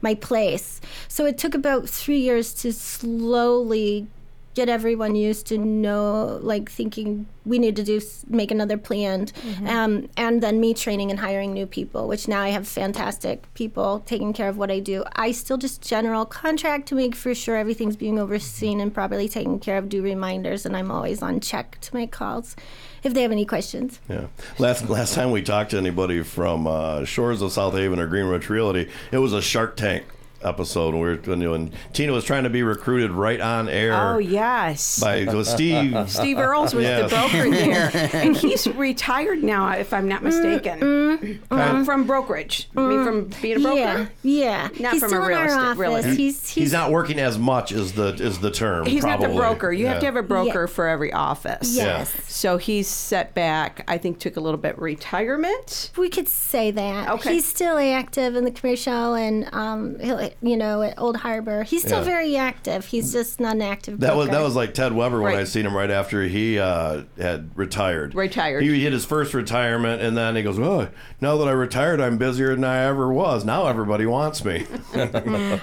my 0.00 0.14
place. 0.14 0.80
So 1.08 1.24
it 1.24 1.38
took 1.38 1.54
about 1.54 1.88
three 1.88 2.18
years 2.18 2.52
to 2.54 2.72
slowly 2.72 4.06
get 4.54 4.68
everyone 4.68 5.14
used 5.14 5.46
to 5.46 5.58
know 5.58 6.38
like 6.42 6.70
thinking 6.70 7.26
we 7.44 7.58
need 7.58 7.76
to 7.76 7.82
do 7.82 8.00
make 8.28 8.50
another 8.50 8.78
plan 8.78 9.26
Mm-hmm. 9.26 9.66
um, 9.68 10.08
and 10.16 10.42
then 10.42 10.60
me 10.60 10.72
training 10.74 11.10
and 11.10 11.20
hiring 11.20 11.52
new 11.52 11.66
people 11.66 12.08
which 12.08 12.26
now 12.28 12.40
i 12.40 12.48
have 12.48 12.66
fantastic 12.66 13.52
people 13.54 14.02
taking 14.06 14.32
care 14.32 14.48
of 14.48 14.56
what 14.56 14.70
i 14.70 14.78
do 14.80 15.04
i 15.16 15.32
still 15.32 15.58
just 15.58 15.82
general 15.82 16.24
contract 16.24 16.86
to 16.88 16.94
make 16.94 17.14
for 17.14 17.34
sure 17.34 17.56
everything's 17.56 17.96
being 17.96 18.18
overseen 18.18 18.80
and 18.80 18.94
properly 18.94 19.28
taken 19.28 19.58
care 19.58 19.76
of 19.78 19.88
do 19.88 20.02
reminders 20.02 20.64
and 20.64 20.76
i'm 20.76 20.90
always 20.90 21.22
on 21.22 21.40
check 21.40 21.78
to 21.80 21.94
make 21.94 22.10
calls 22.12 22.56
if 23.02 23.12
they 23.12 23.22
have 23.22 23.32
any 23.32 23.44
questions 23.44 24.00
Yeah. 24.08 24.26
Last 24.58 24.88
last 24.88 25.14
time 25.14 25.30
we 25.30 25.42
talked 25.42 25.70
to 25.72 25.76
anybody 25.78 26.22
from 26.22 26.66
uh, 26.66 27.04
Shores 27.04 27.42
of 27.42 27.52
South 27.52 27.74
Haven 27.74 27.98
or 28.00 28.06
Green 28.06 28.26
Ridge 28.26 28.48
Realty, 28.48 28.88
it 29.12 29.18
was 29.18 29.32
a 29.34 29.42
Shark 29.42 29.76
Tank 29.76 30.04
episode 30.44 30.94
when 30.94 31.02
we 31.02 31.08
were 31.08 31.16
when, 31.16 31.50
when 31.50 31.72
Tina 31.92 32.12
was 32.12 32.24
trying 32.24 32.44
to 32.44 32.50
be 32.50 32.62
recruited 32.62 33.10
right 33.10 33.40
on 33.40 33.68
air. 33.68 33.94
Oh 33.94 34.18
yes. 34.18 35.00
By 35.00 35.16
it 35.18 35.44
Steve. 35.44 36.10
Steve 36.10 36.38
Earls 36.38 36.74
was 36.74 36.84
Yes. 36.84 37.10
the 37.10 37.16
broker 37.16 37.50
there, 37.54 37.90
and 38.14 38.36
he's 38.36 38.66
retired 38.66 39.42
now, 39.42 39.70
if 39.72 39.92
I'm 39.92 40.08
not 40.08 40.22
mistaken, 40.22 41.40
Um, 41.50 41.84
from 41.84 42.06
brokerage. 42.06 42.68
I 42.76 42.80
mean, 42.80 43.04
from 43.04 43.30
being 43.42 43.56
a 43.56 43.60
broker. 43.60 44.10
yeah 44.22 44.68
yeah 44.68 44.68
Not 44.80 44.92
he's 44.92 45.00
from 45.00 45.10
still 45.10 45.22
a 45.24 45.28
real 45.28 45.38
in 45.38 45.42
our 45.42 45.46
estate 45.48 45.60
office 45.60 45.78
realtor. 45.78 46.08
he's 46.10 46.48
He's 46.50 46.72
not 46.72 46.90
working 46.90 47.18
as 47.18 47.38
much 47.38 47.72
as 47.72 47.92
the 47.92 48.14
is 48.14 48.38
the 48.38 48.50
term. 48.50 48.86
He's 48.86 49.04
not 49.04 49.20
the 49.20 49.28
broker. 49.28 49.72
You 49.72 49.86
have 49.86 50.00
to 50.00 50.06
have 50.06 50.16
a 50.16 50.22
broker 50.22 50.66
for 50.66 50.86
every 50.88 51.12
office. 51.12 51.74
Yes. 51.76 52.12
So 52.28 52.56
he's 52.58 52.86
set 52.88 53.34
back. 53.34 53.84
I 53.88 53.98
think 53.98 54.18
took 54.18 54.36
a 54.36 54.40
little 54.40 54.58
bit 54.58 54.78
retirement. 54.78 55.90
We 55.96 56.08
could 56.08 56.28
say 56.28 56.70
that. 56.72 57.08
Okay. 57.10 57.34
He's 57.34 57.44
still 57.46 57.78
active 57.78 58.36
in 58.36 58.44
the 58.44 58.50
commercial 58.50 59.14
and 59.14 59.48
um, 59.52 59.98
he'll, 60.00 60.30
you 60.42 60.56
know, 60.56 60.82
at 60.82 60.98
Old 60.98 61.16
Harbor. 61.18 61.62
He's 61.62 61.82
still 61.82 61.98
Yeah. 61.98 62.04
very 62.04 62.36
active. 62.36 62.86
He's 62.86 63.12
just 63.12 63.40
not 63.40 63.54
an 63.56 63.62
active. 63.62 64.00
That 64.00 64.16
was 64.16 64.28
that 64.28 64.42
was 64.42 64.54
like 64.56 64.74
Ted 64.74 64.92
Weber 64.92 65.20
when 65.20 65.32
I 65.34 65.38
Right. 65.38 65.48
seen 65.48 65.64
him 65.66 65.74
right 65.76 65.90
after 65.90 66.22
he 66.24 66.58
uh, 66.58 67.02
had 67.18 67.50
retired. 67.54 68.14
Retired. 68.14 68.62
He 68.62 68.82
hit 68.82 68.92
his 68.92 69.04
first 69.04 69.34
retirement, 69.34 70.02
and 70.02 70.16
then 70.16 70.36
he 70.36 70.42
goes, 70.42 70.58
"Oh, 70.58 70.88
now 71.20 71.36
that 71.38 71.48
I 71.48 71.52
retired, 71.52 72.00
I'm 72.00 72.18
busier 72.18 72.54
than 72.54 72.64
I 72.64 72.84
ever 72.84 73.12
was. 73.12 73.44
Now 73.44 73.66
everybody 73.66 74.06
wants 74.06 74.44
me." 74.44 74.66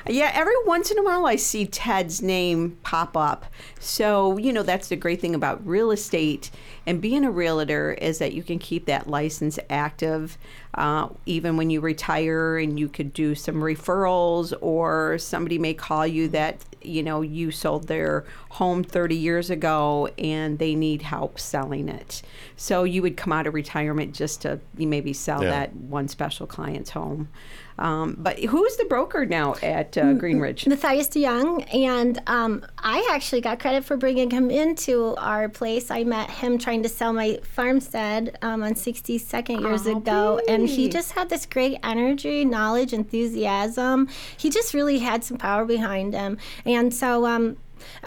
Yeah, 0.08 0.32
every 0.34 0.54
once 0.66 0.92
in 0.92 0.98
a 0.98 1.04
while 1.04 1.26
I 1.26 1.36
see 1.36 1.66
Ted's 1.66 2.22
name 2.22 2.78
pop 2.84 3.16
up. 3.16 3.46
So, 3.80 4.38
you 4.38 4.52
know, 4.54 4.64
that's 4.64 4.88
the 4.90 4.96
great 4.96 5.22
thing 5.22 5.34
about 5.36 5.66
real 5.66 5.92
estate 5.92 6.52
and 6.86 7.02
being 7.02 7.24
a 7.26 7.32
realtor 7.32 7.94
is 7.94 8.18
that 8.20 8.34
you 8.34 8.44
can 8.44 8.58
keep 8.60 8.86
that 8.86 9.08
license 9.08 9.60
active 9.70 10.38
uh, 10.74 11.10
even 11.26 11.58
when 11.58 11.70
you 11.70 11.82
retire 11.82 12.58
and 12.58 12.80
you 12.80 12.88
could 12.88 13.14
do 13.14 13.36
some 13.36 13.56
referrals 13.56 14.54
or 14.62 15.18
somebody 15.18 15.60
may 15.60 15.74
call 15.74 16.08
you 16.08 16.28
that, 16.30 16.58
you 16.82 17.04
know, 17.04 17.22
you 17.22 17.52
sold 17.52 17.88
their 17.88 18.24
home 18.52 18.84
30 18.84 19.16
years 19.16 19.50
ago 19.50 20.10
and 20.18 20.60
they 20.60 20.74
need 20.74 21.02
help 21.02 21.40
selling 21.40 21.90
it. 21.90 22.22
So 22.56 22.84
you 22.86 23.02
would 23.02 23.18
come 23.18 23.34
out 23.34 23.48
of 23.48 23.54
retirement 23.54 24.16
just 24.16 24.42
to 24.44 24.60
maybe 24.78 25.14
sell 25.14 25.44
Yeah. 25.44 25.50
that 25.50 25.76
one 25.76 26.08
special 26.08 26.48
client's 26.48 26.92
home. 26.92 27.28
Um, 27.80 28.16
but 28.18 28.40
who's 28.40 28.76
the 28.78 28.86
broker 28.86 29.26
now 29.26 29.56
at 29.64 29.98
uh, 29.98 30.14
Greenridge? 30.14 30.68
Matthias 30.68 31.08
DeYoung, 31.08 31.74
and 31.74 32.22
um, 32.28 32.66
I 32.78 33.08
actually 33.12 33.42
got 33.42 33.60
credit 33.60 33.84
for 33.84 33.98
bringing 33.98 34.30
him 34.32 34.52
into 34.52 35.16
our 35.18 35.50
place. 35.50 35.90
I 35.90 36.04
met 36.04 36.30
him 36.30 36.58
trying 36.58 36.84
to 36.84 36.90
sell 36.90 37.14
my 37.14 37.40
farmstead 37.44 38.38
um, 38.42 38.64
on 38.64 38.74
62nd 38.74 39.62
years 39.62 39.88
Oh, 39.88 39.98
ago, 39.98 40.42
and 40.48 40.68
he 40.68 40.90
just 40.90 41.14
had 41.14 41.30
this 41.30 41.46
great 41.46 41.78
energy, 41.84 42.46
knowledge, 42.46 42.94
enthusiasm. 42.94 44.08
He 44.38 44.50
just 44.50 44.74
really 44.74 45.00
had 45.00 45.24
some 45.24 45.38
power 45.38 45.66
behind 45.66 46.14
him, 46.14 46.38
and 46.66 46.94
so. 46.94 47.26
Um, 47.26 47.58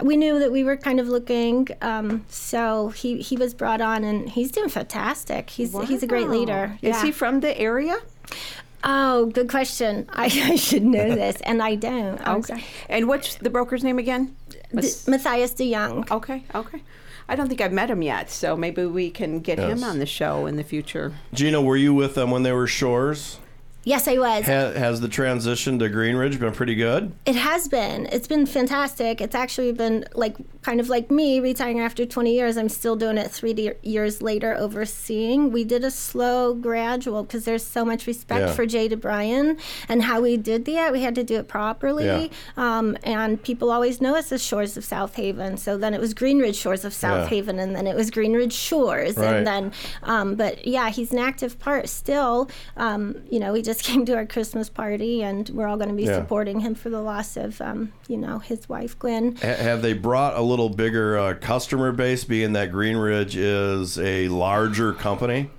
we 0.01 0.15
knew 0.15 0.39
that 0.39 0.53
we 0.53 0.63
were 0.63 0.77
kind 0.77 1.01
of 1.01 1.09
looking, 1.09 1.67
um, 1.81 2.23
so 2.29 2.89
he, 2.89 3.17
he 3.21 3.35
was 3.35 3.53
brought 3.53 3.81
on, 3.81 4.05
and 4.05 4.29
he's 4.29 4.49
doing 4.49 4.69
fantastic. 4.69 5.49
He's 5.49 5.77
he's 5.87 6.01
a 6.01 6.07
great 6.07 6.29
leader. 6.29 6.77
Is 6.81 7.01
he 7.01 7.11
from 7.11 7.41
the 7.41 7.57
area? 7.59 7.97
Oh, 8.85 9.25
good 9.27 9.49
question. 9.49 10.05
I, 10.13 10.25
I 10.25 10.55
should 10.55 10.83
know 10.83 11.13
this, 11.15 11.37
and 11.41 11.61
I 11.61 11.75
don't. 11.75 12.25
Okay. 12.27 12.63
And 12.87 13.07
what's 13.07 13.35
the 13.35 13.49
broker's 13.49 13.83
name 13.83 13.99
again? 13.99 14.35
D- 14.73 14.89
Matthias 15.07 15.53
DeYoung. 15.53 16.09
Okay, 16.11 16.43
okay. 16.53 16.81
I 17.27 17.35
don't 17.35 17.47
think 17.47 17.59
I've 17.59 17.73
met 17.73 17.89
him 17.89 18.03
yet, 18.03 18.29
so 18.29 18.55
maybe 18.55 18.85
we 18.85 19.09
can 19.09 19.39
get 19.39 19.57
him 19.57 19.83
on 19.83 19.97
the 19.97 20.05
show 20.05 20.45
in 20.45 20.57
the 20.57 20.63
future. 20.63 21.13
Gina, 21.33 21.59
were 21.59 21.75
you 21.77 21.91
with 21.93 22.13
them 22.13 22.29
when 22.29 22.43
they 22.43 22.51
were 22.51 22.67
Shores? 22.67 23.39
Yes, 23.85 24.07
I 24.07 24.17
was. 24.17 24.45
Ha- 24.45 24.71
has 24.73 24.99
the 24.99 25.07
transition 25.07 25.77
to 25.79 25.85
Greenridge 25.89 26.39
been 26.39 26.51
pretty 26.53 26.73
good? 26.75 27.11
It 27.25 27.35
has 27.35 27.67
been. 27.67 28.07
It's 28.11 28.27
been 28.27 28.45
fantastic. 28.47 29.21
It's 29.21 29.35
actually 29.35 29.71
been 29.73 30.05
like 30.15 30.35
kind 30.63 30.79
of 30.79 30.89
like 30.89 31.11
me 31.11 31.39
retiring 31.39 31.79
after 31.79 32.03
20 32.03 32.33
years. 32.33 32.57
I'm 32.57 32.67
still 32.69 32.95
doing 32.95 33.19
it 33.19 33.29
three 33.29 33.53
de- 33.53 33.75
years 33.83 34.23
later, 34.23 34.55
overseeing. 34.57 35.51
We 35.51 35.63
did 35.63 35.83
a 35.83 35.91
slow, 35.91 36.55
gradual 36.55 37.21
because 37.23 37.45
there's 37.45 37.63
so 37.63 37.85
much 37.85 38.07
respect 38.07 38.47
Yeah. 38.47 38.53
for 38.53 38.65
Jay 38.65 38.89
DeBryan 38.89 39.59
and 39.87 40.01
how 40.03 40.19
we 40.19 40.35
did 40.37 40.65
that. 40.65 40.91
We 40.91 41.01
had 41.01 41.13
to 41.15 41.23
do 41.23 41.35
it 41.35 41.47
properly. 41.47 42.05
Yeah. 42.05 42.27
Um, 42.57 42.97
and 43.03 43.41
people 43.43 43.69
always 43.69 44.01
know 44.01 44.15
us 44.15 44.31
as 44.31 44.43
Shores 44.43 44.75
of 44.77 44.83
South 44.83 45.15
Haven. 45.15 45.57
So 45.57 45.77
then 45.77 45.93
it 45.93 46.01
was 46.01 46.15
Greenridge 46.15 46.59
Shores 46.59 46.83
of 46.85 46.93
South 46.93 47.25
Yeah. 47.25 47.35
Haven, 47.37 47.59
and 47.59 47.75
then 47.75 47.85
it 47.85 47.95
was 47.95 48.09
Greenridge 48.09 48.51
Shores, 48.53 49.15
Right. 49.17 49.35
and 49.35 49.45
then 49.45 49.71
um, 50.01 50.33
but 50.33 50.65
yeah, 50.65 50.89
he's 50.89 51.11
an 51.11 51.19
active 51.19 51.59
part 51.59 51.87
still. 51.87 52.49
Um, 52.77 53.17
you 53.29 53.39
know, 53.39 53.53
we 53.53 53.61
just 53.61 53.74
came 53.83 54.05
to 54.05 54.15
our 54.15 54.25
Christmas 54.25 54.69
party, 54.69 55.21
and 55.23 55.49
we're 55.49 55.67
all 55.67 55.77
going 55.77 55.89
to 55.89 55.95
be 55.95 56.03
Yeah. 56.03 56.17
supporting 56.19 56.59
him 56.59 56.75
for 56.75 56.89
the 56.89 57.01
loss 57.01 57.37
of, 57.37 57.59
um, 57.61 57.91
you 58.07 58.17
know, 58.17 58.39
his 58.39 58.67
wife 58.69 58.97
Gwen. 58.99 59.35
Ha- 59.37 59.47
have 59.55 59.81
they 59.81 59.93
brought 59.93 60.35
a 60.37 60.41
little 60.41 60.69
bigger 60.69 61.17
uh, 61.17 61.33
customer 61.35 61.91
base, 61.91 62.23
being 62.23 62.53
that 62.53 62.71
Greenridge 62.71 63.35
is 63.35 63.97
a 63.99 64.27
larger 64.29 64.93
company? 64.93 65.49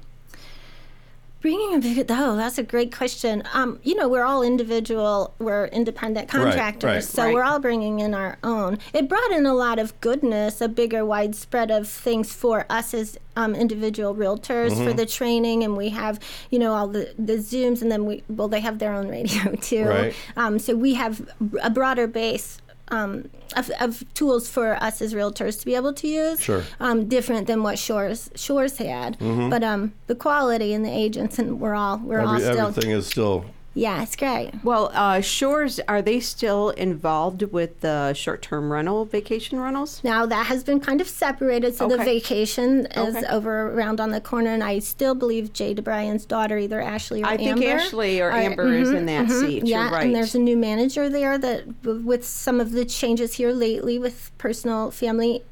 Bringing 1.47 1.75
a 1.75 1.79
big 1.79 2.07
oh, 2.11 2.35
that's 2.35 2.59
a 2.59 2.65
great 2.65 2.93
question. 2.93 3.45
Um, 3.55 3.79
you 3.85 3.95
know, 3.95 4.09
we're 4.09 4.25
all 4.25 4.43
individual, 4.43 5.33
we're 5.39 5.67
independent 5.67 6.29
contractors, 6.29 6.85
right. 6.85 7.05
so 7.05 7.23
Right. 7.23 7.35
we're 7.35 7.45
all 7.45 7.61
bringing 7.61 8.01
in 8.01 8.15
our 8.15 8.37
own. 8.43 8.79
It 8.93 9.09
brought 9.09 9.31
in 9.31 9.47
a 9.47 9.55
lot 9.55 9.79
of 9.79 10.01
goodness, 10.01 10.61
a 10.61 10.67
bigger 10.67 11.05
widespread 11.05 11.71
of 11.71 11.87
things 11.87 12.33
for 12.33 12.67
us 12.69 12.93
as 12.95 13.17
um, 13.37 13.55
individual 13.55 14.13
realtors 14.13 14.71
for 14.75 14.91
Mhm. 14.93 14.97
the 14.97 15.07
training, 15.07 15.63
and 15.63 15.77
we 15.77 15.91
have, 15.91 16.19
you 16.51 16.59
know, 16.59 16.73
all 16.73 16.89
the 16.89 17.15
the 17.17 17.35
zooms, 17.37 17.81
and 17.81 17.93
then 17.93 18.07
we 18.07 18.25
well, 18.29 18.49
they 18.49 18.59
have 18.61 18.81
their 18.81 18.93
own 18.93 19.07
radio 19.07 19.55
too. 19.61 19.85
Right. 19.85 20.15
Um, 20.37 20.59
so 20.59 20.75
we 20.75 20.95
have 20.95 21.29
a 21.63 21.71
broader 21.71 22.09
base. 22.09 22.59
Um, 22.89 23.29
of, 23.57 23.69
of 23.81 24.05
tools 24.15 24.49
for 24.49 24.75
us 24.81 25.03
as 25.03 25.13
realtors 25.13 25.59
to 25.59 25.67
be 25.67 25.75
able 25.75 25.93
to 25.95 26.07
use, 26.07 26.41
Sure. 26.41 26.63
um, 26.79 27.09
different 27.09 27.49
than 27.49 27.65
what 27.65 27.79
Shores 27.81 28.31
Shores 28.37 28.77
had. 28.79 29.19
Mhm. 29.19 29.51
But 29.51 29.65
um, 29.65 29.93
the 30.07 30.15
quality 30.15 30.73
and 30.73 30.85
the 30.85 30.91
agents, 30.91 31.39
and 31.41 31.59
we're 31.61 31.75
all 31.75 31.99
we're 31.99 32.21
all 32.21 32.39
still 32.39 32.69
everything 32.69 32.93
is 32.93 33.07
still. 33.09 33.45
Yeah, 33.79 34.03
it's 34.03 34.17
great. 34.17 34.53
Well, 34.65 34.91
uh, 34.95 35.21
Shores, 35.21 35.79
are 35.87 36.01
they 36.01 36.19
still 36.19 36.71
involved 36.71 37.43
with 37.43 37.81
the 37.83 38.15
short 38.15 38.41
term 38.41 38.73
rental, 38.73 39.05
vacation 39.05 39.61
rentals? 39.61 40.01
Now 40.03 40.25
that 40.27 40.47
has 40.47 40.65
been 40.65 40.81
kind 40.81 41.01
of 41.01 41.07
separated, 41.09 41.75
so 41.77 41.87
the 41.87 41.99
vacation 41.99 42.87
is 42.87 43.17
Okay. 43.17 43.27
over 43.27 43.71
around 43.73 44.01
on 44.01 44.11
the 44.11 44.21
corner, 44.21 44.51
and 44.51 44.65
I 44.65 44.79
still 44.79 45.15
believe 45.15 45.53
Jay 45.53 45.75
DeBryan's 45.75 46.25
daughter, 46.25 46.57
either 46.59 46.81
Ashley 46.81 47.23
or 47.23 47.27
Amber. 47.27 47.35
I 47.35 47.37
think 47.37 47.65
Ashley 47.67 48.21
or 48.21 48.31
are- 48.31 48.39
Amber 48.39 48.73
is 48.73 48.89
mhm, 48.89 48.97
in 48.97 49.07
that 49.07 49.27
mhm, 49.27 49.41
seat. 49.41 49.59
You're 49.67 49.79
Yeah, 49.81 49.91
right. 49.91 50.07
and 50.07 50.15
there's 50.17 50.35
a 50.35 50.39
new 50.41 50.57
manager 50.57 51.09
there 51.11 51.37
that, 51.37 51.65
with 51.85 52.27
some 52.27 52.61
of 52.61 52.73
the 52.73 52.85
changes 52.87 53.35
here 53.35 53.53
lately 53.53 53.99
with 53.99 54.31
personal 54.39 54.91
family 54.91 55.43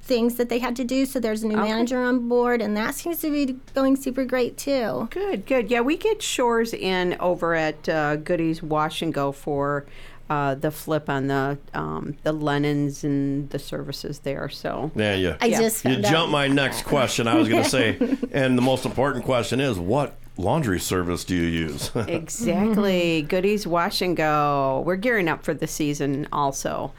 things 0.00 0.36
that 0.36 0.48
they 0.48 0.58
had 0.60 0.76
to 0.76 0.84
do, 0.84 1.04
so 1.06 1.18
there's 1.18 1.42
a 1.42 1.48
new 1.48 1.56
Okay. 1.58 1.68
manager 1.68 2.00
on 2.02 2.28
board, 2.28 2.60
and 2.62 2.76
that 2.76 2.94
seems 2.94 3.20
to 3.20 3.30
be 3.30 3.56
going 3.74 3.96
super 3.96 4.24
great 4.24 4.56
too. 4.56 5.08
Good, 5.10 5.44
good. 5.46 5.70
Yeah, 5.70 5.80
we 5.80 5.96
get 5.96 6.22
Shores 6.22 6.72
in 6.72 7.16
over 7.20 7.54
at 7.54 7.88
uh, 7.88 8.16
Goody's 8.16 8.62
Wash 8.62 9.02
and 9.02 9.12
Go 9.12 9.32
for 9.32 9.84
uh, 10.30 10.54
the 10.54 10.70
flip 10.70 11.10
on 11.10 11.26
the 11.26 11.58
um, 11.74 12.16
the 12.22 12.32
linens 12.32 13.02
and 13.04 13.50
the 13.50 13.58
services 13.58 14.20
there. 14.20 14.48
So 14.48 14.90
Yeah, 14.94 15.14
yeah. 15.14 15.36
I 15.40 15.50
just 15.50 15.84
you 15.84 15.92
found 15.94 16.04
out. 16.06 16.10
jumped 16.10 16.32
my 16.32 16.46
next 16.48 16.84
question. 16.84 17.26
I 17.28 17.34
was 17.34 17.48
going 17.48 17.62
to 17.64 17.68
say, 17.68 17.98
and 18.32 18.56
the 18.56 18.62
most 18.62 18.86
important 18.86 19.24
question 19.24 19.60
is, 19.60 19.78
what 19.78 20.16
laundry 20.38 20.80
service 20.80 21.24
do 21.24 21.34
you 21.34 21.46
use? 21.66 21.90
Exactly. 22.46 23.22
Goodies 23.22 23.66
Wash 23.66 24.00
and 24.00 24.16
Go. 24.16 24.82
We're 24.86 24.96
gearing 24.96 25.28
up 25.28 25.44
for 25.44 25.54
the 25.54 25.66
season 25.66 26.28
also. 26.32 26.92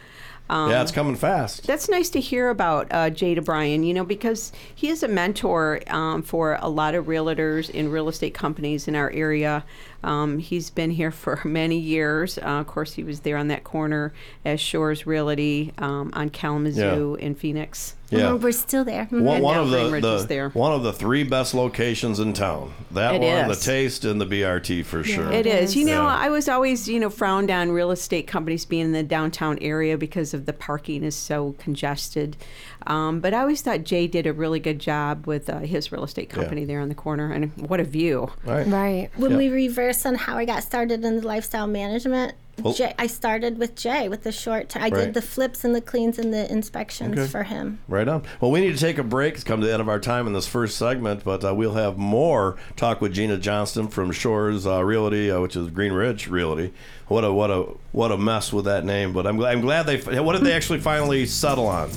Um, 0.53 0.69
yeah, 0.69 0.83
it's 0.83 0.91
coming 0.91 1.15
fast. 1.15 1.65
That's 1.65 1.89
nice 1.89 2.11
to 2.11 2.19
hear 2.19 2.49
about 2.49 2.85
uh, 2.91 3.09
Jay 3.09 3.33
DeBryan, 3.33 3.83
you 3.83 3.91
know, 3.91 4.05
because 4.05 4.51
he 4.75 4.89
is 4.89 5.01
a 5.01 5.07
mentor 5.07 5.81
um, 5.87 6.21
for 6.21 6.59
a 6.61 6.69
lot 6.69 6.93
of 6.93 7.07
realtors 7.07 7.71
in 7.71 7.89
real 7.89 8.07
estate 8.07 8.35
companies 8.35 8.87
in 8.87 8.95
our 8.95 9.09
area. 9.09 9.65
Um, 10.03 10.39
he's 10.39 10.69
been 10.69 10.91
here 10.91 11.11
for 11.23 11.41
many 11.43 11.77
years. 11.77 12.37
Uh, 12.37 12.41
of 12.61 12.67
course, 12.67 12.93
he 12.93 13.03
was 13.03 13.21
there 13.21 13.37
on 13.37 13.47
that 13.47 13.63
corner 13.63 14.13
as 14.45 14.59
Shores 14.59 15.05
Realty 15.05 15.73
um, 15.77 16.11
on 16.13 16.29
Kalamazoo 16.29 17.15
in 17.15 17.35
Phoenix. 17.35 17.95
Yeah. 18.09 18.33
We're 18.33 18.51
still 18.51 18.83
there. 18.85 19.05
One, 19.05 19.41
one 19.41 19.57
of 19.57 19.71
the, 19.71 19.99
the 19.99 20.25
there. 20.27 20.49
one 20.49 20.71
of 20.71 20.83
the 20.83 20.93
three 20.93 21.23
best 21.23 21.55
locations 21.55 22.19
in 22.19 22.33
town. 22.33 22.71
That 22.91 23.15
It 23.15 23.21
one, 23.21 23.49
is. 23.49 23.57
the 23.57 23.65
Taste, 23.65 24.05
and 24.05 24.21
the 24.21 24.25
BRT 24.27 24.85
for 24.85 25.03
sure. 25.03 25.31
It 25.31 25.47
is. 25.47 25.75
You 25.75 25.85
know, 25.85 26.03
Yeah. 26.03 26.15
I 26.15 26.29
was 26.29 26.47
always, 26.47 26.87
you 26.87 26.99
know, 26.99 27.09
frowned 27.09 27.49
on 27.49 27.71
real 27.71 27.89
estate 27.89 28.27
companies 28.27 28.65
being 28.65 28.85
in 28.85 28.91
the 28.91 29.01
downtown 29.01 29.57
area 29.59 29.97
because 29.97 30.35
of 30.35 30.45
the 30.45 30.53
parking 30.53 31.03
is 31.03 31.15
so 31.15 31.55
congested. 31.57 32.37
Um, 32.87 33.19
but 33.19 33.33
I 33.33 33.39
always 33.41 33.61
thought 33.61 33.83
Jay 33.83 34.07
did 34.07 34.27
a 34.27 34.33
really 34.33 34.59
good 34.59 34.79
job 34.79 35.25
with 35.27 35.49
uh, 35.49 35.59
his 35.59 35.91
real 35.91 36.03
estate 36.03 36.29
company 36.29 36.65
there 36.65 36.79
on 36.81 36.89
the 36.89 36.95
corner, 36.95 37.31
and 37.31 37.51
what 37.67 37.79
a 37.79 37.83
view! 37.83 38.31
Right. 38.45 39.09
When 39.15 39.31
Yeah. 39.31 39.37
we 39.37 39.49
reverse 39.49 40.05
on 40.05 40.15
how 40.15 40.37
I 40.37 40.45
got 40.45 40.63
started 40.63 41.03
in 41.05 41.17
the 41.21 41.27
lifestyle 41.27 41.67
management, 41.67 42.33
Well- 42.61 42.73
Jay, 42.73 42.93
I 42.99 43.07
started 43.07 43.57
with 43.57 43.75
Jay 43.75 44.07
with 44.07 44.23
the 44.23 44.31
short 44.31 44.69
term. 44.69 44.83
I 44.83 44.89
Right. 44.89 45.05
did 45.05 45.13
the 45.15 45.21
flips 45.23 45.63
and 45.65 45.73
the 45.73 45.81
cleans 45.81 46.19
and 46.19 46.31
the 46.31 46.51
inspections 46.51 47.17
Okay. 47.17 47.27
for 47.27 47.43
him. 47.43 47.79
Right 47.87 48.07
on. 48.07 48.21
Well, 48.41 48.51
we 48.51 48.61
need 48.61 48.73
to 48.73 48.79
take 48.79 48.99
a 48.99 49.03
break. 49.03 49.33
It's 49.33 49.43
come 49.43 49.59
to 49.61 49.65
the 49.65 49.73
end 49.73 49.81
of 49.81 49.89
our 49.89 49.99
time 49.99 50.27
in 50.27 50.33
this 50.33 50.45
first 50.47 50.77
segment, 50.77 51.23
but 51.23 51.43
uh, 51.43 51.55
we'll 51.55 51.73
have 51.73 51.97
more 51.97 52.55
talk 52.75 53.01
with 53.01 53.11
Gina 53.13 53.37
Johnson 53.37 53.87
from 53.87 54.11
Shores 54.11 54.67
uh, 54.67 54.83
Realty, 54.83 55.31
uh, 55.31 55.39
which 55.39 55.55
is 55.55 55.69
Green 55.69 55.93
Ridge 55.93 56.27
Realty. 56.27 56.73
What 57.07 57.23
a 57.23 57.33
what 57.33 57.49
a 57.49 57.65
what 57.91 58.11
a 58.11 58.17
mess 58.17 58.53
with 58.53 58.65
that 58.65 58.85
name, 58.85 59.13
but 59.13 59.25
I'm 59.25 59.37
glad 59.37 59.53
I'm 59.55 59.61
glad 59.61 59.87
they. 59.87 59.97
What 60.19 60.33
did 60.33 60.43
they 60.43 60.53
actually 60.53 60.79
finally 60.79 61.25
settle 61.25 61.65
on? 61.67 61.89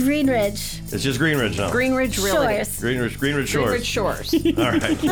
Green 0.00 0.28
Ridge. 0.28 0.80
It's 0.92 1.02
just 1.02 1.18
Green 1.18 1.38
Ridge 1.38 1.58
now. 1.58 1.70
Green 1.70 1.94
Ridge 1.94 2.18
Realty. 2.18 2.54
Shores. 2.54 2.80
Green 2.80 3.00
Ridge, 3.00 3.18
Green 3.18 3.36
Ridge 3.36 3.48
Shores. 3.48 3.68
Green 3.68 3.78
Ridge 3.78 3.86
Shores. 3.86 4.34
All 4.58 4.70
right. 4.72 5.02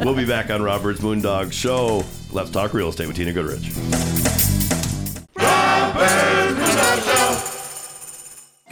we'll 0.00 0.14
be 0.14 0.26
back 0.26 0.50
on 0.50 0.62
Rob 0.62 0.82
Byrd's 0.82 1.00
Moondog 1.00 1.52
Show. 1.52 2.04
Let's 2.32 2.50
talk 2.50 2.74
real 2.74 2.88
estate 2.88 3.06
with 3.06 3.16
Tina 3.16 3.32
Goodrich. 3.32 3.70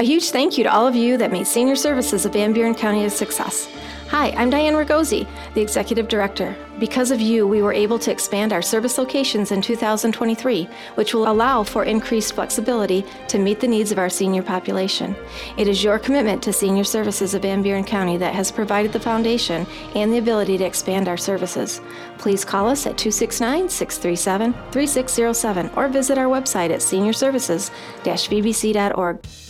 A 0.01 0.05
huge 0.05 0.31
thank 0.31 0.57
you 0.57 0.63
to 0.63 0.73
all 0.73 0.87
of 0.87 0.95
you 0.95 1.17
that 1.17 1.33
made 1.33 1.47
senior 1.47 1.75
services 1.75 2.25
of 2.25 2.33
Van 2.33 2.53
Buren 2.53 2.75
County 2.75 3.05
a 3.05 3.11
success. 3.11 3.69
Hi, 4.11 4.31
I'm 4.31 4.49
Diane 4.49 4.75
Ragosi, 4.75 5.27
the 5.55 5.61
Executive 5.61 6.07
Director. 6.07 6.57
Because 6.79 7.11
of 7.11 7.21
you, 7.21 7.45
we 7.47 7.61
were 7.61 7.73
able 7.73 7.99
to 7.99 8.13
expand 8.13 8.53
our 8.53 8.63
service 8.63 8.99
locations 8.99 9.51
in 9.51 9.61
2023, 9.61 10.69
which 10.95 11.13
will 11.13 11.29
allow 11.29 11.65
for 11.65 11.83
increased 11.85 12.35
flexibility 12.35 13.05
to 13.27 13.41
meet 13.41 13.59
the 13.59 13.67
needs 13.67 13.91
of 13.91 13.99
our 13.99 14.09
senior 14.09 14.43
population. 14.43 15.17
It 15.57 15.67
is 15.67 15.83
your 15.83 15.99
commitment 15.99 16.41
to 16.45 16.53
senior 16.53 16.85
services 16.85 17.35
of 17.35 17.43
Van 17.43 17.63
Buren 17.63 17.83
County 17.83 18.17
that 18.19 18.35
has 18.35 18.53
provided 18.53 18.93
the 18.93 19.01
foundation 19.01 19.67
and 19.97 20.13
the 20.13 20.19
ability 20.19 20.57
to 20.59 20.65
expand 20.65 21.09
our 21.09 21.17
services. 21.17 21.81
Please 22.19 22.45
call 22.45 22.69
us 22.69 22.87
at 22.87 22.97
269 22.97 23.69
637 23.69 24.53
3607 24.71 25.71
or 25.77 25.89
visit 25.89 26.17
our 26.17 26.27
website 26.27 26.71
at 26.71 26.79
seniorservices-vbc.org. 26.81 29.48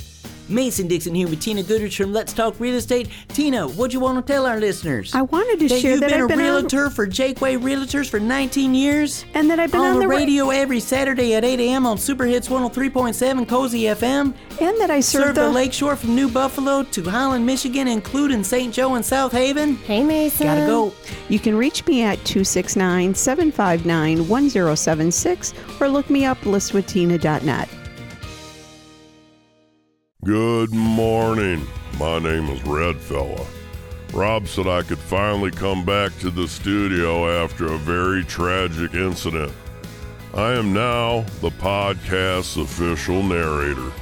Mason 0.48 0.88
Dixon 0.88 1.14
here 1.14 1.28
with 1.28 1.40
Tina 1.40 1.62
Goodrich 1.62 1.96
from 1.96 2.12
Let's 2.12 2.32
Talk 2.32 2.58
Real 2.58 2.74
Estate. 2.76 3.08
Tina, 3.28 3.68
what 3.68 3.90
do 3.90 3.94
you 3.96 4.00
want 4.00 4.24
to 4.24 4.32
tell 4.32 4.46
our 4.46 4.58
listeners? 4.58 5.14
I 5.14 5.22
wanted 5.22 5.58
to 5.60 5.68
that 5.68 5.80
share 5.80 5.90
you've 5.92 6.00
that 6.00 6.10
been 6.10 6.18
I've 6.20 6.24
a 6.24 6.28
been 6.28 6.40
on- 6.40 6.44
realtor 6.44 6.90
for 6.90 7.06
Jaqua 7.06 7.58
Realtors 7.60 8.08
for 8.08 8.18
19 8.18 8.74
years, 8.74 9.24
and 9.34 9.50
that 9.50 9.60
I've 9.60 9.70
been 9.72 9.80
on 9.80 9.94
the 9.96 10.00
the 10.00 10.08
ra- 10.08 10.16
radio 10.16 10.50
every 10.50 10.80
Saturday 10.80 11.34
at 11.34 11.44
8 11.44 11.60
a.m. 11.60 11.86
on 11.86 11.98
Super 11.98 12.24
Hits 12.24 12.48
103.7 12.48 13.46
Cozy 13.48 13.82
FM, 13.82 14.34
and 14.60 14.80
that 14.80 14.90
I 14.90 15.00
serve 15.00 15.26
serve 15.26 15.34
the 15.34 15.42
the- 15.42 15.50
Lakeshore 15.50 15.96
from 15.96 16.14
New 16.14 16.28
Buffalo 16.28 16.82
to 16.82 17.02
Holland, 17.04 17.44
Michigan, 17.44 17.86
including 17.88 18.42
St. 18.42 18.72
Joe 18.72 18.94
and 18.94 19.04
South 19.04 19.32
Haven. 19.32 19.76
Hey, 19.76 20.02
Mason. 20.02 20.46
Gotta 20.46 20.60
go. 20.66 20.92
You 21.28 21.38
can 21.38 21.56
reach 21.56 21.86
me 21.86 22.02
at 22.02 22.16
269 22.24 23.14
759 23.14 24.28
1076 24.28 25.54
or 25.80 25.88
look 25.88 26.08
me 26.10 26.24
up 26.24 26.38
listwithtina.net. 26.40 27.68
Good 30.24 30.72
morning. 30.72 31.64
My 31.96 32.18
name 32.18 32.48
is 32.48 32.60
Red 32.64 32.96
Fella. 32.96 33.46
Rob 34.12 34.48
said 34.48 34.66
I 34.66 34.82
could 34.82 34.98
finally 34.98 35.52
come 35.52 35.84
back 35.84 36.10
to 36.18 36.30
the 36.32 36.48
studio 36.48 37.44
after 37.44 37.66
a 37.66 37.78
very 37.78 38.24
tragic 38.24 38.94
incident. 38.94 39.52
I 40.34 40.54
am 40.54 40.72
now 40.72 41.20
the 41.40 41.50
podcast's 41.50 42.56
official 42.56 43.22
narrator. 43.22 43.92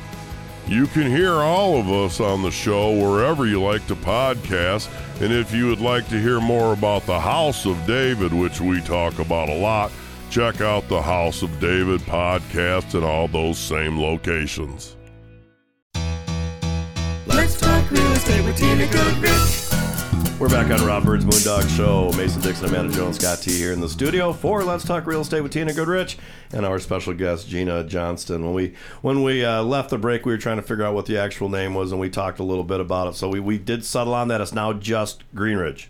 You 0.67 0.87
can 0.87 1.07
hear 1.07 1.35
all 1.35 1.79
of 1.79 1.91
us 1.91 2.19
on 2.19 2.41
the 2.41 2.51
show 2.51 2.93
wherever 2.93 3.45
you 3.45 3.63
like 3.63 3.87
to 3.89 3.95
podcast, 3.95 4.89
and 5.21 5.31
if 5.31 5.53
you 5.53 5.67
would 5.67 5.83
like 5.83 6.09
to 6.09 6.19
hear 6.19 6.41
more 6.41 6.73
about 6.73 7.05
the 7.05 7.21
House 7.21 7.67
of 7.67 7.87
David, 7.87 8.33
which 8.33 8.59
we 8.59 8.81
talk 8.81 9.19
about 9.19 9.51
a 9.51 9.55
lot, 9.55 9.93
check 10.31 10.63
out 10.63 10.89
the 10.89 11.03
House 11.03 11.43
of 11.43 11.61
David 11.61 12.01
podcast 12.01 12.95
in 12.95 13.05
all 13.05 13.29
those 13.29 13.59
same 13.59 14.01
locations. 14.01 14.96
Let's 17.27 17.59
talk 17.59 17.91
real 17.91 18.13
estate 18.13 18.45
with 18.45 18.57
Tina 18.57 18.87
Goodrich. 18.87 19.63
We're 20.39 20.49
back 20.49 20.71
on 20.71 20.87
Rob 20.87 21.05
Byrd's 21.05 21.25
Moondog 21.25 21.67
Show. 21.77 22.13
Mason 22.17 22.43
Dixon, 22.43 22.69
Amanda 22.69 22.93
Jones, 22.95 23.17
Scott 23.19 23.39
T 23.39 23.57
here 23.57 23.73
in 23.73 23.81
the 23.81 23.89
studio 23.89 24.33
for 24.33 24.63
Let's 24.63 24.85
Talk 24.85 25.07
Real 25.07 25.23
Estate 25.23 25.41
with 25.41 25.53
Tina 25.53 25.73
Goodrich 25.73 26.19
and 26.53 26.67
our 26.67 26.79
special 26.79 27.15
guest 27.15 27.49
Gina 27.49 27.85
Johnson. 27.85 28.45
When 28.45 28.53
we 28.55 28.75
when 29.03 29.23
we 29.23 29.45
uh, 29.45 29.63
left 29.63 29.91
the 29.91 29.99
break, 29.99 30.27
we 30.27 30.33
were 30.33 30.39
trying 30.39 30.57
to 30.57 30.63
figure 30.63 30.85
out 30.85 30.95
what 30.95 31.07
the 31.07 31.19
actual 31.19 31.49
name 31.49 31.75
was, 31.75 31.91
and 31.91 32.01
we 32.01 32.11
talked 32.11 32.39
a 32.39 32.45
little 32.45 32.65
bit 32.65 32.81
about 32.81 33.09
it. 33.09 33.15
So 33.15 33.29
we, 33.29 33.41
we 33.41 33.59
did 33.59 33.85
settle 33.85 34.15
on 34.15 34.29
that. 34.29 34.41
It's 34.41 34.53
now 34.53 34.73
just 34.75 35.23
Greenridge, 35.35 35.87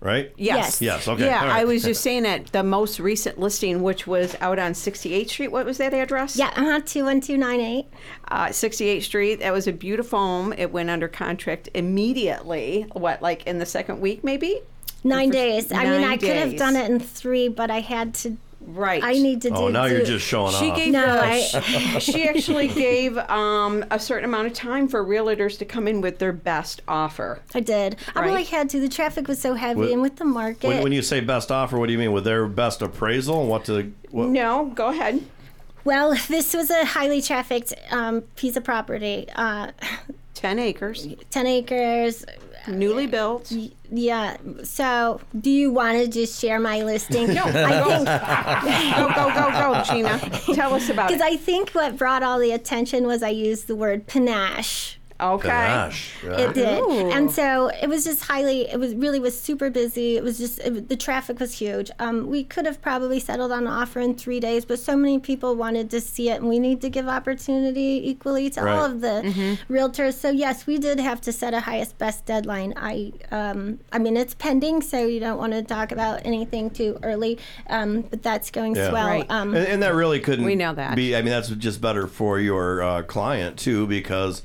right? 0.00 0.32
Yes. 0.36 0.80
Yes. 0.82 1.06
Okay. 1.08 1.24
Yeah, 1.26 1.40
all 1.42 1.48
right. 1.48 1.60
I 1.60 1.64
was 1.64 1.82
just 1.82 2.02
saying 2.08 2.24
that 2.24 2.46
the 2.48 2.62
most 2.62 3.00
recent 3.00 3.38
listing, 3.38 3.82
which 3.82 4.06
was 4.06 4.36
out 4.40 4.58
on 4.58 4.72
68th 4.72 5.28
Street, 5.30 5.48
what 5.52 5.66
was 5.66 5.78
that 5.78 5.94
address? 5.94 6.36
Yeah, 6.36 6.46
uh-huh, 6.48 6.80
21298. 6.84 7.86
Uh, 8.28 8.46
68th 8.46 9.02
Street. 9.02 9.34
That 9.36 9.52
was 9.52 9.66
a 9.66 9.72
beautiful 9.72 10.18
home. 10.18 10.52
It 10.52 10.72
went 10.72 10.90
under 10.90 11.08
contract 11.08 11.68
immediately. 11.74 12.86
What, 12.92 13.22
like 13.22 13.46
in 13.46 13.58
the 13.58 13.66
second 13.66 14.00
week, 14.00 14.22
maybe? 14.24 14.60
Nine 15.04 15.30
days. 15.30 15.66
first- 15.68 15.74
I 15.80 15.84
mean, 15.84 16.00
nine 16.02 16.10
I 16.12 16.16
could 16.16 16.30
have 16.30 16.56
done 16.56 16.76
it 16.76 16.90
in 16.90 16.98
three, 17.00 17.48
but 17.48 17.70
I 17.70 17.80
had 17.80 18.14
to. 18.16 18.36
Right. 18.66 19.02
I 19.02 19.12
need 19.12 19.42
to 19.42 19.50
do. 19.50 19.54
Oh, 19.54 19.68
now 19.68 19.84
you're 19.84 20.04
just 20.04 20.26
showing 20.26 20.52
She 20.54 20.70
off. 20.70 20.76
gave 20.76 20.92
No, 20.92 21.06
the- 21.06 21.22
I- 21.22 21.98
she 22.00 22.28
actually 22.28 22.66
gave 22.68 23.16
um, 23.16 23.84
a 23.92 23.98
certain 24.00 24.24
amount 24.24 24.48
of 24.48 24.54
time 24.54 24.88
for 24.88 25.04
realtors 25.04 25.56
to 25.58 25.64
come 25.64 25.86
in 25.86 26.00
with 26.00 26.18
their 26.18 26.32
best 26.32 26.82
offer. 26.88 27.40
I 27.54 27.60
did. 27.60 27.96
I 28.14 28.20
Right. 28.20 28.26
really 28.26 28.44
had 28.44 28.68
to. 28.70 28.80
The 28.80 28.88
traffic 28.88 29.28
was 29.28 29.40
so 29.40 29.54
heavy, 29.54 29.80
What- 29.80 29.90
and 29.92 30.02
with 30.02 30.16
the 30.16 30.24
market. 30.24 30.66
When, 30.68 30.82
when 30.82 30.92
you 30.92 31.02
say 31.02 31.20
best 31.20 31.52
offer, 31.52 31.78
what 31.78 31.86
do 31.86 31.92
you 31.92 31.98
mean? 31.98 32.12
With 32.12 32.24
their 32.24 32.46
best 32.46 32.82
appraisal 32.82 33.46
what 33.46 33.64
to 33.66 33.92
what? 34.10 34.28
No, 34.30 34.66
go 34.74 34.88
ahead. 34.88 35.22
Well, 35.84 36.16
this 36.28 36.52
was 36.52 36.68
a 36.70 36.84
highly 36.84 37.22
trafficked 37.22 37.72
um, 37.92 38.22
piece 38.34 38.56
of 38.56 38.64
property. 38.64 39.28
Uh, 39.36 39.70
10 40.34 40.58
acres. 40.58 41.06
10 41.30 41.46
acres. 41.46 42.24
Newly 42.68 43.06
built. 43.06 43.52
Yeah. 43.90 44.36
So, 44.64 45.20
do 45.38 45.50
you 45.50 45.70
want 45.70 45.98
to 45.98 46.08
just 46.08 46.40
share 46.40 46.58
my 46.58 46.82
listing? 46.82 47.26
No, 47.36 47.42
I 47.44 48.60
think 48.62 48.96
go, 48.96 49.08
go, 49.14 49.34
go, 49.34 49.74
go, 49.74 49.82
Gina. 49.84 50.18
Tell 50.54 50.74
us 50.74 50.88
about 50.88 51.10
it. 51.10 51.18
Because. 51.18 51.32
I 51.32 51.36
think 51.36 51.70
what 51.70 51.96
brought 51.96 52.22
all 52.22 52.38
the 52.38 52.52
attention 52.52 53.06
was 53.06 53.22
I 53.22 53.28
used 53.28 53.66
the 53.66 53.76
word 53.76 54.06
panache. 54.06 54.95
Okay. 55.18 55.48
Panache, 55.48 56.12
right. 56.24 56.40
It 56.40 56.54
did, 56.54 56.82
Ooh. 56.82 57.10
and 57.10 57.30
so 57.30 57.68
it 57.82 57.88
was 57.88 58.04
just 58.04 58.22
highly. 58.24 58.68
It 58.68 58.78
was 58.78 58.94
really 58.94 59.18
was 59.18 59.38
super 59.40 59.70
busy. 59.70 60.16
It 60.16 60.22
was 60.22 60.36
just 60.38 60.58
it, 60.58 60.88
the 60.88 60.96
traffic 60.96 61.40
was 61.40 61.54
huge. 61.54 61.90
Um, 61.98 62.26
we 62.26 62.44
could 62.44 62.66
have 62.66 62.82
probably 62.82 63.18
settled 63.18 63.50
on 63.52 63.60
an 63.66 63.72
offer 63.72 64.00
in 64.00 64.14
three 64.14 64.40
days, 64.40 64.64
but 64.66 64.78
so 64.78 64.94
many 64.96 65.18
people 65.18 65.56
wanted 65.56 65.90
to 65.90 66.00
see 66.00 66.28
it, 66.30 66.40
and 66.40 66.48
we 66.48 66.58
need 66.58 66.80
to 66.82 66.90
give 66.90 67.08
opportunity 67.08 68.00
equally 68.10 68.50
to 68.50 68.60
all 68.68 68.84
of 68.84 69.00
the 69.00 69.56
realtors. 69.70 70.14
So 70.14 70.30
yes, 70.30 70.66
we 70.66 70.78
did 70.78 71.00
have 71.00 71.20
to 71.22 71.32
set 71.32 71.54
a 71.54 71.60
highest 71.60 71.96
best 71.98 72.26
deadline. 72.26 72.74
I 72.76 73.12
um, 73.30 73.78
I 73.92 73.98
mean 73.98 74.16
it's 74.16 74.34
pending, 74.34 74.82
so 74.82 75.06
you 75.06 75.20
don't 75.20 75.38
want 75.38 75.52
to 75.54 75.62
talk 75.62 75.92
about 75.92 76.20
anything 76.24 76.70
too 76.70 76.98
early. 77.02 77.38
Um, 77.68 78.02
but 78.02 78.22
that's 78.22 78.50
going 78.50 78.76
Yeah. 78.76 78.90
swell. 78.90 79.24
Um, 79.30 79.54
and, 79.54 79.66
and 79.66 79.82
that 79.82 79.94
really 79.94 80.20
couldn't 80.20 80.44
We 80.44 80.56
know 80.56 80.74
that. 80.74 80.94
be. 80.94 81.16
I 81.16 81.22
mean, 81.22 81.30
that's 81.30 81.48
just 81.48 81.80
better 81.80 82.06
for 82.06 82.38
your 82.38 82.82
uh, 82.82 83.02
client 83.02 83.58
too, 83.58 83.86
because 83.86 84.42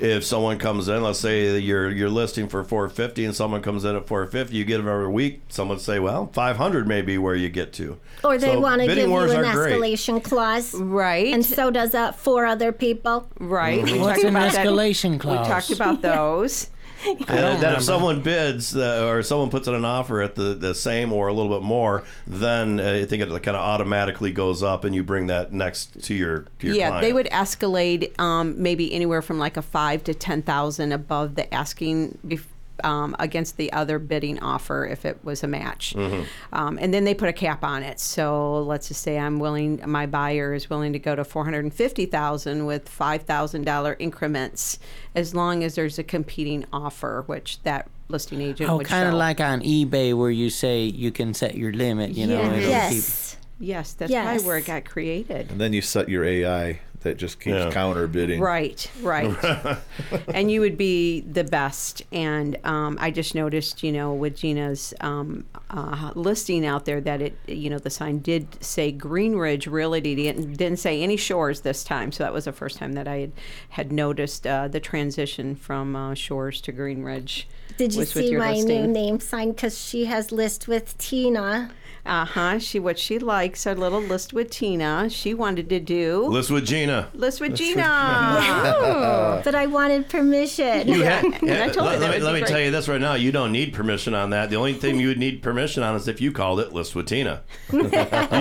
if 0.00 0.24
someone 0.24 0.58
comes 0.58 0.88
in, 0.88 1.02
let's 1.02 1.18
say 1.18 1.58
you're 1.58 1.90
you're 1.90 2.08
listing 2.08 2.48
for 2.48 2.64
450, 2.64 3.24
and 3.26 3.34
someone 3.36 3.62
comes 3.62 3.84
in 3.84 3.94
at 3.96 4.06
450, 4.06 4.56
you 4.56 4.64
get 4.64 4.78
them 4.78 4.88
every 4.88 5.08
week. 5.08 5.42
Someone 5.48 5.78
say, 5.78 5.98
well, 5.98 6.30
500 6.32 6.88
may 6.88 7.02
be 7.02 7.18
where 7.18 7.34
you 7.34 7.48
get 7.50 7.72
to. 7.74 7.98
Or 8.24 8.38
they 8.38 8.52
So 8.54 8.60
want 8.60 8.80
to 8.80 8.86
bidding 8.86 9.04
give 9.10 9.10
you 9.10 9.30
an 9.30 9.44
are 9.44 9.52
great. 9.52 9.74
escalation 9.74 10.22
clause. 10.22 10.74
Right. 10.74 11.32
And 11.32 11.44
so 11.44 11.70
does 11.70 11.94
uh, 11.94 12.12
four 12.12 12.46
other 12.46 12.72
people. 12.72 13.28
Right. 13.38 13.82
Mm-hmm. 13.84 13.92
We 13.92 13.98
What's 14.00 14.22
talked 14.22 14.24
an 14.24 14.36
about 14.36 14.52
that- 14.52 14.66
escalation 14.66 15.20
clause? 15.20 15.46
We 15.46 15.52
talked 15.52 15.70
about 15.70 16.02
those. 16.02 16.68
And 17.28 17.62
then 17.62 17.74
if 17.74 17.82
someone 17.82 18.20
bids 18.22 18.76
uh, 18.76 19.06
or 19.08 19.22
someone 19.22 19.50
puts 19.50 19.68
in 19.68 19.74
an 19.74 19.84
offer 19.84 20.20
at 20.20 20.34
the, 20.34 20.54
the 20.54 20.74
same 20.74 21.12
or 21.12 21.28
a 21.28 21.32
little 21.32 21.52
bit 21.58 21.64
more, 21.64 22.04
then 22.26 22.80
uh, 22.80 23.00
I 23.02 23.04
think 23.04 23.22
it 23.22 23.28
kind 23.28 23.56
of 23.56 23.62
automatically 23.62 24.32
goes 24.32 24.62
up, 24.62 24.84
and 24.84 24.94
you 24.94 25.02
bring 25.02 25.26
that 25.28 25.52
next 25.52 26.02
to 26.04 26.14
your 26.14 26.46
to 26.58 26.66
your 26.66 26.76
yeah, 26.76 26.88
client. 26.88 27.06
they 27.06 27.12
would 27.12 27.26
escalate 27.26 28.18
um, 28.20 28.60
maybe 28.60 28.92
anywhere 28.92 29.22
from 29.22 29.38
like 29.38 29.56
a 29.56 29.62
five 29.62 30.04
to 30.04 30.14
ten 30.14 30.42
thousand 30.42 30.92
above 30.92 31.36
the 31.36 31.52
asking 31.54 32.18
bef- 32.26 32.44
um, 32.84 33.14
against 33.18 33.56
the 33.56 33.72
other 33.72 33.98
bidding 33.98 34.38
offer 34.40 34.86
if 34.86 35.04
it 35.04 35.18
was 35.24 35.42
a 35.42 35.46
match. 35.46 35.94
Mhm. 35.96 36.24
Um, 36.52 36.78
and 36.80 36.92
then 36.94 37.04
they 37.04 37.14
put 37.14 37.28
a 37.28 37.32
cap 37.32 37.62
on 37.64 37.82
it. 37.82 38.00
So 38.00 38.62
let's 38.62 38.88
just 38.88 39.02
say 39.02 39.18
I'm 39.18 39.38
willing, 39.38 39.80
my 39.86 40.06
buyer 40.06 40.54
is 40.54 40.68
willing 40.70 40.92
to 40.92 40.98
go 40.98 41.14
to 41.16 41.24
four 41.24 41.44
hundred 41.44 41.64
and 41.64 41.74
fifty 41.74 42.06
thousand 42.06 42.66
with 42.66 42.88
five 42.88 43.22
thousand 43.22 43.64
dollar 43.64 43.96
increments, 43.98 44.78
as 45.14 45.34
long 45.34 45.62
as 45.64 45.74
there's 45.74 45.98
a 45.98 46.04
competing 46.04 46.64
offer, 46.72 47.24
which 47.26 47.62
that 47.62 47.88
listing 48.08 48.40
agent 48.40 48.68
Oh, 48.68 48.78
would 48.78 48.86
kind 48.86 49.06
of 49.08 49.14
like 49.14 49.40
on 49.40 49.60
eBay 49.60 50.12
where 50.16 50.30
you 50.30 50.50
say 50.50 50.82
you 50.84 51.12
can 51.12 51.32
set 51.34 51.54
your 51.54 51.72
limit. 51.72 52.10
You 52.10 52.26
know, 52.26 52.42
it'll 52.42 52.58
Yes. 52.68 53.36
Yes, 53.62 53.92
that's 53.92 54.10
Yes. 54.10 54.24
probably 54.24 54.46
where 54.46 54.56
it 54.56 54.64
got 54.66 54.84
created. 54.86 55.50
And 55.50 55.60
then 55.60 55.72
you 55.72 55.82
set 55.82 56.08
your 56.08 56.24
AI 56.24 56.80
that 57.00 57.16
just 57.16 57.40
keeps 57.40 57.72
counter 57.72 58.06
bidding. 58.06 58.40
Right, 58.40 58.90
right. 59.00 59.78
and 60.34 60.50
you 60.50 60.60
would 60.60 60.76
be 60.76 61.22
the 61.22 61.44
best. 61.44 62.02
And 62.12 62.58
um, 62.64 62.98
I 63.00 63.10
just 63.10 63.34
noticed, 63.34 63.82
you 63.82 63.90
know, 63.90 64.12
with 64.12 64.36
Gina's 64.36 64.92
um, 65.00 65.46
uh, 65.70 66.12
listing 66.14 66.66
out 66.66 66.84
there 66.84 67.00
that 67.00 67.22
it, 67.22 67.38
you 67.46 67.70
know, 67.70 67.78
the 67.78 67.90
sign 67.90 68.18
did 68.18 68.62
say 68.62 68.92
Green 68.92 69.36
Ridge 69.36 69.66
Realty. 69.66 70.14
Didn't, 70.14 70.54
didn't 70.54 70.78
say 70.78 71.02
any 71.02 71.16
shores 71.16 71.62
this 71.62 71.82
time. 71.82 72.12
So 72.12 72.22
that 72.24 72.32
was 72.32 72.44
the 72.44 72.52
first 72.52 72.76
time 72.76 72.92
that 72.92 73.08
I 73.08 73.16
had, 73.16 73.32
had 73.70 73.92
noticed 73.92 74.46
uh, 74.46 74.68
the 74.68 74.80
transition 74.80 75.56
from 75.56 75.96
uh, 75.96 76.14
shores 76.14 76.60
to 76.62 76.72
Green 76.72 77.02
Ridge. 77.02 77.48
Did 77.78 77.94
you 77.94 78.04
see 78.04 78.30
your 78.30 78.40
my 78.40 78.60
new 78.60 78.86
name 78.86 79.20
sign? 79.20 79.52
Because 79.52 79.80
she 79.80 80.04
has 80.04 80.32
list 80.32 80.68
with 80.68 80.98
Tina. 80.98 81.70
Uh 82.06 82.24
huh. 82.24 82.58
She 82.58 82.78
what 82.78 82.98
she 82.98 83.18
likes 83.18 83.66
a 83.66 83.74
little 83.74 84.00
list 84.00 84.32
with 84.32 84.50
Tina. 84.50 85.08
She 85.10 85.34
wanted 85.34 85.68
to 85.68 85.80
do 85.80 86.26
List 86.26 86.50
with 86.50 86.66
Gina. 86.66 87.08
list 87.14 87.40
with 87.40 87.50
List 87.52 87.60
with 87.60 87.68
Gina. 87.76 87.84
Oh, 87.86 89.40
but 89.44 89.54
I 89.54 89.66
wanted 89.66 90.08
permission. 90.08 90.88
You 90.88 91.02
had, 91.02 91.24
And 91.24 91.50
I 91.50 91.68
told 91.68 91.90
her 91.90 91.98
let, 91.98 92.00
that 92.00 92.00
let 92.00 92.10
me, 92.10 92.14
would 92.16 92.22
let 92.24 92.30
be 92.30 92.34
me 92.34 92.40
great. 92.40 92.48
tell 92.48 92.60
you 92.60 92.70
this 92.70 92.88
right 92.88 93.00
now. 93.00 93.14
You 93.14 93.32
don't 93.32 93.52
need 93.52 93.72
permission 93.74 94.14
on 94.14 94.30
that. 94.30 94.50
The 94.50 94.56
only 94.56 94.74
thing 94.74 94.98
you 94.98 95.08
would 95.08 95.18
need 95.18 95.42
permission 95.42 95.82
on 95.82 95.94
is 95.94 96.08
if 96.08 96.20
you 96.20 96.32
called 96.32 96.60
it 96.60 96.72
List 96.72 96.94
with 96.94 97.06
Tina. 97.06 97.42
you 97.72 97.82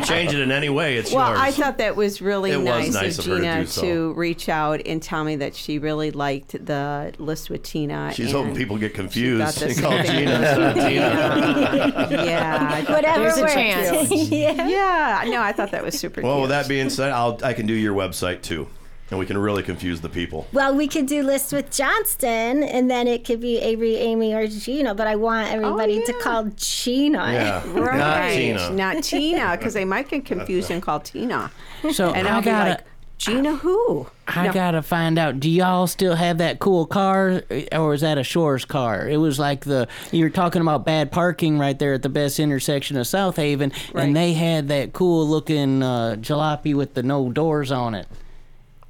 change 0.01 0.33
it 0.33 0.39
in 0.39 0.51
any 0.51 0.69
way, 0.69 0.97
it's 0.97 1.11
well, 1.11 1.29
yours. 1.29 1.39
I 1.41 1.51
thought 1.51 1.77
that 1.79 1.95
was 1.95 2.21
really 2.21 2.51
It 2.51 2.57
was 2.57 2.65
nice, 2.65 2.93
nice 2.93 3.19
of 3.19 3.25
of 3.25 3.31
her 3.31 3.37
to 3.37 3.41
Gina 3.43 3.61
do 3.61 3.67
so. 3.67 4.09
reach 4.11 4.49
out 4.49 4.81
and 4.85 5.01
tell 5.01 5.23
me 5.23 5.35
that 5.37 5.53
she 5.55 5.79
really 5.79 6.11
liked 6.11 6.65
the 6.65 7.13
list 7.17 7.49
with 7.49 7.63
Tina. 7.63 8.11
She's 8.13 8.27
and 8.27 8.35
hoping 8.35 8.55
people 8.55 8.77
get 8.77 8.93
got 8.93 9.01
confused 9.01 9.59
this 9.59 9.77
and 9.77 9.85
call 9.85 9.91
thing 10.01 10.05
Gina 10.11 10.31
instead 10.35 10.61
of 10.61 10.73
Tina. 10.75 12.23
yeah, 12.25 12.91
Whatever 12.91 13.19
There's 13.23 13.37
a 13.37 13.47
works. 13.55 14.09
chance. 14.09 14.11
yeah. 14.31 14.67
yeah, 14.67 15.23
no, 15.29 15.41
I 15.41 15.51
thought 15.51 15.71
that 15.71 15.83
was 15.83 15.97
super. 15.97 16.21
Cool. 16.21 16.29
Well, 16.29 16.37
cute. 16.37 16.41
with 16.43 16.49
that 16.51 16.67
being 16.67 16.89
said, 16.89 17.11
I'll, 17.11 17.39
I 17.43 17.53
can 17.53 17.65
do 17.65 17.73
your 17.73 17.95
website 17.95 18.41
too. 18.41 18.67
And 19.11 19.17
we 19.17 19.25
can 19.25 19.39
really 19.39 19.63
confuse 19.63 20.01
the 20.01 20.09
people. 20.09 20.47
Well, 20.53 20.75
we 20.75 20.87
could 20.87 21.07
do 21.07 21.23
lists 21.23 21.51
with 21.51 21.71
Johnson, 21.71 22.61
and 22.61 22.91
then 22.91 23.07
it 23.07 23.25
could 23.25 23.41
be 23.41 23.57
Avery, 23.57 23.95
Amy, 23.95 24.35
or 24.35 24.45
Gina. 24.45 24.93
But 24.93 25.07
I 25.07 25.15
want 25.15 25.51
everybody 25.51 25.99
oh, 25.99 26.05
to 26.05 26.13
call 26.13 26.43
Gina. 26.55 27.31
Yeah. 27.33 27.63
Right, 27.73 27.97
Not 27.97 28.29
Tina. 28.29 28.69
not 28.69 29.03
Tina, 29.03 29.57
because 29.57 29.73
they 29.73 29.83
might 29.85 30.09
get 30.09 30.25
confused 30.25 30.69
and 30.69 30.79
call 30.79 30.99
Tina. 30.99 31.49
So 31.91 32.13
and 32.13 32.27
I 32.27 32.35
I'll 32.35 32.41
be 32.41 32.45
gotta- 32.45 32.69
like, 32.69 32.83
Gina 33.19 33.57
who? 33.57 34.07
I 34.27 34.47
No. 34.47 34.53
gotta 34.53 34.81
find 34.81 35.19
out. 35.19 35.39
Do 35.41 35.49
y'all 35.49 35.87
still 35.87 36.15
have 36.15 36.37
that 36.39 36.59
cool 36.59 36.85
car, 36.85 37.43
or 37.73 37.93
is 37.93 38.01
that 38.01 38.17
a 38.17 38.23
Shores 38.23 38.63
car? 38.65 39.07
It 39.09 39.17
was 39.17 39.37
like 39.37 39.65
the 39.65 39.87
you 40.11 40.23
were 40.23 40.29
talking 40.29 40.61
about 40.61 40.85
bad 40.85 41.11
parking 41.11 41.59
right 41.59 41.77
there 41.77 41.93
at 41.93 42.01
the 42.01 42.09
best 42.09 42.39
intersection 42.39 42.95
of 42.97 43.05
South 43.07 43.35
Haven, 43.35 43.73
and 43.93 44.15
they 44.15 44.33
had 44.33 44.69
that 44.69 44.93
cool 44.93 45.27
looking 45.27 45.83
uh, 45.83 46.15
jalopy 46.19 46.73
with 46.73 46.93
the 46.93 47.03
no 47.03 47.29
doors 47.29 47.71
on 47.73 47.93
it. 47.93 48.07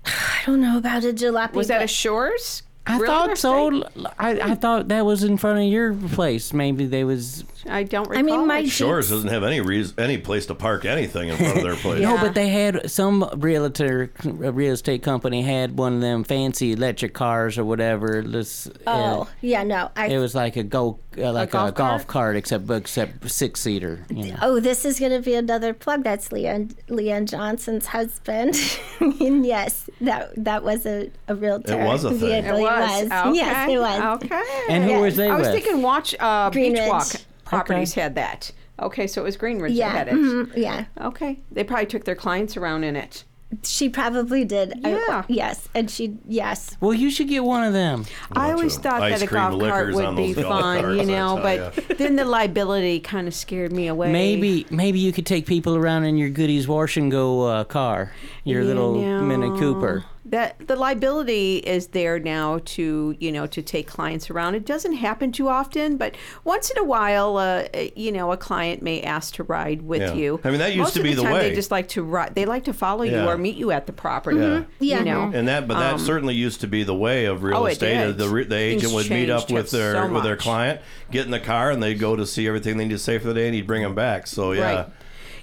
I 0.05 0.41
don't 0.45 0.61
know 0.61 0.77
about 0.77 1.03
a 1.03 1.11
jalopy. 1.11 1.53
Was 1.53 1.67
that 1.69 1.81
a 1.81 1.87
Shores? 1.87 2.61
I 2.87 2.97
Real 2.97 3.05
thought 3.11 3.37
so. 3.37 3.83
I, 4.17 4.39
I 4.51 4.55
thought 4.55 4.87
that 4.87 5.05
was 5.05 5.23
in 5.23 5.37
front 5.37 5.59
of 5.59 5.65
your 5.65 5.93
place. 5.93 6.53
Maybe 6.53 6.85
they 6.85 7.03
was. 7.03 7.43
I 7.67 7.83
don't 7.83 8.15
I 8.15 8.21
mean, 8.21 8.47
my 8.47 8.65
Shores 8.65 9.09
doesn't 9.09 9.29
have 9.29 9.43
any 9.43 9.59
reason, 9.61 9.95
any 9.99 10.17
place 10.17 10.45
to 10.47 10.55
park 10.55 10.85
anything 10.85 11.29
in 11.29 11.37
front 11.37 11.57
of 11.57 11.63
their 11.63 11.75
place. 11.77 12.01
No, 12.01 12.17
but 12.17 12.33
they 12.35 12.49
had 12.49 12.89
some 12.89 13.29
realtor, 13.37 14.11
real 14.23 14.73
estate 14.73 15.03
company 15.03 15.41
had 15.41 15.77
one 15.77 15.95
of 15.95 16.01
them 16.01 16.23
fancy 16.23 16.71
electric 16.73 17.13
cars 17.13 17.57
or 17.57 17.65
whatever. 17.65 18.21
This, 18.21 18.69
Oh, 18.87 19.27
yeah, 19.41 19.63
no. 19.63 19.91
I, 19.95 20.07
it 20.07 20.19
was 20.19 20.35
like 20.35 20.55
a 20.55 20.63
go, 20.63 20.99
uh, 21.17 21.31
like 21.31 21.49
a 21.49 21.51
golf 21.51 21.75
golf, 21.75 22.07
cart, 22.07 22.35
except 22.35 22.69
except 22.69 23.29
six 23.29 23.61
seater. 23.61 24.05
You 24.09 24.31
know. 24.31 24.37
Oh, 24.41 24.59
this 24.59 24.85
is 24.85 24.99
going 24.99 25.11
to 25.11 25.21
be 25.21 25.33
another 25.35 25.73
plug. 25.73 26.03
That's 26.03 26.29
Leanne, 26.29 26.73
Leanne 26.87 27.29
Johnson's 27.29 27.87
husband. 27.87 28.55
and 28.99 29.45
yes, 29.45 29.89
that 30.01 30.31
that 30.43 30.63
was 30.63 30.85
a, 30.85 31.09
a 31.27 31.35
realtor. 31.35 31.79
It 31.79 31.83
was 31.85 32.03
a 32.03 32.11
thing. 32.15 32.29
It 32.29 32.45
It 32.45 32.53
was. 32.53 32.61
was. 32.61 33.03
Okay. 33.11 33.33
Yes, 33.35 33.69
it 33.69 33.79
was. 33.79 34.23
Okay. 34.23 34.43
And 34.69 34.83
who 34.83 35.01
was 35.01 35.15
they 35.15 35.29
I 35.29 35.35
was 35.35 35.47
with? 35.47 35.63
thinking 35.63 35.81
Watch 35.81 36.15
uh, 36.19 36.49
Green 36.51 36.73
Beach 36.73 36.81
Ridge. 36.81 36.89
Walk 36.89 37.07
Properties 37.49 37.93
had 37.93 38.15
that. 38.15 38.51
Okay, 38.79 39.07
so 39.07 39.21
it 39.21 39.25
was 39.25 39.35
Greenridge 39.37 39.75
Yeah, 39.75 39.91
that 39.91 40.07
had 40.07 40.07
it. 40.07 40.13
mhm, 40.15 40.51
yeah. 40.55 40.85
Okay. 41.01 41.39
They 41.51 41.63
probably 41.63 41.85
took 41.87 42.05
their 42.05 42.15
clients 42.15 42.55
around 42.55 42.83
in 42.85 42.95
it. 42.95 43.25
She 43.63 43.89
probably 43.89 44.45
did. 44.45 44.79
I- 44.85 44.89
Yeah. 45.07 45.23
yes, 45.27 45.67
and 45.73 45.89
she 45.89 46.17
yes. 46.27 46.77
Well, 46.79 46.93
you 46.93 47.09
should 47.09 47.27
get 47.27 47.43
one 47.43 47.63
of 47.63 47.73
them. 47.73 48.05
I 48.31 48.51
always 48.51 48.77
thought 48.77 49.01
that 49.01 49.23
a 49.23 49.25
golf 49.25 49.59
cart 49.59 49.95
would 49.95 50.15
be 50.15 50.33
fun, 50.35 50.97
you 50.99 51.03
know, 51.05 51.35
tell 51.35 51.41
but 51.41 51.83
then 51.97 52.15
the 52.15 52.25
liability 52.25 52.99
kind 52.99 53.27
of 53.27 53.33
scared 53.33 53.73
me 53.73 53.87
away. 53.87 54.11
Maybe 54.11 54.67
maybe 54.69 54.99
you 54.99 55.11
could 55.11 55.25
take 55.25 55.47
people 55.47 55.75
around 55.75 56.03
in 56.03 56.15
your 56.15 56.29
goodies 56.29 56.67
wash 56.67 56.95
and 56.95 57.09
go 57.09 57.41
uh, 57.47 57.63
car, 57.63 58.13
your 58.43 58.61
You 58.61 58.67
little 58.67 58.93
know, 59.01 59.21
Mini 59.23 59.49
Cooper. 59.59 60.05
That 60.29 60.67
the 60.67 60.75
liability 60.75 61.57
is 61.57 61.87
there 61.87 62.19
now 62.19 62.59
to 62.65 63.15
you 63.19 63.31
know 63.31 63.47
to 63.47 63.61
take 63.63 63.87
clients 63.87 64.29
around. 64.29 64.53
It 64.55 64.65
doesn't 64.65 64.93
happen 64.93 65.31
too 65.31 65.47
often, 65.49 65.97
but 65.97 66.15
once 66.43 66.69
in 66.69 66.77
a 66.77 66.83
while, 66.83 67.37
uh, 67.37 67.63
you 67.95 68.11
know, 68.11 68.31
a 68.31 68.37
client 68.37 68.81
may 68.83 69.01
ask 69.01 69.33
to 69.35 69.43
ride 69.43 69.81
with 69.81 70.01
Yeah. 70.01 70.13
you. 70.13 70.39
I 70.43 70.51
mean, 70.51 70.59
that 70.59 70.69
used 70.69 70.79
Most 70.79 70.93
to 70.93 70.99
of 70.99 71.03
be 71.03 71.09
the 71.11 71.15
the 71.17 71.23
time 71.23 71.33
way. 71.33 71.49
They 71.49 71.55
just 71.55 71.71
like 71.71 71.87
to 71.89 72.03
ride. 72.03 72.35
They 72.35 72.45
like 72.45 72.65
to 72.65 72.73
follow 72.73 73.03
you 73.03 73.19
or 73.21 73.37
meet 73.37 73.55
you 73.57 73.71
at 73.71 73.87
the 73.87 73.93
property. 73.93 74.37
Yeah. 74.79 74.99
You 74.99 75.03
know, 75.05 75.31
and 75.33 75.47
that, 75.47 75.67
but 75.67 75.79
that 75.79 75.93
Um, 75.95 75.99
certainly 75.99 76.35
used 76.35 76.61
to 76.61 76.67
be 76.67 76.83
the 76.83 76.93
way 76.95 77.25
of 77.25 77.41
real 77.43 77.57
Oh, 77.57 77.65
it 77.65 77.73
estate. 77.73 77.95
did. 77.97 78.17
The 78.19 78.29
re- 78.29 78.43
the 78.43 78.49
Things 78.55 78.83
agent 78.83 78.93
would 78.93 79.09
meet 79.09 79.29
up 79.31 79.49
with 79.49 79.71
their 79.71 79.93
so 79.93 80.07
with 80.13 80.23
their 80.23 80.37
client, 80.37 80.81
get 81.11 81.25
in 81.25 81.31
the 81.31 81.39
car, 81.39 81.71
and 81.71 81.81
they'd 81.81 81.99
go 81.99 82.15
to 82.15 82.25
see 82.27 82.47
everything 82.47 82.77
they 82.77 82.85
need 82.85 82.91
to 82.93 82.99
say 82.99 83.17
for 83.17 83.27
the 83.29 83.33
day, 83.33 83.47
and 83.47 83.55
he'd 83.55 83.65
bring 83.67 83.81
them 83.81 83.95
back. 83.95 84.27
So 84.27 84.51
yeah, 84.51 84.75
Right. 84.75 84.85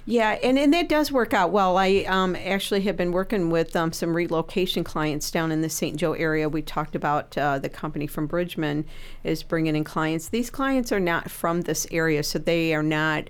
Yeah, 0.09 0.37
and, 0.41 0.57
and 0.57 0.73
that 0.73 0.87
does 0.87 1.11
work 1.11 1.33
out 1.33 1.51
well. 1.51 1.75
I 1.75 2.05
um, 2.07 2.33
actually 2.37 2.79
have 2.83 2.95
been 2.95 3.11
working 3.11 3.49
with 3.49 3.75
um, 3.75 3.91
some 3.91 4.15
relocation 4.15 4.85
clients 4.85 5.29
down 5.29 5.51
in 5.51 5.59
the 5.59 5.69
St. 5.69 5.97
Joe 5.97 6.13
area. 6.13 6.47
We 6.47 6.61
talked 6.61 6.95
about 6.95 7.37
uh, 7.37 7.59
the 7.59 7.67
company 7.67 8.07
from 8.07 8.25
Bridgman 8.25 8.85
is 9.25 9.43
bringing 9.43 9.75
in 9.75 9.83
clients. 9.83 10.29
These 10.29 10.49
clients 10.49 10.93
are 10.93 11.01
not 11.01 11.29
from 11.29 11.63
this 11.63 11.85
area, 11.91 12.23
so 12.23 12.39
they 12.39 12.73
are 12.73 12.81
not 12.81 13.29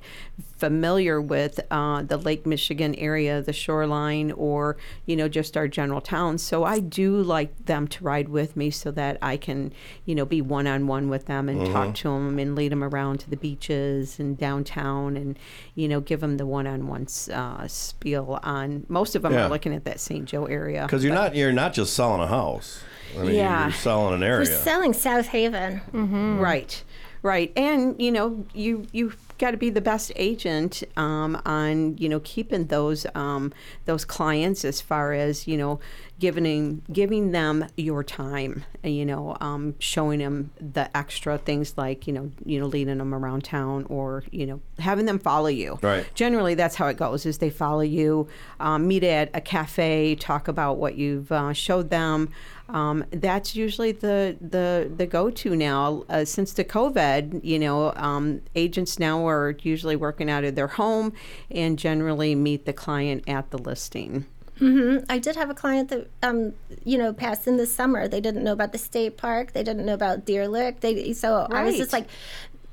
familiar 0.57 1.21
with 1.21 1.59
uh, 1.71 2.01
the 2.03 2.17
Lake 2.17 2.45
Michigan 2.45 2.95
area, 2.95 3.41
the 3.41 3.53
shoreline, 3.53 4.31
or 4.31 4.77
you 5.05 5.15
know 5.15 5.27
just 5.27 5.55
our 5.57 5.67
general 5.67 6.01
towns. 6.01 6.41
So 6.43 6.63
I 6.63 6.79
do 6.79 7.21
like 7.21 7.65
them 7.65 7.87
to 7.89 8.03
ride 8.03 8.29
with 8.29 8.55
me 8.55 8.69
so 8.71 8.91
that 8.91 9.17
I 9.21 9.37
can 9.37 9.71
you 10.05 10.15
know 10.15 10.25
be 10.25 10.41
one 10.41 10.67
on 10.67 10.87
one 10.87 11.09
with 11.09 11.25
them 11.25 11.49
and 11.49 11.65
talk 11.71 11.89
Mhm. 11.89 11.95
to 11.95 12.07
them 12.09 12.39
and 12.39 12.55
lead 12.55 12.71
them 12.71 12.83
around 12.83 13.19
to 13.21 13.29
the 13.29 13.37
beaches 13.37 14.19
and 14.19 14.37
downtown 14.37 15.15
and 15.17 15.37
you 15.75 15.87
know 15.87 15.99
give 16.01 16.19
them 16.21 16.37
the 16.37 16.45
one 16.45 16.67
on 16.67 16.87
one 16.87 17.07
uh, 17.33 17.67
spiel 17.67 18.39
on. 18.43 18.85
Most 18.89 19.15
of 19.15 19.21
them 19.21 19.33
Yeah. 19.33 19.45
are 19.45 19.49
looking 19.49 19.73
at 19.73 19.85
that 19.85 19.99
St. 19.99 20.25
Joe 20.25 20.45
area 20.45 20.83
because 20.83 21.03
you're 21.03 21.13
not 21.13 21.35
you're 21.35 21.51
not 21.51 21.73
just 21.73 21.93
selling 21.93 22.21
a 22.21 22.27
house. 22.27 22.81
I 23.17 23.23
mean, 23.23 23.35
Yeah. 23.35 23.63
you're 23.63 23.71
selling 23.73 24.13
an 24.15 24.19
We're 24.21 24.27
area. 24.27 24.45
selling 24.45 24.93
South 24.93 25.27
Haven. 25.27 25.81
Mm-hmm. 25.93 26.39
Right, 26.39 26.83
right, 27.23 27.51
and 27.55 27.95
you 28.01 28.11
know 28.11 28.45
you 28.53 28.85
you 28.91 29.13
got 29.37 29.51
to 29.51 29.57
be 29.57 29.69
the 29.69 29.81
best 29.81 30.11
agent 30.15 30.83
um, 30.95 31.39
on 31.45 31.97
you 31.97 32.09
know 32.09 32.19
keeping 32.21 32.65
those 32.67 33.05
um, 33.15 33.53
those 33.85 34.05
clients 34.05 34.65
as 34.65 34.81
far 34.81 35.13
as 35.13 35.47
you 35.47 35.57
know 35.57 35.79
giving 36.19 36.81
giving 36.91 37.31
them 37.31 37.65
your 37.77 38.03
time 38.03 38.63
you 38.83 39.05
know 39.05 39.37
um, 39.41 39.75
showing 39.79 40.19
them 40.19 40.51
the 40.59 40.95
extra 40.97 41.37
things 41.37 41.77
like 41.77 42.07
you 42.07 42.13
know 42.13 42.31
you 42.45 42.59
know 42.59 42.65
leading 42.65 42.97
them 42.97 43.13
around 43.13 43.43
town 43.43 43.85
or 43.89 44.23
you 44.31 44.45
know 44.45 44.59
having 44.79 45.05
them 45.05 45.19
follow 45.19 45.47
you 45.47 45.77
Right. 45.81 46.07
generally 46.15 46.55
that's 46.55 46.75
how 46.75 46.87
it 46.87 46.97
goes 46.97 47.25
is 47.25 47.37
they 47.37 47.49
follow 47.51 47.81
you 47.81 48.27
um, 48.59 48.87
meet 48.87 49.03
at 49.03 49.29
a 49.33 49.41
cafe 49.41 50.15
talk 50.15 50.47
about 50.47 50.77
what 50.77 50.95
you've 50.95 51.31
uh, 51.31 51.53
showed 51.53 51.89
them 51.89 52.29
um, 52.69 53.05
that's 53.11 53.55
usually 53.55 53.91
the 53.91 54.37
the 54.41 54.91
the 54.95 55.05
go-to 55.05 55.55
now 55.55 56.03
uh, 56.09 56.25
since 56.25 56.53
the 56.53 56.63
covid 56.63 57.43
you 57.43 57.59
know 57.59 57.93
um, 57.95 58.41
agents 58.55 58.99
now 58.99 59.27
are 59.27 59.55
usually 59.61 59.95
working 59.95 60.29
out 60.29 60.43
of 60.43 60.55
their 60.55 60.67
home 60.67 61.13
and 61.51 61.79
generally 61.79 62.35
meet 62.35 62.65
the 62.65 62.73
client 62.73 63.23
at 63.27 63.49
the 63.51 63.57
listing 63.57 64.25
hmm 64.59 64.97
I 65.07 65.19
did 65.19 65.35
have 65.35 65.49
a 65.49 65.53
client 65.53 65.89
that, 65.89 66.07
um, 66.23 66.53
you 66.83 66.97
know, 66.97 67.13
passed 67.13 67.47
in 67.47 67.57
the 67.57 67.67
summer. 67.67 68.07
They 68.07 68.21
didn't 68.21 68.43
know 68.43 68.53
about 68.53 68.71
the 68.71 68.77
state 68.77 69.17
park. 69.17 69.53
They 69.53 69.63
didn't 69.63 69.85
know 69.85 69.93
about 69.93 70.25
Deer 70.25 70.47
Lick. 70.47 70.79
They 70.79 71.13
so 71.13 71.47
I 71.51 71.63
was 71.63 71.77
just 71.77 71.93
like, 71.93 72.07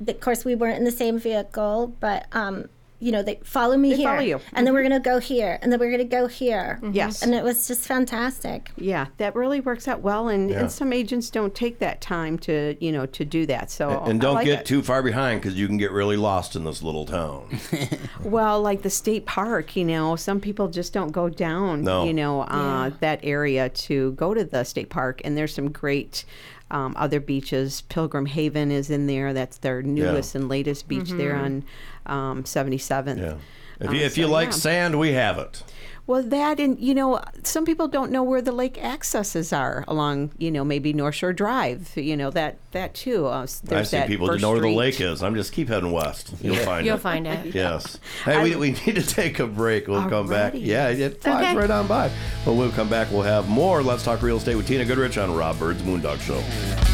of 0.07 0.21
course, 0.21 0.45
we 0.45 0.55
weren't 0.55 0.79
in 0.79 0.85
the 0.85 0.91
same 0.91 1.19
vehicle, 1.19 1.95
but 2.01 2.27
um, 2.33 2.69
you 3.05 3.13
know, 3.13 3.23
they 3.23 3.39
follow 3.45 3.77
me 3.77 3.91
They 3.91 3.97
here, 3.99 4.09
follow 4.09 4.21
you. 4.23 4.41
and 4.55 4.67
then 4.67 4.73
we're 4.73 4.83
gonna 4.83 4.99
go 4.99 5.19
here, 5.19 5.59
and 5.61 5.71
then 5.71 5.79
we're 5.79 5.91
gonna 5.91 6.05
go 6.05 6.27
here. 6.27 6.81
Yes. 6.93 7.23
and 7.23 7.35
it 7.35 7.45
was 7.45 7.69
just 7.69 7.83
fantastic. 7.87 8.71
Yeah, 8.77 9.07
that 9.19 9.35
really 9.35 9.61
works 9.61 9.87
out 9.87 10.01
well, 10.01 10.29
and, 10.29 10.49
Yeah. 10.51 10.61
and 10.61 10.73
some 10.73 10.93
agents 10.93 11.29
don't 11.31 11.55
take 11.55 11.79
that 11.81 12.01
time 12.01 12.39
to 12.41 12.77
you 12.81 12.91
know 12.93 13.05
to 13.07 13.25
do 13.25 13.45
that. 13.47 13.71
So 13.71 13.91
And 14.07 14.21
I 14.23 14.25
don't 14.25 14.35
like 14.37 14.47
get 14.47 14.61
it. 14.61 14.67
too 14.67 14.83
far 14.83 15.03
behind 15.03 15.43
because 15.43 15.59
you 15.59 15.67
can 15.67 15.77
get 15.77 15.91
really 15.93 16.17
lost 16.17 16.57
in 16.57 16.65
this 16.65 16.83
little 16.83 17.05
town. 17.05 17.59
well, 18.25 18.61
like 18.63 18.83
the 18.83 18.91
state 18.91 19.27
park. 19.27 19.77
You 19.77 19.85
know, 19.85 20.17
some 20.17 20.41
people 20.41 20.69
just 20.69 20.93
don't 20.93 21.11
go 21.13 21.29
down. 21.29 21.83
No. 21.83 22.05
You 22.05 22.15
know, 22.15 22.43
uh, 22.43 22.91
that 23.01 23.21
area 23.23 23.69
to 23.69 24.13
go 24.13 24.35
to 24.35 24.45
the 24.45 24.65
state 24.65 24.89
park, 24.91 25.21
and 25.25 25.37
there's 25.37 25.55
some 25.55 25.71
great. 25.71 26.25
Um, 26.71 26.95
other 26.97 27.21
beaches, 27.21 27.83
Pilgrim 27.83 28.25
Haven 28.27 28.73
is 28.73 28.89
in 28.91 29.07
there. 29.07 29.33
That's 29.35 29.59
their 29.59 29.83
newest 29.83 30.35
and 30.35 30.49
latest 30.49 30.89
beach 30.89 31.11
there 31.11 31.37
on 31.37 31.63
um, 32.07 32.45
77th. 32.45 33.19
Yeah. 33.19 33.35
If 33.81 33.89
Uh, 33.91 33.93
you, 33.93 34.01
if 34.05 34.17
you 34.19 34.25
so, 34.27 34.31
like 34.31 34.49
yeah. 34.49 34.53
sand, 34.53 34.99
we 34.99 35.13
have 35.13 35.37
it. 35.39 35.63
Well, 36.07 36.23
that 36.23 36.61
and 36.61 36.79
you 36.79 36.95
know, 36.95 37.19
some 37.45 37.65
people 37.65 37.89
don't 37.89 38.13
know 38.13 38.23
where 38.23 38.43
the 38.43 38.53
lake 38.53 38.77
accesses 38.77 39.55
are 39.55 39.85
along, 39.89 40.33
you 40.37 40.51
know, 40.51 40.63
maybe 40.63 40.93
North 40.93 41.15
Shore 41.15 41.33
Drive. 41.33 41.93
You 41.97 42.15
know 42.15 42.31
that 42.31 42.59
that 42.73 42.93
too. 42.93 43.27
Uh, 43.27 43.45
s- 43.45 43.63
I 43.65 43.69
there's 43.71 43.89
see 43.89 43.97
that 43.97 44.07
people 44.07 44.27
to 44.27 44.35
First 44.35 44.43
know 44.43 44.51
where 44.53 44.61
the 44.61 44.69
lake 44.69 45.01
is. 45.01 45.23
I'm 45.23 45.35
just 45.35 45.55
keep 45.55 45.69
heading 45.69 45.93
west. 45.93 46.35
You'll 46.43 46.57
find 46.57 46.85
it. 46.87 46.91
You'll 46.91 46.99
find 46.99 47.27
it. 47.27 47.55
Yes. 47.55 47.99
Hey, 48.27 48.43
we, 48.43 48.55
we 48.55 48.71
need 48.87 48.97
to 48.97 49.03
take 49.03 49.39
a 49.39 49.47
break. 49.47 49.89
We'll 49.89 50.07
come 50.11 50.29
back. 50.29 50.53
Yeah, 50.55 50.89
it 50.89 51.23
flies 51.23 51.43
Okay. 51.47 51.57
right 51.57 51.71
on 51.71 51.87
by. 51.87 52.11
But 52.45 52.53
we'll 52.53 52.71
come 52.73 52.91
back. 52.91 53.11
We'll 53.11 53.23
have 53.23 53.49
more 53.49 53.83
Let's 53.83 54.05
Talk 54.05 54.21
Real 54.21 54.37
Estate 54.37 54.57
with 54.57 54.67
Tina 54.69 54.85
Goodrich 54.85 55.17
on 55.17 55.35
Rob 55.35 55.59
Byrd's 55.59 55.81
Moondog 55.83 56.21
Show. 56.21 56.94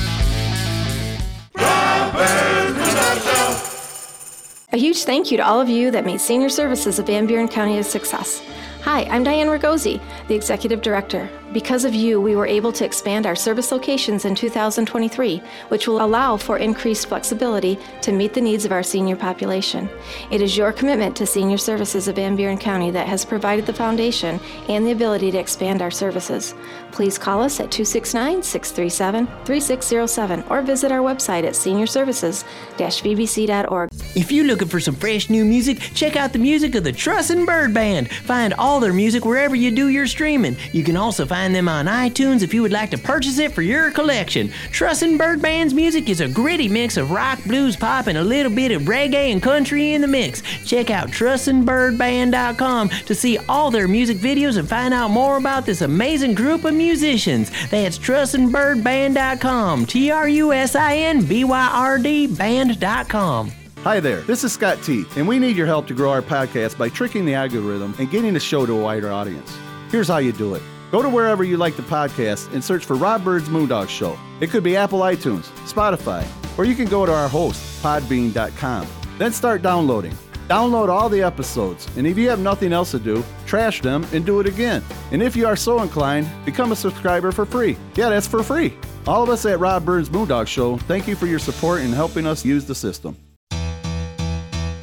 A 4.72 4.76
huge 4.76 5.02
thank 5.02 5.32
you 5.32 5.36
to 5.36 5.44
all 5.44 5.60
of 5.60 5.68
you 5.68 5.90
that 5.90 6.04
made 6.04 6.20
senior 6.20 6.48
services 6.48 7.00
of 7.00 7.08
Van 7.08 7.26
Buren 7.26 7.48
County 7.48 7.78
a 7.78 7.82
success. 7.82 8.40
Hi, 8.82 9.02
I'm 9.06 9.24
Diane 9.24 9.48
Ragosi, 9.48 10.00
the 10.28 10.36
Executive 10.36 10.80
Director. 10.80 11.28
Because 11.52 11.84
of 11.84 11.92
you, 11.92 12.20
we 12.20 12.36
were 12.36 12.46
able 12.46 12.70
to 12.70 12.84
expand 12.84 13.26
our 13.26 13.34
service 13.34 13.72
locations 13.72 14.24
in 14.24 14.36
2023, 14.36 15.42
which 15.66 15.88
will 15.88 16.04
allow 16.04 16.36
for 16.36 16.58
increased 16.58 17.08
flexibility 17.08 17.76
to 18.02 18.12
meet 18.12 18.34
the 18.34 18.40
needs 18.40 18.64
of 18.64 18.70
our 18.70 18.84
senior 18.84 19.16
population. 19.16 19.90
It 20.30 20.42
is 20.42 20.56
your 20.56 20.72
commitment 20.72 21.16
to 21.16 21.26
senior 21.26 21.58
services 21.58 22.06
of 22.06 22.14
Van 22.14 22.36
Buren 22.36 22.56
County 22.56 22.92
that 22.92 23.08
has 23.08 23.24
provided 23.24 23.66
the 23.66 23.72
foundation 23.72 24.38
and 24.68 24.86
the 24.86 24.92
ability 24.92 25.32
to 25.32 25.38
expand 25.38 25.82
our 25.82 25.90
services. 25.90 26.54
Please 26.92 27.18
call 27.18 27.42
us 27.42 27.58
at 27.58 27.72
269 27.72 28.44
637 28.44 29.26
3607 29.44 30.44
or 30.48 30.62
visit 30.62 30.92
our 30.92 31.00
website 31.00 31.42
at 31.42 31.54
seniorservices-vbc.org. 31.54 33.88
If 34.14 34.30
you're 34.30 34.46
looking 34.46 34.68
for 34.68 34.78
some 34.78 34.94
fresh 34.94 35.28
new 35.28 35.44
music, 35.44 35.80
check 35.94 36.14
out 36.14 36.32
the 36.32 36.38
music 36.38 36.76
of 36.76 36.84
the 36.84 36.92
Trussin' 36.92 37.44
Byrd 37.44 37.74
Band. 37.74 38.08
Find 38.08 38.54
all 38.54 38.78
their 38.78 38.92
music 38.92 39.24
wherever 39.24 39.56
you 39.56 39.72
do 39.72 39.88
your 39.88 40.06
streaming. 40.06 40.56
You 40.72 40.84
can 40.84 40.96
also 40.96 41.26
find 41.26 41.39
them 41.48 41.68
on 41.68 41.86
iTunes 41.86 42.42
if 42.42 42.52
you 42.52 42.62
would 42.62 42.72
like 42.72 42.90
to 42.90 42.98
purchase 42.98 43.38
it 43.38 43.52
for 43.52 43.62
your 43.62 43.90
collection. 43.90 44.48
Trussin' 44.70 45.16
Byrd 45.16 45.40
Band's 45.40 45.72
music 45.72 46.08
is 46.08 46.20
a 46.20 46.28
gritty 46.28 46.68
mix 46.68 46.96
of 46.96 47.10
rock, 47.10 47.42
blues, 47.44 47.76
pop, 47.76 48.06
and 48.06 48.18
a 48.18 48.22
little 48.22 48.52
bit 48.52 48.70
of 48.72 48.82
reggae 48.82 49.32
and 49.32 49.42
country 49.42 49.94
in 49.94 50.02
the 50.02 50.06
mix. 50.06 50.42
Check 50.64 50.90
out 50.90 51.08
trussinbyrdband.com 51.08 52.88
to 52.90 53.14
see 53.14 53.38
all 53.48 53.70
their 53.70 53.88
music 53.88 54.18
videos 54.18 54.58
and 54.58 54.68
find 54.68 54.92
out 54.92 55.10
more 55.10 55.38
about 55.38 55.64
this 55.64 55.80
amazing 55.80 56.34
group 56.34 56.64
of 56.64 56.74
musicians. 56.74 57.50
That's 57.70 57.98
trussinbyrdband.com. 57.98 59.86
T 59.86 60.10
R 60.10 60.28
U 60.28 60.52
S 60.52 60.76
I 60.76 60.96
N 60.96 61.24
B 61.24 61.44
Y 61.44 61.70
R 61.72 61.98
D 61.98 62.26
band.com. 62.26 63.52
Hi 63.82 63.98
there, 63.98 64.20
this 64.22 64.44
is 64.44 64.52
Scott 64.52 64.82
T, 64.82 65.06
and 65.16 65.26
we 65.26 65.38
need 65.38 65.56
your 65.56 65.66
help 65.66 65.86
to 65.86 65.94
grow 65.94 66.10
our 66.10 66.20
podcast 66.20 66.76
by 66.76 66.90
tricking 66.90 67.24
the 67.24 67.32
algorithm 67.32 67.94
and 67.98 68.10
getting 68.10 68.34
the 68.34 68.40
show 68.40 68.66
to 68.66 68.78
a 68.78 68.82
wider 68.82 69.10
audience. 69.10 69.56
Here's 69.90 70.08
how 70.08 70.18
you 70.18 70.32
do 70.32 70.54
it. 70.54 70.62
Go 70.90 71.02
to 71.02 71.08
wherever 71.08 71.44
you 71.44 71.56
like 71.56 71.76
the 71.76 71.82
podcast 71.82 72.52
and 72.52 72.62
search 72.62 72.84
for 72.84 72.96
Rob 72.96 73.24
Byrd's 73.24 73.48
Moondog 73.48 73.88
Show. 73.88 74.18
It 74.40 74.50
could 74.50 74.64
be 74.64 74.76
Apple 74.76 75.00
iTunes, 75.00 75.44
Spotify, 75.70 76.26
or 76.58 76.64
you 76.64 76.74
can 76.74 76.86
go 76.86 77.06
to 77.06 77.12
our 77.12 77.28
host, 77.28 77.82
podbean.com. 77.82 78.88
Then 79.18 79.32
start 79.32 79.62
downloading. 79.62 80.16
Download 80.48 80.88
all 80.88 81.08
the 81.08 81.22
episodes, 81.22 81.86
and 81.96 82.08
if 82.08 82.18
you 82.18 82.28
have 82.28 82.40
nothing 82.40 82.72
else 82.72 82.90
to 82.90 82.98
do, 82.98 83.22
trash 83.46 83.80
them 83.82 84.04
and 84.12 84.26
do 84.26 84.40
it 84.40 84.48
again. 84.48 84.82
And 85.12 85.22
if 85.22 85.36
you 85.36 85.46
are 85.46 85.54
so 85.54 85.80
inclined, 85.80 86.28
become 86.44 86.72
a 86.72 86.76
subscriber 86.76 87.30
for 87.30 87.46
free. 87.46 87.76
Yeah, 87.94 88.08
that's 88.08 88.26
for 88.26 88.42
free. 88.42 88.76
All 89.06 89.22
of 89.22 89.28
us 89.28 89.46
at 89.46 89.60
Rob 89.60 89.84
Byrd's 89.84 90.08
Moondog 90.10 90.48
Show, 90.48 90.76
thank 90.78 91.06
you 91.06 91.14
for 91.14 91.26
your 91.26 91.38
support 91.38 91.82
in 91.82 91.92
helping 91.92 92.26
us 92.26 92.44
use 92.44 92.64
the 92.64 92.74
system. 92.74 93.16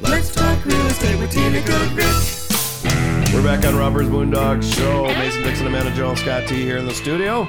Let's 0.00 0.34
talk 0.34 0.64
real 0.64 0.86
estate 0.86 1.18
with 1.20 1.32
Tina 1.32 1.60
Goodrich. 1.60 2.37
We're 3.38 3.44
back 3.44 3.64
on 3.64 3.76
Rob 3.76 3.94
Byrd's 3.94 4.08
Moondog 4.08 4.64
Show. 4.74 5.04
Mason 5.04 5.44
Dixon, 5.44 5.68
Amanda 5.68 5.94
Jones, 5.94 6.20
Scott 6.20 6.48
T 6.48 6.56
here 6.56 6.76
in 6.76 6.86
the 6.86 6.92
studio. 6.92 7.46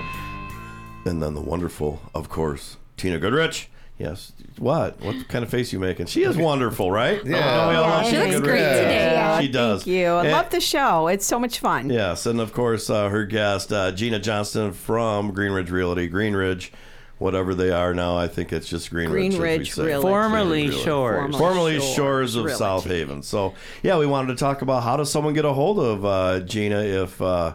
And 1.06 1.20
then 1.20 1.34
the 1.34 1.42
wonderful, 1.42 2.00
of 2.14 2.30
course, 2.30 2.78
Tina 2.96 3.18
Goodrich. 3.18 3.72
Yes. 3.98 4.32
What? 4.60 5.02
What 5.02 5.28
kind 5.30 5.44
of 5.44 5.50
face 5.50 5.74
you 5.74 5.80
making? 5.80 6.06
She 6.06 6.24
is 6.26 6.38
wonderful, 6.38 6.92
right? 6.92 7.26
Yeah. 7.26 7.38
Oh, 7.38 7.64
no, 7.66 7.70
we 7.70 7.76
all 7.76 7.90
love 7.90 8.06
She 8.08 8.18
looks 8.18 8.36
Goodrich. 8.36 8.44
great 8.44 8.60
today. 8.60 9.12
Yeah, 9.14 9.40
She 9.42 9.48
does. 9.48 9.84
Thank 9.84 9.96
you. 9.98 10.06
I 10.10 10.24
And- 10.26 10.32
love 10.32 10.50
the 10.52 10.62
show. 10.62 11.08
It's 11.08 11.26
so 11.26 11.40
much 11.40 11.58
fun. 11.60 11.90
Yes, 11.90 12.28
and 12.28 12.40
of 12.40 12.54
course, 12.54 12.88
uh, 12.92 13.10
her 13.10 13.26
guest, 13.26 13.74
uh, 13.74 13.92
Gina 13.92 14.20
Johnson 14.20 14.74
from 14.74 15.34
Greenridge 15.34 15.72
Realty. 15.72 16.08
Greenridge, 16.08 16.70
whatever 17.20 17.54
they 17.54 17.70
are 17.70 17.94
now, 17.94 18.18
I 18.18 18.28
think 18.28 18.52
it's 18.52 18.68
just 18.68 18.92
Greenridge. 18.92 19.34
as 19.34 19.40
we 19.40 19.46
Greenridge 19.46 19.74
say. 19.76 19.86
Realty. 19.86 20.08
Formerly 20.08 20.64
Greenridge 20.64 20.70
Realty. 20.70 20.84
Shores. 20.84 21.20
Formerly 21.20 21.38
Formerly 21.38 21.80
Shores 21.80 21.96
Shores 21.96 22.36
of 22.36 22.46
Realty. 22.46 22.58
South 22.60 22.86
Haven. 22.86 23.22
So, 23.22 23.54
yeah, 23.84 23.98
we 24.00 24.08
wanted 24.08 24.30
to 24.30 24.40
talk 24.40 24.62
about 24.64 24.84
how 24.84 24.98
does 24.98 25.12
someone 25.12 25.34
get 25.34 25.46
a 25.46 25.54
hold 25.54 25.80
of 25.80 26.04
uh, 26.06 26.40
Gina 26.40 26.80
if 26.82 27.22
uh, 27.22 27.54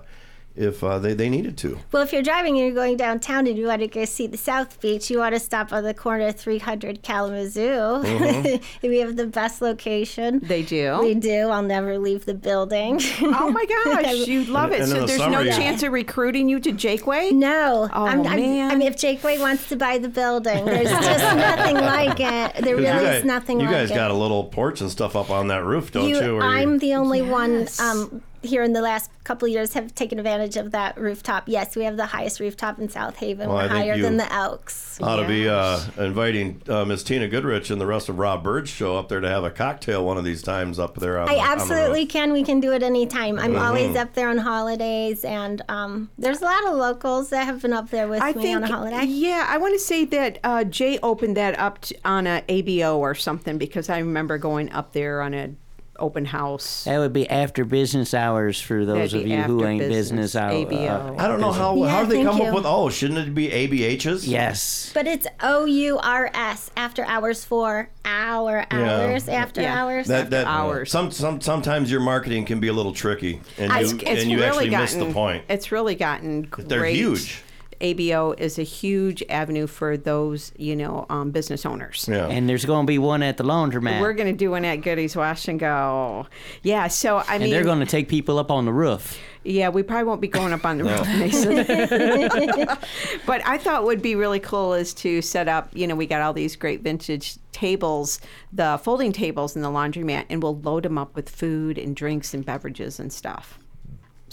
if 0.57 0.85
uh, 0.85 0.99
they, 1.01 1.15
they 1.15 1.29
needed 1.29 1.57
to. 1.59 1.79
Well, 1.93 2.03
if 2.03 2.13
you're 2.13 2.23
driving 2.23 2.57
and 2.57 2.67
you're 2.67 2.75
going 2.75 2.97
downtown 2.97 3.47
and 3.47 3.59
you 3.59 3.67
want 3.67 3.81
to 3.83 3.89
go 3.89 4.05
see 4.05 4.27
the 4.29 4.37
South 4.37 4.81
Beach, 4.81 5.11
you 5.11 5.19
want 5.19 5.35
to 5.35 5.41
stop 5.41 5.73
on 5.73 5.83
the 5.83 5.95
corner 5.95 6.29
of 6.29 6.37
300 6.37 7.03
Kalamazoo. 7.03 7.61
Mhm. 7.61 8.63
we 8.83 8.99
have 8.99 9.17
the 9.17 9.27
best 9.27 9.61
location. 9.61 10.41
They 10.43 10.63
do. 10.63 10.99
We 11.03 11.15
do. 11.15 11.49
I'll 11.49 11.63
never 11.63 11.99
leave 11.99 12.25
the 12.25 12.35
building. 12.35 13.01
Oh 13.37 13.51
my 13.51 13.65
gosh, 13.67 14.15
you'd 14.29 14.49
love 14.49 14.71
And- 14.71 14.75
it. 14.75 14.81
and 14.83 14.89
So 14.91 15.01
the 15.01 15.07
there's 15.07 15.19
summer 15.19 15.33
no 15.33 15.41
you- 15.41 15.51
chance 15.51 15.83
of 15.83 15.93
recruiting 15.93 16.49
you 16.49 16.61
to 16.61 16.73
Jaqua? 16.73 17.33
No. 17.33 17.89
Oh 17.93 18.05
I'm, 18.07 18.25
I'm- 18.27 18.41
man. 18.41 18.71
I 18.71 18.75
mean, 18.77 18.87
if 18.89 18.97
Jaqua 18.97 19.41
wants 19.41 19.69
to 19.71 19.77
buy 19.77 19.99
the 19.99 20.09
building, 20.09 20.65
there's 20.65 20.89
just 20.89 21.37
nothing 21.37 21.75
like 21.77 22.21
it. 22.21 22.63
There 22.65 22.77
really 22.77 22.87
you 22.89 22.95
is 22.95 23.03
guys, 23.03 23.25
nothing 23.25 23.61
You 23.61 23.67
like 23.67 23.75
guys 23.77 23.91
it. 23.91 23.95
got 23.95 24.11
a 24.11 24.15
little 24.15 24.45
porch 24.45 24.81
and 24.81 24.91
stuff 24.91 25.17
up 25.17 25.31
on 25.31 25.49
that 25.49 25.65
roof, 25.65 25.91
don't 25.93 26.09
you? 26.09 26.17
you- 26.21 26.41
I'm 26.41 26.79
the 26.79 26.95
only 26.95 27.23
one 27.23 27.67
um, 27.81 28.23
here 28.45 28.63
in 28.63 28.73
the 28.73 28.81
last 28.83 29.11
couple 29.25 29.47
of 29.47 29.53
years 29.53 29.73
have 29.73 29.95
taken 29.95 30.19
advantage 30.19 30.57
of 30.57 30.71
that 30.73 30.99
rooftop. 30.99 31.45
Yes, 31.47 31.77
we 31.77 31.85
have 31.85 31.97
the 31.97 32.07
highest 32.07 32.41
rooftop 32.41 32.79
in 32.79 32.89
South 32.89 33.17
Haven. 33.17 33.49
Well, 33.49 33.57
We're 33.59 33.69
higher 33.69 33.97
than 34.01 34.17
the 34.19 34.31
Elks. 34.33 34.99
Ought 35.03 35.17
to 35.23 35.27
be 35.27 35.49
uh, 35.49 35.81
inviting 35.99 36.61
uh, 36.69 36.85
Miss 36.85 37.03
Tina 37.03 37.27
Goodrich 37.29 37.71
and 37.71 37.81
the 37.81 37.87
rest 37.87 38.09
of 38.09 38.19
Rob 38.19 38.43
Byrd's 38.45 38.69
show 38.71 38.97
up 38.97 39.09
there 39.09 39.21
to 39.21 39.29
have 39.29 39.45
a 39.45 39.51
cocktail 39.51 40.05
one 40.05 40.19
of 40.19 40.25
these 40.25 40.43
times 40.43 40.79
up 40.79 40.97
there. 40.97 41.19
On 41.19 41.29
I 41.29 41.35
the, 41.35 41.41
on 41.41 41.47
the 41.47 41.55
roof. 41.55 41.63
absolutely 41.73 42.07
can. 42.07 42.33
We 42.33 42.43
can 42.45 42.61
do 42.61 42.73
it 42.73 42.83
anytime. 42.83 43.39
I'm 43.39 43.55
Mhm. 43.55 43.67
always 43.67 43.97
up 43.97 44.15
there 44.15 44.29
on 44.29 44.39
holidays, 44.39 45.25
and 45.25 45.63
um, 45.69 46.11
there's 46.19 46.41
a 46.43 46.45
lot 46.45 46.67
of 46.67 46.75
locals 46.75 47.31
that 47.31 47.45
have 47.45 47.63
been 47.63 47.73
up 47.73 47.91
there 47.91 48.07
with 48.09 48.21
I 48.23 48.33
me 48.33 48.43
think, 48.43 48.57
on 48.57 48.63
a 48.65 48.67
holiday. 48.67 49.05
yeah, 49.05 49.47
I 49.49 49.57
want 49.59 49.73
to 49.75 49.81
say 49.81 50.05
that 50.05 50.39
uh, 50.45 50.65
Jay 50.65 50.99
opened 51.03 51.37
that 51.37 51.59
up 51.59 51.81
t- 51.81 51.97
on 52.05 52.27
a 52.27 52.43
ABO 52.49 52.97
or 52.99 53.15
something 53.15 53.59
because 53.59 53.89
I 53.89 53.99
remember 53.99 54.39
going 54.39 54.71
up 54.73 54.93
there 54.93 55.23
on 55.23 55.33
a 55.35 55.55
open 55.99 56.25
house. 56.25 56.85
That 56.85 56.99
would 56.99 57.13
be 57.13 57.29
after 57.29 57.65
business 57.65 58.15
hours 58.15 58.61
for 58.61 58.85
those 58.85 59.13
That'd 59.13 59.23
of 59.23 59.29
you 59.29 59.43
who 59.43 59.65
ain't 59.65 59.81
business, 59.81 60.33
business, 60.33 60.37
out. 60.37 60.53
Uh, 60.53 60.57
ABO. 60.57 61.21
I 61.21 61.29
don't 61.29 61.41
know 61.41 61.53
how 61.53 61.77
Yeah, 61.77 61.89
how 61.89 62.05
they 62.05 62.23
come 62.23 62.39
you. 62.39 62.45
up 62.45 62.55
with 62.55 62.65
oh 62.67 62.91
shouldn't 62.91 63.19
it 63.21 63.35
be 63.35 63.49
ABHs? 63.49 64.27
Yes. 64.27 64.91
But 64.95 65.07
it's 65.07 65.27
O 65.41 65.65
U 65.65 65.99
R 65.99 66.31
S 66.35 66.71
after 66.77 67.05
hours 67.05 67.45
for 67.45 67.89
hour 68.05 68.67
Yeah. 68.73 69.01
hours 69.01 69.29
after 69.29 69.63
Yeah. 69.63 69.83
hours. 69.83 70.07
That, 70.09 70.31
that 70.31 70.89
Some, 70.89 71.11
some 71.11 71.41
sometimes 71.41 71.91
your 71.91 72.01
marketing 72.01 72.45
can 72.45 72.61
be 72.61 72.69
a 72.69 72.73
little 72.73 72.93
tricky, 72.93 73.41
and 73.59 73.71
you 73.73 73.79
It's- 73.79 73.93
it's 73.93 74.23
and 74.23 74.31
you 74.31 74.39
really 74.39 74.67
actually 74.67 74.71
miss 74.71 74.95
the 74.95 75.13
point. 75.13 75.45
It's 75.49 75.71
really 75.73 75.95
gotten 75.95 76.43
great. 76.43 76.69
They're 76.69 76.85
huge. 76.87 77.43
ABO 77.85 78.39
is 78.41 78.59
a 78.59 78.63
huge 78.63 79.23
avenue 79.29 79.67
for 79.67 79.99
those, 79.99 80.53
you 80.57 80.75
know, 80.75 81.05
um, 81.11 81.31
business 81.31 81.67
owners. 81.67 82.09
Yeah. 82.11 82.29
And 82.29 82.49
there's 82.49 82.65
going 82.65 82.87
to 82.87 82.91
be 82.91 82.99
one 82.99 83.23
at 83.23 83.37
the 83.37 83.45
laundromat. 83.45 84.01
We're 84.01 84.15
going 84.15 84.33
to 84.33 84.37
do 84.37 84.51
one 84.53 84.65
at 84.65 84.77
Goodies 84.77 85.15
Wash 85.15 85.49
and 85.49 85.61
Go. 85.61 86.27
Yeah, 86.63 86.89
so 86.89 87.19
I 87.19 87.21
mean, 87.21 87.29
and 87.29 87.43
mean, 87.43 87.51
they're 87.51 87.65
going 87.65 87.81
to 87.81 87.87
take 87.87 88.09
people 88.09 88.39
up 88.39 88.51
on 88.51 88.65
the 88.65 88.73
roof. 88.73 89.19
Yeah, 89.45 89.69
we 89.69 89.83
probably 89.83 90.05
won't 90.05 90.23
be 90.23 90.29
going 90.29 90.55
up 90.55 90.65
on 90.65 90.79
the 90.79 90.85
roof, 90.85 91.07
Mason. 91.19 91.57
but 93.27 93.47
I 93.47 93.59
thought 93.59 93.85
would 93.85 94.01
be 94.01 94.15
really 94.15 94.41
cool 94.41 94.73
is 94.73 94.95
to 94.95 95.21
set 95.21 95.49
up, 95.49 95.69
you 95.75 95.87
know, 95.87 95.95
we 95.95 96.07
got 96.07 96.23
all 96.23 96.33
these 96.33 96.57
great 96.57 96.81
vintage 96.81 97.37
tables, 97.53 98.19
the 98.51 98.81
folding 98.83 99.13
tables 99.13 99.55
in 99.55 99.61
the 99.61 99.69
laundromat, 99.69 100.25
and 100.31 100.43
we'll 100.43 100.59
load 100.61 100.85
them 100.85 100.97
up 100.97 101.15
with 101.15 101.29
food 101.29 101.77
and 101.77 101.95
drinks 101.95 102.33
and 102.33 102.47
beverages 102.47 102.99
and 102.99 103.13
stuff. 103.13 103.59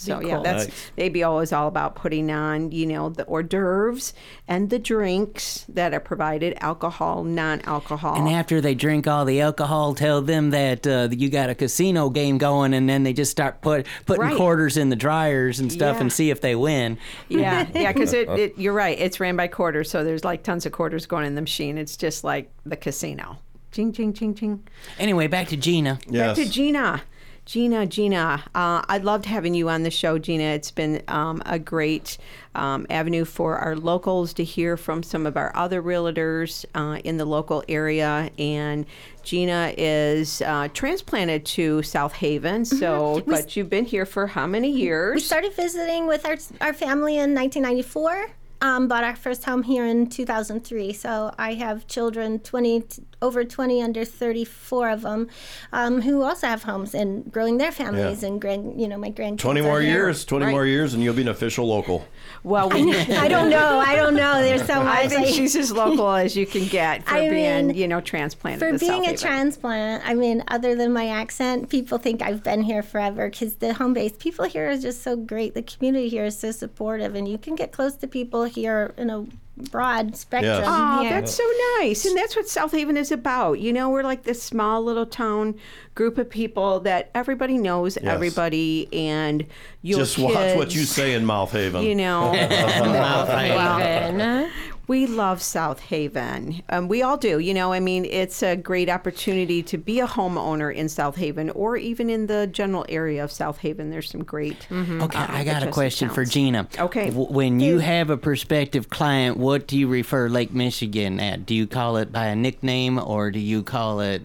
So 0.02 0.20
Be 0.20 0.28
yeah, 0.28 0.42
that's 0.44 0.66
Nice. 0.68 0.92
the 0.96 1.10
ABO 1.10 1.44
is 1.44 1.54
all 1.54 1.68
about 1.68 1.96
putting 1.96 2.32
on, 2.32 2.72
you 2.72 2.86
know, 2.88 3.10
the 3.10 3.24
hors 3.26 3.44
d'oeuvres 3.44 4.14
and 4.48 4.70
the 4.70 4.80
drinks 4.80 5.66
that 5.70 5.94
are 5.94 6.00
provided, 6.00 6.58
alcohol, 6.60 7.24
non-alcohol. 7.24 8.16
And 8.16 8.28
after 8.30 8.62
they 8.62 8.74
drink 8.74 9.08
all 9.08 9.26
the 9.26 9.42
alcohol, 9.42 9.94
tell 9.94 10.22
them 10.22 10.50
that 10.52 10.88
uh, 10.88 11.10
you 11.12 11.30
got 11.30 11.50
a 11.50 11.56
casino 11.56 12.10
game 12.10 12.38
going, 12.38 12.74
and 12.74 12.90
then 12.90 13.04
they 13.04 13.14
just 13.14 13.32
start 13.32 13.62
put 13.62 13.86
putting 14.06 14.22
Right. 14.22 14.36
quarters 14.38 14.78
in 14.78 14.90
the 14.90 14.96
dryers 14.96 15.60
and 15.60 15.72
stuff, 15.72 15.96
Yeah. 15.98 16.02
and 16.02 16.14
see 16.14 16.30
if 16.32 16.42
they 16.42 16.56
win. 16.56 16.98
Yeah, 17.30 17.68
yeah, 17.74 17.92
because 17.94 18.14
it, 18.14 18.28
it, 18.30 18.58
you're 18.58 18.74
right. 18.74 18.98
It's 19.00 19.20
ran 19.20 19.36
by 19.36 19.48
quarters, 19.48 19.90
so 19.90 20.04
there's 20.04 20.24
like 20.24 20.44
tons 20.44 20.66
of 20.66 20.72
quarters 20.72 21.06
going 21.06 21.26
in 21.26 21.36
the 21.36 21.42
machine. 21.42 21.78
It's 21.78 21.96
just 21.98 22.24
like 22.24 22.52
the 22.66 22.76
casino. 22.76 23.38
Ching, 23.72 23.94
ching, 23.94 24.14
ching, 24.14 24.36
ching. 24.36 24.68
Anyway, 25.00 25.28
back 25.28 25.48
to 25.48 25.56
Gina. 25.58 25.98
Back 26.10 26.36
to 26.36 26.50
Gina. 26.50 27.02
Gina, 27.46 27.86
Gina, 27.88 28.44
uh, 28.54 28.82
I 28.88 29.00
loved 29.00 29.26
having 29.26 29.54
you 29.56 29.68
on 29.70 29.84
the 29.84 29.90
show, 29.90 30.20
Gina. 30.20 30.44
It's 30.44 30.72
been 30.72 31.02
um, 31.08 31.42
a 31.46 31.58
great 31.58 32.18
um, 32.54 32.86
avenue 32.90 33.26
for 33.26 33.58
our 33.58 33.76
locals 33.76 34.34
to 34.36 34.44
hear 34.44 34.78
from 34.78 35.02
some 35.02 35.26
of 35.26 35.36
our 35.36 35.52
other 35.56 35.82
realtors 35.82 36.66
uh, 36.76 37.00
in 37.00 37.18
the 37.18 37.26
local 37.26 37.64
area. 37.68 38.30
And 38.38 38.86
Gina 39.24 39.74
is 39.76 40.42
uh, 40.44 40.68
transplanted 40.74 41.46
to 41.48 41.82
South 41.82 42.14
Haven. 42.14 42.64
So, 42.64 43.24
but 43.26 43.56
you've 43.56 43.70
been 43.70 43.86
here 43.86 44.06
for 44.06 44.28
how 44.28 44.46
many 44.46 44.70
years? 44.70 45.16
We 45.16 45.22
started 45.22 45.54
visiting 45.54 46.08
with 46.08 46.26
our, 46.26 46.38
our 46.62 46.74
family 46.74 47.18
in 47.18 47.34
1994. 47.34 48.30
Um, 48.64 48.88
bought 48.88 49.04
our 49.04 49.16
first 49.16 49.44
home 49.46 49.64
here 49.64 49.86
in 49.86 50.06
2003. 50.08 50.94
So 50.94 51.34
I 51.40 51.56
have 51.56 51.88
children, 51.88 52.38
20 52.40 52.84
over 53.24 53.44
20, 53.44 53.82
under 53.84 54.04
34 54.04 54.90
of 54.90 55.02
them, 55.04 55.28
um, 55.74 56.02
who 56.02 56.24
also 56.24 56.48
have 56.48 56.64
homes 56.64 56.96
and 56.96 57.32
growing 57.32 57.58
their 57.60 57.72
families 57.72 58.22
Yeah. 58.24 58.30
and 58.30 58.42
grand, 58.42 58.82
you 58.82 58.88
know, 58.88 58.98
my 58.98 59.12
grandkids. 59.12 59.38
20 59.40 59.62
more 59.62 59.80
years, 59.82 60.26
20 60.26 60.48
more 60.48 60.66
years, 60.66 60.96
and 60.96 61.04
you'll 61.04 61.14
be 61.14 61.22
an 61.22 61.28
official 61.28 61.68
local. 61.68 62.06
Well, 62.44 62.72
I 62.74 63.28
don't 63.28 63.50
know. 63.52 63.80
I 63.80 63.96
don't 63.96 64.16
know. 64.16 64.42
There's 64.42 64.66
so 64.66 64.76
much. 64.84 64.98
I 64.98 65.08
think 65.08 65.28
I- 65.28 65.32
she's 65.32 65.56
as 65.56 65.72
local 65.84 66.10
as 66.12 66.36
you 66.36 66.48
can 66.48 66.66
get 66.68 67.04
for 67.08 67.14
I 67.16 67.30
being, 67.30 67.68
mean, 67.68 67.76
you 67.76 67.88
know, 67.88 68.02
transplanted 68.02 68.60
For 68.60 68.78
being 68.80 68.92
South 68.92 69.02
a 69.04 69.06
Haven. 69.10 69.18
transplant, 69.18 70.04
I 70.08 70.16
mean, 70.16 70.44
other 70.48 70.74
than 70.76 70.92
my 70.92 71.08
accent, 71.08 71.70
people 71.70 72.00
think 72.00 72.24
I've 72.24 72.44
been 72.44 72.64
here 72.64 72.82
forever 72.82 73.30
because 73.30 73.56
the 73.56 73.74
home 73.76 73.94
base 73.94 74.14
people 74.18 74.46
here 74.46 74.70
are 74.72 74.78
just 74.78 75.04
so 75.04 75.16
great. 75.16 75.54
The 75.54 75.62
community 75.64 76.10
here 76.10 76.26
is 76.26 76.38
so 76.40 76.52
supportive, 76.52 77.14
and 77.16 77.28
you 77.28 77.38
can 77.38 77.54
get 77.56 77.72
close 77.72 77.96
to 77.98 78.08
people 78.08 78.46
here 78.52 78.94
in 78.98 79.10
a 79.10 79.26
broad 79.70 80.16
spectrum. 80.16 80.64
Oh, 80.66 81.02
here. 81.02 81.10
that's 81.10 81.34
so 81.34 81.44
nice. 81.80 82.06
And 82.06 82.18
that's 82.18 82.36
what 82.36 82.48
South 82.48 82.72
Haven 82.72 82.98
is 82.98 83.12
about. 83.12 83.60
You 83.60 83.74
know, 83.74 83.90
we're 83.90 84.04
like 84.04 84.24
this 84.24 84.42
small 84.42 84.84
little 84.84 85.06
town 85.06 85.56
group 85.94 86.18
of 86.18 86.30
people 86.30 86.80
that 86.82 87.12
everybody 87.14 87.58
knows 87.58 87.98
Yes. 88.02 88.06
everybody 88.06 88.88
and 88.94 89.46
you 89.82 89.98
Just 89.98 90.18
watch 90.18 90.56
what 90.56 90.74
you 90.74 90.84
say 90.84 91.14
in 91.14 91.26
Mouth 91.26 91.52
Haven. 91.52 91.84
You 91.84 91.96
know, 91.96 92.32
Mouth 92.34 93.28
Well, 93.28 94.50
we 94.92 95.08
love 95.08 95.42
South 95.42 95.80
Haven. 95.80 96.62
Um, 96.68 96.90
we 96.90 97.02
all 97.02 97.16
do. 97.16 97.40
You 97.40 97.54
know, 97.54 97.72
I 97.72 97.80
mean, 97.80 98.04
it's 98.04 98.44
a 98.44 98.58
great 98.58 98.90
opportunity 98.90 99.64
to 99.64 99.78
be 99.78 100.02
a 100.02 100.06
homeowner 100.06 100.76
in 100.76 100.90
South 100.90 101.16
Haven 101.16 101.50
or 101.52 101.78
even 101.78 102.10
in 102.10 102.28
the 102.28 102.46
general 102.48 102.86
area 102.90 103.24
of 103.24 103.32
South 103.32 103.60
Haven. 103.60 103.90
There's 103.90 104.10
some 104.10 104.26
great. 104.26 104.68
Okay, 104.70 105.18
uh, 105.18 105.28
I 105.30 105.46
got 105.46 105.64
a 105.64 105.70
adjacent 105.70 105.74
question 105.74 106.10
for. 106.10 106.26
Gina. 106.26 106.68
Okay. 106.78 107.10
W- 107.10 107.32
when 107.32 107.62
you 107.62 107.80
have 107.80 108.10
a 108.10 108.18
prospective 108.18 108.90
client, 108.90 109.38
what 109.38 109.66
do 109.66 109.78
you 109.78 109.88
refer 109.88 110.28
Lake 110.28 110.52
Michigan 110.52 111.22
at? 111.22 111.46
Do 111.46 111.56
you 111.56 111.68
call 111.68 111.96
it 111.96 112.12
by 112.12 112.26
a 112.26 112.36
nickname 112.36 113.00
or 113.00 113.32
do 113.32 113.40
you 113.40 113.64
call 113.64 114.02
it 114.02 114.22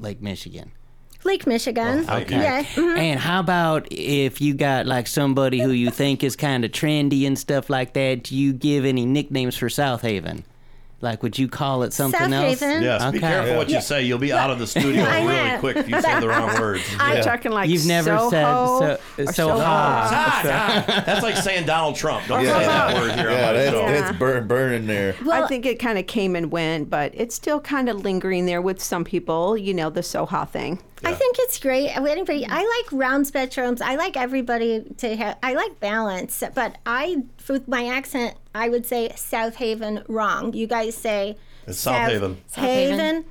Lake 0.00 0.20
Michigan? 0.20 0.70
Lake 1.30 1.46
Michigan. 1.46 2.10
Okay. 2.10 2.34
Yeah. 2.42 2.62
mhm. 2.64 2.98
And 2.98 3.20
how 3.20 3.38
about 3.38 3.86
if 3.92 4.40
you 4.40 4.52
got 4.52 4.86
like 4.86 5.06
somebody 5.06 5.60
who 5.60 5.70
you 5.70 5.90
think 5.90 6.24
is 6.24 6.34
kind 6.34 6.64
of 6.64 6.72
trendy 6.72 7.24
and 7.24 7.38
stuff 7.38 7.70
like 7.70 7.92
that? 7.92 8.24
Do 8.24 8.36
you 8.36 8.52
give 8.52 8.84
any 8.84 9.06
nicknames 9.06 9.56
for 9.56 9.68
South 9.68 10.02
Haven? 10.02 10.42
Like, 11.02 11.22
would 11.22 11.38
you 11.38 11.48
call 11.48 11.82
it 11.84 11.94
something 11.94 12.20
South 12.20 12.32
else? 12.32 12.60
Haven. 12.60 12.82
Yes, 12.82 13.10
be 13.12 13.20
careful 13.20 13.56
what 13.56 13.68
you 13.68 13.76
Yeah. 13.76 13.80
say. 13.80 14.02
You'll 14.02 14.18
be 14.18 14.34
out 14.34 14.50
of 14.50 14.58
the 14.58 14.66
studio 14.66 15.02
really 15.04 15.24
know. 15.34 15.56
quick 15.58 15.76
if 15.78 15.88
you 15.88 15.98
say 16.02 16.20
the 16.20 16.28
wrong 16.28 16.60
words. 16.60 16.82
I'm 16.98 17.22
talking 17.22 17.52
like 17.52 17.70
You've 17.70 17.86
never 17.86 18.10
said 18.10 18.42
Soho 18.42 18.78
so. 18.80 18.98
or 19.18 19.26
so 19.26 19.32
Soho. 19.32 19.58
ha. 19.60 20.84
That's 21.06 21.22
like 21.22 21.36
saying 21.36 21.64
Donald 21.64 21.94
Trump. 21.96 22.26
Don't 22.26 22.44
Yeah. 22.44 22.58
say 22.58 22.66
that 22.66 22.94
word 22.96 23.12
here 23.12 23.30
Yeah, 23.30 23.36
on 23.36 23.46
my 23.46 23.52
that's, 23.54 23.70
show. 23.76 23.86
that's 23.86 24.18
burn, 24.18 24.46
burning 24.46 24.86
there. 24.88 25.14
Well, 25.24 25.42
I 25.44 25.46
think 25.48 25.64
it 25.64 25.78
kind 25.78 25.96
of 25.98 26.06
came 26.06 26.36
and 26.36 26.50
went, 26.52 26.90
but 26.90 27.12
it's 27.14 27.34
still 27.34 27.60
kind 27.60 27.88
of 27.88 28.02
lingering 28.04 28.44
there 28.44 28.60
with 28.60 28.82
some 28.82 29.04
people. 29.04 29.56
You 29.56 29.72
know, 29.72 29.88
the 29.88 30.02
Soha 30.02 30.46
thing. 30.50 30.80
I 31.04 31.14
think 31.14 31.36
it's 31.40 31.58
great. 31.58 31.90
Anybody, 31.96 32.42
mm-hmm. 32.42 32.52
I 32.52 32.82
like 32.82 32.92
round 33.00 33.26
spectrums. 33.26 33.80
I 33.80 33.96
like 33.96 34.16
everybody 34.16 34.84
to 34.98 35.16
have. 35.16 35.38
I 35.42 35.54
like 35.54 35.80
balance, 35.80 36.42
but 36.54 36.76
I, 36.84 37.24
with 37.48 37.66
my 37.68 37.86
accent, 37.86 38.34
I 38.54 38.68
would 38.68 38.86
say 38.86 39.12
South 39.16 39.56
Haven 39.56 40.04
wrong. 40.08 40.52
You 40.52 40.66
guys 40.66 40.96
say 40.96 41.36
It's 41.66 41.78
South 41.78 42.10
Haven. 42.10 42.40
South 42.48 42.64
Haven. 42.64 43.24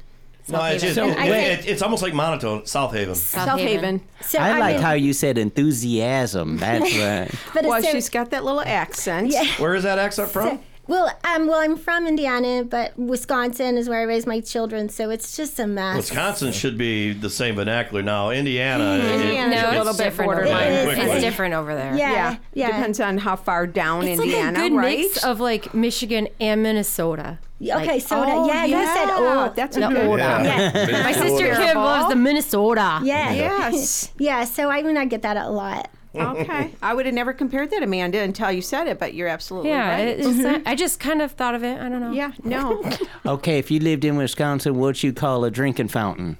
No, 0.47 0.63
it's, 0.65 0.81
just, 0.83 0.97
Haven. 0.97 1.11
it- 1.11 1.19
I 1.19 1.27
it- 1.37 1.67
it's 1.67 1.81
almost 1.83 2.01
like 2.01 2.13
monotone. 2.15 2.65
South 2.65 2.91
Haven. 2.91 3.13
South, 3.13 3.59
Haven. 3.59 4.01
So, 4.21 4.39
I 4.39 4.55
I 4.55 4.59
like 4.59 4.75
mean- 4.77 4.83
how 4.83 4.93
you 4.93 5.13
said 5.13 5.37
enthusiasm. 5.37 6.57
That's 6.57 6.97
right. 6.97 7.29
But 7.53 7.65
well, 7.65 7.81
so- 7.83 7.91
she's 7.91 8.09
got 8.09 8.31
that 8.31 8.43
little 8.43 8.61
accent. 8.61 9.31
Yeah. 9.31 9.45
Where 9.57 9.75
is 9.75 9.83
that 9.83 9.99
accent 9.99 10.31
from? 10.31 10.59
Well, 10.89 11.07
um, 11.23 11.45
well, 11.45 11.59
I'm 11.59 11.77
from 11.77 12.07
Indiana, 12.07 12.63
but 12.63 12.97
Wisconsin 12.97 13.77
is 13.77 13.87
where 13.87 13.99
I 13.99 14.03
raised 14.03 14.25
my 14.25 14.39
children, 14.39 14.89
so 14.89 15.11
it's 15.11 15.37
just 15.37 15.59
a 15.59 15.67
mess. 15.67 15.95
Wisconsin 15.97 16.51
should 16.51 16.79
be 16.79 17.13
the 17.13 17.29
same 17.29 17.55
vernacular. 17.55 18.01
Now, 18.01 18.31
Indiana, 18.31 18.95
it- 18.95 19.21
Indiana's 19.21 19.61
it- 19.61 19.65
a 19.65 19.71
little 19.77 19.87
it's 19.89 19.97
bit 19.99 20.03
different 20.05 20.31
borderline. 20.31 20.55
over 20.63 20.71
there. 20.71 20.85
Quickly. 20.95 21.11
It's 21.11 21.21
different 21.23 21.53
over 21.53 21.75
there. 21.75 21.95
Yeah, 21.95 22.37
yeah. 22.55 22.67
Depends 22.67 22.99
on 22.99 23.19
how 23.19 23.35
far 23.35 23.67
down 23.67 24.07
It's 24.07 24.19
Indiana, 24.19 24.57
like 24.57 24.65
a 24.65 24.69
good 24.69 24.75
right? 24.77 24.97
mix 24.99 25.23
of 25.23 25.39
like 25.39 25.73
Michigan 25.75 26.27
and 26.41 26.63
Minnesota. 26.63 27.37
Yeah, 27.59 27.77
okay, 27.77 27.87
Like- 27.93 28.01
soda. 28.01 28.31
Oh, 28.31 28.47
yeah, 28.47 28.65
you 28.65 28.73
said 28.83 29.05
oh, 29.09 29.53
That's 29.55 29.77
a 29.77 29.81
The 29.81 29.87
good 29.89 29.97
Oda. 30.07 30.23
Yeah. 30.23 30.71
Yeah. 30.87 31.03
My 31.03 31.11
sister 31.11 31.43
Minnesota. 31.43 31.65
Kim 31.67 31.77
loves 31.77 32.09
the 32.09 32.15
Minnesota. 32.15 32.99
Yeah. 33.03 33.31
Yes. 33.33 34.11
yeah. 34.17 34.43
So 34.45 34.71
I 34.71 34.81
mean, 34.81 34.97
I 34.97 35.05
get 35.05 35.21
that 35.21 35.37
a 35.37 35.49
lot. 35.49 35.89
Okay. 36.15 36.73
I 36.81 36.93
would 36.93 37.05
have 37.05 37.15
never 37.15 37.33
compared 37.33 37.69
that, 37.71 37.83
Amanda, 37.83 38.19
until 38.19 38.51
you 38.51 38.61
said 38.61 38.87
it, 38.87 38.99
but 38.99 39.13
you're 39.13 39.27
absolutely 39.27 39.69
Yeah, 39.69 39.89
right. 39.89 40.07
it- 40.07 40.19
it's, 40.19 40.27
mm-hmm. 40.27 40.67
I 40.67 40.75
just 40.75 40.99
kind 40.99 41.21
of 41.21 41.31
thought 41.33 41.55
of 41.55 41.63
it. 41.63 41.79
I 41.79 41.89
don't 41.89 42.01
know. 42.01 42.11
Yeah, 42.11 42.31
no. 42.43 42.83
Okay, 43.25 43.59
if 43.59 43.69
you 43.69 43.79
lived 43.79 44.05
in 44.05 44.15
Wisconsin, 44.17 44.73
what 44.75 44.85
would 44.87 45.03
you 45.03 45.13
call 45.13 45.43
a 45.45 45.51
drinking 45.51 45.89
fountain? 45.89 46.37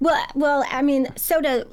Well, 0.00 0.22
well, 0.34 0.64
I 0.70 0.82
mean, 0.82 1.08
soda. 1.16 1.66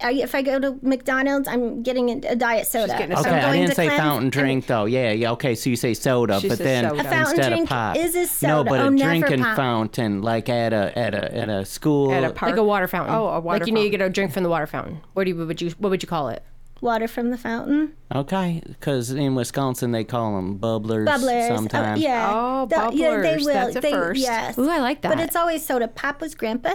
I, 0.00 0.12
if 0.12 0.36
I 0.36 0.42
go 0.42 0.60
to 0.60 0.78
McDonald's, 0.82 1.48
I'm 1.48 1.82
getting 1.82 2.08
a, 2.24 2.28
a 2.28 2.36
diet 2.36 2.66
soda. 2.68 2.92
getting 2.96 3.10
a 3.16 3.20
If 3.20 3.26
I'm 3.26 3.32
Okay, 3.34 3.40
I 3.44 3.52
didn't 3.54 3.70
to 3.70 3.74
say 3.74 3.86
Clem's, 3.86 4.00
fountain 4.00 4.22
I'm- 4.26 4.30
drink 4.30 4.66
though. 4.68 4.84
Yeah, 4.84 5.10
yeah. 5.10 5.32
Okay, 5.32 5.56
so 5.56 5.68
you 5.70 5.74
say 5.76 5.94
soda, 5.94 6.38
She 6.40 6.48
but 6.48 6.58
then 6.58 6.84
soda. 6.88 7.00
A 7.00 7.02
fountain 7.04 7.20
instead 7.20 7.48
drink 7.48 7.62
of 7.64 7.68
pop. 7.70 7.96
is 7.96 8.14
a 8.14 8.26
soda. 8.28 8.52
No, 8.52 8.64
but 8.64 8.80
Oh, 8.80 8.86
a 8.92 8.96
drinking 8.96 9.42
pop. 9.42 9.56
fountain, 9.56 10.22
like 10.22 10.48
at 10.48 10.72
a 10.72 10.96
at 10.96 11.14
a 11.14 11.36
at 11.36 11.48
a 11.48 11.64
school. 11.64 12.12
At 12.12 12.22
a 12.22 12.30
park. 12.30 12.50
Like 12.52 12.58
a 12.60 12.64
water 12.64 12.86
fountain. 12.86 13.14
Oh, 13.16 13.26
a 13.26 13.40
water 13.40 13.58
Like 13.60 13.66
you 13.66 13.72
need 13.74 13.82
to 13.84 13.90
get 13.90 14.00
a 14.00 14.08
drink 14.08 14.32
from 14.32 14.44
the 14.44 14.48
water 14.48 14.66
fountain. 14.68 15.00
What 15.14 15.24
do 15.24 15.30
you, 15.30 15.36
what 15.36 15.48
would 15.48 15.60
you 15.60 15.70
what 15.78 15.90
would 15.90 16.02
you 16.02 16.08
call 16.08 16.28
it? 16.28 16.42
Water 16.80 17.08
from 17.08 17.30
the 17.30 17.38
fountain. 17.38 17.92
Okay, 18.14 18.62
because 18.66 19.10
in 19.10 19.34
Wisconsin 19.34 19.92
they 19.92 20.04
call 20.04 20.36
them 20.36 20.58
bubblers. 20.58 21.06
Bubblers. 21.06 21.50
Oh, 21.50 21.56
Sometimes. 21.56 22.00
yeah. 22.00 22.30
Oh, 22.34 22.66
The- 22.66 22.96
yeah, 22.96 23.16
they 23.20 23.36
bubblers. 23.36 23.44
will. 23.44 23.52
That's 23.54 23.76
a 23.76 23.80
they, 23.80 23.92
first. 23.92 24.20
Yes. 24.20 24.58
Ooh, 24.58 24.68
I 24.68 24.78
like 24.78 25.00
that. 25.02 25.08
But 25.10 25.20
it's 25.20 25.36
always 25.36 25.64
soda. 25.64 25.88
Pop 25.88 26.20
was 26.20 26.34
grandpa. 26.34 26.74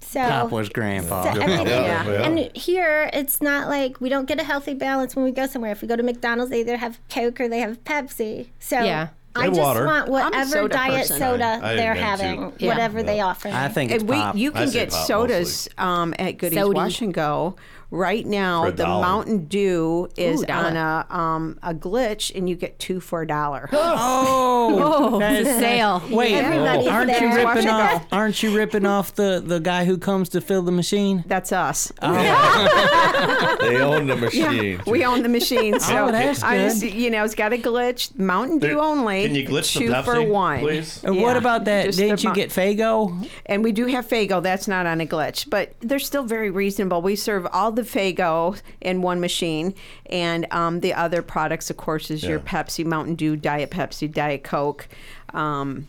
So. 0.00 0.20
Pop 0.20 0.50
was 0.52 0.68
grandpa. 0.68 1.24
So, 1.34 1.40
I 1.40 1.46
mean, 1.46 1.48
Yeah, 1.66 2.06
yeah. 2.08 2.22
And 2.26 2.50
here, 2.56 3.08
it's 3.12 3.40
not 3.40 3.68
like 3.68 4.00
we 4.00 4.08
don't 4.08 4.26
get 4.26 4.38
a 4.38 4.44
healthy 4.44 4.74
balance 4.74 5.16
when 5.16 5.24
we 5.24 5.30
go 5.32 5.46
somewhere. 5.46 5.72
If 5.72 5.80
we 5.82 5.88
go 5.88 5.96
to 5.96 6.02
McDonald's, 6.02 6.50
they 6.50 6.60
either 6.60 6.76
have 6.76 7.00
Coke 7.08 7.40
or 7.40 7.48
they 7.48 7.60
have 7.60 7.82
Pepsi. 7.84 8.48
So 8.58 8.80
Yeah. 8.80 9.08
I 9.36 9.46
And 9.46 9.54
just 9.56 9.64
water. 9.66 9.84
want 9.84 10.08
whatever 10.08 10.68
diet 10.68 11.08
person. 11.08 11.18
soda 11.18 11.58
I- 11.60 11.72
I 11.72 11.74
they're 11.74 11.94
having, 11.94 12.52
Yeah. 12.58 12.68
whatever 12.68 13.02
they 13.02 13.18
offer. 13.20 13.48
I 13.48 13.66
think 13.68 13.90
it's 13.90 14.02
And 14.02 14.08
we, 14.10 14.14
pop. 14.16 14.36
you 14.36 14.52
can 14.52 14.70
get 14.70 14.90
pop 14.90 15.06
sodas 15.08 15.68
um, 15.78 16.14
at 16.20 16.38
Goodies 16.38 16.56
Sody. 16.58 16.76
Wash 16.76 17.00
and 17.02 17.12
Go. 17.12 17.56
Right 17.90 18.26
now, 18.26 18.64
the 18.70 18.72
dollar. 18.72 19.02
Mountain 19.02 19.44
Dew 19.46 20.08
is 20.16 20.42
Ooh, 20.42 20.52
on 20.52 20.76
a 20.76 21.06
um, 21.10 21.58
a 21.62 21.72
glitch, 21.74 22.34
and 22.36 22.48
you 22.48 22.56
get 22.56 22.78
two 22.78 23.00
for 23.00 23.22
a 23.22 23.26
dollar. 23.26 23.68
Oh, 24.66 25.18
that 25.20 25.40
is 25.42 25.46
sale. 25.46 26.02
Wait, 26.10 26.34
Everybody's 26.34 26.86
aren't 26.88 27.10
you 27.12 27.18
there. 27.30 27.44
Watch 27.44 27.56
ripping 27.56 27.70
off? 27.70 28.06
Aren't 28.10 28.42
you 28.42 28.56
ripping 28.56 28.86
off 28.86 29.14
the 29.14 29.42
the 29.44 29.60
guy 29.60 29.84
who 29.84 29.98
comes 29.98 30.30
to 30.30 30.40
fill 30.40 30.62
the 30.62 30.72
machine? 30.72 31.22
That's 31.26 31.52
us. 31.52 31.92
They 33.60 33.80
own 33.80 34.06
the 34.06 34.16
machine. 34.16 34.80
We 34.86 35.04
own 35.04 35.22
the 35.22 35.28
machine, 35.28 35.78
so 35.80 36.08
Oh, 36.08 36.12
that's 36.12 36.42
I 36.42 36.58
just, 36.58 36.82
you 36.82 37.10
know, 37.10 37.24
it's 37.24 37.34
got 37.34 37.52
a 37.52 37.56
glitch. 37.58 38.16
Mountain 38.18 38.58
Dew 38.58 38.68
There- 38.68 38.78
only. 38.78 39.24
Can 39.26 39.34
you 39.34 39.46
glitch 39.46 39.76
two 39.76 39.88
the 39.88 39.94
Pepsi, 39.94 40.04
for 40.04 40.22
one, 40.22 40.60
please? 40.60 41.02
And 41.04 41.20
what 41.20 41.36
about 41.36 41.64
that? 41.66 41.86
just 41.86 41.98
Didn't 41.98 42.22
you 42.22 42.28
Mount- 42.28 42.36
get 42.36 42.50
Faygo? 42.50 43.28
And 43.46 43.62
we 43.64 43.72
do 43.72 43.86
have 43.86 44.06
Faygo. 44.08 44.42
That's 44.42 44.68
not 44.68 44.86
on 44.86 45.00
a 45.00 45.06
glitch, 45.06 45.48
but 45.48 45.72
they're 45.80 45.98
still 45.98 46.24
very 46.24 46.50
reasonable. 46.50 47.00
We 47.02 47.16
serve 47.16 47.46
all 47.52 47.72
the 47.74 47.82
Faygo 47.82 48.60
in 48.80 49.02
one 49.02 49.20
machine, 49.20 49.74
and 50.06 50.46
um, 50.50 50.80
the 50.80 50.94
other 50.94 51.20
products, 51.22 51.70
of 51.70 51.76
course, 51.76 52.10
is 52.10 52.22
your 52.24 52.38
Yeah. 52.38 52.62
Pepsi, 52.62 52.84
Mountain 52.84 53.16
Dew, 53.16 53.36
Diet 53.36 53.70
Pepsi, 53.70 54.10
Diet 54.10 54.42
Coke. 54.44 54.88
Um, 55.32 55.88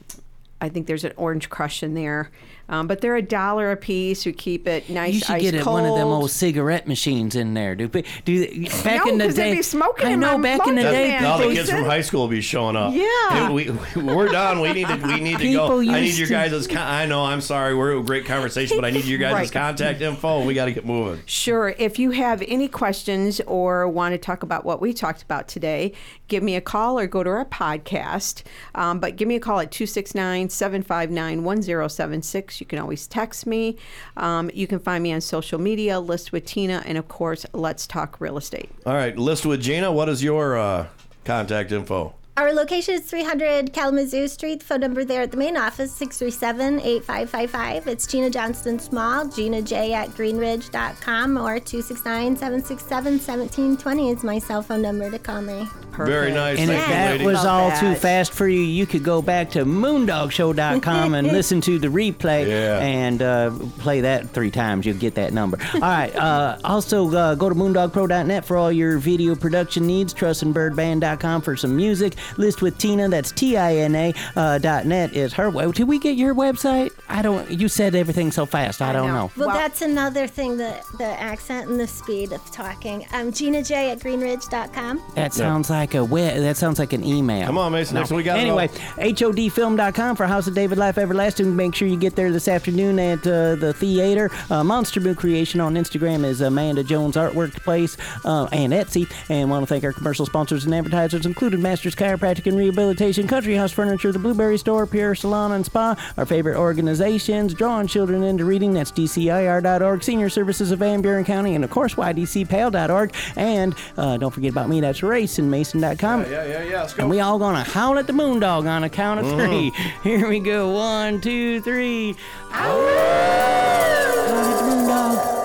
I 0.61 0.69
think 0.69 0.87
there's 0.87 1.03
an 1.03 1.13
Orange 1.17 1.49
Crush 1.49 1.83
in 1.83 1.93
there. 1.93 2.31
Um, 2.67 2.87
but 2.87 3.01
they're 3.01 3.15
a 3.15 3.21
dollar 3.21 3.71
a 3.71 3.75
piece. 3.77 4.25
We 4.25 4.33
keep 4.33 4.67
it 4.67 4.89
nice, 4.89 5.13
You 5.13 5.19
should 5.19 5.39
get 5.39 5.53
it 5.53 5.61
cold. 5.61 5.81
one 5.81 5.85
of 5.85 5.95
them 5.97 6.07
old 6.07 6.31
cigarette 6.31 6.87
machines 6.87 7.35
in 7.35 7.53
there, 7.53 7.75
dude. 7.75 7.91
But 7.91 8.05
Do 8.25 8.63
back 8.83 9.05
No, 9.05 9.11
in 9.11 9.17
the 9.19 9.25
'cause 9.25 9.35
they'd 9.35 9.51
day, 9.51 9.55
be 9.57 9.61
smoking 9.61 10.07
I 10.07 10.11
in 10.11 10.19
know 10.19 10.37
back 10.39 10.65
in 10.67 10.75
the 10.75 10.83
lunch 10.83 10.93
day. 10.95 11.17
All 11.17 11.37
the 11.37 11.43
people- 11.43 11.55
kids 11.57 11.69
from 11.69 11.83
high 11.85 12.01
school 12.01 12.21
will 12.21 12.27
be 12.27 12.41
showing 12.41 12.75
up. 12.75 12.93
Yeah. 12.93 13.47
Hey, 13.47 13.53
we, 13.53 13.69
we're 14.01 14.29
done. 14.29 14.61
We 14.61 14.73
need 14.73 14.87
to. 14.87 14.95
We 14.95 15.19
need 15.19 15.33
to 15.33 15.37
People 15.43 15.67
go. 15.67 15.79
I 15.79 15.99
need 16.01 16.07
used 16.07 16.17
your 16.19 16.27
to- 16.27 16.33
guys' 16.33 16.67
Con- 16.67 16.77
I 16.77 17.05
know. 17.05 17.23
I'm 17.23 17.41
sorry. 17.41 17.75
We're 17.75 17.97
a 17.99 18.03
great 18.03 18.25
conversation, 18.25 18.77
but 18.77 18.85
I 18.85 18.89
need 18.89 19.05
your 19.05 19.19
guys' 19.19 19.33
Right. 19.33 19.51
contact 19.51 20.01
info. 20.01 20.43
We 20.43 20.53
got 20.53 20.65
to 20.65 20.71
get 20.71 20.85
moving. 20.85 21.21
Sure. 21.25 21.75
If 21.77 21.99
you 21.99 22.11
have 22.11 22.41
any 22.47 22.67
questions 22.67 23.41
or 23.45 23.87
want 23.87 24.13
to 24.13 24.17
talk 24.17 24.41
about 24.43 24.65
what 24.65 24.81
we 24.81 24.93
talked 24.93 25.21
about 25.21 25.47
today, 25.47 25.93
give 26.27 26.43
me 26.43 26.55
a 26.55 26.61
call 26.61 26.99
or 26.99 27.07
go 27.07 27.23
to 27.23 27.29
our 27.29 27.45
podcast. 27.45 28.43
Um, 28.73 28.99
but 28.99 29.15
give 29.15 29.27
me 29.27 29.35
a 29.35 29.39
call 29.39 29.59
at 29.59 29.71
269 29.71 30.49
759 30.49 31.43
1076. 31.43 32.59
You 32.59 32.65
can 32.65 32.79
always 32.79 33.07
text 33.07 33.45
me. 33.45 33.77
Um, 34.17 34.49
you 34.53 34.67
can 34.67 34.79
find 34.79 35.03
me 35.03 35.13
on 35.13 35.21
social 35.21 35.59
media, 35.59 35.99
List 35.99 36.31
with 36.31 36.45
Tina, 36.45 36.83
and 36.85 36.97
of 36.97 37.07
course, 37.07 37.45
Let's 37.53 37.87
Talk 37.87 38.19
Real 38.19 38.37
Estate. 38.37 38.69
All 38.85 38.93
right, 38.93 39.17
list 39.17 39.45
with 39.45 39.61
Gina. 39.61 39.91
What 39.91 40.09
is 40.09 40.23
your 40.23 40.57
uh, 40.57 40.87
contact 41.23 41.71
info? 41.71 42.13
Our 42.37 42.51
location 42.51 42.95
is 42.95 43.01
300 43.09 43.71
Kalamazoo 43.71 44.27
Street. 44.27 44.61
Phone 44.61 44.81
number 44.81 45.05
there 45.05 45.21
at 45.21 45.31
the 45.31 45.37
main 45.37 45.55
office, 45.55 45.93
637 45.93 46.81
8555. 46.81 47.87
It's 47.87 48.05
Gina 48.05 48.29
Johnson 48.29 48.77
Small, 48.77 49.29
Gina 49.29 49.61
J 49.61 49.93
at 49.93 50.09
greenridge.com, 50.09 51.37
or 51.37 51.61
269 51.61 52.35
767 52.35 53.13
1720 53.13 54.09
is 54.09 54.23
my 54.25 54.37
cell 54.37 54.61
phone 54.61 54.81
number 54.81 55.09
to 55.09 55.17
call 55.17 55.41
me. 55.41 55.65
Very 55.95 56.33
nice. 56.33 56.59
And 56.59 56.69
if 56.69 56.77
you, 56.77 56.85
that 56.93 57.11
lady. 57.13 57.25
was 57.25 57.45
all 57.45 57.71
too 57.79 57.95
fast 57.95 58.33
for 58.33 58.49
you, 58.49 58.59
you 58.59 58.85
could 58.85 59.05
go 59.05 59.21
back 59.21 59.49
to 59.51 59.63
moondogshow.com 59.63 61.13
and 61.13 61.27
listen 61.31 61.61
to 61.61 61.79
the 61.79 61.87
replay 61.87 62.45
Yeah. 62.49 62.79
and 62.79 63.21
uh, 63.21 63.51
play 63.79 64.01
that 64.01 64.29
three 64.31 64.51
times. 64.51 64.85
You'll 64.85 64.97
get 64.97 65.15
that 65.15 65.31
number. 65.31 65.57
All 65.75 65.79
right. 65.79 66.13
Uh, 66.13 66.57
also, 66.65 67.09
uh, 67.15 67.35
go 67.35 67.47
to 67.47 67.55
moondogpro.net 67.55 68.43
for 68.43 68.57
all 68.57 68.73
your 68.73 68.97
video 68.97 69.35
production 69.35 69.87
needs. 69.87 70.13
Trussinbyrdband.com 70.13 71.41
for 71.41 71.55
some 71.55 71.77
music. 71.77 72.15
List 72.37 72.61
with 72.61 72.77
Tina. 72.77 73.09
That's 73.09 73.31
T 73.31 73.57
I 73.57 73.75
N 73.75 73.95
A 73.95 74.13
uh, 74.35 74.57
dot 74.57 74.85
net 74.85 75.13
is 75.15 75.33
her. 75.33 75.49
web. 75.49 75.73
Did 75.73 75.87
we 75.87 75.99
get 75.99 76.15
your 76.17 76.33
website? 76.35 76.91
I 77.09 77.21
don't. 77.21 77.49
You 77.49 77.67
said 77.67 77.95
everything 77.95 78.31
so 78.31 78.45
fast. 78.45 78.81
I, 78.81 78.93
don't 78.93 79.13
know. 79.13 79.31
Well, 79.37 79.49
that's 79.49 79.81
another 79.81 80.27
thing 80.27 80.57
the, 80.57 80.75
the 80.97 81.05
accent 81.19 81.69
and 81.69 81.79
the 81.79 81.87
speed 81.87 82.31
of 82.31 82.43
talking. 82.51 83.05
Um, 83.13 83.31
Gina 83.31 83.63
J 83.63 83.91
at 83.91 83.99
greenridge.com. 83.99 85.01
That 85.15 85.33
sounds 85.33 85.69
like 85.69 85.93
a 85.95 86.03
we- 86.03 86.21
that 86.21 86.57
sounds 86.57 86.79
like 86.79 86.93
an 86.93 87.03
email. 87.03 87.45
Come 87.45 87.57
on, 87.57 87.71
Mason. 87.71 87.95
Next 87.95 88.09
one 88.09 88.17
we 88.17 88.23
got. 88.23 88.37
Anyway, 88.37 88.67
HODfilm.com 88.67 90.15
for 90.15 90.25
House 90.25 90.47
of 90.47 90.53
David 90.55 90.77
Life 90.77 90.97
Everlasting. 90.97 91.55
Make 91.55 91.75
sure 91.75 91.87
you 91.87 91.97
get 91.97 92.15
there 92.15 92.31
this 92.31 92.47
afternoon 92.47 92.99
at 92.99 93.19
uh, 93.19 93.55
the 93.55 93.73
theater. 93.73 94.29
Uh, 94.49 94.63
Monster 94.63 94.99
Moo 94.99 95.15
Creation 95.15 95.59
on 95.59 95.75
Instagram 95.75 96.23
is 96.23 96.41
Amanda 96.41 96.83
Jones 96.83 97.15
Artwork 97.15 97.53
Place 97.63 97.97
uh, 98.25 98.47
and 98.51 98.73
Etsy. 98.73 99.11
And 99.29 99.49
want 99.49 99.63
to 99.63 99.67
thank 99.67 99.83
our 99.83 99.93
commercial 99.93 100.25
sponsors 100.25 100.65
and 100.65 100.73
advertisers, 100.73 101.25
including 101.25 101.61
Masters 101.61 101.95
Chiropractic 101.95 102.14
and 102.21 102.57
Rehabilitation, 102.57 103.27
Country 103.27 103.55
House 103.55 103.71
Furniture, 103.71 104.11
the 104.11 104.19
Blueberry 104.19 104.57
Store, 104.57 104.87
Pierre 104.87 105.15
Salon 105.15 105.51
and 105.51 105.65
Spa, 105.65 105.95
our 106.17 106.25
favorite 106.25 106.57
organizations, 106.57 107.53
Drawing 107.53 107.87
Children 107.87 108.23
into 108.23 108.45
Reading, 108.45 108.73
that's 108.73 108.91
DCIR.org, 108.91 110.03
Senior 110.03 110.29
Services 110.29 110.71
of 110.71 110.79
Van 110.79 111.01
Buren 111.01 111.25
County, 111.25 111.55
and 111.55 111.63
of 111.63 111.69
course, 111.69 111.95
YDCPAL.org. 111.95 113.13
And 113.35 113.75
uh, 113.97 114.17
don't 114.17 114.31
forget 114.31 114.51
about 114.51 114.69
me, 114.69 114.79
that's 114.81 115.01
RacingMason.com. 115.01 116.23
Yeah, 116.23 116.45
yeah, 116.45 116.63
yeah. 116.63 116.81
Let's 116.81 116.93
go. 116.93 117.01
And 117.01 117.09
we 117.09 117.19
all 117.19 117.37
gonna 117.37 117.63
howl 117.63 117.99
at 117.99 118.07
the 118.07 118.13
moondog 118.13 118.67
on 118.67 118.83
a 118.83 118.89
count 118.89 119.19
of 119.19 119.29
three. 119.29 119.69
Here 120.03 120.27
we 120.27 120.39
go. 120.39 120.71
One, 120.71 121.21
two, 121.21 121.61
three. 121.61 122.15
Howl 122.49 122.87
at 122.87 124.15
the 124.15 124.63
moondog. 124.63 125.44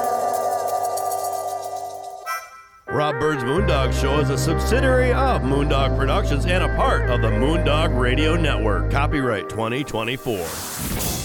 Rob 2.92 3.20
Byrd's 3.20 3.44
Moondog 3.44 3.92
Show 3.92 4.18
is 4.18 4.30
a 4.30 4.36
subsidiary 4.36 5.12
of 5.12 5.42
Moondog 5.42 5.96
Productions 5.96 6.44
and 6.44 6.64
a 6.64 6.74
part 6.74 7.08
of 7.08 7.22
the 7.22 7.28
Moondog 7.28 7.96
Radio 7.96 8.34
Network. 8.34 8.90
Copyright 8.90 9.48
2024. 9.48 11.19